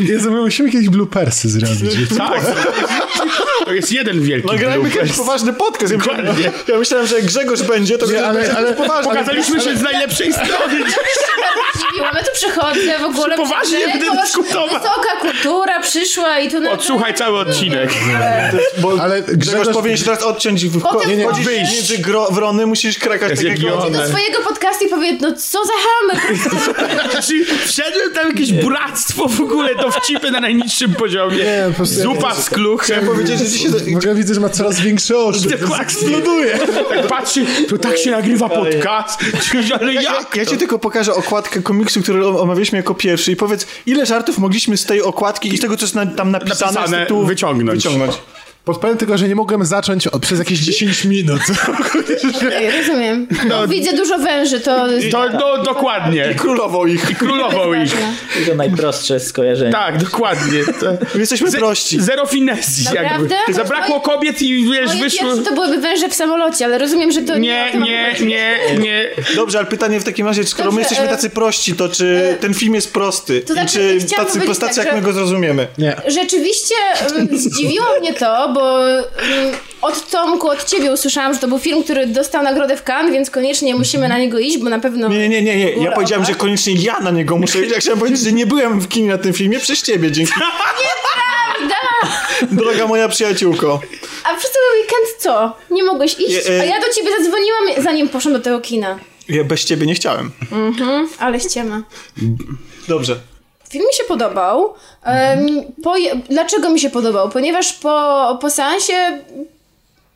Jezu, 0.00 0.30
my 0.30 0.40
musimy 0.40 0.68
jakieś 0.68 0.88
bloopersy 0.88 1.48
zrobić. 1.50 2.08
Tak. 2.18 2.42
To 3.64 3.72
jest 3.72 3.92
jeden 3.92 4.20
wielki 4.22 4.46
Nagrajmy 4.48 4.90
kiedyś 4.90 5.12
poważny 5.12 5.52
podcast. 5.52 5.92
Ja 5.92 5.98
myślałem, 5.98 6.26
Dokładnie. 6.26 6.50
ja 6.68 6.78
myślałem, 6.78 7.06
że 7.06 7.16
jak 7.16 7.24
Grzegorz 7.24 7.62
będzie, 7.62 7.98
to 7.98 8.06
Nie, 8.06 8.26
ale- 8.26 8.40
będzie 8.40 8.56
ale 8.56 8.72
poważny. 8.72 9.10
Pokazaliśmy 9.10 9.60
się 9.60 9.76
z 9.76 9.82
najlepszej 9.82 10.32
strony. 10.32 10.84
Dziwiłam, 11.90 12.14
ja 12.16 12.22
tu 12.22 12.30
przychodzę 12.34 12.98
w 13.00 13.04
ogóle. 13.04 13.36
Poważnie 13.36 13.78
będę 13.88 14.06
dyskutować. 14.22 14.82
Wysoka 14.82 15.16
kultura 15.20 15.80
przyszła 15.80 16.40
i 16.40 16.50
tu... 16.50 16.60
na- 16.60 16.70
Odsłuchaj 16.70 17.14
cały 17.14 17.38
odcinek. 17.38 17.90
Bo 18.78 18.96
Ale 19.02 19.22
Grzegorz, 19.22 19.38
Grzegorz- 19.38 19.72
powinien 19.72 19.98
się 19.98 20.04
teraz 20.04 20.22
odciąć 20.22 20.66
w 20.66 20.80
Potem 20.82 21.10
nie, 21.10 21.16
nie, 21.16 21.26
wyjść. 21.26 21.44
wyjść 21.44 21.72
między 21.74 21.98
gro, 21.98 22.28
wrony, 22.30 22.66
musisz 22.66 22.98
krakać 22.98 23.30
Jest 23.30 23.42
tak 23.42 23.50
jak 23.62 23.92
do 23.92 24.08
swojego 24.08 24.38
podcastu 24.48 24.84
i 24.84 24.88
powie, 24.88 25.12
no 25.20 25.32
co 25.32 25.58
za. 25.64 25.72
Znaczy, 27.10 27.44
wszedłem 27.66 28.12
tam 28.14 28.28
jakieś 28.28 28.52
bractwo 28.52 29.28
w 29.28 29.40
ogóle, 29.40 29.74
to 29.74 29.90
wcipy 29.90 30.30
na 30.30 30.40
najniższym 30.40 30.94
poziomie. 30.94 31.36
Nie, 31.36 31.64
po 31.68 31.74
prostu 31.76 31.94
Zupa 31.94 32.34
z 32.34 32.50
kluchem. 32.50 32.84
Chciałem 32.84 33.06
powiedzieć, 33.06 33.38
że 33.38 33.44
W 33.94 33.96
ogóle 33.96 34.14
widzę, 34.14 34.34
że 34.34 34.40
ma 34.40 34.48
coraz 34.48 34.80
większe 34.80 35.18
oczy. 35.18 35.48
Dokładnie. 35.48 35.76
Eksploduje. 35.84 36.58
Tak 36.88 37.06
patrzy, 37.06 37.46
to 37.68 37.78
tak 37.78 37.98
się 37.98 38.10
nagrywa 38.10 38.48
podcast. 38.48 39.20
Ale 39.80 39.94
Ja, 39.94 40.02
jak? 40.02 40.36
ja 40.36 40.46
ci 40.46 40.56
tylko 40.56 40.78
pokażę 40.78 41.14
okładkę 41.14 41.62
komiksu, 41.62 42.02
który 42.02 42.26
omawialiśmy 42.26 42.78
jako 42.78 42.94
pierwszy 42.94 43.32
i 43.32 43.36
powiedz, 43.36 43.66
ile 43.86 44.06
żartów 44.06 44.38
mogliśmy 44.38 44.76
z 44.76 44.84
tej 44.84 45.02
okładki 45.02 45.54
i 45.54 45.58
z 45.58 45.60
tego, 45.60 45.76
co 45.76 45.84
jest 45.84 45.94
na, 45.94 46.06
tam 46.06 46.30
napisane, 46.30 46.72
Napisane 46.72 46.98
z 46.98 47.00
tytułu 47.06 47.24
wyciągnąć. 47.26 47.84
wyciągnąć. 47.84 48.12
Podpowiem 48.64 48.96
tylko, 48.96 49.18
że 49.18 49.28
nie 49.28 49.34
mogłem 49.34 49.64
zacząć 49.64 50.06
od, 50.06 50.22
przez 50.22 50.38
jakieś 50.38 50.58
10 50.58 51.04
minut. 51.04 51.40
Ja 52.62 52.78
rozumiem. 52.78 53.26
No, 53.48 53.68
widzę 53.68 53.92
dużo 53.96 54.18
węży, 54.18 54.60
to... 54.60 54.86
To, 55.10 55.28
no, 55.32 55.62
dokładnie. 55.62 56.34
Królował 56.38 56.86
ich. 56.86 57.18
Królował 57.18 57.74
ich. 57.84 57.96
To 58.48 58.54
najprostsze 58.54 59.20
skojarzenie. 59.20 59.72
Tak, 59.72 59.98
dokładnie. 59.98 60.64
To... 60.80 60.86
My 61.14 61.20
jesteśmy 61.24 61.50
Ze- 61.50 61.58
prości. 61.58 62.00
Zero 62.00 62.26
finesji 62.26 62.84
jakby. 62.84 63.02
Naprawdę? 63.02 63.36
Zabrakło 63.48 64.00
kobiet 64.00 64.42
i 64.42 64.64
wiesz, 64.72 64.96
wyszło... 64.96 65.36
to 65.36 65.54
byłyby 65.54 65.78
węże 65.78 66.08
w 66.08 66.14
samolocie, 66.14 66.64
ale 66.64 66.78
rozumiem, 66.78 67.12
że 67.12 67.22
to 67.22 67.38
Nie, 67.38 67.72
nie, 67.74 68.10
chodzić. 68.10 68.26
nie, 68.26 68.58
nie. 68.78 69.10
Dobrze, 69.36 69.58
ale 69.58 69.66
pytanie 69.66 70.00
w 70.00 70.04
takim 70.04 70.26
razie, 70.26 70.44
skoro 70.44 70.64
Dobrze, 70.64 70.74
my 70.74 70.80
jesteśmy 70.80 71.04
e, 71.04 71.08
tacy 71.08 71.30
prości, 71.30 71.74
to 71.74 71.88
czy 71.88 72.36
ten 72.40 72.54
film 72.54 72.74
jest 72.74 72.92
prosty? 72.92 73.40
to 73.40 73.52
znaczy, 73.52 73.96
I 73.96 74.00
czy 74.00 74.14
tacy 74.14 74.26
powiedzieć 74.26 74.46
postaci, 74.48 74.76
tak, 74.76 74.86
jak 74.86 74.94
my 74.94 75.02
go 75.02 75.12
zrozumiemy? 75.12 75.66
Nie. 75.78 75.96
Rzeczywiście 76.06 76.74
mm, 77.16 77.38
zdziwiło 77.38 77.86
mnie 78.00 78.14
to, 78.14 78.53
bo 78.54 78.80
mm, 78.90 79.54
od 79.82 80.10
Tomku, 80.10 80.48
od 80.48 80.64
ciebie 80.64 80.92
usłyszałam, 80.92 81.34
że 81.34 81.40
to 81.40 81.48
był 81.48 81.58
film, 81.58 81.82
który 81.84 82.06
dostał 82.06 82.42
nagrodę 82.42 82.76
w 82.76 82.82
Cannes, 82.82 83.12
więc 83.12 83.30
koniecznie 83.30 83.74
musimy 83.74 84.08
na 84.08 84.18
niego 84.18 84.38
iść, 84.38 84.58
bo 84.58 84.70
na 84.70 84.78
pewno... 84.78 85.08
Nie, 85.08 85.28
nie, 85.28 85.42
nie, 85.42 85.56
nie. 85.56 85.70
Ja 85.70 85.92
powiedziałem, 85.92 86.22
oka. 86.24 86.32
że 86.32 86.38
koniecznie 86.38 86.74
ja 86.74 87.00
na 87.00 87.10
niego 87.10 87.36
muszę 87.36 87.60
iść. 87.62 87.72
Ja 87.72 87.78
chciałem 87.80 87.98
powiedzieć, 87.98 88.20
że 88.20 88.32
nie 88.32 88.46
byłem 88.46 88.80
w 88.80 88.88
kinie 88.88 89.08
na 89.08 89.18
tym 89.18 89.32
filmie 89.32 89.58
przez 89.58 89.82
ciebie, 89.82 90.12
dzięki. 90.12 90.32
Droga 92.52 92.86
moja 92.86 93.08
przyjaciółko. 93.08 93.80
A 94.24 94.34
przez 94.36 94.50
cały 94.50 94.66
weekend 94.80 95.22
co? 95.22 95.56
Nie 95.70 95.84
mogłeś 95.84 96.12
iść? 96.12 96.30
Je- 96.30 96.56
e- 96.56 96.60
A 96.60 96.64
ja 96.64 96.80
do 96.80 96.92
ciebie 96.94 97.10
zadzwoniłam, 97.18 97.84
zanim 97.84 98.08
poszłam 98.08 98.34
do 98.34 98.40
tego 98.40 98.60
kina. 98.60 98.98
Ja 99.28 99.44
bez 99.44 99.64
ciebie 99.64 99.86
nie 99.86 99.94
chciałem. 99.94 100.30
Ale 101.18 101.40
ściema. 101.40 101.82
Dobrze. 102.88 103.20
Film 103.74 103.86
mi 103.86 103.94
się 103.94 104.04
podobał. 104.04 104.74
Po, 105.82 105.94
dlaczego 106.30 106.70
mi 106.70 106.80
się 106.80 106.90
podobał? 106.90 107.30
Ponieważ 107.30 107.72
po, 107.72 108.38
po 108.40 108.50
seansie 108.50 109.18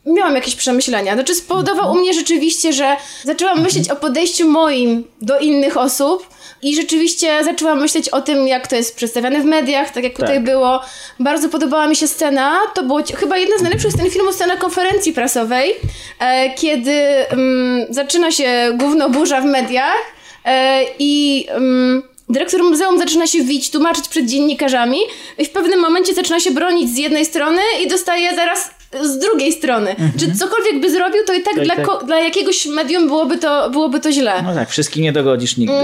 miałam 0.07 0.35
jakieś 0.35 0.55
przemyślenia. 0.55 1.15
Znaczy 1.15 1.35
spowodował 1.35 1.93
u 1.93 1.95
mnie 1.95 2.15
rzeczywiście, 2.15 2.73
że 2.73 2.97
zaczęłam 3.25 3.63
myśleć 3.63 3.91
o 3.91 3.97
podejściu 3.97 4.49
moim 4.49 5.05
do 5.23 5.39
innych 5.39 5.77
osób 5.77 6.29
i 6.63 6.77
rzeczywiście 6.77 7.45
zaczęłam 7.45 7.81
myśleć 7.81 8.09
o 8.09 8.21
tym, 8.21 8.49
jak 8.49 8.67
to 8.67 8.77
jest 8.77 8.97
przedstawiane 8.97 9.41
w 9.41 9.45
mediach, 9.45 9.91
tak 9.91 10.05
jak 10.05 10.13
tutaj 10.13 10.35
Tak. 10.35 10.45
było. 10.45 10.81
Bardzo 11.21 11.49
podobała 11.49 11.87
mi 11.87 11.97
się 11.97 12.07
scena. 12.09 12.59
To 12.75 12.83
było 12.83 13.01
chyba 13.15 13.39
jedna 13.39 13.59
z 13.59 13.63
najlepszych 13.63 13.93
scen 13.93 14.11
filmu, 14.11 14.33
scena 14.33 14.57
konferencji 14.57 15.13
prasowej, 15.13 15.75
e, 16.19 16.55
kiedy 16.55 16.93
mm, 17.31 17.87
zaczyna 17.91 18.31
się 18.33 18.73
główno 18.77 19.11
burza 19.11 19.41
w 19.41 19.45
mediach 19.45 20.03
e, 20.45 20.85
i... 20.99 21.47
mm, 21.51 22.03
Dyrektor 22.31 22.63
muzeum 22.63 22.99
zaczyna 22.99 23.27
się 23.27 23.45
wić, 23.45 23.71
tłumaczyć 23.71 24.09
przed 24.09 24.27
dziennikarzami 24.27 24.99
i 25.39 25.45
w 25.45 25.51
pewnym 25.51 25.81
momencie 25.81 26.15
zaczyna 26.15 26.41
się 26.41 26.51
bronić 26.51 26.91
z 26.91 26.97
jednej 26.99 27.25
strony 27.25 27.61
i 27.85 27.89
dostaje 27.89 28.35
zaraz 28.37 28.71
z 29.03 29.19
drugiej 29.19 29.53
strony. 29.53 29.97
Czy 30.19 30.35
cokolwiek 30.39 30.81
by 30.81 30.91
zrobił, 30.91 31.25
to 31.27 31.35
i 31.35 31.43
tak, 31.43 31.55
Tak, 31.55 31.65
dla, 31.65 31.77
tak. 31.77 31.87
ko- 31.87 32.05
dla 32.07 32.21
jakiegoś 32.21 32.67
medium 32.67 33.07
byłoby 33.07 33.39
to, 33.39 33.71
byłoby 33.71 34.01
to 34.01 34.13
źle. 34.13 34.43
No 34.43 34.55
tak, 34.55 34.69
wszystkich 34.71 35.03
nie 35.03 35.13
dogodzisz 35.13 35.57
nigdy. 35.57 35.75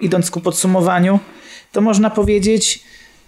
Idąc 0.00 0.30
ku 0.30 0.40
podsumowaniu, 0.40 1.18
to 1.72 1.80
można 1.80 2.10
powiedzieć. 2.10 2.80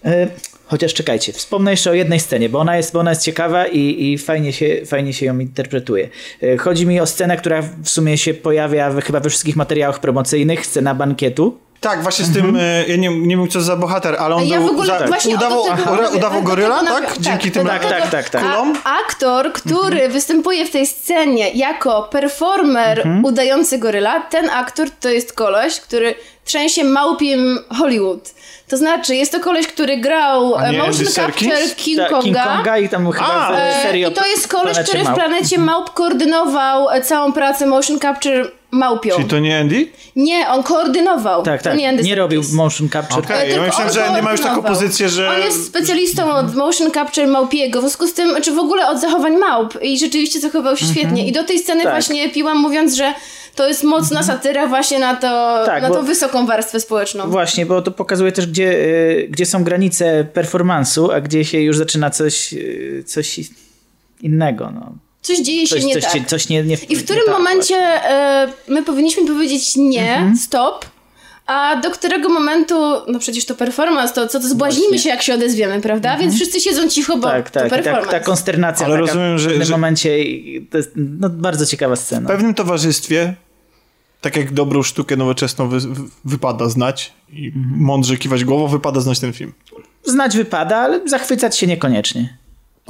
E, 0.04 0.28
chociaż 0.66 0.94
czekajcie, 0.94 1.32
wspomnę 1.32 1.70
jeszcze 1.70 1.90
o 1.90 1.94
jednej 1.94 2.20
scenie, 2.20 2.48
bo 2.48 2.58
ona 2.58 2.76
jest, 2.76 2.92
bo 2.92 3.00
ona 3.00 3.10
jest 3.10 3.22
ciekawa 3.22 3.66
i, 3.66 4.12
i 4.12 4.18
fajnie, 4.18 4.52
się, 4.52 4.80
fajnie 4.86 5.12
się 5.12 5.26
ją 5.26 5.38
interpretuje. 5.38 6.08
E, 6.42 6.56
chodzi 6.56 6.86
mi 6.86 7.00
o 7.00 7.06
scenę, 7.06 7.36
która 7.36 7.62
w 7.82 7.88
sumie 7.88 8.18
się 8.18 8.34
pojawia 8.34 9.00
chyba 9.00 9.20
we 9.20 9.30
wszystkich 9.30 9.56
materiałach 9.56 10.00
promocyjnych, 10.00 10.66
scena 10.66 10.94
bankietu. 10.94 11.58
Tak, 11.80 12.02
właśnie 12.02 12.24
z 12.24 12.34
tym, 12.34 12.56
e, 12.56 12.86
ja 12.86 12.96
nie, 12.96 13.08
nie 13.18 13.36
wiem 13.36 13.48
co 13.48 13.60
za 13.60 13.76
bohater, 13.76 14.16
ale 14.18 14.34
on 14.34 14.46
Ja 14.46 14.58
był 14.58 14.66
w 14.68 14.70
ogóle 14.70 14.98
za, 14.98 15.06
właśnie 15.06 15.34
udawał, 15.34 15.64
mówię. 15.86 16.08
udawał 16.16 16.42
Do 16.42 16.48
goryla, 16.48 16.80
tak? 16.84 16.88
nawią- 16.88 17.20
Dzięki 17.20 17.50
tak, 17.50 17.54
tym 17.62 17.66
tak, 17.66 17.86
tak, 17.88 18.10
tak, 18.10 18.28
tak. 18.30 18.44
A 18.84 18.98
aktor, 19.06 19.52
który 19.52 19.92
Mhm. 19.94 20.12
występuje 20.12 20.66
w 20.66 20.70
tej 20.70 20.86
scenie 20.86 21.50
jako 21.50 22.02
performer 22.02 22.98
Mhm. 22.98 23.24
udający 23.24 23.78
goryla, 23.78 24.20
ten 24.20 24.50
aktor 24.50 24.90
to 25.00 25.08
jest 25.08 25.32
koleś, 25.32 25.80
który 25.80 26.14
trzęsie 26.44 26.84
małpiem 26.84 27.58
Hollywood. 27.78 28.34
To 28.68 28.76
znaczy, 28.76 29.14
jest 29.16 29.32
to 29.32 29.40
koleś, 29.40 29.66
który 29.66 29.96
grał 29.96 30.56
e, 30.56 30.72
motion 30.72 31.06
capture 31.06 31.68
w 31.68 31.76
King 31.76 31.98
Ta- 31.98 32.08
Konga. 32.08 32.22
King 32.22 32.36
Konga 32.56 32.78
i 32.78 32.88
tam 32.88 33.12
chyba 33.12 33.26
A, 33.26 33.52
E, 33.58 33.98
I 33.98 34.12
to 34.12 34.26
jest 34.26 34.48
koleś, 34.48 34.78
który 34.78 35.04
w. 35.04 35.14
Planecie 35.14 35.58
Małp 35.58 35.90
koordynował 35.94 36.86
całą 37.02 37.32
pracę 37.32 37.66
motion 37.66 37.98
capture 38.00 38.59
małpią. 38.70 39.14
Czyli 39.16 39.28
to 39.28 39.38
nie 39.38 39.58
Andy? 39.60 39.88
Nie, 40.16 40.48
on 40.48 40.62
koordynował. 40.62 41.42
Tak, 41.42 41.62
To 41.62 41.68
tak. 41.70 41.78
nie, 41.78 41.88
Andy 41.88 42.02
Nie 42.02 42.14
robił 42.14 42.42
motion 42.52 42.88
capture. 42.88 43.24
Okej, 43.24 43.50
ja 43.50 43.62
myślałem, 43.62 43.92
że 43.92 44.04
Andy 44.04 44.22
ma 44.22 44.32
już 44.32 44.40
taką 44.40 44.62
pozycję, 44.62 45.08
że... 45.08 45.30
On 45.30 45.40
jest 45.40 45.66
specjalistą 45.66 46.32
od 46.32 46.54
motion 46.54 46.90
capture 46.90 47.26
małpiego, 47.28 47.78
w 47.78 47.82
związku 47.82 48.06
z 48.06 48.12
tym, 48.14 48.42
czy 48.42 48.52
w 48.52 48.58
ogóle 48.58 48.88
od 48.88 49.00
zachowań 49.00 49.36
małp 49.36 49.82
i 49.82 49.98
rzeczywiście 49.98 50.40
zachował 50.40 50.76
się 50.76 50.86
świetnie. 50.86 51.28
I 51.28 51.32
do 51.32 51.44
tej 51.44 51.58
sceny 51.58 51.82
Tak. 51.82 51.92
właśnie 51.92 52.30
piłam 52.30 52.58
mówiąc, 52.58 52.94
że 52.94 53.14
to 53.54 53.68
jest 53.68 53.84
mocna 53.84 54.22
satyra 54.22 54.66
właśnie 54.66 54.98
na, 54.98 55.14
to, 55.16 55.62
Tak, 55.66 55.82
na 55.82 55.88
bo- 55.88 55.94
tą 55.94 56.02
wysoką 56.04 56.46
warstwę 56.46 56.80
społeczną. 56.80 57.30
Właśnie, 57.30 57.66
bo 57.66 57.82
to 57.82 57.90
pokazuje 57.90 58.32
też, 58.32 58.46
gdzie, 58.46 58.72
y, 58.72 59.26
gdzie 59.30 59.46
są 59.46 59.64
granice 59.64 60.24
performansu, 60.32 61.10
a 61.12 61.20
gdzie 61.20 61.44
się 61.44 61.60
już 61.60 61.76
zaczyna 61.76 62.10
coś, 62.10 62.52
y, 62.54 63.04
coś 63.06 63.40
innego. 64.20 64.70
No. 64.74 64.92
Coś 65.22 65.38
dzieje 65.40 65.66
się 65.66 65.74
Coś, 65.74 65.84
nie 65.84 65.94
coś, 65.94 66.04
tak. 66.04 66.12
się- 66.12 66.24
coś 66.24 66.48
nie, 66.48 66.62
nie 66.62 66.76
I 66.88 66.96
w 66.96 67.04
którym 67.04 67.22
nie 67.22 67.26
tak 67.32 67.38
momencie 67.38 67.76
e, 67.76 68.52
my 68.68 68.82
powinniśmy 68.82 69.26
powiedzieć 69.26 69.76
nie, 69.76 70.12
Mhm. 70.16 70.36
stop, 70.36 70.86
a 71.46 71.76
do 71.76 71.90
którego 71.90 72.28
momentu, 72.28 72.74
no 73.08 73.18
przecież 73.18 73.44
to 73.44 73.54
performance, 73.54 74.14
to 74.14 74.28
co 74.28 74.40
to 74.40 74.48
zbłaźnimy 74.48 74.86
Właśnie. 74.88 74.98
się 75.02 75.08
jak 75.08 75.22
się 75.22 75.34
odezwiemy, 75.34 75.80
prawda? 75.80 76.16
Więc 76.16 76.34
wszyscy 76.34 76.60
siedzą 76.60 76.88
cicho, 76.88 77.16
bo 77.16 77.28
Tak, 77.28 77.50
to 77.50 77.60
tak. 77.60 77.70
Performance. 77.70 78.10
tak 78.10 78.20
ta 78.20 78.26
konsternacja 78.26 78.86
Ale 78.86 78.94
taka 78.94 79.06
rozumiem, 79.06 79.38
że- 79.38 79.44
w 79.48 79.48
pewnym 79.52 79.66
że- 79.66 79.72
momencie 79.72 80.16
to 80.70 80.76
jest 80.76 80.92
no, 80.96 81.30
bardzo 81.30 81.66
ciekawa 81.66 81.96
scena. 81.96 82.28
W 82.28 82.32
pewnym 82.32 82.54
towarzystwie, 82.54 83.34
tak 84.20 84.36
jak 84.36 84.52
dobrą 84.52 84.82
sztukę 84.82 85.16
nowoczesną 85.16 85.68
wy, 85.68 85.80
wy- 85.80 86.08
wypada 86.24 86.68
znać 86.68 87.12
i 87.32 87.46
Mhm. 87.46 87.64
mądrze 87.84 88.16
kiwać 88.16 88.44
głową, 88.44 88.66
wypada 88.68 89.00
znać 89.00 89.18
ten 89.20 89.32
film. 89.32 89.52
Znać 90.04 90.36
wypada, 90.36 90.76
ale 90.76 91.08
zachwycać 91.08 91.58
się 91.58 91.66
niekoniecznie. 91.66 92.36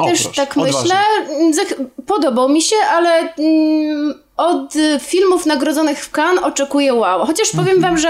O, 0.01 0.07
Też 0.07 0.23
proszę, 0.23 0.37
tak 0.47 0.57
odważnie. 0.59 0.81
myślę. 0.81 1.65
Podobał 2.07 2.49
mi 2.49 2.63
się, 2.63 2.77
ale 2.91 3.35
mm, 3.39 4.15
od 4.37 4.75
filmów 5.01 5.47
nagrodzonych 5.47 6.05
w 6.05 6.11
Cannes 6.19 6.45
oczekuję 6.45 6.95
wow. 6.95 7.27
Chociaż 7.27 7.51
powiem 7.51 7.77
Mhm. 7.77 7.83
wam, 7.83 7.99
że 7.99 8.09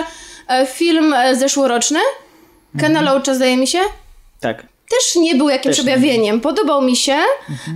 e, 0.49 0.67
film 0.67 1.15
e, 1.15 1.37
zeszłoroczny, 1.37 1.99
Kena 2.81 2.99
Mhm. 3.01 3.05
Loacha 3.17 3.35
zdaje 3.35 3.57
mi 3.57 3.67
się, 3.67 3.79
Tak. 4.41 4.63
też 4.91 5.17
nie 5.17 5.35
był 5.35 5.49
jakimś 5.49 5.77
Też 5.77 5.85
nie. 5.87 5.93
objawieniem. 5.95 6.41
Podobał 6.41 6.83
mi 6.83 6.97
się. 6.97 7.17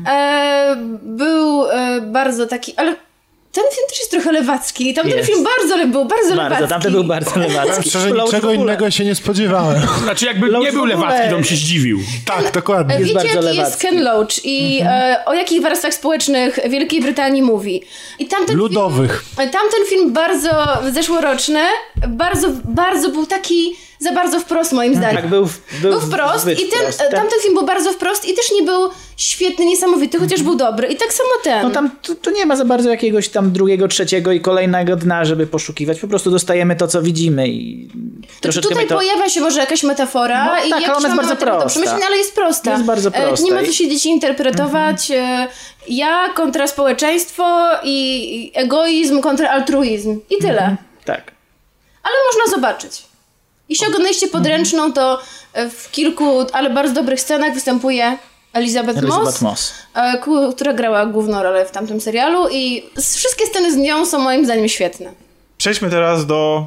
E, 0.08 0.76
był 1.02 1.66
e, 1.70 2.00
bardzo 2.00 2.46
taki, 2.46 2.74
ale 2.76 2.96
ten 3.54 3.64
film 3.74 3.86
też 3.88 3.98
jest 3.98 4.10
trochę 4.10 4.32
lewacki. 4.32 4.94
Tamten 4.94 5.16
Jest. 5.16 5.30
film 5.30 5.44
bardzo 5.44 5.76
le- 5.76 5.86
był 5.86 6.04
bardzo, 6.04 6.28
lewacki. 6.30 6.50
Bardzo, 6.50 6.68
tamten 6.68 6.92
był 6.92 7.04
bardzo 7.04 7.38
lewacki. 7.38 7.90
Szczerze, 7.90 8.12
niczego 8.12 8.52
innego 8.52 8.90
się 8.90 9.04
nie 9.04 9.14
spodziewałem. 9.14 9.82
Znaczy 10.04 10.26
jakby 10.26 10.50
nie 10.50 10.72
był 10.72 10.84
lewacki, 10.84 11.28
to 11.30 11.34
bym 11.34 11.44
się 11.44 11.56
zdziwił. 11.56 12.00
Tak, 12.24 12.52
dokładnie. 12.52 12.94
E, 12.94 12.98
Wiecie, 12.98 13.14
bardzo 13.14 13.28
jaki 13.28 13.46
jest 13.46 13.56
lewacki. 13.56 13.86
Ken 13.86 14.02
Loach 14.02 14.44
i 14.44 14.80
e, 14.82 15.16
o 15.26 15.34
jakich 15.34 15.62
warstwach 15.62 15.94
społecznych 15.94 16.58
Wielkiej 16.68 17.00
Brytanii 17.00 17.42
mówi. 17.42 17.82
I 18.18 18.26
tamten 18.26 18.56
Ludowych. 18.56 19.24
Film, 19.36 19.50
tamten 19.50 19.86
film 19.88 20.12
bardzo 20.12 20.50
zeszłoroczny, 20.92 21.60
bardzo, 22.08 22.48
bardzo 22.64 23.08
był 23.08 23.26
taki 23.26 23.76
za 24.04 24.12
bardzo 24.12 24.40
wprost 24.40 24.72
moim 24.72 24.94
zdaniem. 24.96 25.16
Tak, 25.16 25.26
był, 25.30 25.48
był, 25.82 25.90
Był 25.90 26.00
wprost 26.00 26.48
i 26.48 26.56
ten, 26.56 26.80
wprost, 26.80 26.98
tak. 26.98 27.10
tamten 27.10 27.40
film 27.42 27.54
był 27.54 27.66
bardzo 27.66 27.92
wprost 27.92 28.28
i 28.28 28.34
też 28.34 28.52
nie 28.52 28.62
był 28.62 28.90
świetny, 29.16 29.64
niesamowity, 29.66 30.18
chociaż 30.18 30.42
był 30.42 30.54
dobry. 30.54 30.88
I 30.88 30.96
tak 30.96 31.12
samo 31.12 31.28
ten. 31.44 31.62
No 31.62 31.70
tam 31.70 31.90
tu, 32.02 32.14
tu 32.14 32.30
nie 32.30 32.46
ma 32.46 32.56
za 32.56 32.64
bardzo 32.64 32.90
jakiegoś 32.90 33.28
tam 33.28 33.52
drugiego, 33.52 33.88
trzeciego 33.88 34.32
i 34.32 34.40
kolejnego 34.40 34.96
dna, 34.96 35.24
żeby 35.24 35.46
poszukiwać. 35.46 36.00
Po 36.00 36.08
prostu 36.08 36.30
dostajemy 36.30 36.76
to, 36.76 36.88
co 36.88 37.02
widzimy 37.02 37.48
i 37.48 37.88
troszeczkę 38.40 38.68
Tutaj 38.68 38.86
to... 38.86 38.94
pojawia 38.96 39.28
się 39.28 39.40
może 39.40 39.60
jakaś 39.60 39.82
metafora 39.82 40.44
No 40.44 40.64
i 40.66 40.70
tak, 40.70 40.96
ona 40.96 41.08
jest 41.08 41.16
bardzo 41.16 41.34
do 41.34 41.40
prosta. 41.40 41.66
przemyślenia, 41.68 42.06
ale 42.06 42.16
jest 42.16 42.34
prosta. 42.34 42.72
Jest 42.72 42.84
bardzo 42.84 43.08
E, 43.08 43.12
prosta 43.26 43.46
Nie 43.46 43.52
ma 43.52 43.62
co 43.62 43.72
siedzieć 43.72 44.06
i 44.06 44.08
interpretować. 44.08 45.10
e, 45.10 45.48
Ja 45.88 46.28
kontra 46.34 46.66
społeczeństwo 46.66 47.68
i 47.82 48.04
i 48.24 48.50
egoizm 48.54 49.20
kontra 49.20 49.50
altruizm. 49.50 50.20
I 50.30 50.36
tyle. 50.42 50.76
Tak. 51.04 51.32
Ale 52.02 52.14
można 52.32 52.56
zobaczyć. 52.56 53.02
Jeśli 53.68 53.86
oglądaliście 53.86 54.28
podręczną, 54.28 54.92
to 54.92 55.20
e, 55.52 55.70
w 55.70 55.90
kilku, 55.90 56.40
ale 56.52 56.70
bardzo 56.70 56.94
dobrych 56.94 57.20
scenach 57.20 57.54
występuje 57.54 58.18
Elizabeth, 58.52 58.98
Elizabeth 58.98 59.24
Moss, 59.24 59.42
Moss. 59.42 59.74
e, 59.94 60.20
która 60.54 60.72
grała 60.72 61.06
główną 61.06 61.42
rolę 61.42 61.66
w 61.66 61.70
tamtym 61.70 62.00
serialu 62.00 62.48
i 62.52 62.82
wszystkie 63.00 63.46
sceny 63.46 63.72
z 63.72 63.76
nią 63.76 64.06
są 64.06 64.18
moim 64.18 64.44
zdaniem 64.44 64.68
świetne. 64.68 65.12
Przejdźmy 65.58 65.90
teraz 65.90 66.26
do 66.26 66.66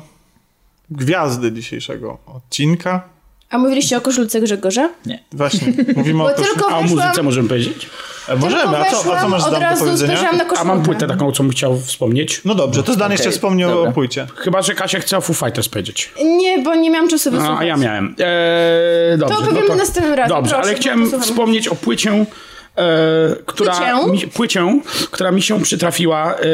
gwiazdy 0.89 1.51
dzisiejszego 1.51 2.17
odcinka. 2.25 3.16
A 3.49 3.57
mówiliście 3.57 3.97
o 3.97 4.01
koszulce 4.01 4.41
Grzegorza? 4.41 4.89
Właśnie, 5.31 5.73
mówimy 5.95 6.23
o 6.23 6.27
Bo 6.27 6.33
koszul- 6.33 6.43
tylko 6.45 6.65
A 6.71 6.77
o 6.77 6.81
weszłam, 6.81 6.99
muzyce 7.05 7.23
możemy 7.23 7.49
powiedzieć? 7.49 7.89
Możemy, 8.37 8.77
a 8.77 8.85
co, 8.85 8.97
a 8.99 9.03
co 9.03 9.11
weszłam, 9.11 9.31
masz 9.31 9.43
od 9.43 9.51
do 9.53 9.59
razu 9.59 9.85
powiedzenia? 9.85 10.11
spojrzałam 10.13 10.37
na 10.37 10.43
koszulkę. 10.45 10.61
A 10.71 10.75
mam 10.75 10.83
płytę 10.83 11.07
taką, 11.07 11.31
co 11.31 11.43
bym 11.43 11.51
chciał 11.51 11.79
wspomnieć. 11.79 12.41
No 12.45 12.55
dobrze, 12.55 12.83
to 12.83 12.95
Dan 12.95 13.11
jeszcze 13.11 13.23
Okej, 13.27 13.33
wspomniał 13.37 13.69
dobra. 13.71 13.89
o 13.89 13.93
płycie. 13.93 14.27
Chyba, 14.35 14.61
że 14.61 14.73
Kasia 14.75 14.99
chce 14.99 15.17
o 15.17 15.21
Foo 15.21 15.33
Fighters 15.33 15.69
powiedzieć. 15.69 16.11
Nie, 16.23 16.59
bo 16.63 16.75
nie 16.75 16.89
miałam 16.89 17.09
czasu 17.09 17.31
No, 17.31 17.37
wysłuchać. 17.37 17.61
a 17.61 17.65
ja 17.65 17.77
miałem. 17.77 18.15
Eee, 18.19 19.17
dobrze, 19.17 19.35
opowiemy 19.37 19.75
następnym 19.75 20.13
razem, 20.13 20.29
Dobrze, 20.37 20.49
proszę, 20.55 20.63
ale 20.63 20.73
bo 20.73 20.79
chciałem 20.81 21.21
wspomnieć 21.21 21.67
o 21.67 21.75
płycie, 21.75 22.25
która, 23.45 23.73
Płycię? 24.05 24.25
Mi, 24.25 24.31
płycię, 24.31 24.79
która 25.11 25.31
mi 25.31 25.41
się 25.41 25.61
przytrafiła 25.61 26.35
e, 26.35 26.45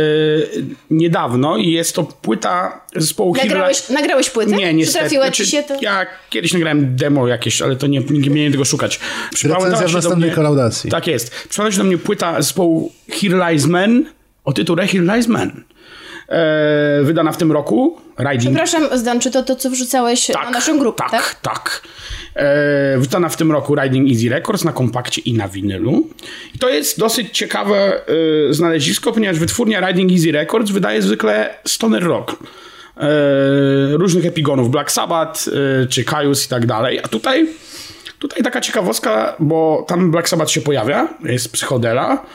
niedawno 0.92 1.58
i 1.58 1.72
jest 1.72 1.96
to 1.96 2.04
płyta 2.04 2.82
zespołu 2.96 3.36
Nagrałeś, 3.36 3.90
nagrałeś 3.90 4.30
płytę? 4.30 4.52
Nie, 4.52 4.74
niestety. 4.74 5.00
Przytrafiła 5.06 5.26
Znaczy, 5.26 5.46
ci 5.46 5.52
się 5.52 5.64
to? 5.64 5.78
Ja 5.82 6.06
kiedyś 6.30 6.54
nagrałem 6.54 6.96
demo 6.96 7.28
jakieś, 7.28 7.62
ale 7.62 7.76
to 7.76 7.88
nie, 7.88 8.00
nie 8.00 8.52
tego 8.52 8.66
szukać. 8.66 9.00
Recenzja 9.44 9.88
w 9.88 9.94
następnej 9.94 10.30
mnie- 10.30 10.36
kolaudacji. 10.36 10.90
Tak 10.92 11.08
jest. 11.08 11.32
Przypomniała 11.50 11.72
się 11.72 11.78
do 11.78 11.84
mnie 11.84 11.98
płyta 11.98 12.42
zespołu 12.42 12.92
Here 13.10 13.52
Lies 13.52 13.66
Man 13.66 14.06
o 14.46 14.54
tytule 14.54 14.88
Here 14.88 15.04
Lies 15.16 15.28
Man. 15.28 15.64
E, 16.30 17.04
wydana 17.04 17.32
w 17.32 17.38
tym 17.38 17.52
roku. 17.52 17.98
Riding 18.20 18.42
Przepraszam, 18.42 18.98
Zdan, 18.98 19.20
czy 19.20 19.32
to 19.32 19.44
to, 19.44 19.56
co 19.56 19.70
wrzucałeś 19.70 20.30
na 20.30 20.50
naszą 20.50 20.80
grupę, 20.80 21.04
tak? 21.12 21.12
tak? 21.12 21.36
Tak, 21.42 21.82
E, 22.36 22.98
wydana 22.98 23.30
w 23.30 23.38
tym 23.38 23.52
roku 23.52 23.76
Riding 23.76 24.12
Easy 24.12 24.30
Records 24.30 24.64
na 24.64 24.72
kompakcie 24.72 25.22
i 25.22 25.34
na 25.34 25.48
winylu. 25.48 26.08
I 26.56 26.60
to 26.60 26.70
jest 26.70 27.00
dosyć 27.00 27.38
ciekawe 27.38 28.02
e, 28.50 28.54
znalezisko, 28.54 29.12
ponieważ 29.12 29.40
wytwórnia 29.40 29.88
Riding 29.88 30.12
Easy 30.12 30.32
Records 30.32 30.72
wydaje 30.72 31.02
zwykle 31.02 31.56
stoner 31.66 32.04
rock. 32.04 32.36
E, 32.98 33.08
różnych 33.98 34.26
epigonów, 34.26 34.72
Black 34.72 34.92
Sabbath 34.92 35.48
e, 35.48 35.88
czy 35.88 36.04
Kaius 36.04 36.46
i 36.46 36.50
tak 36.50 36.66
dalej. 36.66 37.00
A 37.04 37.08
tutaj, 37.08 37.48
tutaj 38.20 38.44
taka 38.44 38.62
ciekawostka, 38.62 39.36
bo 39.40 39.86
tam 39.88 40.12
Black 40.12 40.30
Sabbath 40.30 40.52
się 40.52 40.62
pojawia, 40.62 41.08
jest 41.24 41.52
psychodela, 41.52 42.26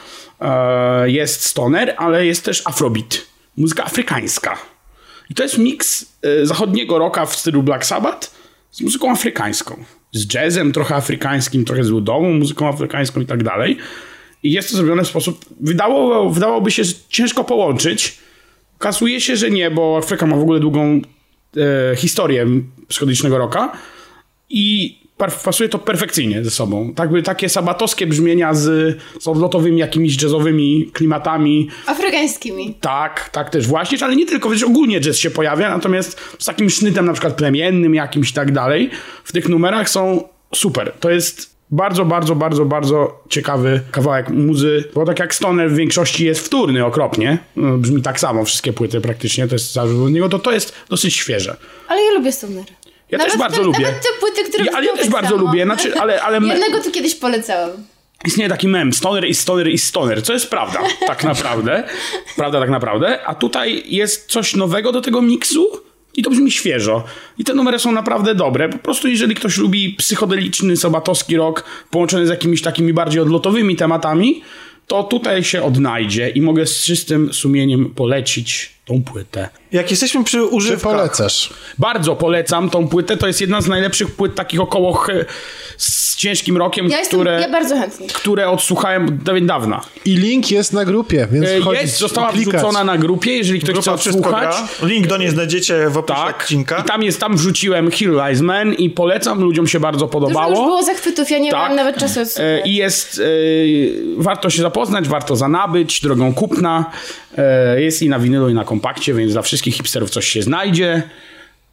e, 0.41 1.11
jest 1.11 1.45
stoner, 1.45 1.93
ale 1.97 2.25
jest 2.25 2.45
też 2.45 2.61
afrobeat, 2.65 3.21
muzyka 3.59 3.85
afrykańska. 3.85 4.57
I 5.29 5.33
to 5.35 5.43
jest 5.43 5.57
miks 5.57 6.05
e, 6.21 6.45
zachodniego 6.45 6.99
rocka 6.99 7.25
w 7.25 7.35
stylu 7.35 7.63
Black 7.63 7.85
Sabbath 7.85 8.31
z 8.71 8.81
muzyką 8.81 9.11
afrykańską. 9.11 9.83
Z 10.11 10.33
jazzem 10.33 10.71
trochę 10.71 10.95
afrykańskim, 10.95 11.65
trochę 11.65 11.83
z 11.83 11.89
ludową 11.89 12.33
muzyką 12.33 12.67
afrykańską 12.67 13.21
i 13.21 13.25
tak 13.25 13.43
dalej. 13.43 13.77
I 14.43 14.51
jest 14.51 14.69
to 14.69 14.77
zrobione 14.77 15.03
w 15.03 15.07
sposób, 15.07 15.45
wydało, 15.59 16.29
wydałoby 16.29 16.71
się, 16.71 16.83
ciężko 17.09 17.43
połączyć. 17.43 18.17
Okazuje 18.75 19.21
się, 19.21 19.35
że 19.35 19.51
nie, 19.51 19.71
bo 19.71 19.97
Afryka 19.97 20.25
ma 20.25 20.35
w 20.35 20.41
ogóle 20.41 20.59
długą 20.59 21.01
e, 21.57 21.95
historię 21.95 22.45
psychodelicznego 22.87 23.37
rocka 23.37 23.71
i 24.49 24.98
pasuje 25.27 25.69
to 25.69 25.79
perfekcyjnie 25.79 26.43
ze 26.43 26.51
sobą. 26.51 26.93
Tak 26.95 27.09
takie 27.23 27.49
sabatowskie 27.49 28.07
brzmienia 28.07 28.53
z, 28.53 28.97
z 29.19 29.27
odlotowymi 29.27 29.77
jakimiś 29.77 30.21
jazzowymi 30.21 30.89
klimatami, 30.93 31.69
Afrykańskimi. 31.85 32.77
tak, 32.81 33.29
tak 33.29 33.49
też 33.49 33.67
właśnie, 33.67 33.97
ale 34.01 34.15
nie 34.15 34.25
tylko, 34.25 34.49
wiesz, 34.49 34.63
ogólnie 34.63 35.01
jazz 35.01 35.17
się 35.17 35.31
pojawia, 35.31 35.69
natomiast 35.69 36.19
z 36.39 36.45
takim 36.45 36.69
sznytem 36.69 37.05
na 37.05 37.13
przykład 37.13 37.33
plemiennym 37.33 37.95
jakimś 37.95 38.29
i 38.29 38.33
tak 38.33 38.51
dalej, 38.51 38.89
w 39.23 39.31
tych 39.31 39.49
numerach 39.49 39.89
są 39.89 40.23
super. 40.55 40.93
To 40.99 41.09
jest 41.09 41.59
bardzo, 41.71 42.05
bardzo, 42.05 42.35
bardzo, 42.35 42.65
bardzo 42.65 43.23
ciekawy 43.29 43.81
kawałek 43.91 44.29
muzy, 44.29 44.83
bo 44.93 45.05
tak 45.05 45.19
jak 45.19 45.35
Stoner 45.35 45.71
w 45.71 45.75
większości 45.75 46.25
jest 46.25 46.45
wtórny 46.45 46.85
okropnie, 46.85 47.37
no, 47.55 47.77
brzmi 47.77 48.01
tak 48.01 48.19
samo, 48.19 48.45
wszystkie 48.45 48.73
płyty 48.73 49.01
praktycznie, 49.01 49.47
to 49.47 49.55
jest 49.55 49.77
niego, 50.09 50.29
to 50.29 50.39
to 50.39 50.51
jest 50.51 50.73
dosyć 50.89 51.15
świeże. 51.15 51.57
Ale 51.87 52.01
ja 52.01 52.11
lubię 52.11 52.31
stonery. 52.31 52.78
Ja 53.11 53.17
nawet 53.17 53.31
też 53.31 53.39
bardzo 53.39 53.57
te, 53.57 53.63
lubię. 53.63 53.79
Nawet 53.79 54.01
te 54.01 54.07
płyty, 54.19 54.43
które 54.49 54.65
Ja- 54.65 54.71
ale 54.75 54.85
ja 54.85 54.91
też 54.93 55.01
tak 55.01 55.09
bardzo 55.11 55.29
samo. 55.29 55.41
lubię, 55.41 55.63
znaczy, 55.65 55.95
ale- 55.99 56.21
ale 56.23 56.47
Jednego 56.47 56.83
tu 56.83 56.91
kiedyś 56.91 57.15
polecałam. 57.15 57.69
Istnieje 58.25 58.49
taki 58.49 58.67
mem, 58.67 58.93
stoner 58.93 59.25
i 59.27 59.33
stoner 59.35 59.67
i 59.67 59.77
stoner, 59.77 60.23
co 60.23 60.33
jest 60.33 60.49
prawda, 60.49 60.79
tak 61.07 61.23
naprawdę. 61.23 61.83
prawda 62.35 62.59
tak 62.59 62.69
naprawdę. 62.69 63.19
A 63.25 63.35
tutaj 63.35 63.83
jest 63.85 64.31
coś 64.31 64.55
nowego 64.55 64.91
do 64.91 65.01
tego 65.01 65.21
miksu 65.21 65.67
i 66.15 66.23
to 66.23 66.29
brzmi 66.29 66.51
świeżo. 66.51 67.03
I 67.37 67.43
te 67.43 67.53
numery 67.53 67.79
są 67.79 67.91
naprawdę 67.91 68.35
dobre. 68.35 68.69
Po 68.69 68.77
prostu 68.77 69.07
jeżeli 69.07 69.35
ktoś 69.35 69.57
lubi 69.57 69.89
psychodeliczny, 69.97 70.77
sabatowski 70.77 71.37
rock 71.37 71.63
połączony 71.91 72.27
z 72.27 72.29
jakimiś 72.29 72.61
takimi 72.61 72.93
bardziej 72.93 73.21
odlotowymi 73.21 73.75
tematami, 73.75 74.43
to 74.87 75.03
tutaj 75.03 75.43
się 75.43 75.63
odnajdzie 75.63 76.29
i 76.29 76.41
mogę 76.41 76.65
z 76.67 76.83
czystym 76.83 77.33
sumieniem 77.33 77.93
polecić 77.95 78.78
tą 78.89 79.03
płytę. 79.03 79.49
Jak 79.71 79.91
jesteśmy 79.91 80.23
przy 80.23 80.37
Czy 80.37 80.43
używkach... 80.45 80.91
polecasz? 80.93 81.49
Bardzo 81.77 82.15
polecam 82.15 82.69
tą 82.69 82.87
płytę. 82.87 83.17
To 83.17 83.27
jest 83.27 83.41
jedna 83.41 83.61
z 83.61 83.67
najlepszych 83.67 84.11
płyt 84.15 84.35
takich 84.35 84.61
około 84.61 84.93
ch- 84.93 85.07
z 85.77 86.15
ciężkim 86.15 86.57
rokiem, 86.57 86.89
Ja, 86.89 86.99
jestem, 86.99 87.19
które, 87.19 87.41
ja 87.41 87.49
bardzo 87.49 87.75
chętnie. 87.79 88.07
które 88.07 88.49
odsłuchałem 88.49 89.19
dawien 89.25 89.47
dawna. 89.47 89.81
I 90.05 90.15
link 90.15 90.51
jest 90.51 90.73
na 90.73 90.85
grupie, 90.85 91.27
więc 91.31 91.45
E, 91.47 91.59
wchodzić, 91.61 91.81
Jest, 91.81 91.97
została 91.99 92.31
klikać. 92.31 92.53
wrzucona 92.53 92.83
na 92.83 92.97
grupie, 92.97 93.37
jeżeli 93.37 93.59
ktoś 93.59 93.73
Grupa 93.73 93.81
chce 93.97 94.09
odsłuchać. 94.09 94.55
Link 94.83 95.07
do 95.07 95.17
niej 95.17 95.29
znajdziecie 95.29 95.89
w 95.89 95.97
opisie 95.97 96.19
Tak. 96.25 96.41
odcinka. 96.41 96.77
I 96.79 96.83
tam 96.83 97.03
jest, 97.03 97.19
tam 97.19 97.37
wrzuciłem 97.37 97.91
Hill 97.91 98.11
Rise 98.27 98.43
Man 98.43 98.73
i 98.73 98.89
polecam, 98.89 99.41
ludziom 99.41 99.67
się 99.67 99.79
bardzo 99.79 99.99
Dużo 100.05 100.11
podobało. 100.11 100.49
już 100.49 100.59
było 100.59 100.83
zachwytów, 100.83 101.31
ja 101.31 101.39
nie 101.39 101.51
Tak. 101.51 101.59
miałam 101.59 101.75
nawet 101.75 101.97
czasu 101.97 102.19
E, 102.19 102.23
odsłuchać. 102.23 102.61
I 102.65 102.75
jest, 102.75 103.19
e, 103.19 103.23
warto 104.17 104.49
się 104.49 104.61
zapoznać, 104.61 105.07
warto 105.07 105.35
zanabyć, 105.35 106.01
drogą 106.01 106.33
kupna. 106.33 106.85
E, 107.37 107.81
jest 107.81 108.01
i 108.01 108.09
na 108.09 108.19
winylu, 108.19 108.49
i 108.49 108.53
na 108.53 108.63
kompakcie, 108.79 109.13
więc 109.13 109.31
dla 109.33 109.41
wszystkich 109.41 109.75
hipsterów 109.75 110.09
coś 110.09 110.27
się 110.27 110.41
znajdzie. 110.41 111.03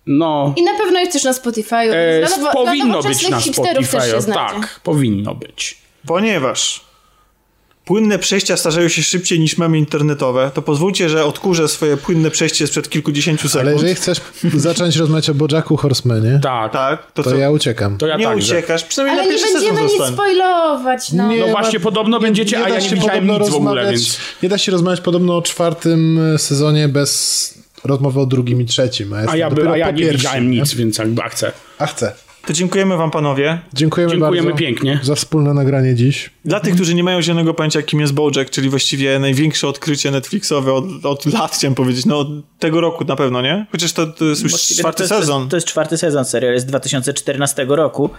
No, 0.07 0.55
I 0.57 0.63
na 0.63 0.75
pewno 0.79 1.01
jest 1.01 1.13
też 1.13 1.25
na 1.25 1.33
Spotify'u. 1.33 1.93
e, 1.93 2.29
powinno 2.53 3.03
być 3.03 3.29
na 3.29 3.41
hipsterów 3.41 3.91
też 3.91 4.05
się 4.11 4.23
Spotify. 4.23 4.33
Tak, 4.33 4.81
powinno 4.83 5.35
być. 5.35 5.79
Ponieważ 6.07 6.86
płynne 7.87 8.19
przejścia 8.19 8.57
starzeją 8.57 8.89
się 8.89 9.03
szybciej 9.03 9.41
niż 9.41 9.59
memy 9.59 9.79
internetowe, 9.79 10.51
to 10.55 10.63
pozwólcie, 10.63 11.09
że 11.09 11.25
odkurzę 11.25 11.69
swoje 11.69 11.97
płynne 11.97 12.31
przejście 12.31 12.67
sprzed 12.67 12.89
kilkudziesięciu 12.91 13.49
sekund. 13.49 13.63
Ale 13.63 13.73
jeżeli 13.73 13.95
chcesz 13.95 14.21
zacząć 14.55 14.97
rozmawiać 14.97 15.31
o 15.31 15.35
Bojacku 15.35 15.77
Horsemanie, 15.77 16.41
Tak, 16.43 16.73
Tak, 16.73 17.13
to, 17.13 17.23
to 17.23 17.31
co? 17.31 17.37
ja 17.37 17.51
uciekam. 17.51 17.99
to 17.99 18.07
ja 18.07 18.17
nie 18.17 18.25
także. 18.25 18.55
uciekasz, 18.55 18.85
przynajmniej 18.85 19.19
Ale 19.21 19.29
na 19.29 19.33
nie 19.35 19.39
pierwszy 19.41 19.55
będziemy 19.59 19.83
nic 19.83 19.91
zostań. 19.91 20.13
spoilować, 20.15 21.13
no. 21.13 21.29
Nie 21.29 21.41
No 21.41 21.47
właśnie, 21.47 21.81
podobno 21.81 22.21
będziecie, 22.21 22.59
a 22.59 22.63
da 22.63 22.69
ja 22.69 22.75
nie 22.81 22.89
się 22.89 22.95
widziałem 22.95 23.27
podobno 23.27 23.45
nic 23.45 23.53
w 23.53 23.57
ogóle, 23.57 23.83
rozmawiać- 23.83 24.01
więc... 24.05 24.19
Nie 24.43 24.49
da 24.49 24.59
się 24.59 24.73
rozmawiać 24.73 25.01
podobno 25.01 25.37
o 25.37 25.43
czwartym 25.43 26.21
sezonie 26.39 26.89
bez 26.89 27.55
rozmowy 27.85 28.21
o 28.21 28.27
drugim 28.27 28.61
i 28.61 28.65
trzecim. 28.65 29.13
A, 29.13 29.17
A 29.31 29.37
ja, 29.37 29.51
by, 29.51 29.69
a 29.71 29.77
ja 29.77 29.91
nie 29.91 29.99
pierwszym, 29.99 30.17
widziałem 30.17 30.51
nic, 30.51 30.75
więc 30.75 30.99
jakby 30.99 31.23
a 31.23 31.29
chcę. 31.29 31.53
A 31.79 31.87
chcę. 31.87 32.13
To 32.47 32.53
dziękujemy 32.53 32.97
wam 32.97 33.11
panowie. 33.11 33.59
Dziękujemy, 33.75 34.13
Dziękujemy 34.13 34.55
pięknie. 34.55 35.01
za 35.03 35.15
wspólne 35.15 35.55
nagranie 35.55 35.95
dziś. 35.95 36.31
Dla 36.45 36.61
tych, 36.61 36.75
którzy 36.75 36.95
nie 36.95 37.05
mają 37.05 37.23
zielonego 37.23 37.55
pojęcia, 37.55 37.83
kim 37.83 38.01
jest 38.01 38.13
Bojack, 38.13 38.51
czyli 38.51 38.69
właściwie 38.69 39.19
największe 39.19 39.69
odkrycie 39.69 40.11
Netflixowe 40.11 40.73
od, 40.73 40.85
od 41.07 41.27
lat, 41.27 41.53
chciałem 41.55 41.75
powiedzieć, 41.75 42.07
no 42.07 42.19
od 42.19 42.29
tego 42.59 42.81
roku 42.81 43.05
na 43.05 43.17
pewno, 43.17 43.43
nie? 43.43 43.67
Chociaż 43.73 43.93
to, 43.93 44.07
to 44.07 44.25
jest 44.25 44.43
już 44.43 44.53
Właściwie 44.53 44.79
czwarty 44.81 44.97
to 44.99 45.03
jest, 45.15 45.15
sezon. 45.27 45.49
To 45.49 45.57
jest 45.57 45.67
czwarty 45.67 45.99
sezon, 45.99 46.25
serial 46.25 46.53
jest 46.55 46.67
z 46.67 46.69
2014 46.69 47.67
roku, 47.69 48.11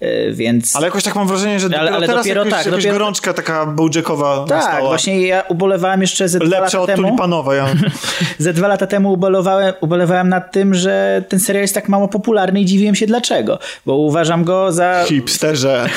e, 0.00 0.32
więc... 0.32 0.76
Ale 0.76 0.86
jakoś 0.86 1.04
tak 1.04 1.14
mam 1.14 1.28
wrażenie, 1.28 1.60
że 1.60 1.66
Ale- 1.66 1.74
dopiero 1.76 1.96
ale 1.96 2.06
teraz 2.06 2.24
dopiero 2.24 2.44
jakaś, 2.44 2.58
tak, 2.58 2.66
jakaś 2.66 2.84
dopiero- 2.84 2.92
gorączka 2.92 3.32
taka 3.32 3.66
Bojackowa 3.66 4.44
tak, 4.48 4.58
nastała. 4.58 4.88
właśnie 4.88 5.26
ja 5.26 5.42
ubolewałem 5.48 6.00
jeszcze 6.00 6.28
ze 6.28 6.38
dwa 6.38 6.48
Lepsza 6.48 6.78
lata 6.78 6.80
od 6.80 6.86
temu. 6.86 7.08
tulipanowa. 7.08 7.54
Ja... 7.54 7.66
Ze 8.38 8.52
dwa 8.52 8.68
lata 8.68 8.86
temu 8.86 9.12
ubolewałem, 9.12 9.74
ubolewałem 9.80 10.28
nad 10.28 10.52
tym, 10.52 10.74
że 10.74 11.24
ten 11.28 11.40
serial 11.40 11.62
jest 11.62 11.74
tak 11.74 11.88
mało 11.88 12.08
popularny 12.08 12.60
i 12.60 12.64
dziwiłem 12.64 12.94
się 12.94 13.06
dlaczego, 13.06 13.58
bo 13.86 13.94
uważam 13.96 14.44
go 14.44 14.72
za... 14.72 15.04
Hipsterze. 15.06 15.88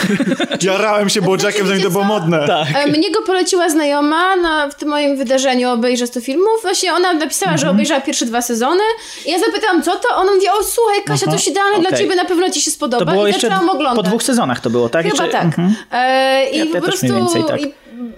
Jarałem 0.61 1.09
się 1.09 1.21
Bojackiem, 1.21 1.67
zanim 1.67 1.83
to 1.83 1.89
było 1.89 2.03
modne. 2.03 2.47
Tak. 2.47 2.67
E, 2.75 2.87
Mnie 2.87 3.11
go 3.11 3.21
poleciła 3.21 3.69
znajoma 3.69 4.35
na, 4.35 4.69
w 4.69 4.75
tym 4.75 4.89
moim 4.89 5.17
wydarzeniu 5.17 5.69
obejrzę 5.69 6.07
100 6.07 6.21
filmów. 6.21 6.61
Właśnie 6.61 6.93
ona 6.93 7.13
napisała, 7.13 7.51
Mhm. 7.51 7.57
że 7.57 7.69
obejrzała 7.69 8.01
pierwsze 8.01 8.25
dwa 8.25 8.41
sezony. 8.41 8.83
I 9.25 9.31
ja 9.31 9.39
zapytałam, 9.39 9.83
co 9.83 9.95
to? 9.95 10.15
Ona 10.15 10.31
mówi, 10.33 10.47
o 10.49 10.63
słuchaj 10.63 11.03
Kasia, 11.05 11.25
to 11.25 11.31
jest 11.31 11.47
idealne 11.47 11.79
dla 11.79 11.89
Okej. 11.89 11.99
ciebie, 11.99 12.15
na 12.15 12.25
pewno 12.25 12.49
ci 12.49 12.61
się 12.61 12.71
spodoba. 12.71 13.05
To 13.05 13.11
było 13.11 13.27
I 13.27 13.31
jeszcze 13.31 13.47
zaczęłam 13.47 13.69
oglądać. 13.69 13.95
po 13.95 14.03
dwóch 14.09 14.23
sezonach 14.23 14.59
to 14.59 14.69
było, 14.69 14.89
tak? 14.89 15.05
Chyba 15.05 15.23
Jeszcze- 15.23 15.31
tak. 15.37 15.43
Mhm. 15.45 15.75
E, 15.91 16.49
I 16.51 16.57
Ja- 16.57 16.65
po 16.65 16.75
ja 16.75 16.81
prostu 16.81 17.07
więcej 17.07 17.43
tak. 17.47 17.61
i 17.61 17.73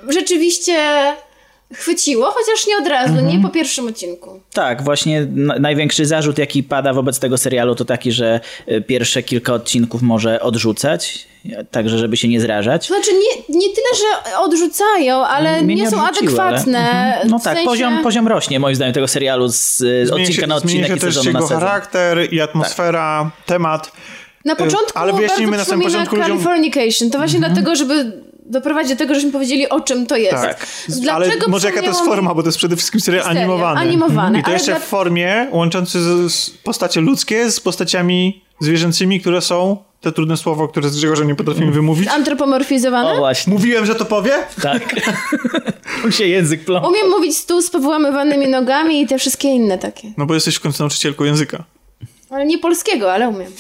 rzeczywiście 0.10 0.76
chwyciło, 1.74 2.26
chociaż 2.32 2.68
nie 2.68 2.78
od 2.78 2.88
razu, 2.88 3.14
Mhm. 3.14 3.28
nie 3.28 3.40
po 3.40 3.50
pierwszym 3.50 3.88
odcinku. 3.88 4.40
Tak, 4.54 4.84
właśnie 4.84 5.28
na- 5.36 5.60
największy 5.60 6.06
zarzut, 6.06 6.38
jaki 6.38 6.64
pada 6.64 6.94
wobec 6.94 7.20
tego 7.20 7.38
serialu, 7.38 7.76
to 7.76 7.86
taki, 7.86 8.12
że 8.12 8.40
y, 8.72 8.82
pierwsze 8.82 9.24
kilka 9.24 9.54
odcinków 9.54 10.02
może 10.02 10.42
odrzucać, 10.42 11.28
także 11.72 11.98
żeby 11.98 12.18
się 12.18 12.28
nie 12.28 12.42
zrażać. 12.42 12.88
To 12.88 12.94
znaczy 12.94 13.12
nie, 13.14 13.60
nie 13.60 13.68
tyle, 13.70 13.88
że 13.96 14.38
odrzucają, 14.40 15.26
ale 15.26 15.62
Mnie 15.62 15.76
nie, 15.76 15.90
są 15.92 16.08
odrzuciło, 16.08 16.42
ale- 16.44 16.48
adekwatne. 16.50 16.80
Mhm. 16.80 17.30
No 17.30 17.40
tak, 17.40 17.54
sensie... 17.54 17.66
poziom, 17.70 18.04
poziom 18.04 18.28
rośnie 18.28 18.60
moim 18.60 18.76
zdaniem 18.76 18.94
tego 18.94 19.08
serialu 19.08 19.48
z, 19.48 19.78
z 19.78 20.12
odcinka 20.12 20.42
się, 20.42 20.48
na 20.48 20.56
odcinek 20.56 20.88
się 20.88 20.96
i 20.96 21.00
sezonu 21.00 21.32
na 21.32 21.42
sezon. 21.42 21.60
charakter 21.60 22.34
i 22.34 22.42
atmosfera, 22.42 23.32
temat. 23.46 23.92
Na 24.46 24.56
początku 24.56 25.00
ale 25.00 25.14
wyjaśnijmy 25.14 25.58
na 25.58 25.66
samym 25.66 25.88
początku 25.88 26.16
ludziom- 26.16 26.28
Californication. 26.28 27.10
To 27.10 27.18
właśnie 27.18 27.40
dlatego, 27.40 27.76
żeby 27.76 28.12
doprowadzić 28.46 28.92
do 28.92 28.98
tego, 28.98 29.14
żebyśmy 29.14 29.32
powiedzieli, 29.32 29.70
o 29.70 29.82
czym 29.82 30.06
to 30.08 30.18
jest. 30.18 30.36
Tak. 30.44 30.68
Dlaczego 30.90 31.32
Ale 31.42 31.48
może 31.48 31.68
jaka 31.68 31.82
to 31.82 31.88
jest 31.88 32.02
mi- 32.02 32.08
forma, 32.08 32.34
bo 32.34 32.42
to 32.44 32.48
jest 32.48 32.58
przede 32.58 32.76
wszystkim 32.76 33.02
serial 33.02 33.24
Serial, 33.24 33.42
animowany. 33.44 33.80
animowany, 33.82 34.40
I 34.40 34.42
to 34.42 34.48
ale 34.48 34.56
jeszcze 34.56 34.72
dla- 34.72 34.80
w 34.80 34.84
formie 34.84 35.48
łączący 35.52 36.02
z, 36.02 36.34
z 36.34 36.50
postacie 36.50 37.02
ludzkie 37.02 37.52
z 37.52 37.60
postaciami 37.60 38.42
zwierzęcymi, 38.60 39.22
które 39.22 39.42
są, 39.42 39.78
te 40.02 40.12
trudne 40.12 40.38
słowo, 40.38 40.68
które 40.68 40.90
z 40.90 40.98
Grzegorzem 40.98 41.28
nie 41.28 41.36
potrafimy 41.36 41.72
wymówić. 41.72 42.08
Antropomorfizowane. 42.10 43.10
O 43.12 43.18
właśnie, 43.18 43.54
Mówiłem, 43.54 43.86
że 43.86 43.96
to 43.96 44.06
powie? 44.06 44.32
tak. 44.62 44.96
Tu 46.02 46.12
się 46.12 46.28
język 46.28 46.66
plął. 46.66 46.88
Umiem 46.90 47.10
mówić 47.10 47.38
stół 47.38 47.62
z 47.62 47.70
powyłamywanymi 47.70 48.48
nogami 48.48 49.02
i 49.02 49.08
te 49.08 49.20
wszystkie 49.20 49.48
inne 49.48 49.78
takie. 49.78 50.08
No 50.18 50.26
bo 50.26 50.34
jesteś 50.34 50.56
w 50.56 50.60
końcu 50.60 50.84
nauczycielką 50.84 51.24
języka. 51.24 51.64
Ale 52.30 52.46
nie 52.46 52.58
polskiego, 52.58 53.14
ale 53.14 53.30
umiem. 53.30 53.52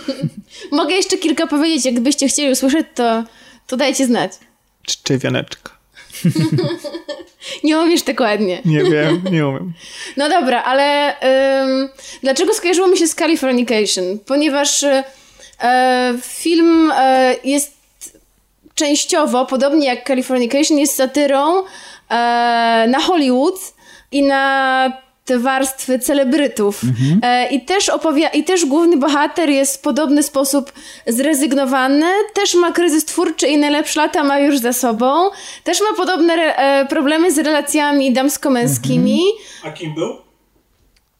Mogę 0.72 0.94
jeszcze 0.94 1.18
kilka 1.18 1.46
powiedzieć, 1.46 1.84
jakbyście 1.86 2.28
chcieli 2.28 2.52
usłyszeć, 2.52 2.86
to, 2.94 3.24
to 3.66 3.76
dajcie 3.76 4.06
znać. 4.06 4.32
Czczewioneczka. 4.82 5.70
Nie 7.64 7.78
umiesz 7.78 8.02
tak 8.02 8.20
ładnie. 8.20 8.62
Nie 8.64 8.84
wiem, 8.84 9.22
nie 9.30 9.46
umiem. 9.48 9.72
No 10.16 10.28
dobra, 10.28 10.62
ale 10.62 11.16
ym, 11.62 11.88
dlaczego 12.22 12.54
skojarzyło 12.54 12.88
mi 12.88 12.98
się 12.98 13.06
z 13.06 13.14
Californication? 13.14 14.18
Ponieważ 14.26 14.82
y, 14.82 15.04
e, 15.62 16.14
film 16.22 16.92
e, 16.96 17.36
jest 17.44 17.72
częściowo, 18.74 19.46
podobnie 19.46 19.86
jak 19.86 20.06
Californication, 20.06 20.78
jest 20.78 20.96
satyrą 20.96 21.58
e, 21.58 21.64
na 22.88 23.00
Hollywood 23.00 23.54
i 24.12 24.22
na 24.22 25.02
te 25.24 25.38
warstwy 25.38 25.98
celebrytów. 25.98 26.80
E, 27.22 27.48
I, 27.50 27.64
też 27.64 27.88
opowia- 27.88 28.30
I 28.34 28.44
też 28.44 28.66
główny 28.66 28.96
bohater 28.96 29.50
jest 29.50 29.76
w 29.76 29.80
podobny 29.80 30.22
sposób 30.22 30.72
zrezygnowany, 31.06 32.06
też 32.34 32.54
ma 32.54 32.72
kryzys 32.72 33.04
twórczy 33.04 33.46
i 33.48 33.58
najlepsze 33.58 34.00
lata 34.00 34.24
ma 34.24 34.38
już 34.38 34.58
za 34.58 34.72
sobą, 34.72 35.30
też 35.64 35.78
ma 35.90 35.96
podobne 35.96 36.32
re- 36.34 36.56
e, 36.56 36.86
problemy 36.86 37.32
z 37.32 37.38
relacjami 37.38 38.12
damsko-męskimi. 38.12 39.20
A 39.64 39.70
kim 39.70 39.94
był? 39.94 40.16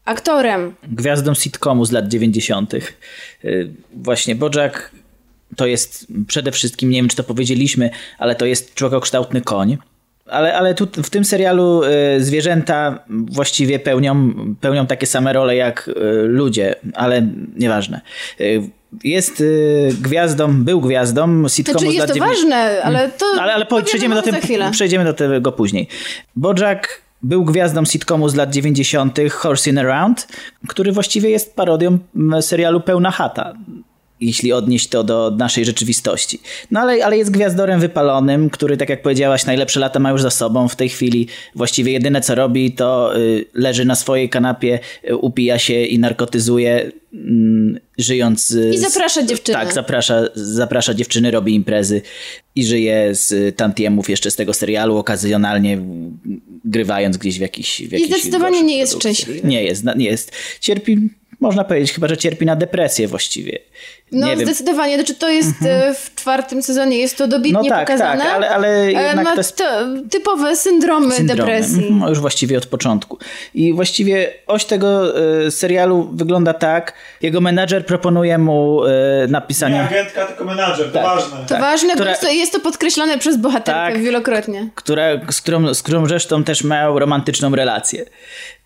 Aktorem. 0.05 0.75
Gwiazdą 0.83 1.33
sitcomu 1.33 1.85
z 1.85 1.91
lat 1.91 2.07
90. 2.07 2.73
Y, 2.73 2.81
Właśnie 3.93 4.35
Bojack 4.35 4.91
to 5.55 5.65
jest 5.65 6.07
przede 6.27 6.51
wszystkim, 6.51 6.89
nie 6.89 6.97
wiem 6.97 7.07
czy 7.09 7.15
to 7.15 7.23
powiedzieliśmy, 7.23 7.89
ale 8.19 8.35
to 8.35 8.45
jest 8.45 8.73
człowiekokształtny 8.73 9.41
koń. 9.41 9.77
Ale, 10.25 10.57
ale 10.57 10.73
tu 10.73 10.87
w 11.03 11.09
tym 11.09 11.25
serialu 11.25 11.81
y, 11.83 11.89
zwierzęta 12.23 12.99
właściwie 13.09 13.79
pełnią, 13.79 14.33
pełnią 14.61 14.87
takie 14.87 15.07
same 15.07 15.33
role 15.33 15.55
jak 15.55 15.87
y, 15.87 15.93
ludzie, 16.27 16.75
ale 16.93 17.27
nieważne. 17.55 18.01
Y, 18.41 18.69
Jest 19.03 19.43
gwiazdą, 20.01 20.63
był 20.63 20.81
gwiazdą 20.81 21.47
sitcomu 21.47 21.79
Znaczy 21.79 21.91
z 21.91 21.95
jest 21.95 21.99
lat 21.99 22.09
to 22.09 22.15
90. 22.15 22.51
ważne, 22.51 22.83
ale 22.83 23.09
to 23.09 23.25
Ale, 23.41 23.53
ale 23.53 23.65
po, 23.65 23.81
przejdziemy, 23.81 24.15
do 24.15 24.21
tym, 24.21 24.35
przejdziemy 24.71 25.05
do 25.05 25.13
tego 25.13 25.51
później. 25.51 25.87
Bojack 26.35 27.01
był 27.21 27.45
gwiazdą 27.45 27.85
sitcomu 27.85 28.29
z 28.29 28.35
lat 28.35 28.49
90. 28.49 29.17
Horsing 29.31 29.77
Around, 29.77 30.27
który 30.67 30.91
właściwie 30.91 31.29
jest 31.29 31.55
parodią 31.55 31.97
serialu 32.41 32.81
Pełna 32.81 33.11
Chata. 33.11 33.53
Jeśli 34.21 34.53
odnieść 34.53 34.87
to 34.87 35.03
do 35.03 35.31
naszej 35.37 35.65
rzeczywistości. 35.65 36.39
No 36.71 36.79
ale, 36.79 37.05
ale 37.05 37.17
jest 37.17 37.31
gwiazdorem 37.31 37.79
wypalonym, 37.79 38.49
który, 38.49 38.77
tak 38.77 38.89
jak 38.89 39.01
powiedziałaś, 39.01 39.45
najlepsze 39.45 39.79
lata 39.79 39.99
ma 39.99 40.11
już 40.11 40.21
za 40.21 40.29
sobą. 40.29 40.67
W 40.67 40.75
tej 40.75 40.89
chwili 40.89 41.27
właściwie 41.55 41.91
jedyne 41.91 42.21
co 42.21 42.35
robi, 42.35 42.71
to 42.71 43.17
y, 43.19 43.45
leży 43.53 43.85
na 43.85 43.95
swojej 43.95 44.29
kanapie, 44.29 44.79
y, 45.09 45.15
upija 45.17 45.59
się 45.59 45.85
i 45.85 45.99
narkotyzuje, 45.99 46.91
mm, 47.13 47.79
żyjąc. 47.97 48.51
y, 48.51 48.71
I 48.73 48.77
z- 48.77 48.81
zaprasza 48.81 49.23
dziewczyny. 49.23 49.57
Tak, 49.57 49.73
zaprasza, 49.73 50.21
zaprasza 50.35 50.93
dziewczyny, 50.93 51.31
robi 51.31 51.55
imprezy 51.55 52.01
i 52.55 52.65
żyje 52.65 53.09
z 53.15 53.55
tantiemów 53.57 54.09
jeszcze 54.09 54.31
z 54.31 54.35
tego 54.35 54.53
serialu, 54.53 54.97
okazjonalnie 54.97 55.81
grywając 56.65 57.17
gdzieś 57.17 57.37
w 57.37 57.41
jakiś 57.41 57.81
w 57.87 57.91
jakichś 57.91 58.09
zdecydowanie 58.11 58.51
gorszych 58.51 58.67
nie 58.67 58.77
jest 58.77 58.95
szczęśliwy. 58.95 59.47
Nie 59.47 59.63
jest, 59.63 59.83
na- 59.83 59.93
nie 59.93 60.05
jest. 60.05 60.31
Cierpi 60.59 61.09
można 61.39 61.63
powiedzieć 61.63 61.91
chyba, 61.93 62.07
że 62.07 62.17
cierpi 62.17 62.45
na 62.45 62.55
depresję 62.55 63.07
właściwie. 63.07 63.59
No 64.11 64.27
Nie 64.27 64.35
wiem. 64.37 64.45
zdecydowanie, 64.45 64.95
znaczy 64.95 65.15
to 65.15 65.29
jest 65.29 65.51
e, 65.65 65.93
w 65.93 66.15
czwartym 66.15 66.61
sezonie, 66.63 66.97
jest 66.97 67.17
to 67.17 67.27
dobitnie 67.27 67.69
No 67.69 67.75
tak, 67.75 67.87
pokazane. 67.87 68.23
tak, 68.23 68.33
ale- 68.33 68.49
ale 68.49 68.67
E, 68.67 68.91
jednak 68.91 69.25
ma 69.25 69.31
to 69.31 69.37
jest- 69.37 69.57
to 69.57 69.63
typowe 70.11 70.55
syndromy, 70.55 71.11
syndromem. 71.15 71.45
depresji. 71.45 71.77
Mhm, 71.83 71.99
No 71.99 72.09
już 72.09 72.19
właściwie 72.19 72.57
od 72.57 72.65
początku. 72.65 73.17
I 73.53 73.73
właściwie 73.73 74.33
oś 74.47 74.65
tego 74.65 75.17
e, 75.45 75.51
serialu 75.51 76.09
wygląda 76.13 76.53
tak. 76.53 76.93
Jego 77.21 77.41
menadżer 77.41 77.85
proponuje 77.85 78.37
mu 78.37 78.85
e, 78.85 78.91
napisanie... 79.27 79.75
Nie 79.75 79.81
agentka, 79.83 80.25
tylko 80.25 80.45
menadżer, 80.45 80.91
to 80.91 81.01
ważne. 81.01 81.37
To 81.37 81.45
tak, 81.49 81.61
ważne, 81.61 81.93
która- 81.93 82.13
bo 82.21 82.27
jest 82.27 82.51
to, 82.51 82.59
podkreślane 82.59 83.17
przez 83.17 83.37
bohaterkę 83.37 83.91
Tak. 83.93 84.01
wielokrotnie. 84.01 84.69
która, 84.75 85.03
z, 85.31 85.41
którą, 85.41 85.73
z 85.73 85.83
którą 85.83 86.05
zresztą 86.05 86.43
też 86.43 86.63
miał 86.63 86.99
romantyczną 86.99 87.55
relację. 87.55 88.05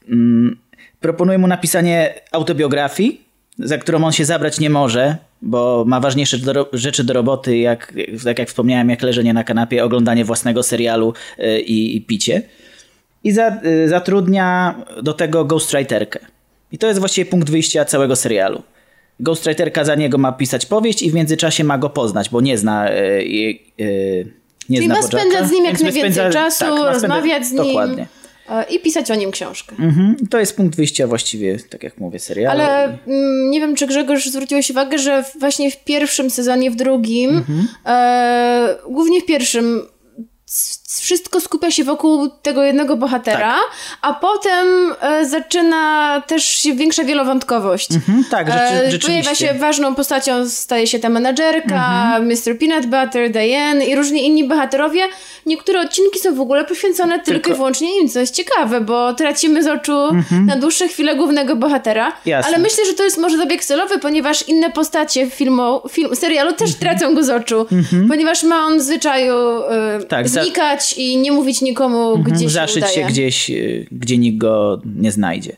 Mm, 0.10 0.57
Proponuję 0.99 1.38
mu 1.38 1.48
napisanie 1.48 2.14
autobiografii, 2.32 3.22
za 3.60 3.78
którą 3.78 4.03
on 4.03 4.11
się 4.11 4.26
zabrać 4.26 4.60
nie 4.60 4.69
może, 4.69 5.18
bo 5.41 5.84
ma 5.88 5.99
ważniejsze 5.99 6.38
do, 6.38 6.69
rzeczy 6.74 7.03
do 7.03 7.14
roboty, 7.14 7.57
jak, 7.57 7.94
tak 8.24 8.40
jak 8.40 8.48
wspomniałem, 8.48 8.90
jak 8.90 9.02
leżenie 9.02 9.34
na 9.34 9.44
kanapie, 9.44 9.84
oglądanie 9.84 10.26
własnego 10.26 10.64
serialu 10.64 11.14
y, 11.40 11.60
i, 11.61 11.98
i 11.98 12.02
picie. 12.02 12.41
I 13.24 13.32
za, 13.32 13.57
y, 13.65 13.90
zatrudnia 13.90 14.76
do 15.03 15.14
tego 15.14 15.45
ghostwriterkę. 15.45 16.19
I 16.72 16.78
to 16.78 16.88
jest 16.88 16.99
właściwie 16.99 17.30
punkt 17.32 17.49
wyjścia 17.49 17.86
całego 17.86 18.15
serialu. 18.15 18.64
Ghostwriterka 19.19 19.84
za 19.84 19.95
niego 19.95 20.18
ma 20.18 20.32
pisać 20.32 20.65
powieść 20.65 21.02
i 21.02 21.11
w 21.11 21.14
międzyczasie 21.14 21.64
ma 21.64 21.78
go 21.78 21.90
poznać, 21.90 22.30
bo 22.30 22.41
nie 22.41 22.57
zna... 22.57 22.91
y, 22.91 23.24
jej- 23.24 23.74
y, 23.82 24.32
nie 24.69 24.78
Czyli 24.78 24.88
zna 24.88 24.95
ma 24.95 25.02
spędzać 25.02 25.48
z 25.48 25.52
nim 25.52 25.65
jak 25.65 25.74
więc 25.74 25.84
najwięcej 25.84 26.24
spędza- 26.24 26.34
czasu, 26.34 26.65
tak, 26.65 26.94
rozmawiać 26.94 27.45
z 27.45 27.52
nim 27.52 27.64
Dokładnie. 27.64 28.07
E, 28.49 28.64
i 28.64 28.80
pisać 28.80 29.11
o 29.11 29.15
nim 29.15 29.32
książkę. 29.32 29.76
Mhm. 29.80 30.15
To 30.30 30.40
jest 30.40 30.56
punkt 30.56 30.76
wyjścia 30.76 31.07
właściwie, 31.07 31.60
tak 31.69 31.84
jak 31.84 31.98
mówię, 31.98 32.19
serialu. 32.19 32.61
Ale 32.61 32.84
mm, 33.07 33.52
nie 33.52 33.60
wiem, 33.60 33.76
czy 33.76 33.88
Grzegorz 33.88 34.26
zwróciłeś 34.26 34.69
uwagę, 34.69 34.99
że 34.99 35.24
właśnie 35.40 35.72
w 35.72 35.84
pierwszym 35.84 36.30
sezonie, 36.30 36.72
w 36.72 36.76
drugim, 36.76 37.30
Mhm. 37.38 37.68
e, 37.86 38.76
głównie 38.90 39.22
w 39.22 39.26
pierwszym, 39.26 39.82
wszystko 40.97 41.41
skupia 41.41 41.72
się 41.72 41.84
wokół 41.84 42.30
tego 42.41 42.64
jednego 42.64 42.97
bohatera, 42.97 43.53
Tak. 43.53 43.97
a 44.01 44.14
potem 44.14 44.68
e, 45.01 45.26
zaczyna 45.26 46.22
też 46.27 46.43
się 46.45 46.73
większa 46.73 47.03
wielowątkowość. 47.03 47.91
Mhm, 47.95 48.23
tak, 48.31 48.47
rzeczy, 48.47 48.95
E. 48.95 48.99
Pojawia 48.99 49.35
się 49.35 49.53
ważną 49.53 49.95
postacią, 49.95 50.49
staje 50.49 50.88
się 50.88 50.99
ta 50.99 51.09
menadżerka, 51.09 51.80
Mr. 52.22 52.57
Peanut 52.59 52.85
Butter, 52.85 53.31
Diane 53.31 53.85
i 53.85 53.95
różni 53.95 54.26
inni 54.26 54.47
bohaterowie. 54.47 55.01
Niektóre 55.45 55.81
odcinki 55.81 56.19
są 56.19 56.35
w 56.35 56.41
ogóle 56.41 56.65
poświęcone 56.65 57.19
tylko, 57.19 57.31
Tylko- 57.31 57.49
i 57.49 57.53
wyłącznie 57.53 58.01
im, 58.01 58.09
co 58.09 58.19
jest 58.19 58.35
ciekawe, 58.35 58.81
bo 58.81 59.14
tracimy 59.14 59.64
z 59.64 59.68
oczu 59.68 59.97
na 60.45 60.55
dłuższe 60.55 60.88
chwile 60.88 61.15
głównego 61.15 61.55
bohatera. 61.55 62.11
Jasne. 62.26 62.47
Ale 62.53 62.64
myślę, 62.64 62.85
że 62.85 62.93
to 62.93 63.03
jest 63.03 63.18
może 63.18 63.38
zabieg 63.38 63.65
celowy, 63.65 63.99
ponieważ 63.99 64.47
inne 64.47 64.69
postacie 64.72 65.30
filmu, 65.30 65.81
film, 65.89 66.15
serialu 66.15 66.53
też 66.53 66.76
tracą 66.76 67.15
go 67.15 67.23
z 67.23 67.30
oczu, 67.30 67.65
ponieważ 68.07 68.43
ma 68.43 68.65
on 68.65 68.80
w 68.80 68.81
zwyczaju 68.81 69.35
e, 69.64 69.99
Tak, 70.09 70.30
za- 70.30 70.41
i 70.98 71.18
nie 71.18 71.32
mówić 71.32 71.62
nikomu, 71.62 72.18
gdzie 72.18 72.44
się 72.44 72.49
Zaszyć 72.49 72.78
udaje. 72.78 72.94
się 72.95 73.04
gdzieś, 73.04 73.49
y, 73.49 73.88
gdzie 73.91 74.18
nikt 74.18 74.38
go 74.38 74.82
nie 74.95 75.12
znajdzie. 75.12 75.56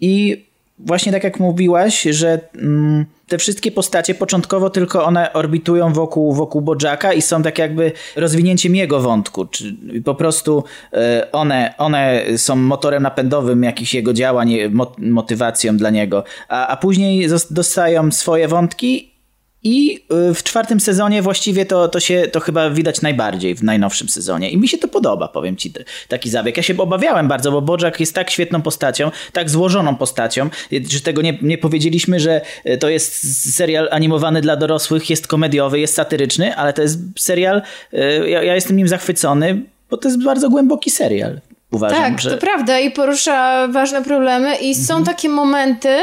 I 0.00 0.44
właśnie 0.78 1.12
tak 1.12 1.24
jak 1.24 1.40
mówiłaś, 1.40 2.02
że 2.02 2.40
mm, 2.54 3.04
te 3.28 3.38
wszystkie 3.38 3.70
postacie 3.72 4.14
początkowo 4.14 4.70
tylko 4.70 5.04
one 5.04 5.32
orbitują 5.32 5.92
wokół, 5.92 6.32
wokół 6.34 6.60
Bojacka 6.60 7.12
i 7.12 7.22
są 7.22 7.42
tak 7.42 7.58
jakby 7.58 7.92
rozwinięciem 8.16 8.76
jego 8.76 9.00
wątku. 9.00 9.46
Czy 9.46 9.74
po 10.04 10.14
prostu 10.14 10.64
y, 10.94 11.30
one, 11.32 11.74
one 11.78 12.22
są 12.36 12.56
motorem 12.56 13.02
napędowym 13.02 13.62
jakichś 13.62 13.94
jego 13.94 14.12
działań, 14.12 14.54
mo- 14.70 14.92
motywacją 14.98 15.76
dla 15.76 15.90
niego. 15.90 16.24
A, 16.48 16.66
a 16.68 16.76
później 16.76 17.28
dostają 17.50 18.12
swoje 18.12 18.48
wątki 18.48 19.17
i 19.62 20.04
y, 20.30 20.34
w 20.34 20.42
czwartym 20.42 20.80
sezonie 20.80 21.22
właściwie 21.22 21.66
to, 21.66 21.88
to 21.88 22.00
się 22.00 22.22
to 22.32 22.40
chyba 22.40 22.70
widać 22.70 23.02
najbardziej 23.02 23.54
w 23.54 23.62
najnowszym 23.62 24.08
sezonie. 24.08 24.50
I 24.50 24.56
mi 24.56 24.68
się 24.68 24.78
to 24.78 24.88
podoba, 24.88 25.28
powiem 25.28 25.56
ci, 25.56 25.72
taki 26.08 26.30
zabieg. 26.30 26.56
Ja 26.56 26.62
się 26.62 26.76
obawiałem 26.78 27.28
bardzo, 27.28 27.52
bo 27.52 27.62
Bojack 27.62 28.00
jest 28.00 28.14
tak 28.14 28.30
świetną 28.30 28.62
postacią, 28.62 29.10
tak 29.32 29.50
złożoną 29.50 29.96
postacią, 29.96 30.50
że 30.90 31.00
tego 31.00 31.22
nie, 31.22 31.38
nie 31.42 31.58
powiedzieliśmy, 31.58 32.20
że 32.20 32.40
y, 32.66 32.78
to 32.78 32.88
jest 32.88 33.54
serial 33.54 33.88
animowany 33.92 34.40
dla 34.40 34.56
dorosłych, 34.56 35.10
jest 35.10 35.26
komediowy, 35.26 35.80
jest 35.80 35.94
satyryczny, 35.94 36.56
ale 36.56 36.72
to 36.72 36.82
jest 36.82 36.98
serial, 37.18 37.62
y, 37.94 38.28
ja, 38.28 38.42
ja 38.42 38.54
jestem 38.54 38.76
nim 38.76 38.88
zachwycony, 38.88 39.62
bo 39.90 39.96
to 39.96 40.08
jest 40.08 40.24
bardzo 40.24 40.50
głęboki 40.50 40.90
serial. 40.90 41.40
Uważam, 41.70 41.98
Tak, 41.98 42.20
że... 42.20 42.30
to 42.30 42.38
prawda 42.38 42.78
i 42.78 42.90
porusza 42.90 43.68
ważne 43.68 44.04
problemy 44.04 44.56
i 44.56 44.68
Mhm. 44.68 44.86
są 44.86 45.04
takie 45.04 45.28
momenty, 45.28 45.96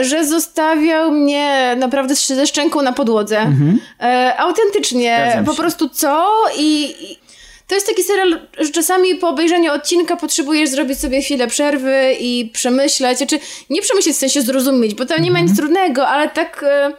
że 0.00 0.24
zostawiał 0.26 1.10
mnie 1.10 1.74
naprawdę 1.78 2.14
ze 2.14 2.46
szczęką 2.46 2.82
na 2.82 2.92
podłodze. 2.92 3.52
E, 4.00 4.34
autentycznie, 4.38 5.16
Mhm. 5.16 5.44
Po 5.44 5.54
prostu 5.54 5.88
co 5.88 6.26
i... 6.58 6.94
i 7.12 7.18
to 7.66 7.74
jest 7.74 7.86
taki 7.86 8.02
serial, 8.02 8.40
że 8.58 8.70
czasami 8.70 9.14
po 9.14 9.28
obejrzeniu 9.28 9.72
odcinka 9.72 10.16
potrzebujesz 10.16 10.70
zrobić 10.70 10.98
sobie 10.98 11.22
chwilę 11.22 11.46
przerwy 11.46 12.16
i 12.20 12.50
przemyśleć, 12.54 13.18
znaczy 13.18 13.38
nie 13.70 13.82
przemyśleć 13.82 14.16
w 14.16 14.18
sensie 14.18 14.42
zrozumieć, 14.42 14.94
bo 14.94 15.06
tam 15.06 15.22
nie 15.22 15.30
ma 15.30 15.40
nic 15.40 15.50
Mhm. 15.50 15.56
trudnego, 15.68 16.08
ale 16.08 16.28
tak 16.28 16.64
e, 16.68 16.92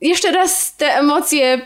jeszcze 0.00 0.30
raz 0.32 0.76
te 0.76 0.98
emocje 0.98 1.60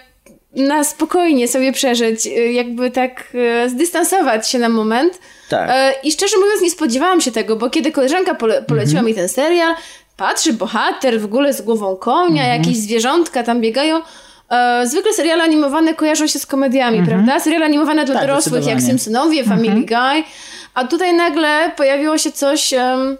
na 0.56 0.84
spokojnie 0.84 1.48
sobie 1.48 1.72
przeżyć, 1.72 2.26
e, 2.26 2.30
jakby 2.52 2.90
tak 2.90 3.32
e, 3.64 3.68
zdystansować 3.68 4.50
się 4.50 4.58
na 4.58 4.68
moment. 4.68 5.18
Tak. 5.48 5.70
I 6.02 6.12
szczerze 6.12 6.36
mówiąc, 6.38 6.62
nie 6.62 6.70
spodziewałam 6.70 7.20
się 7.20 7.32
tego, 7.32 7.56
bo 7.56 7.70
kiedy 7.70 7.92
koleżanka 7.92 8.34
pole 8.34 8.62
poleciła 8.62 9.00
Mhm. 9.00 9.06
mi 9.06 9.14
ten 9.14 9.28
serial, 9.28 9.74
patrzy 10.18 10.52
bohater 10.52 11.20
w 11.20 11.24
ogóle 11.24 11.52
z 11.52 11.62
głową 11.62 11.96
konia, 11.96 12.42
Mhm. 12.42 12.58
jakieś 12.60 12.76
zwierzątka 12.76 13.42
tam 13.42 13.60
biegają. 13.60 14.00
E, 14.50 14.86
zwykle 14.86 15.12
seriale 15.12 15.42
animowane 15.44 15.94
kojarzą 15.94 16.26
się 16.26 16.38
z 16.38 16.46
komediami, 16.46 17.02
prawda? 17.06 17.40
Seriale 17.40 17.64
animowane 17.64 18.04
dla 18.04 18.14
Mhm. 18.14 18.20
Tak, 18.20 18.28
dorosłych, 18.28 18.66
jak. 18.66 18.80
Simpsonowie, 18.80 19.44
Family 19.44 19.86
Guy. 19.86 20.24
A 20.74 20.84
tutaj 20.84 21.14
nagle 21.14 21.70
pojawiło 21.76 22.18
się 22.18 22.32
coś 22.32 22.72
em, 22.72 23.16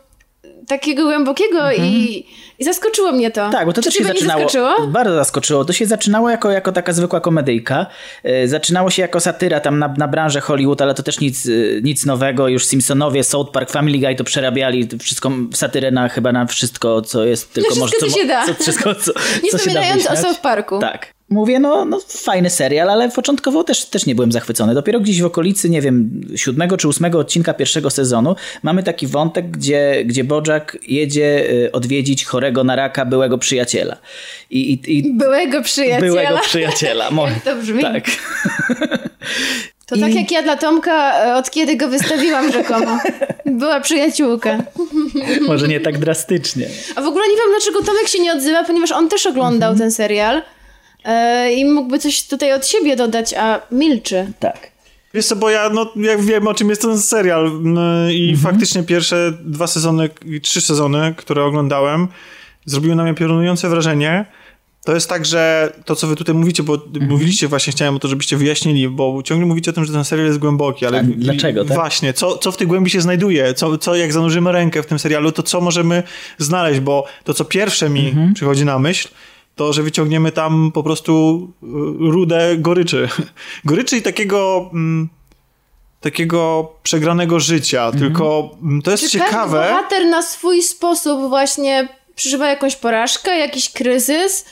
takiego 0.66 1.02
głębokiego 1.04 1.72
i, 1.72 2.24
i 2.58 2.64
zaskoczyło 2.64 3.12
mnie 3.12 3.30
to. 3.30 3.40
Mhm. 3.40 3.52
Tak, 3.52 3.66
bo 3.66 3.72
to 3.72 3.82
Czy 3.82 3.88
też 3.88 3.94
się 3.94 4.04
zaczynało. 4.04 4.40
zaskoczyło? 4.42 4.86
Bardzo 4.86 5.14
zaskoczyło. 5.14 5.64
To 5.64 5.72
się 5.72 5.86
zaczynało 5.86 6.30
jako, 6.30 6.50
jako 6.50 6.72
taka 6.72 6.92
zwykła 6.92 7.20
komedyjka. 7.20 7.86
E, 8.24 8.48
Zaczynało 8.48 8.90
się 8.90 9.02
jako 9.02 9.20
satyra 9.20 9.60
tam 9.60 9.78
na, 9.78 9.94
na 9.98 10.08
branżę 10.08 10.40
Hollywood, 10.40 10.82
ale 10.82 10.94
to 10.94 11.02
też 11.02 11.20
nic, 11.20 11.46
e, 11.46 11.50
nic 11.82 12.06
nowego. 12.06 12.48
Już 12.48 12.64
Simpsonowie, 12.66 13.24
South 13.24 13.50
Park, 13.52 13.70
Family 13.70 13.98
Guy 13.98 14.14
to 14.14 14.24
przerabiali 14.24 14.88
wszystko 15.00 15.30
w 15.52 15.56
satyrę 15.56 15.90
na 15.90 16.08
chyba 16.08 16.32
na 16.32 16.46
wszystko, 16.46 17.02
co 17.02 17.24
jest 17.24 17.52
tylko 17.52 17.70
wszystko, 17.74 17.96
może. 18.00 18.12
co 18.14 18.18
się 18.20 18.26
da. 18.26 18.46
Co, 18.46 18.54
wszystko, 18.54 18.94
co, 18.94 19.12
Nie 19.44 19.50
co 19.50 19.58
wspominając 19.58 20.06
o. 20.10 20.16
South 20.16 20.40
Parku. 20.40 20.78
Tak. 20.78 21.18
Mówię, 21.30 21.59
no, 21.59 21.84
no 21.84 22.00
fajny 22.09 22.50
serial, 22.50 22.90
ale 22.90 23.10
początkowo 23.10 23.64
też, 23.64 23.84
też 23.84 24.06
nie 24.06 24.14
byłem 24.14 24.32
zachwycony. 24.32 24.74
Dopiero 24.74 25.00
gdzieś 25.00 25.22
w 25.22 25.24
okolicy, 25.24 25.70
nie 25.70 25.82
wiem, 25.82 26.10
siódmego 26.36 26.76
czy 26.76 26.88
ósmego 26.88 27.18
odcinka 27.18 27.55
pierwszego 27.55 27.90
sezonu 27.90 28.36
mamy 28.62 28.82
taki 28.82 29.06
wątek, 29.06 29.50
gdzie, 29.50 30.02
gdzie 30.05 30.24
Bojack 30.24 30.76
jedzie 30.88 31.50
y, 31.50 31.72
odwiedzić 31.72 32.24
chorego 32.24 32.64
na 32.64 32.76
raka 32.76 33.05
byłego 33.05 33.38
przyjaciela. 33.38 33.96
I, 34.50 34.72
i, 34.72 34.98
i 34.98 35.12
Byłego 35.14 35.62
przyjaciela. 35.62 36.00
byłego 36.00 36.38
przyjaciela. 36.38 37.10
Mo- 37.16 37.28
Jak 37.28 37.44
to 37.44 37.56
brzmi. 37.56 37.82
Tak. 37.82 38.05
To 39.86 39.94
I- 39.94 40.00
tak 40.00 40.14
jak 40.14 40.30
ja 40.30 40.42
dla 40.42 40.56
Tomka, 40.56 41.24
e, 41.24 41.34
od 41.36 41.50
kiedy 41.50 41.76
go 41.76 41.88
wystawiłam 41.88 42.52
rzekomo. 42.52 42.98
Była 43.46 43.80
przyjaciółka. 43.80 44.59
Może 45.46 45.68
nie 45.68 45.80
tak 45.80 45.98
drastycznie. 45.98 46.66
A 46.96 47.02
w 47.02 47.06
ogóle 47.06 47.24
nie 47.28 47.36
wiem, 47.36 47.46
dlaczego 47.50 47.82
Tomek 47.86 48.09
się 48.09 48.18
nie 48.20 48.32
odzywa, 48.32 48.64
ponieważ 48.64 48.92
on 48.92 49.09
też 49.09 49.26
oglądał 49.26 49.70
Mhm. 49.72 49.78
ten 49.78 49.90
serial 49.90 50.42
i 51.56 51.64
mógłby 51.64 51.98
coś 51.98 52.26
tutaj 52.26 52.52
od 52.52 52.66
siebie 52.66 52.96
dodać, 52.96 53.34
a 53.34 53.60
milczy. 53.70 54.32
Tak. 54.40 54.70
Wiesz 55.14 55.26
co, 55.26 55.36
bo 55.36 55.50
ja, 55.50 55.68
no, 55.68 55.92
jak 55.96 56.20
wiem 56.20 56.46
o 56.46 56.54
czym 56.54 56.70
jest 56.70 56.82
ten 56.82 56.98
serial 56.98 57.60
no, 57.62 58.10
i 58.10 58.36
faktycznie 58.36 58.82
pierwsze 58.82 59.32
dwa 59.44 59.66
sezony, 59.66 60.10
i 60.24 60.40
trzy 60.40 60.60
sezony, 60.60 61.14
które 61.16 61.44
oglądałem, 61.44 62.08
zrobiły 62.64 62.94
na 62.94 63.04
mnie 63.04 63.14
piorunujące 63.14 63.68
wrażenie. 63.68 64.26
To 64.84 64.94
jest 64.94 65.08
tak, 65.08 65.26
że 65.26 65.72
to, 65.84 65.96
co 65.96 66.06
wy 66.06 66.16
tutaj 66.16 66.34
mówicie, 66.34 66.62
bo 66.62 66.78
mówiliście 67.00 67.48
właśnie, 67.48 67.72
chciałem 67.72 67.96
o 67.96 67.98
to, 67.98 68.08
żebyście 68.08 68.36
wyjaśnili, 68.36 68.88
bo 68.88 69.22
ciągle 69.24 69.46
mówicie 69.46 69.70
o 69.70 69.74
tym, 69.74 69.84
że 69.84 69.92
ten 69.92 70.04
serial 70.04 70.26
jest 70.26 70.38
głęboki, 70.38 70.86
ale... 70.86 70.98
A 70.98 71.02
dlaczego, 71.02 71.64
tak? 71.64 71.74
Właśnie, 71.74 72.12
co, 72.12 72.38
co 72.38 72.52
w 72.52 72.56
tej 72.56 72.66
głębi 72.66 72.90
się 72.90 73.00
znajduje? 73.00 73.54
Co, 73.54 73.78
co, 73.78 73.96
jak 73.96 74.12
zanurzymy 74.12 74.52
rękę 74.52 74.82
w 74.82 74.86
tym 74.86 74.98
serialu, 74.98 75.32
to 75.32 75.42
co 75.42 75.60
możemy 75.60 76.02
znaleźć? 76.38 76.80
Bo 76.80 77.04
to, 77.24 77.34
co 77.34 77.44
pierwsze 77.44 77.90
mi 77.90 78.14
przychodzi 78.34 78.64
na 78.64 78.78
myśl, 78.78 79.08
to, 79.59 79.72
że 79.72 79.82
wyciągniemy 79.82 80.32
tam 80.32 80.70
po 80.74 80.82
prostu 80.82 81.43
y, 81.62 81.66
rudę 82.10 82.56
goryczy. 82.56 83.09
Goryczy 83.64 83.97
i 83.97 84.02
takiego... 84.02 84.70
Mm, 84.72 85.09
takiego 86.01 86.72
przegranego 86.82 87.40
życia, 87.40 87.93
tylko 87.98 88.51
mm, 88.62 88.82
to 88.82 88.90
jest 88.90 89.10
Czy 89.10 89.18
każdy 89.18 89.30
ciekawe. 89.30 89.68
bohater 89.68 90.06
na 90.06 90.22
swój 90.22 90.62
sposób 90.62 91.28
właśnie 91.28 91.89
przeżywa 92.14 92.48
jakąś 92.48 92.76
porażkę, 92.76 93.39
jakiś 93.39 93.70
kryzys 93.72 94.44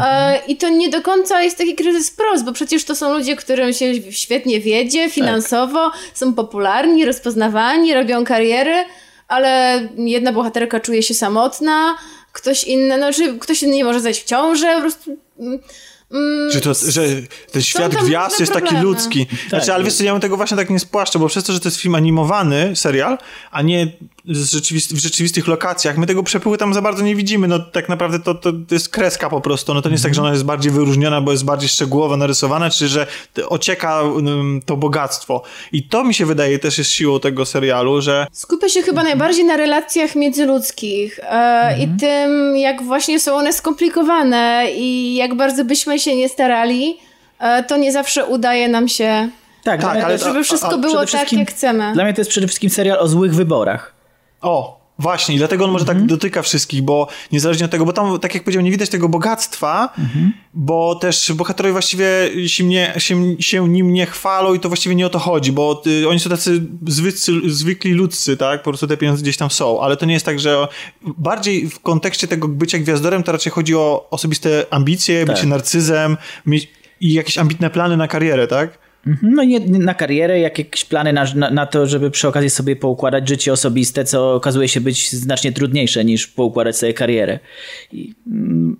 e, 0.00 0.38
i 0.46 0.56
to 0.56 0.68
nie 0.68 0.88
do 0.88 1.02
końca 1.02 1.42
jest 1.42 1.58
taki 1.58 1.74
kryzys 1.74 2.10
wprost, 2.10 2.44
bo 2.44 2.52
przecież 2.52 2.84
to 2.84 2.94
są 2.94 3.12
ludzie, 3.14 3.36
którym 3.36 3.72
się 3.72 4.12
świetnie 4.12 4.60
wiedzie 4.60 5.10
finansowo, 5.10 5.90
są 6.14 6.34
popularni, 6.34 7.04
rozpoznawani, 7.04 7.94
robią 7.94 8.24
kariery, 8.24 8.84
ale 9.28 9.80
jedna 9.96 10.32
bohaterka 10.32 10.80
czuje 10.80 11.02
się 11.02 11.14
samotna, 11.14 11.94
ktoś 12.32 12.64
inny, 12.64 12.98
no 12.98 13.12
czy 13.12 13.38
ktoś 13.38 13.62
inny 13.62 13.74
nie 13.74 13.84
może 13.84 14.00
zajść 14.00 14.22
w 14.22 14.24
ciążę, 14.24 14.74
po 14.74 14.80
prostu... 14.80 15.16
mm, 15.38 15.58
mm, 16.12 16.50
Że, 16.52 16.60
to, 16.60 16.74
że 16.88 17.02
ten 17.52 17.62
świat 17.62 17.94
gwiazd 17.94 18.40
jest 18.40 18.52
taki 18.52 18.66
problemy. 18.66 18.88
ludzki. 18.88 19.26
Znaczy, 19.48 19.74
ale 19.74 19.84
wiesz 19.84 19.94
co, 19.94 20.04
ja 20.04 20.12
bym 20.12 20.20
tego 20.20 20.36
właśnie 20.36 20.56
tak 20.56 20.70
nie 20.70 20.78
spłaszczę, 20.80 21.18
bo 21.18 21.28
przez 21.28 21.44
to, 21.44 21.52
że 21.52 21.60
to 21.60 21.68
jest 21.68 21.78
film 21.80 21.94
animowany, 21.94 22.76
serial, 22.76 23.18
a 23.50 23.62
nie 23.62 23.86
w 24.24 24.98
rzeczywistych 24.98 25.48
lokacjach, 25.48 25.98
my 25.98 26.06
tego 26.06 26.22
przepływu 26.22 26.56
tam 26.56 26.74
za 26.74 26.82
bardzo 26.82 27.02
nie 27.02 27.16
widzimy. 27.16 27.48
No 27.48 27.58
tak 27.58 27.88
naprawdę 27.88 28.18
to, 28.20 28.34
to, 28.34 28.52
to 28.52 28.74
jest 28.74 28.88
kreska 28.88 29.30
po 29.30 29.40
prostu. 29.40 29.74
No 29.74 29.82
to 29.82 29.88
nie 29.88 29.92
jest 29.92 30.04
tak, 30.04 30.14
że 30.14 30.22
ona 30.22 30.30
jest 30.30 30.44
bardziej 30.44 30.72
wyróżniona, 30.72 31.20
bo 31.20 31.32
jest 31.32 31.44
bardziej 31.44 31.68
szczegółowo 31.68 32.16
narysowana, 32.16 32.70
czy 32.70 32.88
że 32.88 33.06
ocieka 33.48 34.02
um, 34.02 34.60
to 34.66 34.76
bogactwo. 34.76 35.42
I 35.72 35.82
to 35.88 36.04
mi 36.04 36.14
się 36.14 36.26
wydaje 36.26 36.58
też 36.58 36.78
jest 36.78 36.90
siłą 36.90 37.20
tego 37.20 37.46
serialu, 37.46 38.00
że 38.00 38.26
Skupia 38.32 38.68
się 38.68 38.82
chyba 38.82 39.02
najbardziej 39.02 39.44
na 39.44 39.56
relacjach 39.56 40.14
międzyludzkich 40.16 41.20
e, 41.22 41.78
i 41.78 41.88
tym, 42.00 42.56
jak 42.56 42.82
właśnie 42.82 43.20
są 43.20 43.34
one 43.34 43.52
skomplikowane 43.52 44.66
i 44.76 45.14
jak 45.14 45.34
bardzo 45.34 45.64
byśmy 45.64 45.98
się 45.98 46.16
nie 46.16 46.28
starali, 46.28 46.96
e, 47.40 47.62
to 47.62 47.76
nie 47.76 47.92
zawsze 47.92 48.26
udaje 48.26 48.68
nam 48.68 48.88
się, 48.88 49.28
Tak, 49.64 49.80
dla 49.80 49.88
Tak, 49.88 49.96
mnie 49.96 50.06
ale 50.06 50.18
żeby 50.18 50.44
wszystko 50.44 50.70
a- 50.74 50.78
było 50.78 51.06
przede 51.06 51.24
tak, 51.24 51.32
jak 51.32 51.50
chcemy. 51.50 51.92
Dla 51.94 52.04
mnie 52.04 52.14
to 52.14 52.20
jest 52.20 52.30
przede 52.30 52.46
wszystkim 52.46 52.70
serial 52.70 52.98
o 52.98 53.08
złych 53.08 53.34
wyborach. 53.34 54.01
O, 54.42 54.82
właśnie, 54.98 55.34
i 55.34 55.38
dlatego 55.38 55.64
on 55.64 55.70
może 55.70 55.84
tak 55.84 56.06
dotyka 56.06 56.42
wszystkich, 56.42 56.82
bo 56.82 57.08
niezależnie 57.32 57.64
od 57.64 57.70
tego, 57.70 57.84
bo 57.84 57.92
tam, 57.92 58.18
tak 58.18 58.34
jak 58.34 58.44
powiedziałem, 58.44 58.64
nie 58.64 58.70
widać 58.70 58.90
tego 58.90 59.08
bogactwa, 59.08 59.94
bo 60.54 60.94
też 60.94 61.32
bohaterowie 61.32 61.72
właściwie 61.72 62.06
się, 62.46 62.64
nie, 62.64 62.94
się, 62.98 63.36
się 63.42 63.68
nim 63.68 63.92
nie 63.92 64.06
chwalą 64.06 64.54
i 64.54 64.60
to 64.60 64.68
właściwie 64.68 64.94
nie 64.94 65.06
o 65.06 65.10
to 65.10 65.18
chodzi, 65.18 65.52
bo 65.52 65.82
y, 65.86 66.08
oni 66.08 66.20
są 66.20 66.30
tacy 66.30 66.62
zwykli, 66.86 67.50
zwykli 67.50 67.92
ludzcy, 67.92 68.36
tak? 68.36 68.62
Po 68.62 68.70
prostu 68.70 68.86
te 68.86 68.96
pieniądze 68.96 69.22
gdzieś 69.22 69.36
tam 69.36 69.50
są, 69.50 69.80
ale 69.80 69.96
to 69.96 70.06
nie 70.06 70.14
jest 70.14 70.26
tak, 70.26 70.40
że 70.40 70.68
bardziej 71.02 71.68
w 71.68 71.80
kontekście 71.80 72.28
tego 72.28 72.48
bycia 72.48 72.78
gwiazdorem 72.78 73.22
to 73.22 73.32
raczej 73.32 73.52
chodzi 73.52 73.74
o 73.76 74.06
osobiste 74.10 74.66
ambicje, 74.70 75.26
Tak. 75.26 75.34
bycie 75.34 75.46
narcyzem 75.46 76.16
mieć, 76.46 76.68
i 77.00 77.12
jakieś 77.12 77.38
ambitne 77.38 77.70
plany 77.70 77.96
na 77.96 78.08
karierę, 78.08 78.46
tak? 78.46 78.78
Mhm, 79.06 79.34
No 79.34 79.44
nie 79.44 79.60
na 79.60 79.94
karierę, 79.94 80.40
jak 80.40 80.58
jakieś 80.58 80.84
plany 80.84 81.12
na, 81.12 81.24
na, 81.34 81.50
na 81.50 81.66
to, 81.66 81.86
żeby 81.86 82.10
przy 82.10 82.28
okazji 82.28 82.50
sobie 82.50 82.76
poukładać 82.76 83.28
życie 83.28 83.52
osobiste, 83.52 84.04
co 84.04 84.34
okazuje 84.34 84.68
się 84.68 84.80
być 84.80 85.12
znacznie 85.12 85.52
trudniejsze 85.52 86.04
niż 86.04 86.26
poukładać 86.26 86.76
sobie 86.76 86.94
karierę. 86.94 87.38
I, 87.92 88.14
mm, 88.26 88.76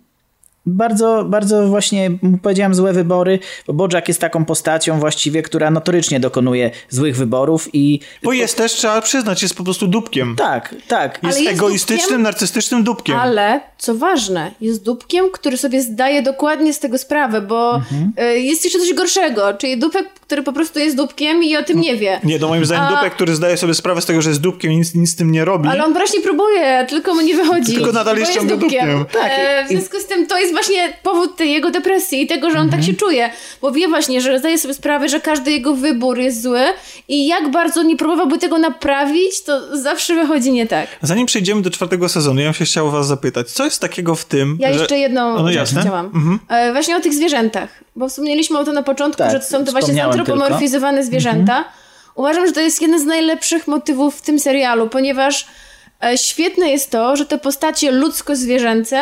bardzo, 0.67 1.25
bardzo 1.25 1.67
właśnie 1.69 2.11
powiedziałem 2.43 2.75
złe 2.75 2.93
wybory, 2.93 3.39
bo 3.67 3.73
Bojack 3.73 4.09
jest 4.09 4.21
taką 4.21 4.45
postacią 4.45 5.01
właściwie, 5.01 5.43
która 5.43 5.71
notorycznie 5.71 6.21
dokonuje 6.21 6.71
złych 6.89 7.17
wyborów 7.17 7.69
i 7.73 8.01
Bo 8.23 8.33
jest 8.33 8.57
też, 8.57 8.73
trzeba 8.73 9.01
przyznać, 9.01 9.43
jest 9.43 9.55
po 9.55 9.65
prostu 9.65 9.87
dupkiem. 9.89 10.37
tak, 10.37 10.75
tak. 10.89 11.21
Jest, 11.23 11.41
jest 11.41 11.53
egoistycznym, 11.53 11.99
dupkiem, 12.09 12.23
narcystycznym 12.23 12.85
dupkiem. 12.85 13.17
Ale, 13.17 13.61
co 13.79 13.95
ważne, 13.95 14.51
jest 14.61 14.85
dupkiem, 14.85 15.25
który 15.33 15.57
sobie 15.57 15.83
zdaje 15.83 16.23
dokładnie 16.23 16.73
z 16.73 16.79
tego 16.79 16.99
sprawę, 16.99 17.41
bo 17.41 17.75
Mhm. 17.75 18.13
y, 18.37 18.41
jest 18.41 18.65
jeszcze 18.65 18.79
coś 18.79 18.95
gorszego, 18.95 19.55
czyli 19.55 19.79
dupek, 19.79 20.09
który 20.33 20.43
po 20.43 20.53
prostu 20.53 20.79
jest 20.79 20.97
dupkiem 20.97 21.45
i 21.45 21.57
o 21.57 21.63
tym 21.63 21.81
nie 21.81 21.97
wie. 21.97 22.21
Nie, 22.25 22.39
no 22.39 22.49
moim 22.49 22.65
zdaniem 22.65 22.85
A- 22.85 22.91
dupek, 22.91 23.15
który 23.15 23.35
zdaje 23.35 23.57
sobie 23.57 23.75
sprawę 23.75 24.01
z 24.01 24.07
tego, 24.07 24.23
że 24.23 24.31
jest 24.31 24.41
dupkiem 24.41 24.73
i 24.73 24.77
nic, 24.77 24.95
nic 24.95 25.11
z 25.11 25.17
tym 25.17 25.33
nie 25.33 25.45
robi. 25.45 25.69
Ale 25.69 25.85
on 25.85 25.93
właśnie 25.93 26.21
próbuje, 26.21 26.87
tylko 26.89 27.15
mu 27.15 27.21
nie 27.21 27.37
wychodzi. 27.37 27.75
Tylko 27.75 27.93
nadal 27.93 28.19
jest 28.19 28.35
ciągle 28.35 28.57
dupkiem. 28.57 29.05
Tak. 29.13 29.33
E, 29.35 29.65
w 29.65 29.69
związku 29.69 30.01
z 30.01 30.07
tym 30.07 30.27
to 30.27 30.39
jest 30.39 30.53
właśnie 30.53 30.93
powód 31.03 31.37
tej 31.37 31.53
jego 31.53 31.71
depresji 31.71 32.23
i 32.23 32.27
tego, 32.27 32.51
że 32.51 32.59
on 32.59 32.71
tak 32.71 32.83
się 32.83 32.95
czuje. 32.95 33.31
Bo 33.61 33.73
wie 33.73 33.89
właśnie, 33.89 34.21
że 34.21 34.39
zdaje 34.39 34.59
sobie 34.59 34.75
sprawę, 34.75 35.09
że 35.09 35.21
każdy 35.21 35.53
jego 35.53 35.75
wybór 35.75 36.19
jest 36.19 36.43
zły 36.43 36.61
i 37.09 37.27
jak 37.27 37.51
bardzo 37.51 37.83
nie 37.83 37.97
próbowałby 37.97 38.39
tego 38.39 38.59
naprawić, 38.59 39.43
to 39.43 39.77
zawsze 39.77 40.15
wychodzi 40.15 40.53
nie 40.53 40.67
tak. 40.67 40.87
Zanim 41.03 41.27
przejdziemy 41.27 41.63
do 41.63 41.71
czwartego 41.71 42.09
sezonu, 42.09 42.41
ja 42.41 42.47
bym 42.47 42.55
się 42.55 42.65
chciał 42.65 42.91
was 42.91 43.07
zapytać, 43.07 43.51
co 43.51 43.65
jest 43.65 43.81
takiego 43.81 44.15
w 44.15 44.25
tym, 44.25 44.57
Ja 44.61 44.73
że... 44.73 44.79
jeszcze 44.79 44.99
jedną 44.99 45.35
no 45.39 45.47
rzecz 45.49 45.57
jasne. 45.57 45.81
chciałam. 45.81 46.07
Mhm. 46.07 46.39
E, 46.49 46.73
właśnie 46.73 46.97
o 46.97 47.01
tych 47.01 47.15
zwierzętach. 47.15 47.83
Bo 47.97 48.09
wspomnieliśmy 48.09 48.59
o 48.59 48.65
tym 48.65 48.75
na 48.75 48.83
początku, 48.83 49.19
Tak, 49.19 49.31
że 49.33 49.41
to 49.41 49.47
są 49.47 49.65
to 49.65 49.73
właśnie 49.73 50.05
antropomorfizowane 50.05 51.05
zwierzęta. 51.05 51.65
Uważam, 52.15 52.47
że 52.47 52.53
to 52.53 52.61
jest 52.61 52.83
jeden 52.83 53.01
z 53.01 53.05
najlepszych 53.05 53.69
motywów 53.69 54.17
w 54.17 54.23
tym 54.23 54.39
serialu, 54.39 54.89
ponieważ 54.89 55.47
e, 56.05 56.19
świetne 56.19 56.71
jest 56.71 56.91
to, 56.91 57.17
że 57.17 57.27
te 57.27 57.39
postacie 57.39 57.91
ludzko-zwierzęce 57.91 59.01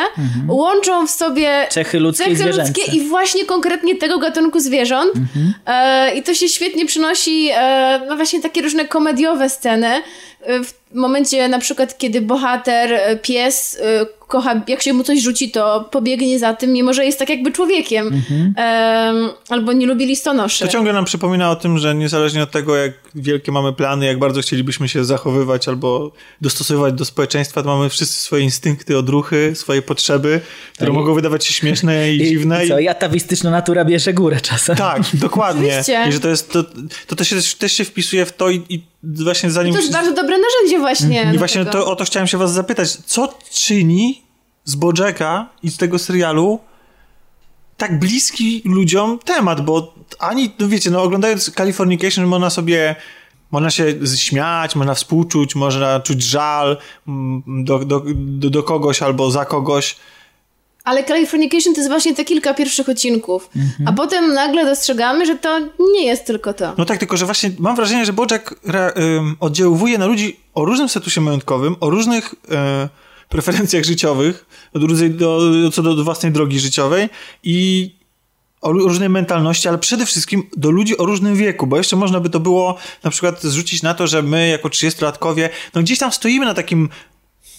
łączą 0.49 1.07
w 1.07 1.11
sobie 1.11 1.67
Cechy 1.71 2.01
ludzkie 2.01 2.25
i 2.25 2.27
cechy 2.27 2.43
zwierzęce. 2.43 2.73
ludzkie 2.81 2.97
i 2.97 3.09
właśnie 3.09 3.45
konkretnie 3.45 3.97
tego 3.97 4.19
gatunku 4.19 4.61
zwierząt. 4.61 5.17
Mhm. 5.17 5.55
E, 5.67 6.15
I 6.15 6.23
to 6.23 6.35
się 6.35 6.49
świetnie 6.49 6.87
przynosi 6.87 7.51
e, 7.55 8.01
no 8.09 8.17
właśnie 8.17 8.41
takie 8.41 8.62
różne 8.62 8.85
komediowe 8.85 9.49
sceny. 9.49 10.03
E, 10.43 10.65
w 10.65 10.75
momencie 10.95 11.49
na 11.49 11.59
przykład, 11.59 11.99
kiedy 11.99 12.21
bohater, 12.21 12.93
e, 12.93 13.17
pies 13.17 13.79
e, 13.81 14.07
kocha, 14.31 14.62
jak 14.69 14.83
się 14.83 14.93
mu 14.93 15.05
coś 15.05 15.23
rzuci, 15.23 15.51
to 15.51 15.89
pobiegnie 15.91 16.39
za 16.39 16.55
tym, 16.55 16.73
mimo 16.73 16.93
że 16.93 17.05
jest 17.05 17.19
tak 17.19 17.29
jakby 17.29 17.53
człowiekiem. 17.53 18.07
Mhm. 18.07 18.55
Albo 19.49 19.73
nie 19.73 19.87
lubi 19.87 20.07
listonoszy. 20.07 20.65
To 20.65 20.71
ciągle 20.71 20.93
nam 20.93 21.05
przypomina 21.05 21.51
o 21.51 21.57
tym, 21.57 21.79
że 21.79 21.95
niezależnie 21.95 22.43
od 22.43 22.51
tego, 22.51 22.77
jak 22.77 22.93
wielkie 23.15 23.53
mamy 23.53 23.73
plany, 23.73 24.07
jak 24.07 24.19
bardzo 24.19 24.41
chcielibyśmy 24.41 24.89
się 24.89 25.05
zachowywać 25.05 25.69
albo 25.69 26.12
dostosowywać 26.41 26.95
do 26.95 27.05
społeczeństwa, 27.05 27.62
to 27.62 27.69
mamy 27.69 27.89
wszyscy 27.89 28.23
swoje 28.23 28.43
instynkty, 28.43 28.99
odruchy, 28.99 29.53
swoje 29.55 29.83
potrzeby, 29.83 30.41
które 30.75 30.91
I- 30.91 30.95
mogą 30.95 31.15
wydawać 31.15 31.45
się 31.45 31.53
śmieszne 31.53 32.11
i, 32.12 32.19
dziwne. 32.19 32.65
I 32.65 32.69
co, 32.69 32.79
i 32.79 32.89
atawistyczna 32.89 33.51
natura 33.51 33.85
bierze 33.85 34.12
górę 34.12 34.41
czasem. 34.41 34.77
Tak, 34.77 35.03
dokładnie. 35.15 35.69
Oczywiście. 35.69 36.05
I 36.09 36.12
że 36.12 36.21
to 36.21 36.29
jest, 36.29 36.53
to, 36.53 36.65
to 37.07 37.17
też, 37.17 37.29
się, 37.29 37.37
też 37.59 37.73
się 37.73 37.85
wpisuje 37.85 38.27
w 38.27 38.33
to 38.33 38.51
i, 38.51 38.62
i 38.69 38.83
właśnie 39.03 39.51
zanim... 39.51 39.75
To 39.75 39.81
jest 39.81 39.93
bardzo 39.93 40.12
dobre 40.12 40.30
narzędzie 40.39 40.78
właśnie. 40.78 41.23
I 41.23 41.32
do 41.32 41.39
właśnie 41.39 41.65
tego. 41.65 41.85
to, 41.85 41.90
o 41.90 41.97
to 41.97 42.05
chciałem 42.05 42.27
się 42.27 42.39
was 42.39 42.52
zapytać. 42.52 42.93
Co 42.93 43.35
czyni 43.51 44.23
z 44.65 44.74
Bojacka 44.74 45.48
i 45.62 45.70
z 45.70 45.77
tego 45.77 45.98
serialu 45.98 46.59
tak 47.77 47.98
bliski 47.98 48.62
ludziom 48.65 49.19
temat? 49.19 49.61
Bo 49.61 49.94
ani, 50.19 50.51
no 50.59 50.69
wiecie, 50.69 50.90
no 50.90 51.02
oglądając 51.02 51.51
Californication 51.51 52.27
można 52.27 52.51
sobie... 52.51 52.97
Można 53.52 53.70
się 53.70 53.85
śmiać, 54.16 54.77
można 54.77 54.94
współczuć, 54.94 55.55
można 55.55 56.01
czuć 56.01 56.23
żal 56.23 56.77
mm, 57.09 57.43
do, 57.65 57.78
do, 57.78 58.02
do, 58.15 58.51
do 58.51 58.62
kogoś 58.62 59.02
albo 59.02 59.31
za 59.31 59.44
kogoś. 59.44 59.97
Ale 60.91 61.05
Californication 61.05 61.75
to 61.75 61.81
jest 61.81 61.91
właśnie 61.91 62.15
te 62.15 62.25
kilka 62.25 62.55
pierwszych 62.55 62.89
odcinków. 62.89 63.51
Mhm. 63.57 63.89
A 63.89 63.93
potem 63.93 64.35
nagle 64.35 64.65
dostrzegamy, 64.65 65.27
że 65.27 65.37
to 65.39 65.61
nie 65.93 66.07
jest 66.07 66.27
tylko 66.27 66.53
to. 66.55 66.75
No 66.79 66.85
tak, 66.85 66.99
tylko 66.99 67.17
że 67.17 67.25
właśnie 67.25 67.51
mam 67.59 67.77
wrażenie, 67.77 68.07
że 68.07 68.12
Bojack 68.12 68.55
re, 68.67 68.93
ym, 68.97 69.37
oddziałuje 69.41 69.99
na 69.99 70.07
ludzi 70.07 70.41
o 70.55 70.65
różnym 70.65 70.89
statusie 70.89 71.21
majątkowym, 71.21 71.77
o 71.81 71.91
różnych 71.91 72.35
e, 72.51 72.89
preferencjach 73.29 73.85
życiowych, 73.85 74.47
do, 75.11 75.71
co 75.73 75.83
do 75.83 76.05
własnej 76.05 76.33
drogi 76.33 76.61
życiowej 76.61 77.09
i 77.43 77.91
o 78.61 78.73
ró- 78.73 78.83
różnej 78.83 79.09
mentalności, 79.09 79.69
ale 79.69 79.79
przede 79.79 80.07
wszystkim 80.07 80.43
do 80.57 80.71
ludzi 80.71 80.99
o 80.99 81.07
różnym 81.07 81.37
wieku, 81.37 81.67
bo 81.67 81.77
jeszcze 81.77 81.97
można 81.97 82.21
by 82.21 82.31
to 82.31 82.41
było 82.41 82.77
na 83.05 83.11
przykład 83.11 83.43
zrzucić 83.43 83.83
na 83.83 83.95
to, 83.95 84.07
że 84.07 84.23
my 84.23 84.49
jako 84.49 84.69
30-latkowie, 84.69 85.49
no 85.75 85.83
gdzieś 85.83 85.99
tam 85.99 86.12
stoimy 86.12 86.47
na 86.47 86.55
takim 86.55 86.89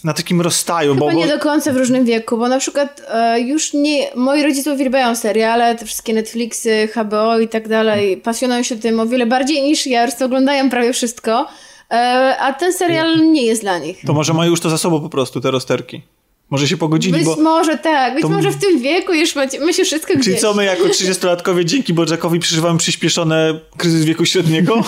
na 0.04 0.12
takim 0.12 0.40
rozstaju, 0.40 0.94
Chyba 0.94 1.06
bo, 1.06 1.12
bo 1.12 1.18
nie 1.18 1.28
do 1.28 1.38
końca 1.38 1.72
w 1.72 1.76
różnym 1.76 2.04
wieku, 2.04 2.38
bo 2.38 2.48
na 2.48 2.58
przykład 2.58 3.02
e, 3.08 3.40
już 3.40 3.72
nie... 3.72 4.10
Moi 4.14 4.42
rodzice 4.42 4.72
uwielbiają 4.72 5.16
seriale, 5.16 5.74
te 5.74 5.86
wszystkie 5.86 6.14
Netflixy, 6.14 6.88
HBO 6.94 7.38
i 7.38 7.48
tak 7.48 7.68
dalej. 7.68 8.16
Pasjonują 8.16 8.62
się 8.62 8.76
tym 8.76 9.00
o 9.00 9.06
wiele 9.06 9.26
bardziej 9.26 9.62
niż 9.62 9.86
ja, 9.86 10.04
już 10.04 10.14
oglądają 10.22 10.70
prawie 10.70 10.92
wszystko. 10.92 11.46
E, 11.90 12.36
a 12.40 12.52
ten 12.52 12.72
serial 12.72 13.32
nie 13.32 13.46
jest 13.46 13.62
dla 13.62 13.78
nich. 13.78 14.00
to 14.06 14.12
może 14.12 14.34
mają 14.34 14.50
już 14.50 14.60
to 14.60 14.70
za 14.70 14.78
sobą 14.78 15.00
po 15.00 15.08
prostu, 15.08 15.40
te 15.40 15.50
rozterki. 15.50 16.02
Może 16.50 16.68
się 16.68 16.76
pogodzili, 16.76 17.14
Być 17.14 17.24
bo... 17.24 17.36
może 17.36 17.78
tak, 17.78 18.14
być 18.14 18.22
to- 18.22 18.28
może 18.28 18.50
w 18.50 18.56
tym 18.60 18.78
wieku 18.80 19.12
już 19.12 19.36
macie, 19.36 19.60
my 19.60 19.74
się 19.74 19.84
wszystko 19.84 20.12
Czyli 20.12 20.20
gdzieś. 20.20 20.40
co, 20.40 20.54
my 20.54 20.64
jako 20.64 20.84
30-latkowie 20.84 21.64
dzięki 21.64 21.94
Bojackowi 21.94 22.38
przeżywamy 22.38 22.78
przyspieszone 22.78 23.60
kryzys 23.76 24.04
wieku 24.04 24.24
średniego? 24.24 24.74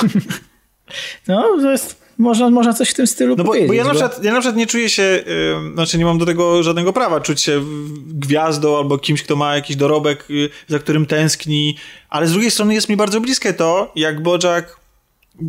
No, 1.28 1.43
to 1.62 1.70
jest, 1.70 2.03
można, 2.19 2.51
można 2.51 2.73
coś 2.74 2.91
w 2.91 2.95
tym 2.95 3.07
stylu 3.07 3.36
No 3.36 3.45
bo, 3.45 3.49
powiedzieć. 3.49 3.69
bo 3.69 3.74
ja, 3.74 3.85
na 3.85 3.91
przykład, 3.91 4.24
ja 4.24 4.32
na 4.32 4.41
przykład 4.41 4.57
nie 4.57 4.66
czuję 4.66 4.89
się, 4.89 5.24
ym, 5.57 5.74
znaczy 5.74 5.99
nie 5.99 6.05
mam 6.05 6.19
do 6.19 6.27
tego 6.27 6.62
żadnego 6.62 6.93
prawa, 6.93 7.20
czuć 7.20 7.43
się 7.43 7.62
gwiazdą 8.07 8.78
albo 8.78 8.99
kimś, 8.99 9.23
kto 9.23 9.36
ma 9.36 9.55
jakiś 9.55 9.77
dorobek, 9.77 10.31
y, 10.31 10.51
za 10.69 10.78
którym 10.78 11.07
tęskni, 11.07 11.77
ale 12.11 12.27
z 12.27 12.32
drugiej 12.32 12.51
strony 12.51 12.74
jest 12.74 12.89
mi 12.89 12.97
bardzo 12.97 13.20
bliskie 13.20 13.53
to, 13.53 13.93
jak 13.97 14.23
Bojack 14.23 14.84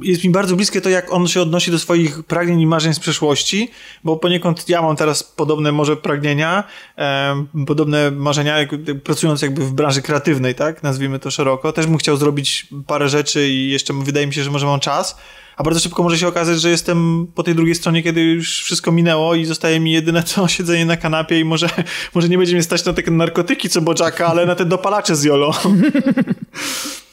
jest 0.02 0.24
mi 0.24 0.30
bardzo 0.30 0.56
bliskie 0.56 0.82
to, 0.82 0.90
jak 0.90 1.14
on 1.14 1.28
się 1.28 1.42
odnosi 1.42 1.72
do 1.72 1.80
swoich 1.80 2.24
pragnień 2.24 2.62
i 2.62 2.68
marzeń 2.68 2.94
z 2.94 3.00
przeszłości, 3.00 3.72
bo 4.04 4.18
poniekąd 4.18 4.70
ja 4.70 4.82
mam 4.82 4.96
teraz 4.96 5.24
podobne 5.24 5.72
może 5.72 5.98
pragnienia, 5.98 6.64
em, 6.96 7.66
podobne 7.66 8.12
marzenia, 8.12 8.58
jak, 8.58 8.70
pracując 9.04 9.42
jakby 9.42 9.66
w 9.66 9.74
branży 9.74 10.02
kreatywnej, 10.02 10.56
tak, 10.56 10.84
nazwijmy 10.84 11.20
to 11.20 11.32
szeroko. 11.32 11.72
Też 11.72 11.88
bym 11.88 11.98
chciał 11.98 12.18
zrobić 12.18 12.68
parę 12.88 13.10
rzeczy 13.10 13.50
i 13.50 13.70
jeszcze 13.70 13.94
wydaje 13.94 14.28
mi 14.28 14.34
się, 14.34 14.44
że 14.44 14.52
może 14.52 14.66
mam 14.66 14.80
czas, 14.80 15.18
a 15.58 15.64
bardzo 15.64 15.80
szybko 15.80 16.04
może 16.04 16.18
się 16.18 16.28
okazać, 16.28 16.62
że 16.62 16.70
jestem 16.70 17.28
po 17.36 17.44
tej 17.44 17.56
drugiej 17.56 17.76
stronie, 17.76 18.04
kiedy 18.04 18.22
już 18.22 18.64
wszystko 18.64 18.92
minęło 18.92 19.36
i 19.36 19.46
zostaje 19.46 19.80
mi 19.80 19.92
jedyne 19.92 20.24
co 20.24 20.48
siedzenie 20.58 20.86
na 20.86 20.98
kanapie 20.98 21.40
i 21.40 21.46
może, 21.46 21.70
może 22.16 22.30
nie 22.30 22.38
będzie 22.38 22.54
mnie 22.54 22.64
stać 22.64 22.86
na 22.86 22.94
takie 22.94 23.12
narkotyki 23.12 23.70
co 23.70 23.82
Bojacka, 23.82 24.28
ale 24.28 24.46
na 24.46 24.56
te 24.56 24.66
dopalacze 24.66 25.16
z 25.16 25.24
Jolo. 25.24 25.54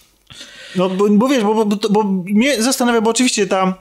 No, 0.77 0.89
bo, 0.89 1.09
bo 1.09 1.29
wiesz, 1.29 1.45
bo, 1.45 1.65
bo, 1.67 1.77
bo 1.91 2.03
mnie 2.25 2.63
zastanawia, 2.63 3.01
bo 3.01 3.11
oczywiście 3.11 3.47
ta 3.47 3.75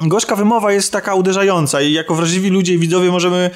gorzka 0.00 0.36
wymowa 0.36 0.72
jest 0.72 0.92
taka 0.92 1.14
uderzająca 1.14 1.80
i 1.80 1.92
jako 1.92 2.14
wrażliwi 2.14 2.50
ludzie 2.50 2.74
i 2.74 2.78
widzowie 2.78 3.10
możemy 3.10 3.50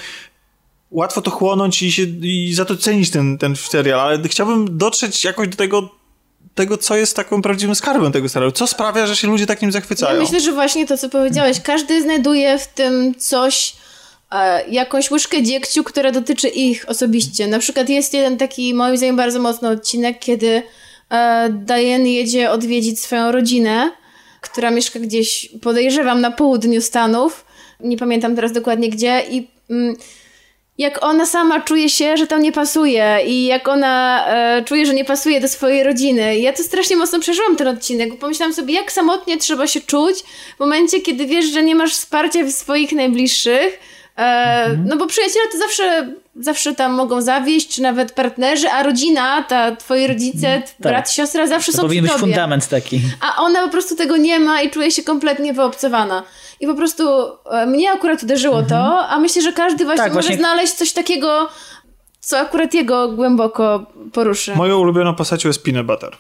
łatwo 0.91 1.23
to 1.23 1.31
chłonąć 1.31 1.83
i, 1.83 1.93
się, 1.93 2.03
i 2.03 2.55
za 2.55 2.65
to 2.65 2.77
cenić 2.77 3.11
ten, 3.11 3.39
ten 3.39 3.57
serial, 3.57 4.01
ale 4.01 4.29
chciałbym 4.29 4.79
dotrzeć 4.79 5.25
jakoś 5.25 5.49
do 5.49 5.57
tego, 5.57 5.91
tego, 6.55 6.79
co 6.79 6.97
jest 6.97 7.17
taką 7.17 7.43
prawdziwym 7.43 7.75
skarbem 7.75 8.13
tego 8.13 8.29
serialu. 8.29 8.53
Co 8.53 8.67
sprawia, 8.67 9.07
że 9.07 9.17
się 9.17 9.29
ludzie 9.29 9.47
takim 9.47 9.73
zachwycają? 9.73 10.15
Ja 10.15 10.23
myślę, 10.23 10.41
że 10.41 10.53
właśnie 10.53 10.87
to, 10.87 10.99
co 10.99 11.09
powiedziałeś, 11.09 11.61
każdy 11.61 12.03
znajduje 12.03 12.59
w 12.59 12.67
tym 12.67 13.15
coś, 13.15 13.77
e, 14.31 14.69
jakąś 14.69 15.11
łyżkę 15.11 15.43
dziegciu, 15.43 15.85
która 15.85 16.13
dotyczy 16.13 16.49
ich 16.49 16.89
osobiście. 16.89 17.47
Na 17.47 17.59
przykład 17.59 17.89
jest 17.89 18.15
jeden 18.15 18.39
taki, 18.39 18.75
moim 18.75 18.97
zdaniem, 18.97 19.17
bardzo 19.17 19.41
mocny 19.41 19.69
odcinek, 19.69 20.19
kiedy 20.19 20.63
Diane 21.51 22.13
jedzie 22.13 22.51
odwiedzić 22.51 23.01
swoją 23.01 23.33
rodzinę, 23.33 23.91
która 24.41 24.71
mieszka 24.71 25.01
gdzieś, 25.01 25.49
podejrzewam, 25.63 26.21
na 26.21 26.31
południu 26.31 26.81
Stanów. 26.81 27.45
Nie 27.81 27.97
pamiętam 27.97 28.37
teraz 28.37 28.53
dokładnie 28.53 28.91
gdzie 28.91 29.23
i... 29.31 29.49
Mm, 29.71 29.97
jak 30.79 31.05
ona 31.05 31.27
sama 31.27 31.61
czuje 31.61 31.89
się, 31.89 32.17
że 32.17 32.27
tam 32.27 32.43
nie 32.43 32.53
pasuje 32.53 33.19
i 33.27 33.45
jak 33.45 33.69
ona 33.69 34.27
e, 34.29 34.65
czuje, 34.65 34.87
że 34.87 34.95
nie 34.95 35.05
pasuje 35.05 35.41
do 35.41 35.49
swojej 35.49 35.83
rodziny. 35.83 36.39
Ja 36.39 36.53
to 36.53 36.63
strasznie 36.63 36.97
mocno 36.97 37.21
przeżyłam 37.21 37.57
ten 37.57 37.69
odcinek, 37.69 38.11
bo 38.11 38.17
pomyślałam 38.17 38.55
sobie, 38.55 38.75
jak 38.75 38.93
samotnie 38.93 39.39
trzeba 39.39 39.67
się 39.67 39.81
czuć 39.81 40.19
w 40.57 40.61
momencie, 40.61 41.01
kiedy 41.01 41.27
wiesz, 41.27 41.47
że 41.47 41.63
nie 41.63 41.75
masz 41.75 41.95
wsparcia 41.95 42.45
w 42.45 42.51
swoich 42.51 42.93
najbliższych. 42.93 43.79
E, 44.17 44.65
mhm. 44.65 44.89
No 44.89 44.97
bo 44.97 45.07
przyjaciele 45.07 45.49
to 45.53 45.59
zawsze, 45.59 46.15
zawsze 46.41 46.75
tam 46.75 46.93
mogą 46.93 47.23
zawieść, 47.23 47.69
czy 47.69 47.83
nawet 47.83 48.13
partnerzy, 48.13 48.71
a 48.71 48.83
rodzina, 48.83 49.43
ta 49.43 49.77
twoi 49.77 50.07
rodzice, 50.07 50.49
mhm. 50.49 50.63
tak. 50.63 50.77
brat, 50.79 51.11
siostra 51.11 51.47
zawsze 51.47 51.73
to 51.73 51.79
są 51.79 51.83
powinien 51.83 52.05
przy 52.05 52.13
być 52.13 52.21
tobie. 52.21 52.33
fundament 52.33 52.69
taki. 52.69 53.01
A 53.21 53.43
ona 53.43 53.63
po 53.63 53.69
prostu 53.69 53.97
tego 53.97 54.17
nie 54.17 54.41
ma 54.41 54.63
i 54.63 54.71
czuje 54.71 54.91
się 54.91 55.03
kompletnie 55.03 55.53
wyobcowana. 55.53 56.23
I 56.61 56.67
po 56.67 56.75
prostu 56.75 57.05
e, 57.51 57.67
mnie 57.67 57.93
akurat 57.93 58.23
uderzyło 58.23 58.59
mhm. 58.59 58.83
to, 58.83 59.09
a 59.09 59.19
myślę, 59.19 59.43
że 59.43 59.53
każdy 59.53 59.85
właśnie 59.85 60.05
tak, 60.05 60.15
może 60.15 60.29
właśnie... 60.29 60.43
znaleźć 60.43 60.73
coś 60.73 60.93
takiego, 60.93 61.49
co 62.21 62.39
akurat 62.39 62.75
jego 62.75 63.09
głęboko 63.09 63.87
poruszy. 64.13 64.57
Moją 64.57 64.79
ulubioną 64.79 65.15
postacią 65.15 65.49
jest 65.49 65.65
Peanut 65.65 65.87
Butter. 65.87 66.17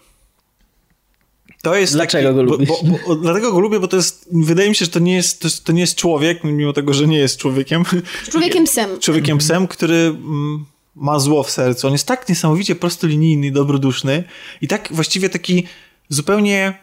To 1.62 1.76
jest 1.76 1.92
Dlaczego 1.92 2.28
taki, 2.28 2.34
go 2.34 2.42
lubisz? 2.42 2.68
Bo, 2.68 2.80
bo, 2.84 2.98
bo, 3.06 3.16
dlatego 3.16 3.52
go 3.52 3.60
lubię, 3.60 3.80
bo 3.80 3.88
to 3.88 3.96
jest, 3.96 4.28
wydaje 4.32 4.68
mi 4.68 4.74
się, 4.74 4.84
że 4.84 4.90
to 4.90 4.98
nie 4.98 5.14
jest, 5.14 5.40
to, 5.40 5.48
to 5.64 5.72
nie 5.72 5.80
jest 5.80 5.94
człowiek, 5.94 6.44
mimo 6.44 6.72
tego, 6.72 6.94
że 6.94 7.06
nie 7.06 7.18
jest 7.18 7.38
człowiekiem. 7.38 7.84
Człowiekiem 8.30 8.64
psem. 8.64 8.90
Człowiekiem 9.00 9.38
psem, 9.38 9.68
który 9.68 9.94
mm, 9.94 10.64
ma 10.96 11.18
zło 11.18 11.42
w 11.42 11.50
sercu. 11.50 11.86
On 11.86 11.92
jest 11.92 12.06
tak 12.06 12.28
niesamowicie 12.28 12.74
prostolinijny 12.74 13.50
dobroduszny 13.50 14.24
i 14.60 14.68
tak 14.68 14.88
właściwie 14.90 15.28
taki 15.28 15.66
zupełnie 16.08 16.78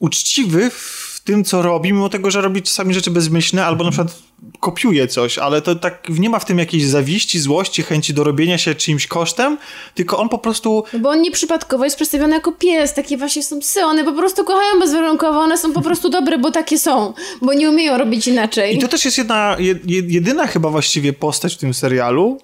uczciwy 0.00 0.70
w 0.70 1.09
tym, 1.24 1.44
co 1.44 1.62
robi, 1.62 1.92
mimo 1.92 2.08
tego, 2.08 2.30
że 2.30 2.40
robi 2.40 2.62
czasami 2.62 2.94
rzeczy 2.94 3.10
bezmyślne, 3.10 3.66
albo 3.66 3.84
na 3.84 3.90
przykład 3.90 4.18
kopiuje 4.60 5.08
coś, 5.08 5.38
ale 5.38 5.62
to 5.62 5.74
tak 5.74 6.08
nie 6.08 6.30
ma 6.30 6.38
w 6.38 6.44
tym 6.44 6.58
jakiejś 6.58 6.86
zawiści, 6.86 7.40
złości, 7.40 7.82
chęci 7.82 8.14
do 8.14 8.24
robienia 8.24 8.58
się 8.58 8.74
czyimś 8.74 9.06
kosztem, 9.06 9.58
tylko 9.94 10.18
on 10.18 10.28
po 10.28 10.38
prostu... 10.38 10.84
No 10.92 10.98
bo 10.98 11.10
on 11.10 11.22
nieprzypadkowo 11.22 11.84
jest 11.84 11.96
przedstawiony 11.96 12.34
jako 12.34 12.52
pies, 12.52 12.94
takie 12.94 13.16
właśnie 13.16 13.42
są 13.42 13.60
psy, 13.60 13.84
one 13.84 14.04
po 14.04 14.12
prostu 14.12 14.44
kochają 14.44 14.80
bezwarunkowo, 14.80 15.40
one 15.40 15.58
są 15.58 15.72
po 15.72 15.80
prostu 15.80 16.10
dobre, 16.10 16.38
bo 16.38 16.50
takie 16.50 16.78
są, 16.78 17.14
bo 17.42 17.54
nie 17.54 17.70
umieją 17.70 17.98
robić 17.98 18.28
inaczej. 18.28 18.76
I 18.76 18.78
to 18.78 18.88
też 18.88 19.04
jest 19.04 19.18
jedna, 19.18 19.56
jedyna 19.86 20.46
chyba 20.46 20.68
właściwie 20.68 21.12
postać 21.12 21.54
w 21.54 21.58
tym 21.58 21.74
serialu, 21.74 22.38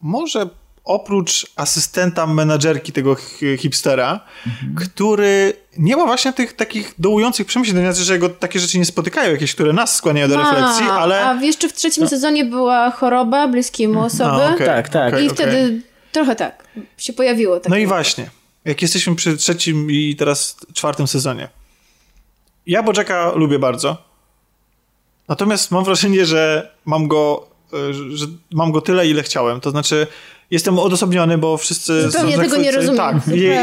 może 0.00 0.48
oprócz 0.84 1.46
asystenta 1.56 2.26
menadżerki 2.26 2.92
tego 2.92 3.16
hipstera, 3.58 4.20
mhm. 4.46 4.74
który 4.74 5.52
nie 5.78 5.96
ma 5.96 6.06
właśnie 6.06 6.32
tych 6.32 6.52
takich 6.52 6.94
dołujących 6.98 7.46
przemyśleń, 7.46 7.94
że 7.94 8.12
jego 8.12 8.28
takie 8.28 8.60
rzeczy 8.60 8.78
nie 8.78 8.84
spotykają, 8.84 9.32
jakieś, 9.32 9.54
które 9.54 9.72
nas 9.72 9.96
skłaniają 9.96 10.28
do 10.28 10.36
refleksji, 10.36 10.86
ale... 10.86 11.26
A 11.26 11.34
jeszcze 11.42 11.68
w 11.68 11.72
trzecim 11.72 12.02
no. 12.02 12.10
sezonie 12.10 12.44
była 12.44 12.90
choroba 12.90 13.48
bliskiemu 13.48 14.00
osoby. 14.00 14.42
A, 14.42 14.54
okay, 14.54 14.66
tak, 14.66 14.88
tak. 14.88 15.08
Okay, 15.08 15.24
I 15.24 15.30
wtedy 15.30 15.64
okay. 15.64 15.82
trochę 16.12 16.36
tak 16.36 16.64
się 16.98 17.12
pojawiło. 17.12 17.60
No 17.68 17.76
i 17.76 17.86
właśnie, 17.86 18.30
jak 18.64 18.82
jesteśmy 18.82 19.16
przy 19.16 19.36
trzecim 19.36 19.90
i 19.90 20.16
teraz 20.16 20.56
czwartym 20.74 21.06
sezonie. 21.06 21.48
Ja 22.66 22.82
Bojacka 22.82 23.32
lubię 23.34 23.58
bardzo, 23.58 23.96
natomiast 25.28 25.70
mam 25.70 25.84
wrażenie, 25.84 26.26
że 26.26 26.72
mam 26.84 27.08
go, 27.08 27.48
e, 27.72 27.94
że 28.16 28.26
mam 28.52 28.72
go 28.72 28.80
tyle, 28.80 29.06
ile 29.06 29.22
chciałem. 29.22 29.60
To 29.60 29.70
znaczy, 29.70 30.06
jestem 30.52 30.78
odosobniony, 30.78 31.38
bo 31.38 31.56
wszyscy 31.56 32.10
Zupełnie 32.10 32.36
są 32.36 32.42
tego 32.42 32.56
nie 32.56 32.72
rozumiem. 32.72 32.96
Tak, 32.96 33.16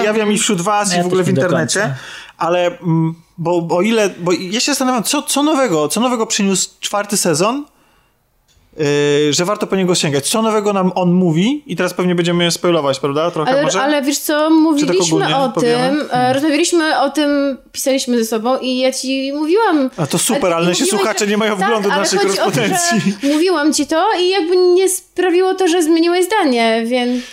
ja 0.04 0.14
wiem 0.14 0.32
i 0.32 0.38
wśród 0.38 0.62
was 0.62 0.94
ja 0.94 1.00
i 1.00 1.04
w 1.04 1.06
ogóle 1.06 1.24
w 1.24 1.30
internecie, 1.30 1.96
ale 2.38 2.80
mm, 2.80 3.16
bo 3.38 3.68
o 3.70 3.82
ile, 3.82 4.10
bo 4.20 4.32
ja 4.32 4.60
się 4.60 4.72
zastanawiam, 4.72 5.04
co, 5.04 5.22
co 5.22 5.44
nowego, 5.44 5.88
co 5.88 6.00
nowego 6.02 6.26
przyniósł 6.26 6.70
czwarty 6.80 7.18
sezon, 7.18 7.66
Yy, 8.78 9.34
że 9.34 9.46
warto 9.46 9.68
po 9.68 9.76
niego 9.76 9.96
sięgać. 9.96 10.30
Co 10.30 10.42
nowego 10.42 10.74
nam 10.74 10.92
on 10.96 11.12
mówi 11.12 11.64
i 11.68 11.76
teraz 11.76 11.94
pewnie 11.94 12.16
będziemy 12.16 12.52
spoilować, 12.52 13.00
prawda? 13.00 13.32
Trochę 13.32 13.52
ale, 13.52 13.64
może? 13.64 13.82
ale 13.82 14.02
wiesz 14.02 14.18
co, 14.18 14.50
mówiliśmy 14.50 15.38
o 15.38 15.50
powiemy? 15.50 16.00
tym, 16.00 16.08
e, 16.12 16.34
rozmawialiśmy 16.34 17.00
o 17.00 17.10
tym, 17.10 17.58
pisaliśmy 17.72 18.18
ze 18.18 18.26
sobą 18.26 18.58
i 18.58 18.78
ja 18.78 18.92
ci 18.92 19.34
mówiłam... 19.34 19.90
A 19.98 20.08
to 20.08 20.18
super, 20.18 20.54
ale 20.54 20.68
nasi 20.68 20.86
słuchacze 20.86 21.28
nie 21.28 21.38
mają 21.38 21.58
tak, 21.58 21.66
wglądu 21.66 21.90
do 21.90 21.96
naszej 21.96 22.20
korespondencji. 22.20 23.14
To, 23.22 23.28
mówiłam 23.28 23.74
ci 23.74 23.88
to 23.88 24.06
i 24.20 24.30
jakby 24.30 24.58
nie 24.58 24.90
sprawiło 24.90 25.54
to, 25.54 25.68
że 25.68 25.84
zmieniłeś 25.84 26.26
zdanie, 26.26 26.84
więc... 26.86 27.24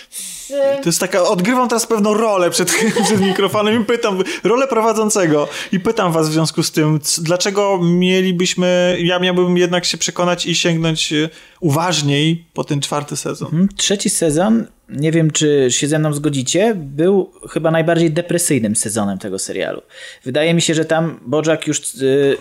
To 0.83 0.89
jest 0.89 0.99
taka, 0.99 1.23
odgrywam 1.23 1.69
teraz 1.69 1.87
pewną 1.87 2.13
rolę 2.13 2.49
przed, 2.49 2.71
przed 3.05 3.21
mikrofonem 3.21 3.81
i 3.81 3.85
pytam, 3.85 4.23
rolę 4.43 4.67
prowadzącego 4.67 5.47
i 5.71 5.79
pytam 5.79 6.11
was 6.11 6.29
w 6.29 6.33
związku 6.33 6.63
z 6.63 6.71
tym, 6.71 6.99
dlaczego 7.21 7.79
mielibyśmy, 7.83 8.97
ja 8.99 9.19
miałbym 9.19 9.57
jednak 9.57 9.85
się 9.85 9.97
przekonać 9.97 10.45
i 10.45 10.55
sięgnąć 10.55 11.13
e, 11.13 11.29
uważniej 11.59 12.45
po 12.53 12.63
ten 12.63 12.81
czwarty 12.81 13.17
sezon. 13.17 13.47
Mhm. 13.47 13.69
Trzeci 13.75 14.09
sezon, 14.09 14.67
nie 14.89 15.11
wiem 15.11 15.31
czy 15.31 15.67
się 15.69 15.87
ze 15.87 15.99
mną 15.99 16.13
zgodzicie, 16.13 16.73
był 16.75 17.31
chyba 17.49 17.71
najbardziej 17.71 18.11
depresyjnym 18.11 18.75
sezonem 18.75 19.17
tego 19.17 19.39
serialu. 19.39 19.81
Wydaje 20.23 20.53
mi 20.53 20.61
się, 20.61 20.73
że 20.73 20.85
tam 20.85 21.19
Bojack 21.25 21.67
już... 21.67 21.95
Yy 21.95 22.37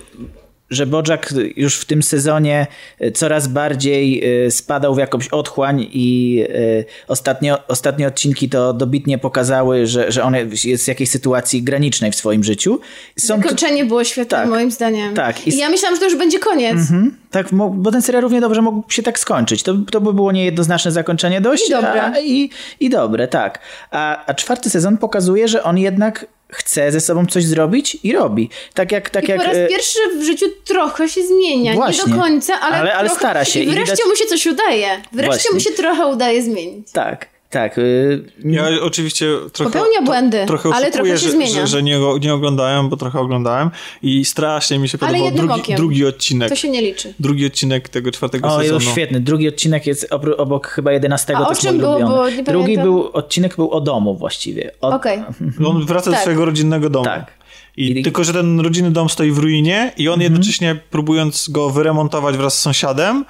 że 0.71 0.87
Bojack 0.87 1.35
już 1.57 1.77
w 1.77 1.85
tym 1.85 2.03
sezonie 2.03 2.67
e, 3.01 3.13
coraz 3.13 3.49
bardziej 3.49 4.23
e, 4.47 4.51
spadał 4.51 4.95
w 4.95 4.99
jakąś 4.99 5.29
otchłań 5.29 5.87
i 5.93 6.43
e, 6.49 6.85
ostatnie, 7.09 7.57
ostatnie 7.69 8.07
odcinki 8.07 8.49
to 8.49 8.73
dobitnie 8.73 9.19
pokazały, 9.19 9.87
że, 9.87 10.13
że 10.13 10.23
on 10.23 10.35
jest 10.65 10.85
w 10.85 10.89
jakiejś 10.89 11.11
sytuacji 11.11 11.63
granicznej 11.63 12.13
w 12.13 12.17
swoim 12.17 12.45
życiu. 12.45 12.81
Są 13.19 13.37
Zakończenie 13.37 13.85
było 13.85 14.05
świetne 14.05 14.39
tak, 14.39 14.49
moim 14.49 14.71
zdaniem. 14.71 15.15
Tak. 15.15 15.47
I, 15.47 15.55
I 15.55 15.59
ja 15.59 15.69
myślałam, 15.69 15.97
że 15.97 16.01
to 16.01 16.07
już 16.07 16.17
będzie 16.19 16.39
koniec. 16.39 16.73
Mhm, 16.73 17.17
tak, 17.31 17.47
bo 17.73 17.93
ten 17.93 18.03
serial 18.03 18.23
równie 18.23 18.41
dobrze 18.41 18.63
mógł 18.63 18.93
się 18.93 19.03
tak 19.03 19.19
skończyć. 19.19 19.63
To, 19.63 19.75
to 19.91 20.01
by 20.01 20.13
było 20.13 20.33
niejednoznaczne 20.33 20.93
zakończenie 20.93 21.41
dość. 21.41 21.69
I 21.69 21.71
dobre. 21.71 22.03
A, 22.03 22.21
i, 22.21 22.51
I 22.81 22.91
dobre, 22.91 23.29
tak. 23.29 23.59
A, 23.91 24.27
a 24.27 24.35
czwarty 24.35 24.71
sezon 24.71 24.99
pokazuje, 24.99 25.49
że 25.49 25.63
on 25.63 25.79
jednak 25.79 26.27
chce 26.49 26.93
ze 26.93 27.01
sobą 27.01 27.27
coś 27.27 27.45
zrobić 27.45 27.99
i 28.03 28.13
robi. 28.13 28.51
Tak 28.75 28.93
jak, 28.93 29.11
tak 29.11 29.25
I 29.25 29.31
jak, 29.31 29.41
po 29.41 29.47
raz 29.47 29.57
e, 29.57 29.69
pierwszy 29.69 29.99
w 30.19 30.23
życiu 30.23 30.47
trochę 30.65 31.09
się 31.09 31.23
zmienia. 31.23 31.75
Właśnie. 31.75 32.05
Nie 32.05 32.17
do 32.17 32.23
końca, 32.23 32.61
ale, 32.61 32.77
ale, 32.77 32.95
ale 32.95 33.09
trochę... 33.09 33.21
stara 33.21 33.45
się. 33.45 33.61
I 33.61 33.71
wreszcie 33.71 34.05
I 34.07 34.09
mu 34.09 34.17
się 34.17 34.25
coś 34.25 34.47
udaje. 34.47 35.03
Wreszcie 35.13 35.33
Właśnie. 35.33 35.51
mu 35.55 35.61
się 35.61 35.71
trochę 35.71 36.07
udaje 36.07 36.43
zmienić. 36.43 36.93
Tak. 36.93 37.36
Tak. 37.51 37.79
Y, 37.79 38.25
ja 38.45 38.69
oczywiście 38.83 39.27
trochę. 39.53 39.73
Popełnia 39.73 40.03
błędy, 40.03 40.41
to, 40.41 40.47
trochę 40.47 40.71
ale 40.75 40.91
trochę 40.91 41.11
się 41.11 41.17
że, 41.17 41.31
zmienia. 41.31 41.53
Że, 41.53 41.67
że 41.67 41.83
nie, 41.83 42.01
nie 42.21 42.35
oglądałem, 42.35 42.89
bo 42.89 42.97
trochę 42.97 43.21
oglądałem 43.21 43.71
i 44.03 44.25
strasznie 44.25 44.79
mi 44.79 44.89
się 44.89 44.99
podobał 44.99 45.31
drugi, 45.31 45.75
drugi 45.75 46.07
odcinek. 46.07 46.49
To 46.49 46.57
się 46.57 46.69
nie 46.69 46.83
liczy. 46.83 47.15
Drugi 47.21 47.47
odcinek 47.47 47.89
tego 47.89 48.11
czwartego 48.11 48.49
o, 48.49 48.61
sezonu. 48.61 48.77
O, 48.77 48.81
świetny. 48.81 49.21
Drugi 49.21 49.49
odcinek 49.49 49.87
jest 49.87 50.13
obok 50.37 50.67
chyba 50.67 50.93
jedenastego. 50.93 51.47
A 51.47 51.49
o 51.49 51.55
czym 51.55 51.79
było? 51.79 52.29
Nie 52.31 52.43
Drugi 52.43 52.79
był, 52.79 53.11
odcinek 53.13 53.57
był 53.57 53.71
o 53.71 53.81
domu 53.81 54.17
właściwie. 54.17 54.71
Okej. 54.81 55.19
Okay. 55.19 55.67
On 55.67 55.87
wraca 55.87 56.11
tak. 56.11 56.15
do 56.15 56.21
swojego 56.21 56.45
rodzinnego 56.45 56.91
domu. 56.91 57.05
Tak. 57.05 57.37
I, 57.77 58.01
I, 58.01 58.03
tylko, 58.03 58.25
że 58.25 58.33
ten 58.33 58.61
rodzinny 58.61 58.91
dom 58.91 59.09
stoi 59.09 59.31
w 59.31 59.39
ruinie 59.39 59.93
i 59.97 60.09
on 60.09 60.15
mhm. 60.15 60.33
jednocześnie 60.33 60.77
próbując 60.91 61.49
go 61.49 61.71
wyremontować 61.71 62.37
wraz 62.37 62.59
z 62.59 62.61
sąsiadem, 62.61 63.25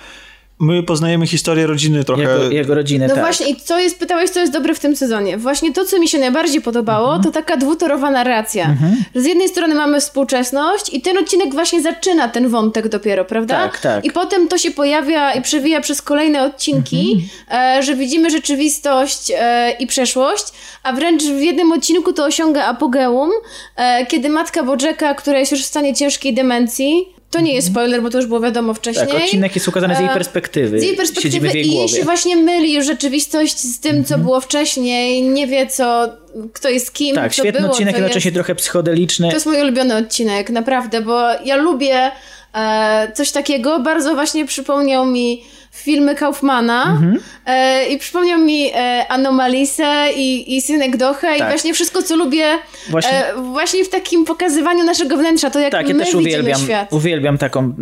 my 0.60 0.82
poznajemy 0.82 1.26
historię 1.26 1.66
rodziny 1.66 2.04
trochę. 2.04 2.22
Jego, 2.22 2.50
jego 2.50 2.74
rodziny, 2.74 3.08
No 3.08 3.14
tak. 3.14 3.24
właśnie, 3.24 3.48
i 3.48 3.56
co 3.56 3.78
jest, 3.78 3.98
pytałeś, 3.98 4.30
co 4.30 4.40
jest 4.40 4.52
dobre 4.52 4.74
w 4.74 4.80
tym 4.80 4.96
sezonie. 4.96 5.38
Właśnie 5.38 5.72
to, 5.72 5.84
co 5.84 5.98
mi 5.98 6.08
się 6.08 6.18
najbardziej 6.18 6.60
podobało, 6.60 7.06
mhm. 7.06 7.22
to 7.22 7.30
taka 7.30 7.56
dwutorowa 7.56 8.10
narracja. 8.10 8.64
Mhm. 8.64 8.96
z 9.14 9.24
jednej 9.24 9.48
strony 9.48 9.74
mamy 9.74 10.00
współczesność 10.00 10.94
i 10.94 11.00
ten 11.00 11.18
odcinek 11.18 11.54
właśnie 11.54 11.82
zaczyna 11.82 12.28
ten 12.28 12.48
wątek 12.48 12.88
dopiero, 12.88 13.24
prawda? 13.24 13.62
Tak, 13.62 13.80
tak. 13.80 14.04
I 14.04 14.10
potem 14.10 14.48
to 14.48 14.58
się 14.58 14.70
pojawia 14.70 15.34
i 15.34 15.42
przewija 15.42 15.80
przez 15.80 16.02
kolejne 16.02 16.42
odcinki, 16.42 17.26
mhm. 17.50 17.78
e, 17.78 17.82
że 17.82 17.94
widzimy 17.94 18.30
rzeczywistość 18.30 19.32
e, 19.38 19.70
i 19.78 19.86
przeszłość, 19.86 20.44
a 20.82 20.92
wręcz 20.92 21.22
w 21.22 21.40
jednym 21.40 21.72
odcinku 21.72 22.12
to 22.12 22.24
osiąga 22.24 22.64
apogeum, 22.64 23.30
e, 23.76 24.06
kiedy 24.06 24.28
matka 24.28 24.62
Bojacka, 24.62 25.14
która 25.14 25.38
jest 25.38 25.52
już 25.52 25.62
w 25.62 25.66
stanie 25.66 25.94
ciężkiej 25.94 26.34
demencji, 26.34 27.15
to 27.31 27.40
nie 27.40 27.55
jest 27.55 27.69
spoiler, 27.69 28.03
bo 28.03 28.11
to 28.11 28.19
już 28.19 28.27
było 28.27 28.40
wiadomo 28.40 28.74
wcześniej. 28.74 29.07
Tak, 29.07 29.16
odcinek 29.16 29.55
jest 29.55 29.69
ukazany 29.69 29.97
z 29.97 30.01
jej 30.01 30.09
perspektywy. 30.09 30.81
Z 30.81 30.82
jej 30.82 30.97
perspektywy 30.97 31.48
w 31.51 31.55
jej 31.55 31.66
i 31.66 31.70
głowie. 31.70 31.78
jej 31.81 31.89
się 31.89 32.05
właśnie 32.05 32.36
myli 32.36 32.73
już 32.74 32.86
rzeczywistość 32.86 33.59
z 33.59 33.81
tym, 33.81 34.05
co 34.05 34.19
było 34.19 34.40
wcześniej. 34.40 35.23
Nie 35.23 35.47
wie, 35.47 35.66
co, 35.66 36.09
kto 36.53 36.69
jest 36.69 36.93
kim, 36.93 37.15
Tak, 37.15 37.35
co 37.35 37.43
świetny 37.43 37.61
było, 37.61 37.73
odcinek, 37.73 37.94
co 37.94 37.98
jednocześnie 38.01 38.28
jest. 38.28 38.35
trochę 38.35 38.55
psychodeliczny. 38.55 39.28
To 39.28 39.35
jest 39.35 39.47
mój 39.47 39.61
ulubiony 39.61 39.97
odcinek, 39.97 40.51
naprawdę, 40.51 41.01
bo 41.01 41.20
ja 41.44 41.57
lubię 41.57 42.11
e, 42.55 43.12
coś 43.15 43.31
takiego. 43.31 43.81
Bardzo 43.81 44.15
właśnie 44.15 44.47
przypomniał 44.47 45.07
mi 45.07 45.43
filmy 45.77 46.15
Kaufmana 46.15 47.01
e, 47.47 47.86
i 47.89 47.98
przypomniał 47.98 48.40
mi 48.40 48.70
e, 48.74 49.07
Anomalisę 49.09 50.07
i, 50.16 50.57
i 50.57 50.62
Synek 50.62 50.97
Dochę 50.97 51.36
i 51.36 51.39
Tak. 51.39 51.48
właśnie 51.48 51.74
wszystko, 51.74 52.03
co 52.03 52.16
lubię 52.16 52.44
Właśnie- 52.90 53.11
właśnie, 53.11 53.27
e, 53.27 53.53
właśnie 53.53 53.85
w 53.85 53.89
takim 53.89 54.24
pokazywaniu 54.24 54.85
naszego 54.85 55.16
wnętrza, 55.16 55.51
to 55.51 55.59
jak 55.59 55.73
Tak, 55.73 55.89
ja 55.89 55.94
my 55.94 56.01
też 56.05 56.09
widzimy 56.09 56.28
uwielbiam, 56.31 56.61
świat. 56.61 56.93
uwielbiam 56.93 57.39
taką, 57.39 57.73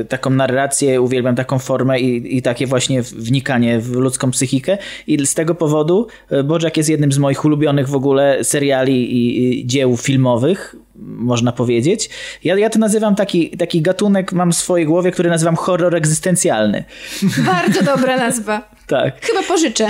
e, 0.00 0.04
taką 0.04 0.30
narrację, 0.30 1.00
uwielbiam 1.02 1.36
taką 1.36 1.58
formę 1.58 2.00
i, 2.00 2.36
i 2.36 2.42
takie 2.42 2.66
właśnie 2.66 3.02
wnikanie 3.02 3.78
w 3.78 3.92
ludzką 3.92 4.30
psychikę 4.30 4.78
i 5.06 5.26
z 5.26 5.34
tego 5.34 5.54
powodu 5.54 6.06
e, 6.30 6.42
Bojack 6.42 6.76
jest 6.76 6.88
jednym 6.88 7.12
z 7.12 7.18
moich 7.18 7.44
ulubionych 7.44 7.88
w 7.88 7.94
ogóle 7.94 8.44
seriali 8.44 9.12
i, 9.16 9.60
i 9.60 9.66
dzieł 9.66 9.96
filmowych, 9.96 10.76
można 11.02 11.52
powiedzieć. 11.52 12.10
Ja, 12.44 12.58
ja 12.58 12.70
to 12.70 12.78
nazywam 12.78 13.14
taki, 13.14 13.50
taki 13.50 13.82
gatunek, 13.82 14.32
mam 14.32 14.52
w 14.52 14.56
swojej 14.56 14.86
głowie, 14.86 15.10
który 15.10 15.30
nazywam 15.30 15.56
horror 15.56 15.96
egzystencjalny. 15.96 16.84
Bardzo 17.46 17.82
dobra 17.82 18.16
nazwa. 18.16 18.70
Tak. 18.86 19.26
Chyba 19.26 19.42
pożyczę. 19.42 19.88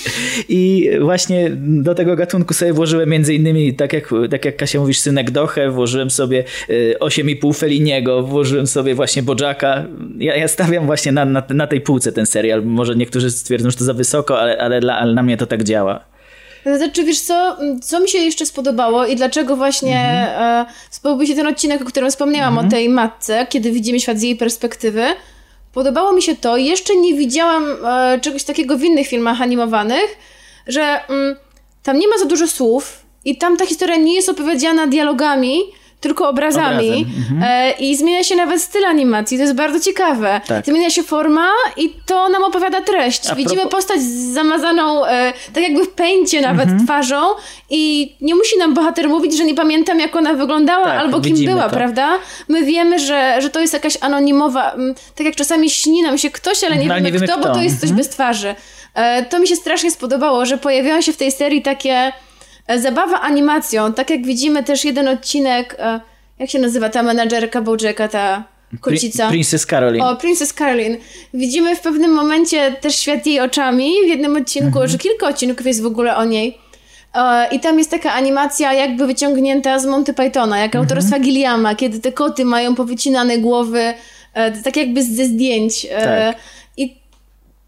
I 0.48 0.90
właśnie 1.00 1.50
do 1.56 1.94
tego 1.94 2.16
gatunku 2.16 2.54
sobie 2.54 2.72
włożyłem 2.72 3.08
między 3.08 3.34
innymi, 3.34 3.74
tak 3.74 3.92
jak, 3.92 4.10
tak 4.30 4.44
jak 4.44 4.56
Kasia 4.56 4.80
mówisz, 4.80 4.98
Synek 4.98 5.30
Dochę, 5.30 5.70
włożyłem 5.70 6.10
sobie 6.10 6.44
y, 6.70 6.94
8,5 7.00 7.58
Feliniego, 7.58 8.22
włożyłem 8.22 8.66
sobie 8.66 8.94
właśnie 8.94 9.22
Bojacka. 9.22 9.84
Ja, 10.18 10.36
ja 10.36 10.48
stawiam 10.48 10.86
właśnie 10.86 11.12
na, 11.12 11.24
na, 11.24 11.42
na 11.50 11.66
tej 11.66 11.80
półce 11.80 12.12
ten 12.12 12.26
serial. 12.26 12.64
Może 12.64 12.96
niektórzy 12.96 13.30
stwierdzą, 13.30 13.70
że 13.70 13.76
to 13.76 13.84
za 13.84 13.94
wysoko, 13.94 14.40
ale, 14.40 14.58
ale, 14.58 14.80
dla, 14.80 14.98
ale 14.98 15.14
na 15.14 15.22
mnie 15.22 15.36
to 15.36 15.46
tak 15.46 15.64
działa. 15.64 16.04
Znaczy, 16.76 17.04
wiesz 17.04 17.20
co, 17.20 17.56
co 17.82 18.00
mi 18.00 18.08
się 18.08 18.18
jeszcze 18.18 18.46
spodobało 18.46 19.06
i 19.06 19.16
dlaczego 19.16 19.56
właśnie 19.56 19.96
e, 19.96 20.66
spodobał 20.90 21.20
mi 21.20 21.26
się 21.26 21.34
ten 21.34 21.46
odcinek, 21.46 21.82
o 21.82 21.84
którym 21.84 22.10
wspomniałam, 22.10 22.58
o 22.58 22.68
tej 22.70 22.88
matce, 22.88 23.46
kiedy 23.48 23.70
widzimy 23.70 24.00
świat 24.00 24.18
z 24.18 24.22
jej 24.22 24.36
perspektywy. 24.36 25.04
Podobało 25.72 26.12
mi 26.12 26.22
się 26.22 26.36
to, 26.36 26.56
jeszcze 26.56 26.96
nie 26.96 27.14
widziałam 27.14 27.64
e, 27.84 28.20
czegoś 28.20 28.44
takiego 28.44 28.76
w 28.76 28.82
innych 28.82 29.06
filmach 29.06 29.42
animowanych, 29.42 30.18
że 30.66 31.00
mm, 31.08 31.36
tam 31.82 31.98
nie 31.98 32.08
ma 32.08 32.18
za 32.18 32.24
dużo 32.24 32.48
słów 32.48 33.02
i 33.24 33.38
tam 33.38 33.56
ta 33.56 33.66
historia 33.66 33.96
nie 33.96 34.14
jest 34.14 34.28
opowiedziana 34.28 34.86
dialogami, 34.86 35.60
tylko 36.00 36.28
obrazami 36.28 36.88
Obrazem, 36.88 37.42
e, 37.42 37.70
i 37.70 37.96
zmienia 37.96 38.24
się 38.24 38.36
nawet 38.36 38.62
styl 38.62 38.84
animacji, 38.84 39.36
to 39.36 39.42
jest 39.42 39.54
bardzo 39.54 39.80
ciekawe. 39.80 40.40
Tak. 40.46 40.64
Zmienia 40.66 40.90
się 40.90 41.02
forma 41.02 41.48
i 41.76 41.94
to 42.06 42.28
nam 42.28 42.44
opowiada 42.44 42.80
treść. 42.80 43.34
Widzimy 43.34 43.66
postać 43.66 44.00
z 44.00 44.32
zamazaną, 44.32 45.06
e, 45.06 45.32
tak 45.54 45.62
jakby 45.62 45.84
w 45.84 45.88
pęcie 45.88 46.40
nawet 46.40 46.62
Mhm. 46.68 46.84
twarzą 46.84 47.20
i 47.70 48.12
nie 48.20 48.34
musi 48.34 48.58
nam 48.58 48.74
bohater 48.74 49.08
mówić, 49.08 49.36
że 49.36 49.44
nie 49.44 49.54
pamiętam 49.54 50.00
jak 50.00 50.16
ona 50.16 50.34
wyglądała 50.34 50.84
Tak, 50.84 50.98
albo 50.98 51.20
kim 51.20 51.44
była, 51.44 51.62
to. 51.62 51.70
prawda? 51.76 52.18
My 52.48 52.64
wiemy, 52.64 52.98
że, 52.98 53.36
że 53.42 53.50
to 53.50 53.60
jest 53.60 53.72
jakaś 53.72 53.98
anonimowa, 54.00 54.74
tak 55.14 55.26
jak 55.26 55.36
czasami 55.36 55.70
śni 55.70 56.02
nam 56.02 56.18
się 56.18 56.30
ktoś, 56.30 56.64
ale 56.64 56.76
nie 56.76 56.86
No, 56.88 56.94
wiemy, 56.94 57.06
nie 57.06 57.12
wiemy 57.12 57.26
kto, 57.26 57.38
kto. 57.38 57.48
bo 57.48 57.54
to 57.54 57.60
jest 57.62 57.74
coś 57.80 57.90
Mhm. 57.90 57.96
bez 57.98 58.08
twarzy. 58.08 58.54
E, 58.94 59.24
to 59.24 59.38
mi 59.38 59.48
się 59.48 59.56
strasznie 59.56 59.90
spodobało, 59.90 60.46
że 60.46 60.58
pojawiają 60.58 61.00
się 61.00 61.12
w 61.12 61.16
tej 61.16 61.32
serii 61.32 61.62
takie 61.62 62.12
zabawa 62.76 63.20
animacją, 63.20 63.92
tak 63.92 64.10
jak 64.10 64.26
widzimy 64.26 64.64
też 64.64 64.84
jeden 64.84 65.08
odcinek, 65.08 65.76
e, 65.78 66.00
jak 66.38 66.50
się 66.50 66.58
nazywa 66.58 66.88
ta 66.88 67.02
menadżerka 67.02 67.62
Bojacka, 67.62 68.08
ta 68.08 68.44
kocica? 68.80 69.24
Pri- 69.26 69.30
Princess 69.30 69.66
Caroline. 69.66 70.04
O, 70.04 70.16
Princess 70.16 70.52
Caroline. 70.52 70.96
Widzimy 71.34 71.76
w 71.76 71.80
pewnym 71.80 72.10
momencie 72.12 72.72
też 72.80 72.96
świat 72.96 73.26
jej 73.26 73.40
oczami 73.40 73.92
w 74.04 74.08
jednym 74.08 74.36
odcinku, 74.36 74.78
że 74.84 74.98
kilka 74.98 75.28
odcinków 75.28 75.66
jest 75.66 75.82
w 75.82 75.86
ogóle 75.86 76.16
o 76.16 76.24
niej. 76.24 76.58
E, 77.14 77.48
I 77.54 77.60
tam 77.60 77.78
jest 77.78 77.90
taka 77.90 78.12
animacja 78.12 78.72
jakby 78.72 79.06
wyciągnięta 79.06 79.78
z 79.78 79.86
Monty 79.86 80.14
Pythona, 80.14 80.58
jak 80.58 80.76
autorstwa 80.76 81.18
Gilliama, 81.18 81.74
kiedy 81.74 82.00
te 82.00 82.12
koty 82.12 82.44
mają 82.44 82.74
powycinane 82.74 83.38
głowy, 83.38 83.94
e, 84.34 84.62
tak 84.62 84.76
jakby 84.76 85.02
ze 85.02 85.24
zdjęć. 85.24 85.86
Tak. 86.04 86.36
I 86.76 86.96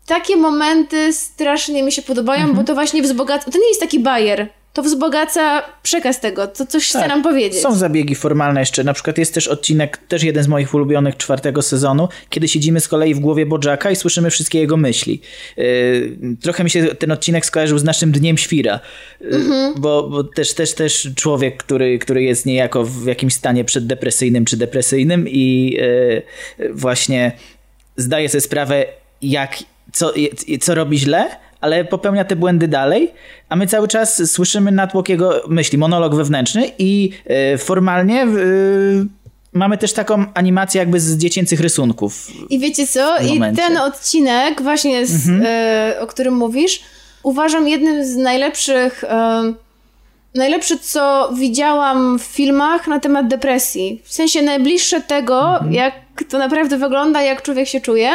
takie 0.06 0.36
momenty 0.36 1.12
strasznie 1.12 1.82
mi 1.82 1.92
się 1.92 2.02
podobają, 2.02 2.40
Mhm. 2.40 2.56
bo 2.58 2.64
to 2.64 2.74
właśnie 2.74 3.02
wzbogaca... 3.02 3.50
To 3.50 3.58
nie 3.58 3.68
jest 3.68 3.80
taki 3.80 4.00
bajer. 4.00 4.48
To 4.72 4.82
wzbogaca 4.82 5.62
przekaz 5.82 6.20
tego, 6.20 6.46
to 6.46 6.66
coś 6.66 6.88
chce 6.88 6.98
Tak. 6.98 7.08
nam 7.08 7.22
powiedzieć. 7.22 7.60
Są 7.60 7.74
zabiegi 7.74 8.14
formalne 8.14 8.60
jeszcze. 8.60 8.84
Na 8.84 8.92
przykład 8.92 9.18
jest 9.18 9.34
też 9.34 9.48
odcinek, 9.48 9.96
też 9.96 10.22
jeden 10.22 10.44
z 10.44 10.48
moich 10.48 10.74
ulubionych 10.74 11.16
czwartego 11.16 11.62
sezonu, 11.62 12.08
kiedy 12.28 12.48
siedzimy 12.48 12.80
z 12.80 12.88
kolei 12.88 13.14
w 13.14 13.20
głowie 13.20 13.46
Bojacka 13.46 13.90
i 13.90 13.96
słyszymy 13.96 14.30
wszystkie 14.30 14.58
jego 14.58 14.76
myśli. 14.76 15.20
Yy, 15.56 16.36
trochę 16.42 16.64
mi 16.64 16.70
się 16.70 16.86
ten 16.86 17.12
odcinek 17.12 17.46
skojarzył 17.46 17.78
z 17.78 17.84
naszym 17.84 18.12
Dniem 18.12 18.38
Świra, 18.38 18.80
yy, 19.20 19.30
bo, 19.76 20.08
bo 20.08 20.24
też, 20.24 20.54
też, 20.54 20.74
też 20.74 21.08
człowiek, 21.16 21.56
który, 21.56 21.98
który 21.98 22.22
jest 22.22 22.46
niejako 22.46 22.84
w 22.84 23.06
jakimś 23.06 23.34
stanie 23.34 23.64
przeddepresyjnym 23.64 24.44
czy 24.44 24.56
depresyjnym 24.56 25.28
i 25.28 25.76
yy, 26.58 26.72
właśnie 26.72 27.32
zdaje 27.96 28.28
sobie 28.28 28.40
sprawę, 28.40 28.84
jak, 29.22 29.58
co, 29.92 30.12
co 30.60 30.74
robi 30.74 30.98
źle, 30.98 31.30
ale 31.60 31.84
popełnia 31.84 32.24
te 32.24 32.36
błędy 32.36 32.68
dalej, 32.68 33.12
a 33.48 33.56
my 33.56 33.66
cały 33.66 33.88
czas 33.88 34.30
słyszymy 34.30 34.72
natłok 34.72 35.08
jego 35.08 35.42
myśli, 35.48 35.78
monolog 35.78 36.14
wewnętrzny 36.14 36.70
i 36.78 37.10
e, 37.26 37.58
formalnie 37.58 38.22
e, 38.22 38.26
mamy 39.52 39.78
też 39.78 39.92
taką 39.92 40.24
animację 40.34 40.78
jakby 40.78 41.00
z 41.00 41.16
dziecięcych 41.16 41.60
rysunków. 41.60 42.28
I 42.50 42.58
wiecie 42.58 42.86
co? 42.86 43.16
I 43.18 43.40
ten 43.56 43.76
odcinek, 43.76 44.62
właśnie 44.62 45.06
z, 45.06 45.28
e, 45.44 46.00
o 46.00 46.06
którym 46.06 46.34
mówisz, 46.34 46.82
uważam 47.22 47.68
jednym 47.68 48.04
z 48.04 48.16
najlepszych. 48.16 49.04
E, 49.04 49.52
najlepsze, 50.34 50.78
co 50.78 51.32
widziałam 51.38 52.18
w 52.18 52.22
filmach 52.22 52.86
na 52.86 53.00
temat 53.00 53.28
depresji. 53.28 54.02
W 54.04 54.12
sensie 54.12 54.42
najbliższe 54.42 55.00
tego, 55.00 55.60
jak 55.70 55.94
to 56.28 56.38
naprawdę 56.38 56.76
wygląda, 56.76 57.22
jak 57.22 57.42
człowiek 57.42 57.68
się 57.68 57.80
czuje. 57.80 58.10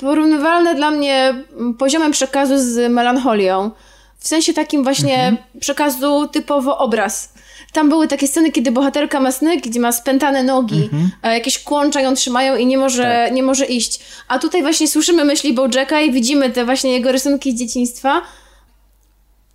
Porównywalne 0.00 0.74
dla 0.74 0.90
mnie 0.90 1.44
poziomem 1.78 2.12
przekazu 2.12 2.54
z 2.58 2.92
melancholią. 2.92 3.70
W 4.18 4.28
sensie 4.28 4.54
takim 4.54 4.84
właśnie 4.84 5.36
przekazu 5.60 6.28
typowo 6.32 6.78
obraz. 6.78 7.32
Tam 7.72 7.88
były 7.88 8.08
takie 8.08 8.28
sceny, 8.28 8.52
kiedy 8.52 8.72
bohaterka 8.72 9.20
ma 9.20 9.32
sny, 9.32 9.56
gdzie 9.56 9.80
ma 9.80 9.92
spętane 9.92 10.42
nogi, 10.42 10.90
a 11.22 11.30
jakieś 11.30 11.58
kłącza 11.58 12.00
ją 12.00 12.14
trzymają 12.14 12.56
i 12.56 12.66
nie 12.66 12.78
może, 12.78 13.28
nie 13.32 13.42
może 13.42 13.66
iść. 13.66 14.00
A 14.28 14.38
tutaj 14.38 14.62
właśnie 14.62 14.88
słyszymy 14.88 15.24
myśli 15.24 15.52
Bojacka 15.52 16.00
i 16.00 16.12
widzimy 16.12 16.50
te 16.50 16.64
właśnie 16.64 16.92
jego 16.92 17.12
rysunki 17.12 17.52
z 17.52 17.58
dzieciństwa. 17.58 18.22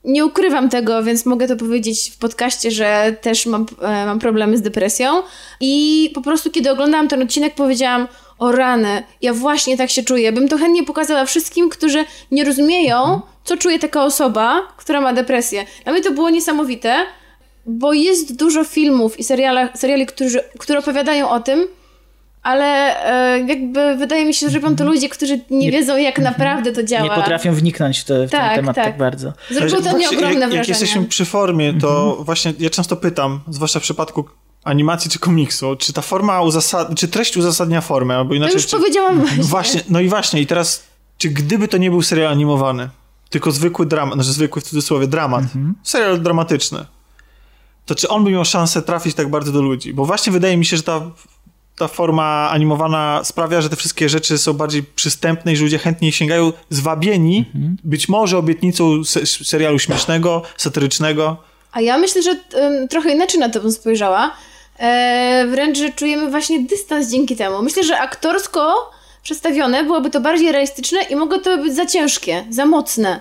Nie 0.03 0.25
ukrywam 0.25 0.69
tego, 0.69 1.03
więc 1.03 1.25
mogę 1.25 1.47
to 1.47 1.55
powiedzieć 1.55 2.11
w 2.11 2.17
podcaście, 2.17 2.71
że 2.71 3.15
też 3.21 3.45
mam, 3.45 3.65
e, 3.81 4.05
mam 4.05 4.19
problemy 4.19 4.57
z 4.57 4.61
depresją. 4.61 5.23
I 5.59 6.11
po 6.15 6.21
prostu, 6.21 6.51
kiedy 6.51 6.71
oglądałam 6.71 7.07
ten 7.07 7.21
odcinek, 7.21 7.55
powiedziałam: 7.55 8.07
O 8.39 8.51
rany, 8.51 9.03
ja 9.21 9.33
właśnie 9.33 9.77
tak 9.77 9.89
się 9.89 10.03
czuję. 10.03 10.31
Bym 10.31 10.47
to 10.47 10.57
chętnie 10.57 10.83
pokazała 10.83 11.25
wszystkim, 11.25 11.69
którzy 11.69 12.05
nie 12.31 12.43
rozumieją, 12.43 13.21
co 13.43 13.57
czuje 13.57 13.79
taka 13.79 14.03
osoba, 14.03 14.61
która 14.77 15.01
ma 15.01 15.13
depresję. 15.13 15.65
Dla 15.83 15.93
mnie 15.93 16.01
to 16.01 16.11
było 16.11 16.29
niesamowite, 16.29 16.95
bo 17.65 17.93
jest 17.93 18.35
dużo 18.35 18.63
filmów 18.63 19.19
i 19.19 19.23
seriali, 19.23 20.05
którzy, 20.07 20.39
które 20.59 20.79
opowiadają 20.79 21.29
o 21.29 21.39
tym, 21.39 21.67
ale 22.43 22.65
e, 23.35 23.39
jakby 23.39 23.95
wydaje 23.95 24.25
mi 24.25 24.33
się, 24.33 24.49
że 24.49 24.59
robią 24.59 24.75
to 24.75 24.85
ludzie, 24.85 25.09
którzy 25.09 25.39
nie, 25.49 25.71
wiedzą, 25.71 25.97
jak 25.97 26.19
naprawdę 26.19 26.71
to 26.71 26.83
działa. 26.83 27.03
Nie 27.03 27.21
potrafią 27.21 27.53
wniknąć 27.53 27.99
w, 27.99 28.03
te, 28.03 28.27
w 28.27 28.31
ten 28.31 28.39
Tak, 28.39 28.55
temat 28.55 28.75
tak, 28.75 28.85
tak. 28.85 28.97
bardzo. 28.97 29.33
Zrobiło 29.51 29.81
to 29.81 29.93
mnie 29.93 30.07
ogromne 30.07 30.29
jak, 30.29 30.37
wrażenie. 30.37 30.57
jak 30.57 30.67
jesteśmy 30.67 31.05
przy 31.05 31.25
formie, 31.25 31.73
to 31.81 32.17
właśnie 32.19 32.53
ja 32.59 32.69
często 32.69 32.95
pytam, 32.95 33.39
zwłaszcza 33.47 33.79
w 33.79 33.83
przypadku 33.83 34.25
animacji 34.65 35.11
czy 35.11 35.19
komiksu, 35.19 35.75
czy 35.75 35.93
ta 35.93 36.01
forma 36.01 36.41
uzasad... 36.41 36.95
czy 36.95 37.07
treść 37.07 37.37
uzasadnia 37.37 37.81
formę, 37.81 38.17
albo 38.17 38.29
To 38.29 38.35
inaczej... 38.35 38.55
już 38.55 38.65
czy... 38.65 38.77
powiedziałam 38.77 39.19
właśnie. 39.19 39.43
Właśnie, 39.43 39.81
no 39.89 39.99
i 39.99 40.09
właśnie, 40.09 40.41
i 40.41 40.47
teraz, 40.47 40.83
czy 41.17 41.29
gdyby 41.29 41.67
to 41.67 41.77
nie 41.77 41.91
był 41.91 42.01
serial 42.01 42.31
animowany, 42.31 42.89
tylko 43.29 43.51
zwykły 43.51 43.85
dramat, 43.85 44.13
znaczy 44.13 44.31
zwykły 44.31 44.61
w 44.61 44.65
cudzysłowie 44.65 45.07
dramat, 45.07 45.43
serial 45.83 46.21
dramatyczny, 46.21 46.85
to 47.85 47.95
czy 47.95 48.07
on 48.07 48.23
by 48.23 48.31
miał 48.31 48.45
szansę 48.45 48.81
trafić 48.81 49.15
tak 49.15 49.29
bardzo 49.29 49.51
do 49.51 49.61
ludzi? 49.61 49.93
Bo 49.93 50.05
właśnie 50.05 50.31
wydaje 50.31 50.57
mi 50.57 50.65
się, 50.65 50.77
że 50.77 50.83
ta, 50.83 51.01
ta 51.75 51.87
forma 51.87 52.49
animowana 52.49 53.21
sprawia, 53.23 53.61
że 53.61 53.69
te 53.69 53.75
wszystkie 53.75 54.09
rzeczy 54.09 54.37
są 54.37 54.53
bardziej 54.53 54.83
przystępne 54.83 55.53
i 55.53 55.55
że 55.55 55.63
ludzie 55.63 55.77
chętniej 55.77 56.11
sięgają 56.11 56.53
zwabieni, 56.69 57.45
być 57.83 58.09
może 58.09 58.37
obietnicą 58.37 59.03
se 59.03 59.25
serialu 59.25 59.79
śmiesznego, 59.79 60.41
satyrycznego. 60.57 61.37
A 61.71 61.81
ja 61.81 61.97
myślę, 61.97 62.21
że 62.21 62.31
em, 62.53 62.87
trochę 62.87 63.13
inaczej 63.13 63.39
na 63.39 63.49
to 63.49 63.61
bym 63.61 63.71
spojrzała. 63.71 64.31
E, 64.79 65.45
wręcz, 65.49 65.77
że 65.77 65.89
czujemy 65.89 66.29
właśnie 66.31 66.59
dystans 66.59 67.07
dzięki 67.07 67.35
temu. 67.35 67.61
Myślę, 67.61 67.83
że 67.83 67.99
aktorsko 67.99 68.91
przedstawione 69.23 69.83
byłoby 69.83 70.09
to 70.09 70.21
bardziej 70.21 70.51
realistyczne 70.51 70.99
i 71.09 71.15
mogło 71.15 71.37
to 71.37 71.57
być 71.57 71.75
za 71.75 71.85
ciężkie, 71.85 72.43
za 72.49 72.65
mocne. 72.65 73.19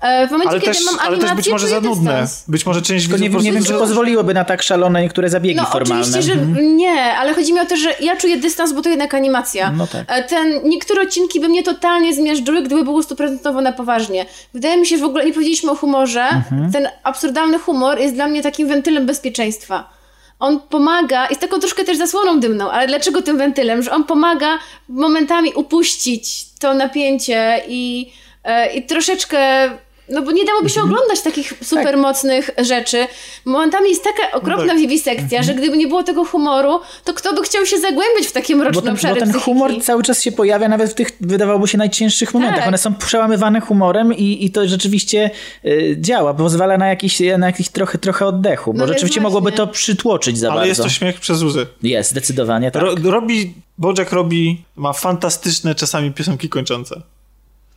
E, 0.00 0.28
w 0.28 0.30
momencie, 0.30 0.50
Ale 0.50 0.60
kiedy 0.60 0.72
też, 0.74 0.84
mam 0.84 0.94
ale 0.98 1.06
animację, 1.08 1.28
też 1.28 1.36
być 1.36 1.48
może 1.52 1.68
za 1.68 1.80
nudne. 1.80 2.10
dystans. 2.10 2.44
Być 2.48 2.66
może 2.66 2.82
część 2.82 3.06
Tylko 3.08 3.22
nie, 3.22 3.28
widzów 3.28 3.42
nie 3.44 3.52
wiem, 3.52 3.64
czy 3.64 3.72
pozwoliłyby 3.72 4.34
na 4.34 4.44
tak 4.44 4.62
szalone 4.62 5.02
niektóre 5.02 5.28
zabiegi 5.30 5.56
No 5.56 5.64
formalne. 5.66 6.04
oczywiście, 6.04 6.34
że 6.34 6.40
Mhm. 6.40 6.76
nie, 6.76 6.92
ale 7.02 7.34
chodzi 7.34 7.52
mi 7.52 7.60
o 7.60 7.66
to, 7.66 7.76
że 7.76 7.94
ja 8.00 8.16
czuję 8.16 8.36
dystans, 8.36 8.72
bo 8.72 8.82
to 8.82 8.88
jednak 8.88 9.14
animacja. 9.14 9.72
No 9.72 9.86
tak. 9.86 10.04
E, 10.08 10.22
Ten, 10.24 10.60
niektóre 10.64 11.02
odcinki 11.02 11.40
by 11.40 11.48
mnie 11.48 11.62
totalnie 11.62 12.14
zmiażdżyły, 12.14 12.62
gdyby 12.62 12.84
było 12.84 13.02
stuprocentowo 13.02 13.60
na 13.60 13.72
poważnie. 13.72 14.26
Wydaje 14.54 14.76
mi 14.76 14.86
się, 14.86 14.96
że 14.96 15.02
w 15.02 15.06
ogóle 15.06 15.24
nie 15.24 15.32
powiedzieliśmy 15.32 15.70
o 15.70 15.74
humorze. 15.74 16.22
Mhm. 16.22 16.72
Ten 16.72 16.88
absurdalny 17.02 17.58
humor 17.58 17.98
jest 17.98 18.14
dla 18.14 18.26
mnie 18.26 18.42
takim 18.42 18.68
wentylem 18.68 19.06
bezpieczeństwa. 19.06 19.95
On 20.38 20.60
pomaga, 20.60 21.28
jest 21.28 21.40
taką 21.40 21.58
troszkę 21.58 21.84
też 21.84 21.98
zasłoną 21.98 22.40
dymną, 22.40 22.70
ale 22.70 22.86
dlaczego 22.86 23.22
tym 23.22 23.38
wentylem? 23.38 23.82
Że 23.82 23.90
on 23.92 24.04
pomaga 24.04 24.58
momentami 24.88 25.52
upuścić 25.54 26.52
to 26.58 26.74
napięcie 26.74 27.62
i, 27.68 28.12
e, 28.44 28.74
i 28.74 28.86
troszeczkę 28.86 29.70
no 30.08 30.22
bo 30.22 30.32
nie 30.32 30.44
dałoby 30.44 30.68
się 30.68 30.82
oglądać 30.82 31.20
takich 31.20 31.52
super 31.62 31.96
mocnych 31.98 32.50
rzeczy. 32.58 33.06
Momentami 33.44 33.88
jest 33.90 34.04
taka 34.04 34.32
okropna 34.32 34.66
tak. 34.66 34.78
wiwisekcja, 34.78 35.42
że 35.42 35.54
gdyby 35.54 35.76
nie 35.76 35.86
było 35.86 36.02
tego 36.02 36.24
humoru, 36.24 36.80
to 37.04 37.14
kto 37.14 37.34
by 37.34 37.42
chciał 37.42 37.66
się 37.66 37.78
zagłębić 37.78 38.26
w 38.26 38.32
takie 38.32 38.56
mroczne 38.56 38.80
Bo 38.80 38.82
ten, 38.82 38.94
obszary 38.94 39.14
bo 39.14 39.20
ten 39.20 39.28
psychiki? 39.28 39.44
humor 39.44 39.82
cały 39.82 40.02
czas 40.02 40.22
się 40.22 40.32
pojawia 40.32 40.68
nawet 40.68 40.90
w 40.90 40.94
tych, 40.94 41.08
wydawałoby 41.20 41.68
się, 41.68 41.78
najcięższych 41.78 42.34
momentach. 42.34 42.58
Tak. 42.58 42.68
One 42.68 42.78
są 42.78 42.94
przełamywane 42.94 43.60
humorem 43.60 44.14
i, 44.14 44.44
i 44.44 44.50
to 44.50 44.68
rzeczywiście 44.68 45.30
y, 45.64 45.96
działa, 46.00 46.34
pozwala 46.34 46.78
na 46.78 46.86
jakiś, 46.88 47.20
na 47.38 47.46
jakiś 47.46 47.68
trochę, 47.68 47.98
trochę 47.98 48.26
oddechu, 48.26 48.72
bo 48.72 48.78
No 48.78 48.86
rzeczywiście 48.86 49.20
właśnie. 49.20 49.22
mogłoby 49.22 49.52
to 49.52 49.66
przytłoczyć 49.66 50.38
za 50.38 50.46
Ale 50.46 50.54
bardzo. 50.54 50.68
jest 50.68 50.82
to 50.82 50.88
śmiech 50.88 51.20
przez 51.20 51.42
łzy. 51.42 51.66
Jest, 51.82 52.10
zdecydowanie 52.10 52.70
tak. 52.70 52.82
Ro, 52.82 52.94
robi, 53.04 53.54
Bojack 53.78 54.12
robi, 54.12 54.64
ma 54.76 54.92
fantastyczne 54.92 55.74
czasami 55.74 56.12
piosenki 56.12 56.48
kończące. 56.48 57.02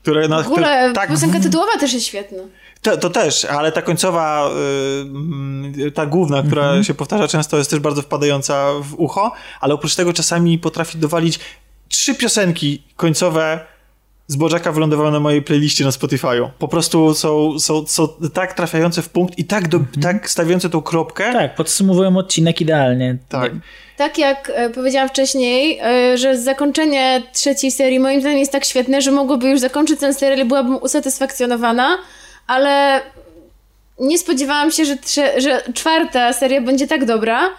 Które 0.02 0.28
na, 0.28 0.44
W 0.44 0.48
ogóle 0.48 0.68
które, 0.68 0.94
tak, 0.94 1.10
piosenka 1.10 1.40
tytułowa 1.40 1.72
też 1.80 1.94
jest 1.94 2.06
świetna. 2.06 2.38
to, 2.82 2.98
to 2.98 3.10
też, 3.10 3.46
ale 3.46 3.72
ta 3.72 3.82
końcowa, 3.82 4.50
y, 5.80 5.82
y, 5.88 5.92
ta 5.92 6.06
główna, 6.06 6.44
która 6.44 6.64
Mhm. 6.64 6.84
się 6.84 6.94
powtarza 6.94 7.28
często, 7.28 7.58
jest 7.58 7.70
też 7.70 7.80
bardzo 7.80 8.02
wpadająca 8.02 8.74
w 8.84 8.94
ucho, 8.98 9.32
ale 9.62 9.74
oprócz 9.74 9.96
tego 9.96 10.14
czasami 10.14 10.60
potrafi 10.60 10.98
dowalić 10.98 11.40
trzy 11.90 12.16
piosenki 12.16 12.84
końcowe 12.96 13.60
z 14.30 14.36
Bojacka 14.36 14.72
wylądowały 14.72 15.12
na 15.12 15.20
mojej 15.20 15.42
playliście 15.42 15.84
na 15.84 15.90
Spotify'u. 15.90 16.50
Po 16.60 16.68
prostu 16.68 17.14
są, 17.14 17.60
są, 17.60 17.88
są 17.88 18.08
tak 18.34 18.54
trafiające 18.54 19.02
w 19.02 19.10
punkt 19.10 19.38
i 19.40 19.46
tak, 19.46 19.68
do, 19.68 19.80
tak 20.02 20.30
stawiające 20.30 20.70
tą 20.70 20.82
kropkę. 20.82 21.26
Mhm. 21.26 21.48
Tak, 21.48 21.58
podsumowują 21.58 22.18
odcinek 22.18 22.62
idealnie. 22.62 23.18
Tak. 23.30 23.52
Tak 23.98 24.18
jak 24.18 24.52
e, 24.56 24.70
powiedziałam 24.70 25.10
wcześniej, 25.10 25.80
e, 25.84 26.18
że 26.18 26.38
zakończenie 26.38 27.24
trzeciej 27.34 27.72
serii 27.72 28.00
moim 28.00 28.22
zdaniem 28.22 28.40
jest 28.40 28.52
tak 28.52 28.66
świetne, 28.66 29.02
że 29.02 29.12
mogłoby 29.12 29.50
już 29.50 29.60
zakończyć 29.60 30.00
ten 30.00 30.14
serial 30.14 30.40
i 30.40 30.46
byłabym 30.46 30.76
usatysfakcjonowana, 30.76 31.98
ale 32.48 33.02
nie 34.00 34.18
spodziewałam 34.18 34.72
się, 34.72 34.86
że, 34.86 34.96
trze- 34.96 35.42
że 35.42 35.64
czwarta 35.74 36.34
seria 36.34 36.62
będzie 36.62 36.88
tak 36.88 37.06
dobra. 37.06 37.50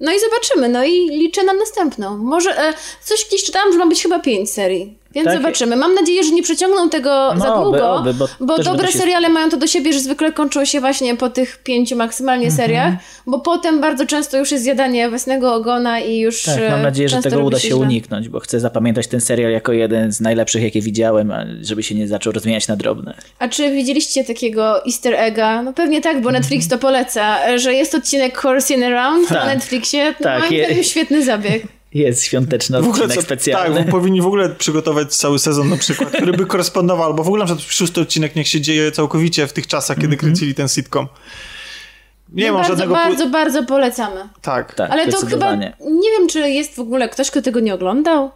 No 0.00 0.12
i 0.12 0.20
zobaczymy, 0.20 0.68
no 0.68 0.84
i 0.84 1.08
liczę 1.08 1.44
na 1.44 1.52
następną. 1.52 2.16
Może 2.18 2.58
e, 2.58 2.74
coś 3.02 3.26
gdzieś 3.28 3.44
czytałam, 3.44 3.72
że 3.72 3.78
ma 3.78 3.86
być 3.86 4.02
chyba 4.02 4.18
pięć 4.18 4.50
serii. 4.50 4.98
Więc 5.14 5.26
Tak. 5.28 5.36
zobaczymy. 5.36 5.76
Mam 5.76 5.94
nadzieję, 5.94 6.24
że 6.24 6.30
nie 6.30 6.42
przeciągną 6.42 6.90
tego 6.90 7.32
No, 7.34 7.40
za 7.40 7.54
oby, 7.54 7.64
długo, 7.64 7.94
oby, 7.94 8.14
bo 8.14 8.28
bo, 8.40 8.56
też 8.56 8.66
dobre 8.66 8.88
się- 8.92 8.98
seriale 8.98 9.28
mają 9.28 9.48
to 9.50 9.56
do 9.56 9.66
siebie, 9.66 9.92
że 9.92 10.00
zwykle 10.00 10.32
kończą 10.32 10.64
się 10.64 10.80
właśnie 10.80 11.16
po 11.16 11.30
tych 11.30 11.58
pięciu 11.62 11.96
maksymalnie 11.96 12.46
Mhm. 12.46 12.56
seriach, 12.66 12.94
bo 13.26 13.38
potem 13.40 13.80
bardzo 13.80 14.06
często 14.06 14.36
już 14.38 14.50
jest 14.52 14.64
zjadanie 14.64 15.08
własnego 15.08 15.54
ogona 15.54 16.00
i 16.00 16.18
już 16.18 16.42
Tak, 16.42 16.58
e, 16.58 16.70
mam 16.70 16.82
nadzieję, 16.82 17.08
że 17.08 17.22
tego 17.22 17.44
uda 17.44 17.58
się 17.58 17.68
źle. 17.68 17.76
uniknąć, 17.76 18.28
bo 18.28 18.40
chcę 18.40 18.60
zapamiętać 18.60 19.06
ten 19.06 19.20
serial 19.20 19.52
jako 19.52 19.72
jeden 19.72 20.12
z 20.12 20.20
najlepszych, 20.20 20.62
jakie 20.62 20.80
widziałem, 20.80 21.32
żeby 21.62 21.82
się 21.82 21.94
nie 21.94 22.08
zaczął 22.08 22.32
rozmieniać 22.32 22.68
na 22.68 22.76
drobne. 22.76 23.14
A 23.38 23.48
czy 23.48 23.70
widzieliście 23.72 24.24
takiego 24.24 24.86
easter 24.86 25.14
egga? 25.14 25.62
No 25.62 25.72
pewnie 25.72 26.00
tak, 26.00 26.20
bo. 26.22 26.30
Netflix 26.30 26.68
to 26.68 26.78
poleca, 26.78 27.58
że 27.58 27.74
jest 27.74 27.94
odcinek 27.94 28.38
Horsing 28.38 28.82
Around 28.84 29.30
na 29.30 29.36
Tak. 29.36 29.46
Netflixie. 29.54 30.04
No 30.20 30.24
Tak, 30.24 30.40
moim 30.40 30.52
je- 30.52 30.84
świetny 30.84 31.24
zabieg. 31.24 31.62
Jest 31.94 32.24
świąteczny 32.24 32.82
W 32.82 32.88
ogóle 32.88 32.92
odcinek 33.04 33.16
co, 33.16 33.22
specjalny. 33.22 33.76
tak, 33.80 33.88
powinni 33.88 34.20
w 34.22 34.26
ogóle 34.26 34.48
przygotować 34.48 35.16
cały 35.16 35.38
sezon 35.38 35.68
na 35.68 35.76
przykład, 35.76 36.10
który 36.10 36.32
by 36.32 36.46
korespondował, 36.46 37.06
albo 37.06 37.24
w 37.24 37.26
ogóle 37.26 37.44
na 37.44 37.56
przykład 37.56 37.74
szósty 37.74 38.00
odcinek 38.00 38.36
niech 38.36 38.48
się 38.48 38.60
dzieje 38.60 38.92
całkowicie 38.92 39.46
w 39.46 39.52
tych 39.52 39.66
czasach, 39.66 39.98
kiedy 39.98 40.16
kręcili 40.16 40.54
ten 40.54 40.68
sitcom. 40.68 41.06
Nie 42.32 42.46
no 42.46 42.52
mam 42.52 42.62
bardzo, 42.62 42.72
żadnego... 42.76 42.94
bardzo, 42.94 43.28
bardzo 43.30 43.64
polecamy. 43.64 44.28
Tak. 44.42 44.74
Tak, 44.74 44.90
Ale 44.90 45.06
to 45.12 45.26
chyba, 45.26 45.54
nie 45.80 46.10
wiem, 46.18 46.28
czy 46.30 46.38
jest 46.50 46.74
w 46.76 46.78
ogóle 46.80 47.08
ktoś, 47.08 47.30
kto 47.30 47.42
tego 47.42 47.60
nie 47.60 47.74
oglądał. 47.74 48.30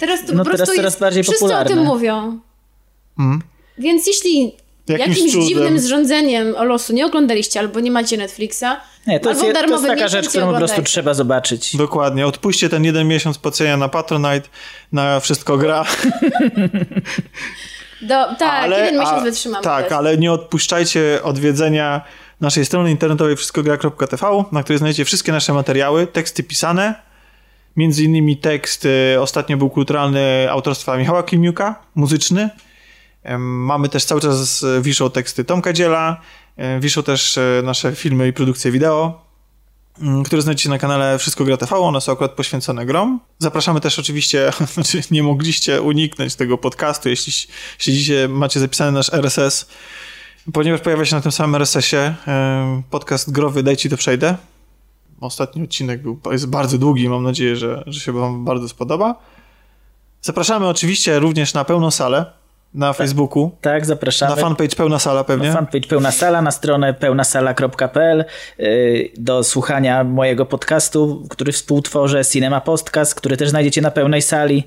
Teraz 0.00 0.26
to 0.26 0.32
No 0.32 0.38
po 0.38 0.44
teraz 0.44 0.58
prostu 0.60 0.76
coraz 0.76 0.92
jest, 0.92 1.00
bardziej 1.00 1.22
wszyscy 1.22 1.40
popularne. 1.40 1.72
o 1.72 1.74
tym 1.74 1.84
mówią. 1.84 2.38
Więc 3.78 4.06
jeśli 4.06 4.56
Jakimś 4.88 5.18
jakimś 5.18 5.46
dziwnym 5.46 5.78
zrządzeniem 5.78 6.54
o 6.56 6.64
losu 6.64 6.92
nie 6.92 7.06
oglądaliście 7.06 7.60
albo 7.60 7.80
nie 7.80 7.90
macie 7.90 8.16
Netflixa, 8.16 8.64
Nie, 9.06 9.20
to 9.20 9.28
jest, 9.28 9.40
to 9.40 9.46
jest 9.66 9.86
taka 9.86 10.08
rzecz, 10.08 10.28
którą 10.28 10.52
po 10.52 10.58
prostu 10.58 10.82
trzeba 10.82 11.14
zobaczyć. 11.14 11.76
Dokładnie. 11.76 12.26
Odpuśćcie 12.26 12.68
ten 12.68 12.84
jeden 12.84 13.08
miesiąc 13.08 13.38
płacenia 13.38 13.76
na 13.76 13.88
Patronite, 13.88 14.48
na 14.92 15.20
wszystko 15.20 15.56
gra. 15.56 15.84
Do, 18.02 18.34
tak, 18.38 18.70
jeden 18.70 18.94
miesiąc 18.94 19.18
a- 19.18 19.20
wytrzymamy. 19.20 19.64
Tak, 19.64 19.92
ale 19.92 20.16
nie 20.16 20.32
odpuszczajcie 20.32 21.20
odwiedzenia 21.22 22.00
naszej 22.40 22.64
strony 22.64 22.90
internetowej 22.90 23.36
wszystkogra.tv, 23.36 24.44
na 24.52 24.62
której 24.62 24.78
znajdziecie 24.78 25.04
wszystkie 25.04 25.32
nasze 25.32 25.52
materiały, 25.52 26.06
teksty 26.06 26.42
pisane, 26.42 26.94
między 27.76 28.04
innymi 28.04 28.36
tekst, 28.36 28.84
y, 28.84 29.20
ostatnio 29.20 29.56
był 29.56 29.70
kulturalny 29.70 30.50
autorstwa 30.50 30.96
Michała 30.96 31.22
Kimiuka, 31.22 31.82
muzyczny. 31.94 32.50
Mamy 33.38 33.88
też 33.88 34.04
cały 34.04 34.20
czas 34.20 34.62
y, 34.62 34.80
wiszą 34.82 35.10
teksty 35.10 35.44
Tomka 35.44 35.72
Dziela, 35.72 36.20
y, 36.58 36.80
wiszą 36.80 37.02
też 37.02 37.36
y, 37.36 37.62
nasze 37.64 37.94
filmy 37.94 38.28
i 38.28 38.32
produkcje 38.32 38.70
wideo, 38.70 39.24
mm, 40.00 40.22
które 40.22 40.42
znajdziecie 40.42 40.68
na 40.68 40.78
kanale 40.78 41.18
Wszystko 41.18 41.44
Gra 41.44 41.56
TV, 41.56 41.76
one 41.76 42.00
są 42.00 42.12
akurat 42.12 42.32
poświęcone 42.32 42.86
grom. 42.86 43.20
Zapraszamy 43.38 43.80
też 43.80 43.98
oczywiście, 43.98 44.52
znaczy 44.74 45.02
nie 45.10 45.22
mogliście 45.22 45.82
uniknąć 45.82 46.34
tego 46.34 46.58
podcastu, 46.58 47.08
jeśli 47.08 47.32
siedzicie, 47.78 48.28
macie 48.28 48.60
zapisany 48.60 48.92
nasz 48.92 49.12
RSS, 49.12 49.68
ponieważ 50.52 50.80
pojawia 50.80 51.04
się 51.04 51.16
na 51.16 51.22
tym 51.22 51.32
samym 51.32 51.54
RSS-ie 51.54 52.14
podcast 52.90 53.32
growy 53.32 53.62
Daj 53.62 53.76
Ci 53.76 53.90
to 53.90 53.96
przejdę. 53.96 54.36
Ostatni 55.20 55.62
odcinek 55.62 56.02
był, 56.02 56.20
jest 56.30 56.46
bardzo 56.46 56.78
długi, 56.78 57.08
mam 57.08 57.22
nadzieję, 57.22 57.56
że, 57.56 57.84
że 57.86 58.00
się 58.00 58.12
wam 58.12 58.44
bardzo 58.44 58.68
spodoba. 58.68 59.14
Zapraszamy 60.22 60.68
oczywiście 60.68 61.18
również 61.18 61.54
na 61.54 61.64
pełną 61.64 61.90
salę 61.90 62.38
na 62.78 62.92
Facebooku, 62.92 63.50
Tak, 63.60 63.86
zapraszamy. 63.86 64.36
na 64.36 64.42
fanpage 64.42 64.76
Pełna 64.76 64.98
Sala 64.98 65.24
pewnie. 65.24 65.48
Na 65.48 65.54
fanpage 65.54 65.88
Pełna 65.88 66.10
Sala, 66.10 66.42
na 66.42 66.50
stronę 66.50 66.94
pełnasala.pl 66.94 68.24
yy, 68.58 69.10
do 69.16 69.44
słuchania 69.44 70.04
mojego 70.04 70.46
podcastu, 70.46 71.22
który 71.30 71.52
współtworzę, 71.52 72.24
Cinema 72.24 72.60
Podcast, 72.60 73.14
który 73.14 73.36
też 73.36 73.48
znajdziecie 73.50 73.82
na 73.82 73.90
pełnej 73.90 74.22
sali. 74.22 74.66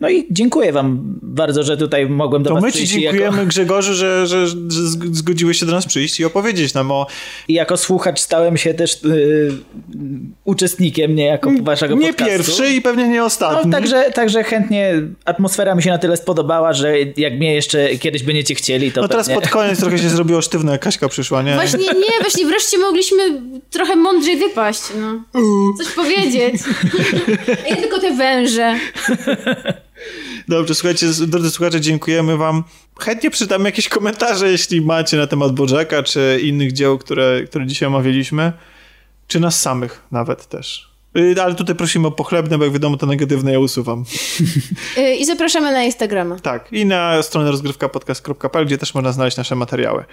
No 0.00 0.10
i 0.10 0.26
dziękuję 0.30 0.72
wam 0.72 1.18
bardzo, 1.22 1.62
że 1.62 1.76
tutaj 1.76 2.08
mogłem 2.08 2.42
do 2.42 2.48
To 2.48 2.54
was 2.54 2.64
my 2.64 2.72
ci 2.72 2.76
przyjść 2.76 2.94
i 2.94 3.00
dziękujemy 3.00 3.36
jako, 3.36 3.48
Grzegorzu, 3.48 3.94
że, 3.94 4.26
że, 4.26 4.46
że 4.46 4.56
zg- 4.68 5.14
zgodziłeś 5.14 5.58
się 5.58 5.66
do 5.66 5.72
nas 5.72 5.86
przyjść 5.86 6.20
i 6.20 6.24
opowiedzieć 6.24 6.74
nam 6.74 6.90
o 6.90 7.06
i 7.48 7.54
jako 7.54 7.76
słuchacz 7.76 8.20
stałem 8.20 8.56
się 8.56 8.74
też 8.74 9.02
yy, 9.02 9.52
uczestnikiem 10.44 11.14
niejako 11.14 11.50
waszego 11.62 11.94
nie 11.94 12.06
podcastu. 12.06 12.32
pierwszy 12.32 12.74
i 12.74 12.80
pewnie 12.82 13.08
nie 13.08 13.24
ostatni. 13.24 13.70
No, 13.70 13.78
także, 13.78 14.10
także 14.10 14.44
chętnie 14.44 14.92
atmosfera 15.24 15.74
mi 15.74 15.82
się 15.82 15.90
na 15.90 15.98
tyle 15.98 16.16
spodobała, 16.16 16.72
że 16.72 16.94
jak 17.16 17.34
mnie 17.34 17.54
jeszcze 17.54 17.96
kiedyś 17.96 18.22
będziecie 18.22 18.54
chcieli, 18.54 18.92
to 18.92 19.00
No 19.00 19.08
teraz 19.08 19.26
pewnie... 19.26 19.42
pod 19.42 19.50
koniec 19.50 19.80
trochę 19.80 19.98
się 19.98 20.08
zrobiło 20.08 20.42
sztywne, 20.42 20.72
jak 20.72 20.80
Kaśka 20.80 21.08
przyszła, 21.08 21.42
nie? 21.42 21.54
Właśnie 21.54 21.78
nie, 21.78 22.20
właśnie 22.20 22.46
wreszcie 22.46 22.78
mogliśmy 22.78 23.42
trochę 23.70 23.96
mądrzej 23.96 24.36
wypaść, 24.36 24.82
no. 25.00 25.24
Coś 25.78 25.94
powiedzieć. 25.94 26.54
Nie 27.70 27.76
tylko 27.76 28.00
te 28.00 28.10
węże. 28.14 28.76
Dobrze, 30.48 30.74
słuchajcie, 30.74 31.06
drodzy 31.26 31.50
słuchacze, 31.50 31.80
dziękujemy 31.80 32.36
wam. 32.36 32.64
Chętnie 33.00 33.30
przeczytamy 33.30 33.64
jakieś 33.68 33.88
komentarze, 33.88 34.50
jeśli 34.50 34.80
macie 34.80 35.16
na 35.16 35.26
temat 35.26 35.52
Bożeka, 35.52 36.02
czy 36.02 36.40
innych 36.42 36.72
dzieł, 36.72 36.98
które, 36.98 37.42
które 37.46 37.66
dzisiaj 37.66 37.86
omawialiśmy, 37.86 38.52
czy 39.26 39.40
nas 39.40 39.60
samych 39.60 40.02
nawet 40.10 40.46
też. 40.46 40.92
Y, 41.18 41.42
Ale 41.42 41.54
tutaj 41.54 41.76
prosimy 41.76 42.06
o 42.06 42.10
pochlebne, 42.10 42.58
bo 42.58 42.64
jak 42.64 42.72
wiadomo, 42.72 42.96
to 42.96 43.06
negatywne 43.06 43.52
ja 43.52 43.58
usuwam. 43.58 44.04
Y, 44.98 45.14
I 45.14 45.24
zapraszamy 45.24 45.72
na 45.72 45.82
Instagrama. 45.82 46.38
Tak, 46.38 46.72
i 46.72 46.86
na 46.86 47.22
stronę 47.22 47.50
rozgrywkapodcast.pl, 47.50 48.66
gdzie 48.66 48.78
też 48.78 48.94
można 48.94 49.12
znaleźć 49.12 49.36
nasze 49.36 49.54
materiały. 49.54 50.04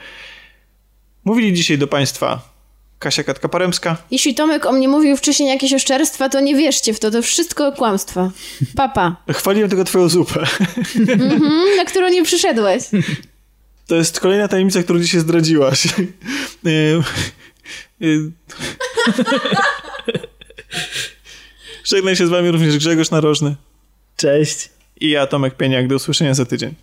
Mówili 1.26 1.54
dzisiaj 1.54 1.78
do 1.78 1.88
Państwa 1.88 2.59
Kasia 3.00 3.24
Katka-Paremska. 3.24 3.96
Jeśli 4.12 4.36
Tomek 4.36 4.66
o 4.66 4.72
mnie 4.72 4.88
mówił 4.88 5.18
wcześniej 5.18 5.50
jakieś 5.50 5.74
oszczerstwa, 5.74 6.30
to 6.30 6.40
nie 6.40 6.56
wierzcie 6.56 6.94
w 6.94 7.00
to, 7.00 7.12
to 7.12 7.22
wszystko 7.22 7.72
kłamstwa. 7.72 8.32
Papa, 8.76 9.16
Chwaliłem 9.34 9.70
tylko 9.70 9.84
Twoją 9.84 10.10
zupę. 10.10 10.46
mm, 10.96 11.78
na 11.78 11.86
którą 11.86 12.10
nie 12.10 12.24
przyszedłeś. 12.24 12.84
To 13.88 13.96
jest 13.96 14.20
kolejna 14.20 14.48
tajemnica, 14.48 14.84
którą 14.84 15.00
dzisiaj 15.00 15.22
zdradziłaś. 15.22 15.84
Żegnaj 21.84 22.16
się 22.16 22.28
z 22.28 22.30
wami 22.30 22.52
również 22.52 22.78
Grzegorz 22.78 23.12
Narożny 23.12 23.56
Cześć. 24.18 24.70
i 25.00 25.10
ja, 25.10 25.28
Tomek 25.28 25.56
Pieniak. 25.56 25.88
Do 25.88 25.96
usłyszenia 25.96 26.34
za 26.34 26.46
tydzień. 26.46 26.74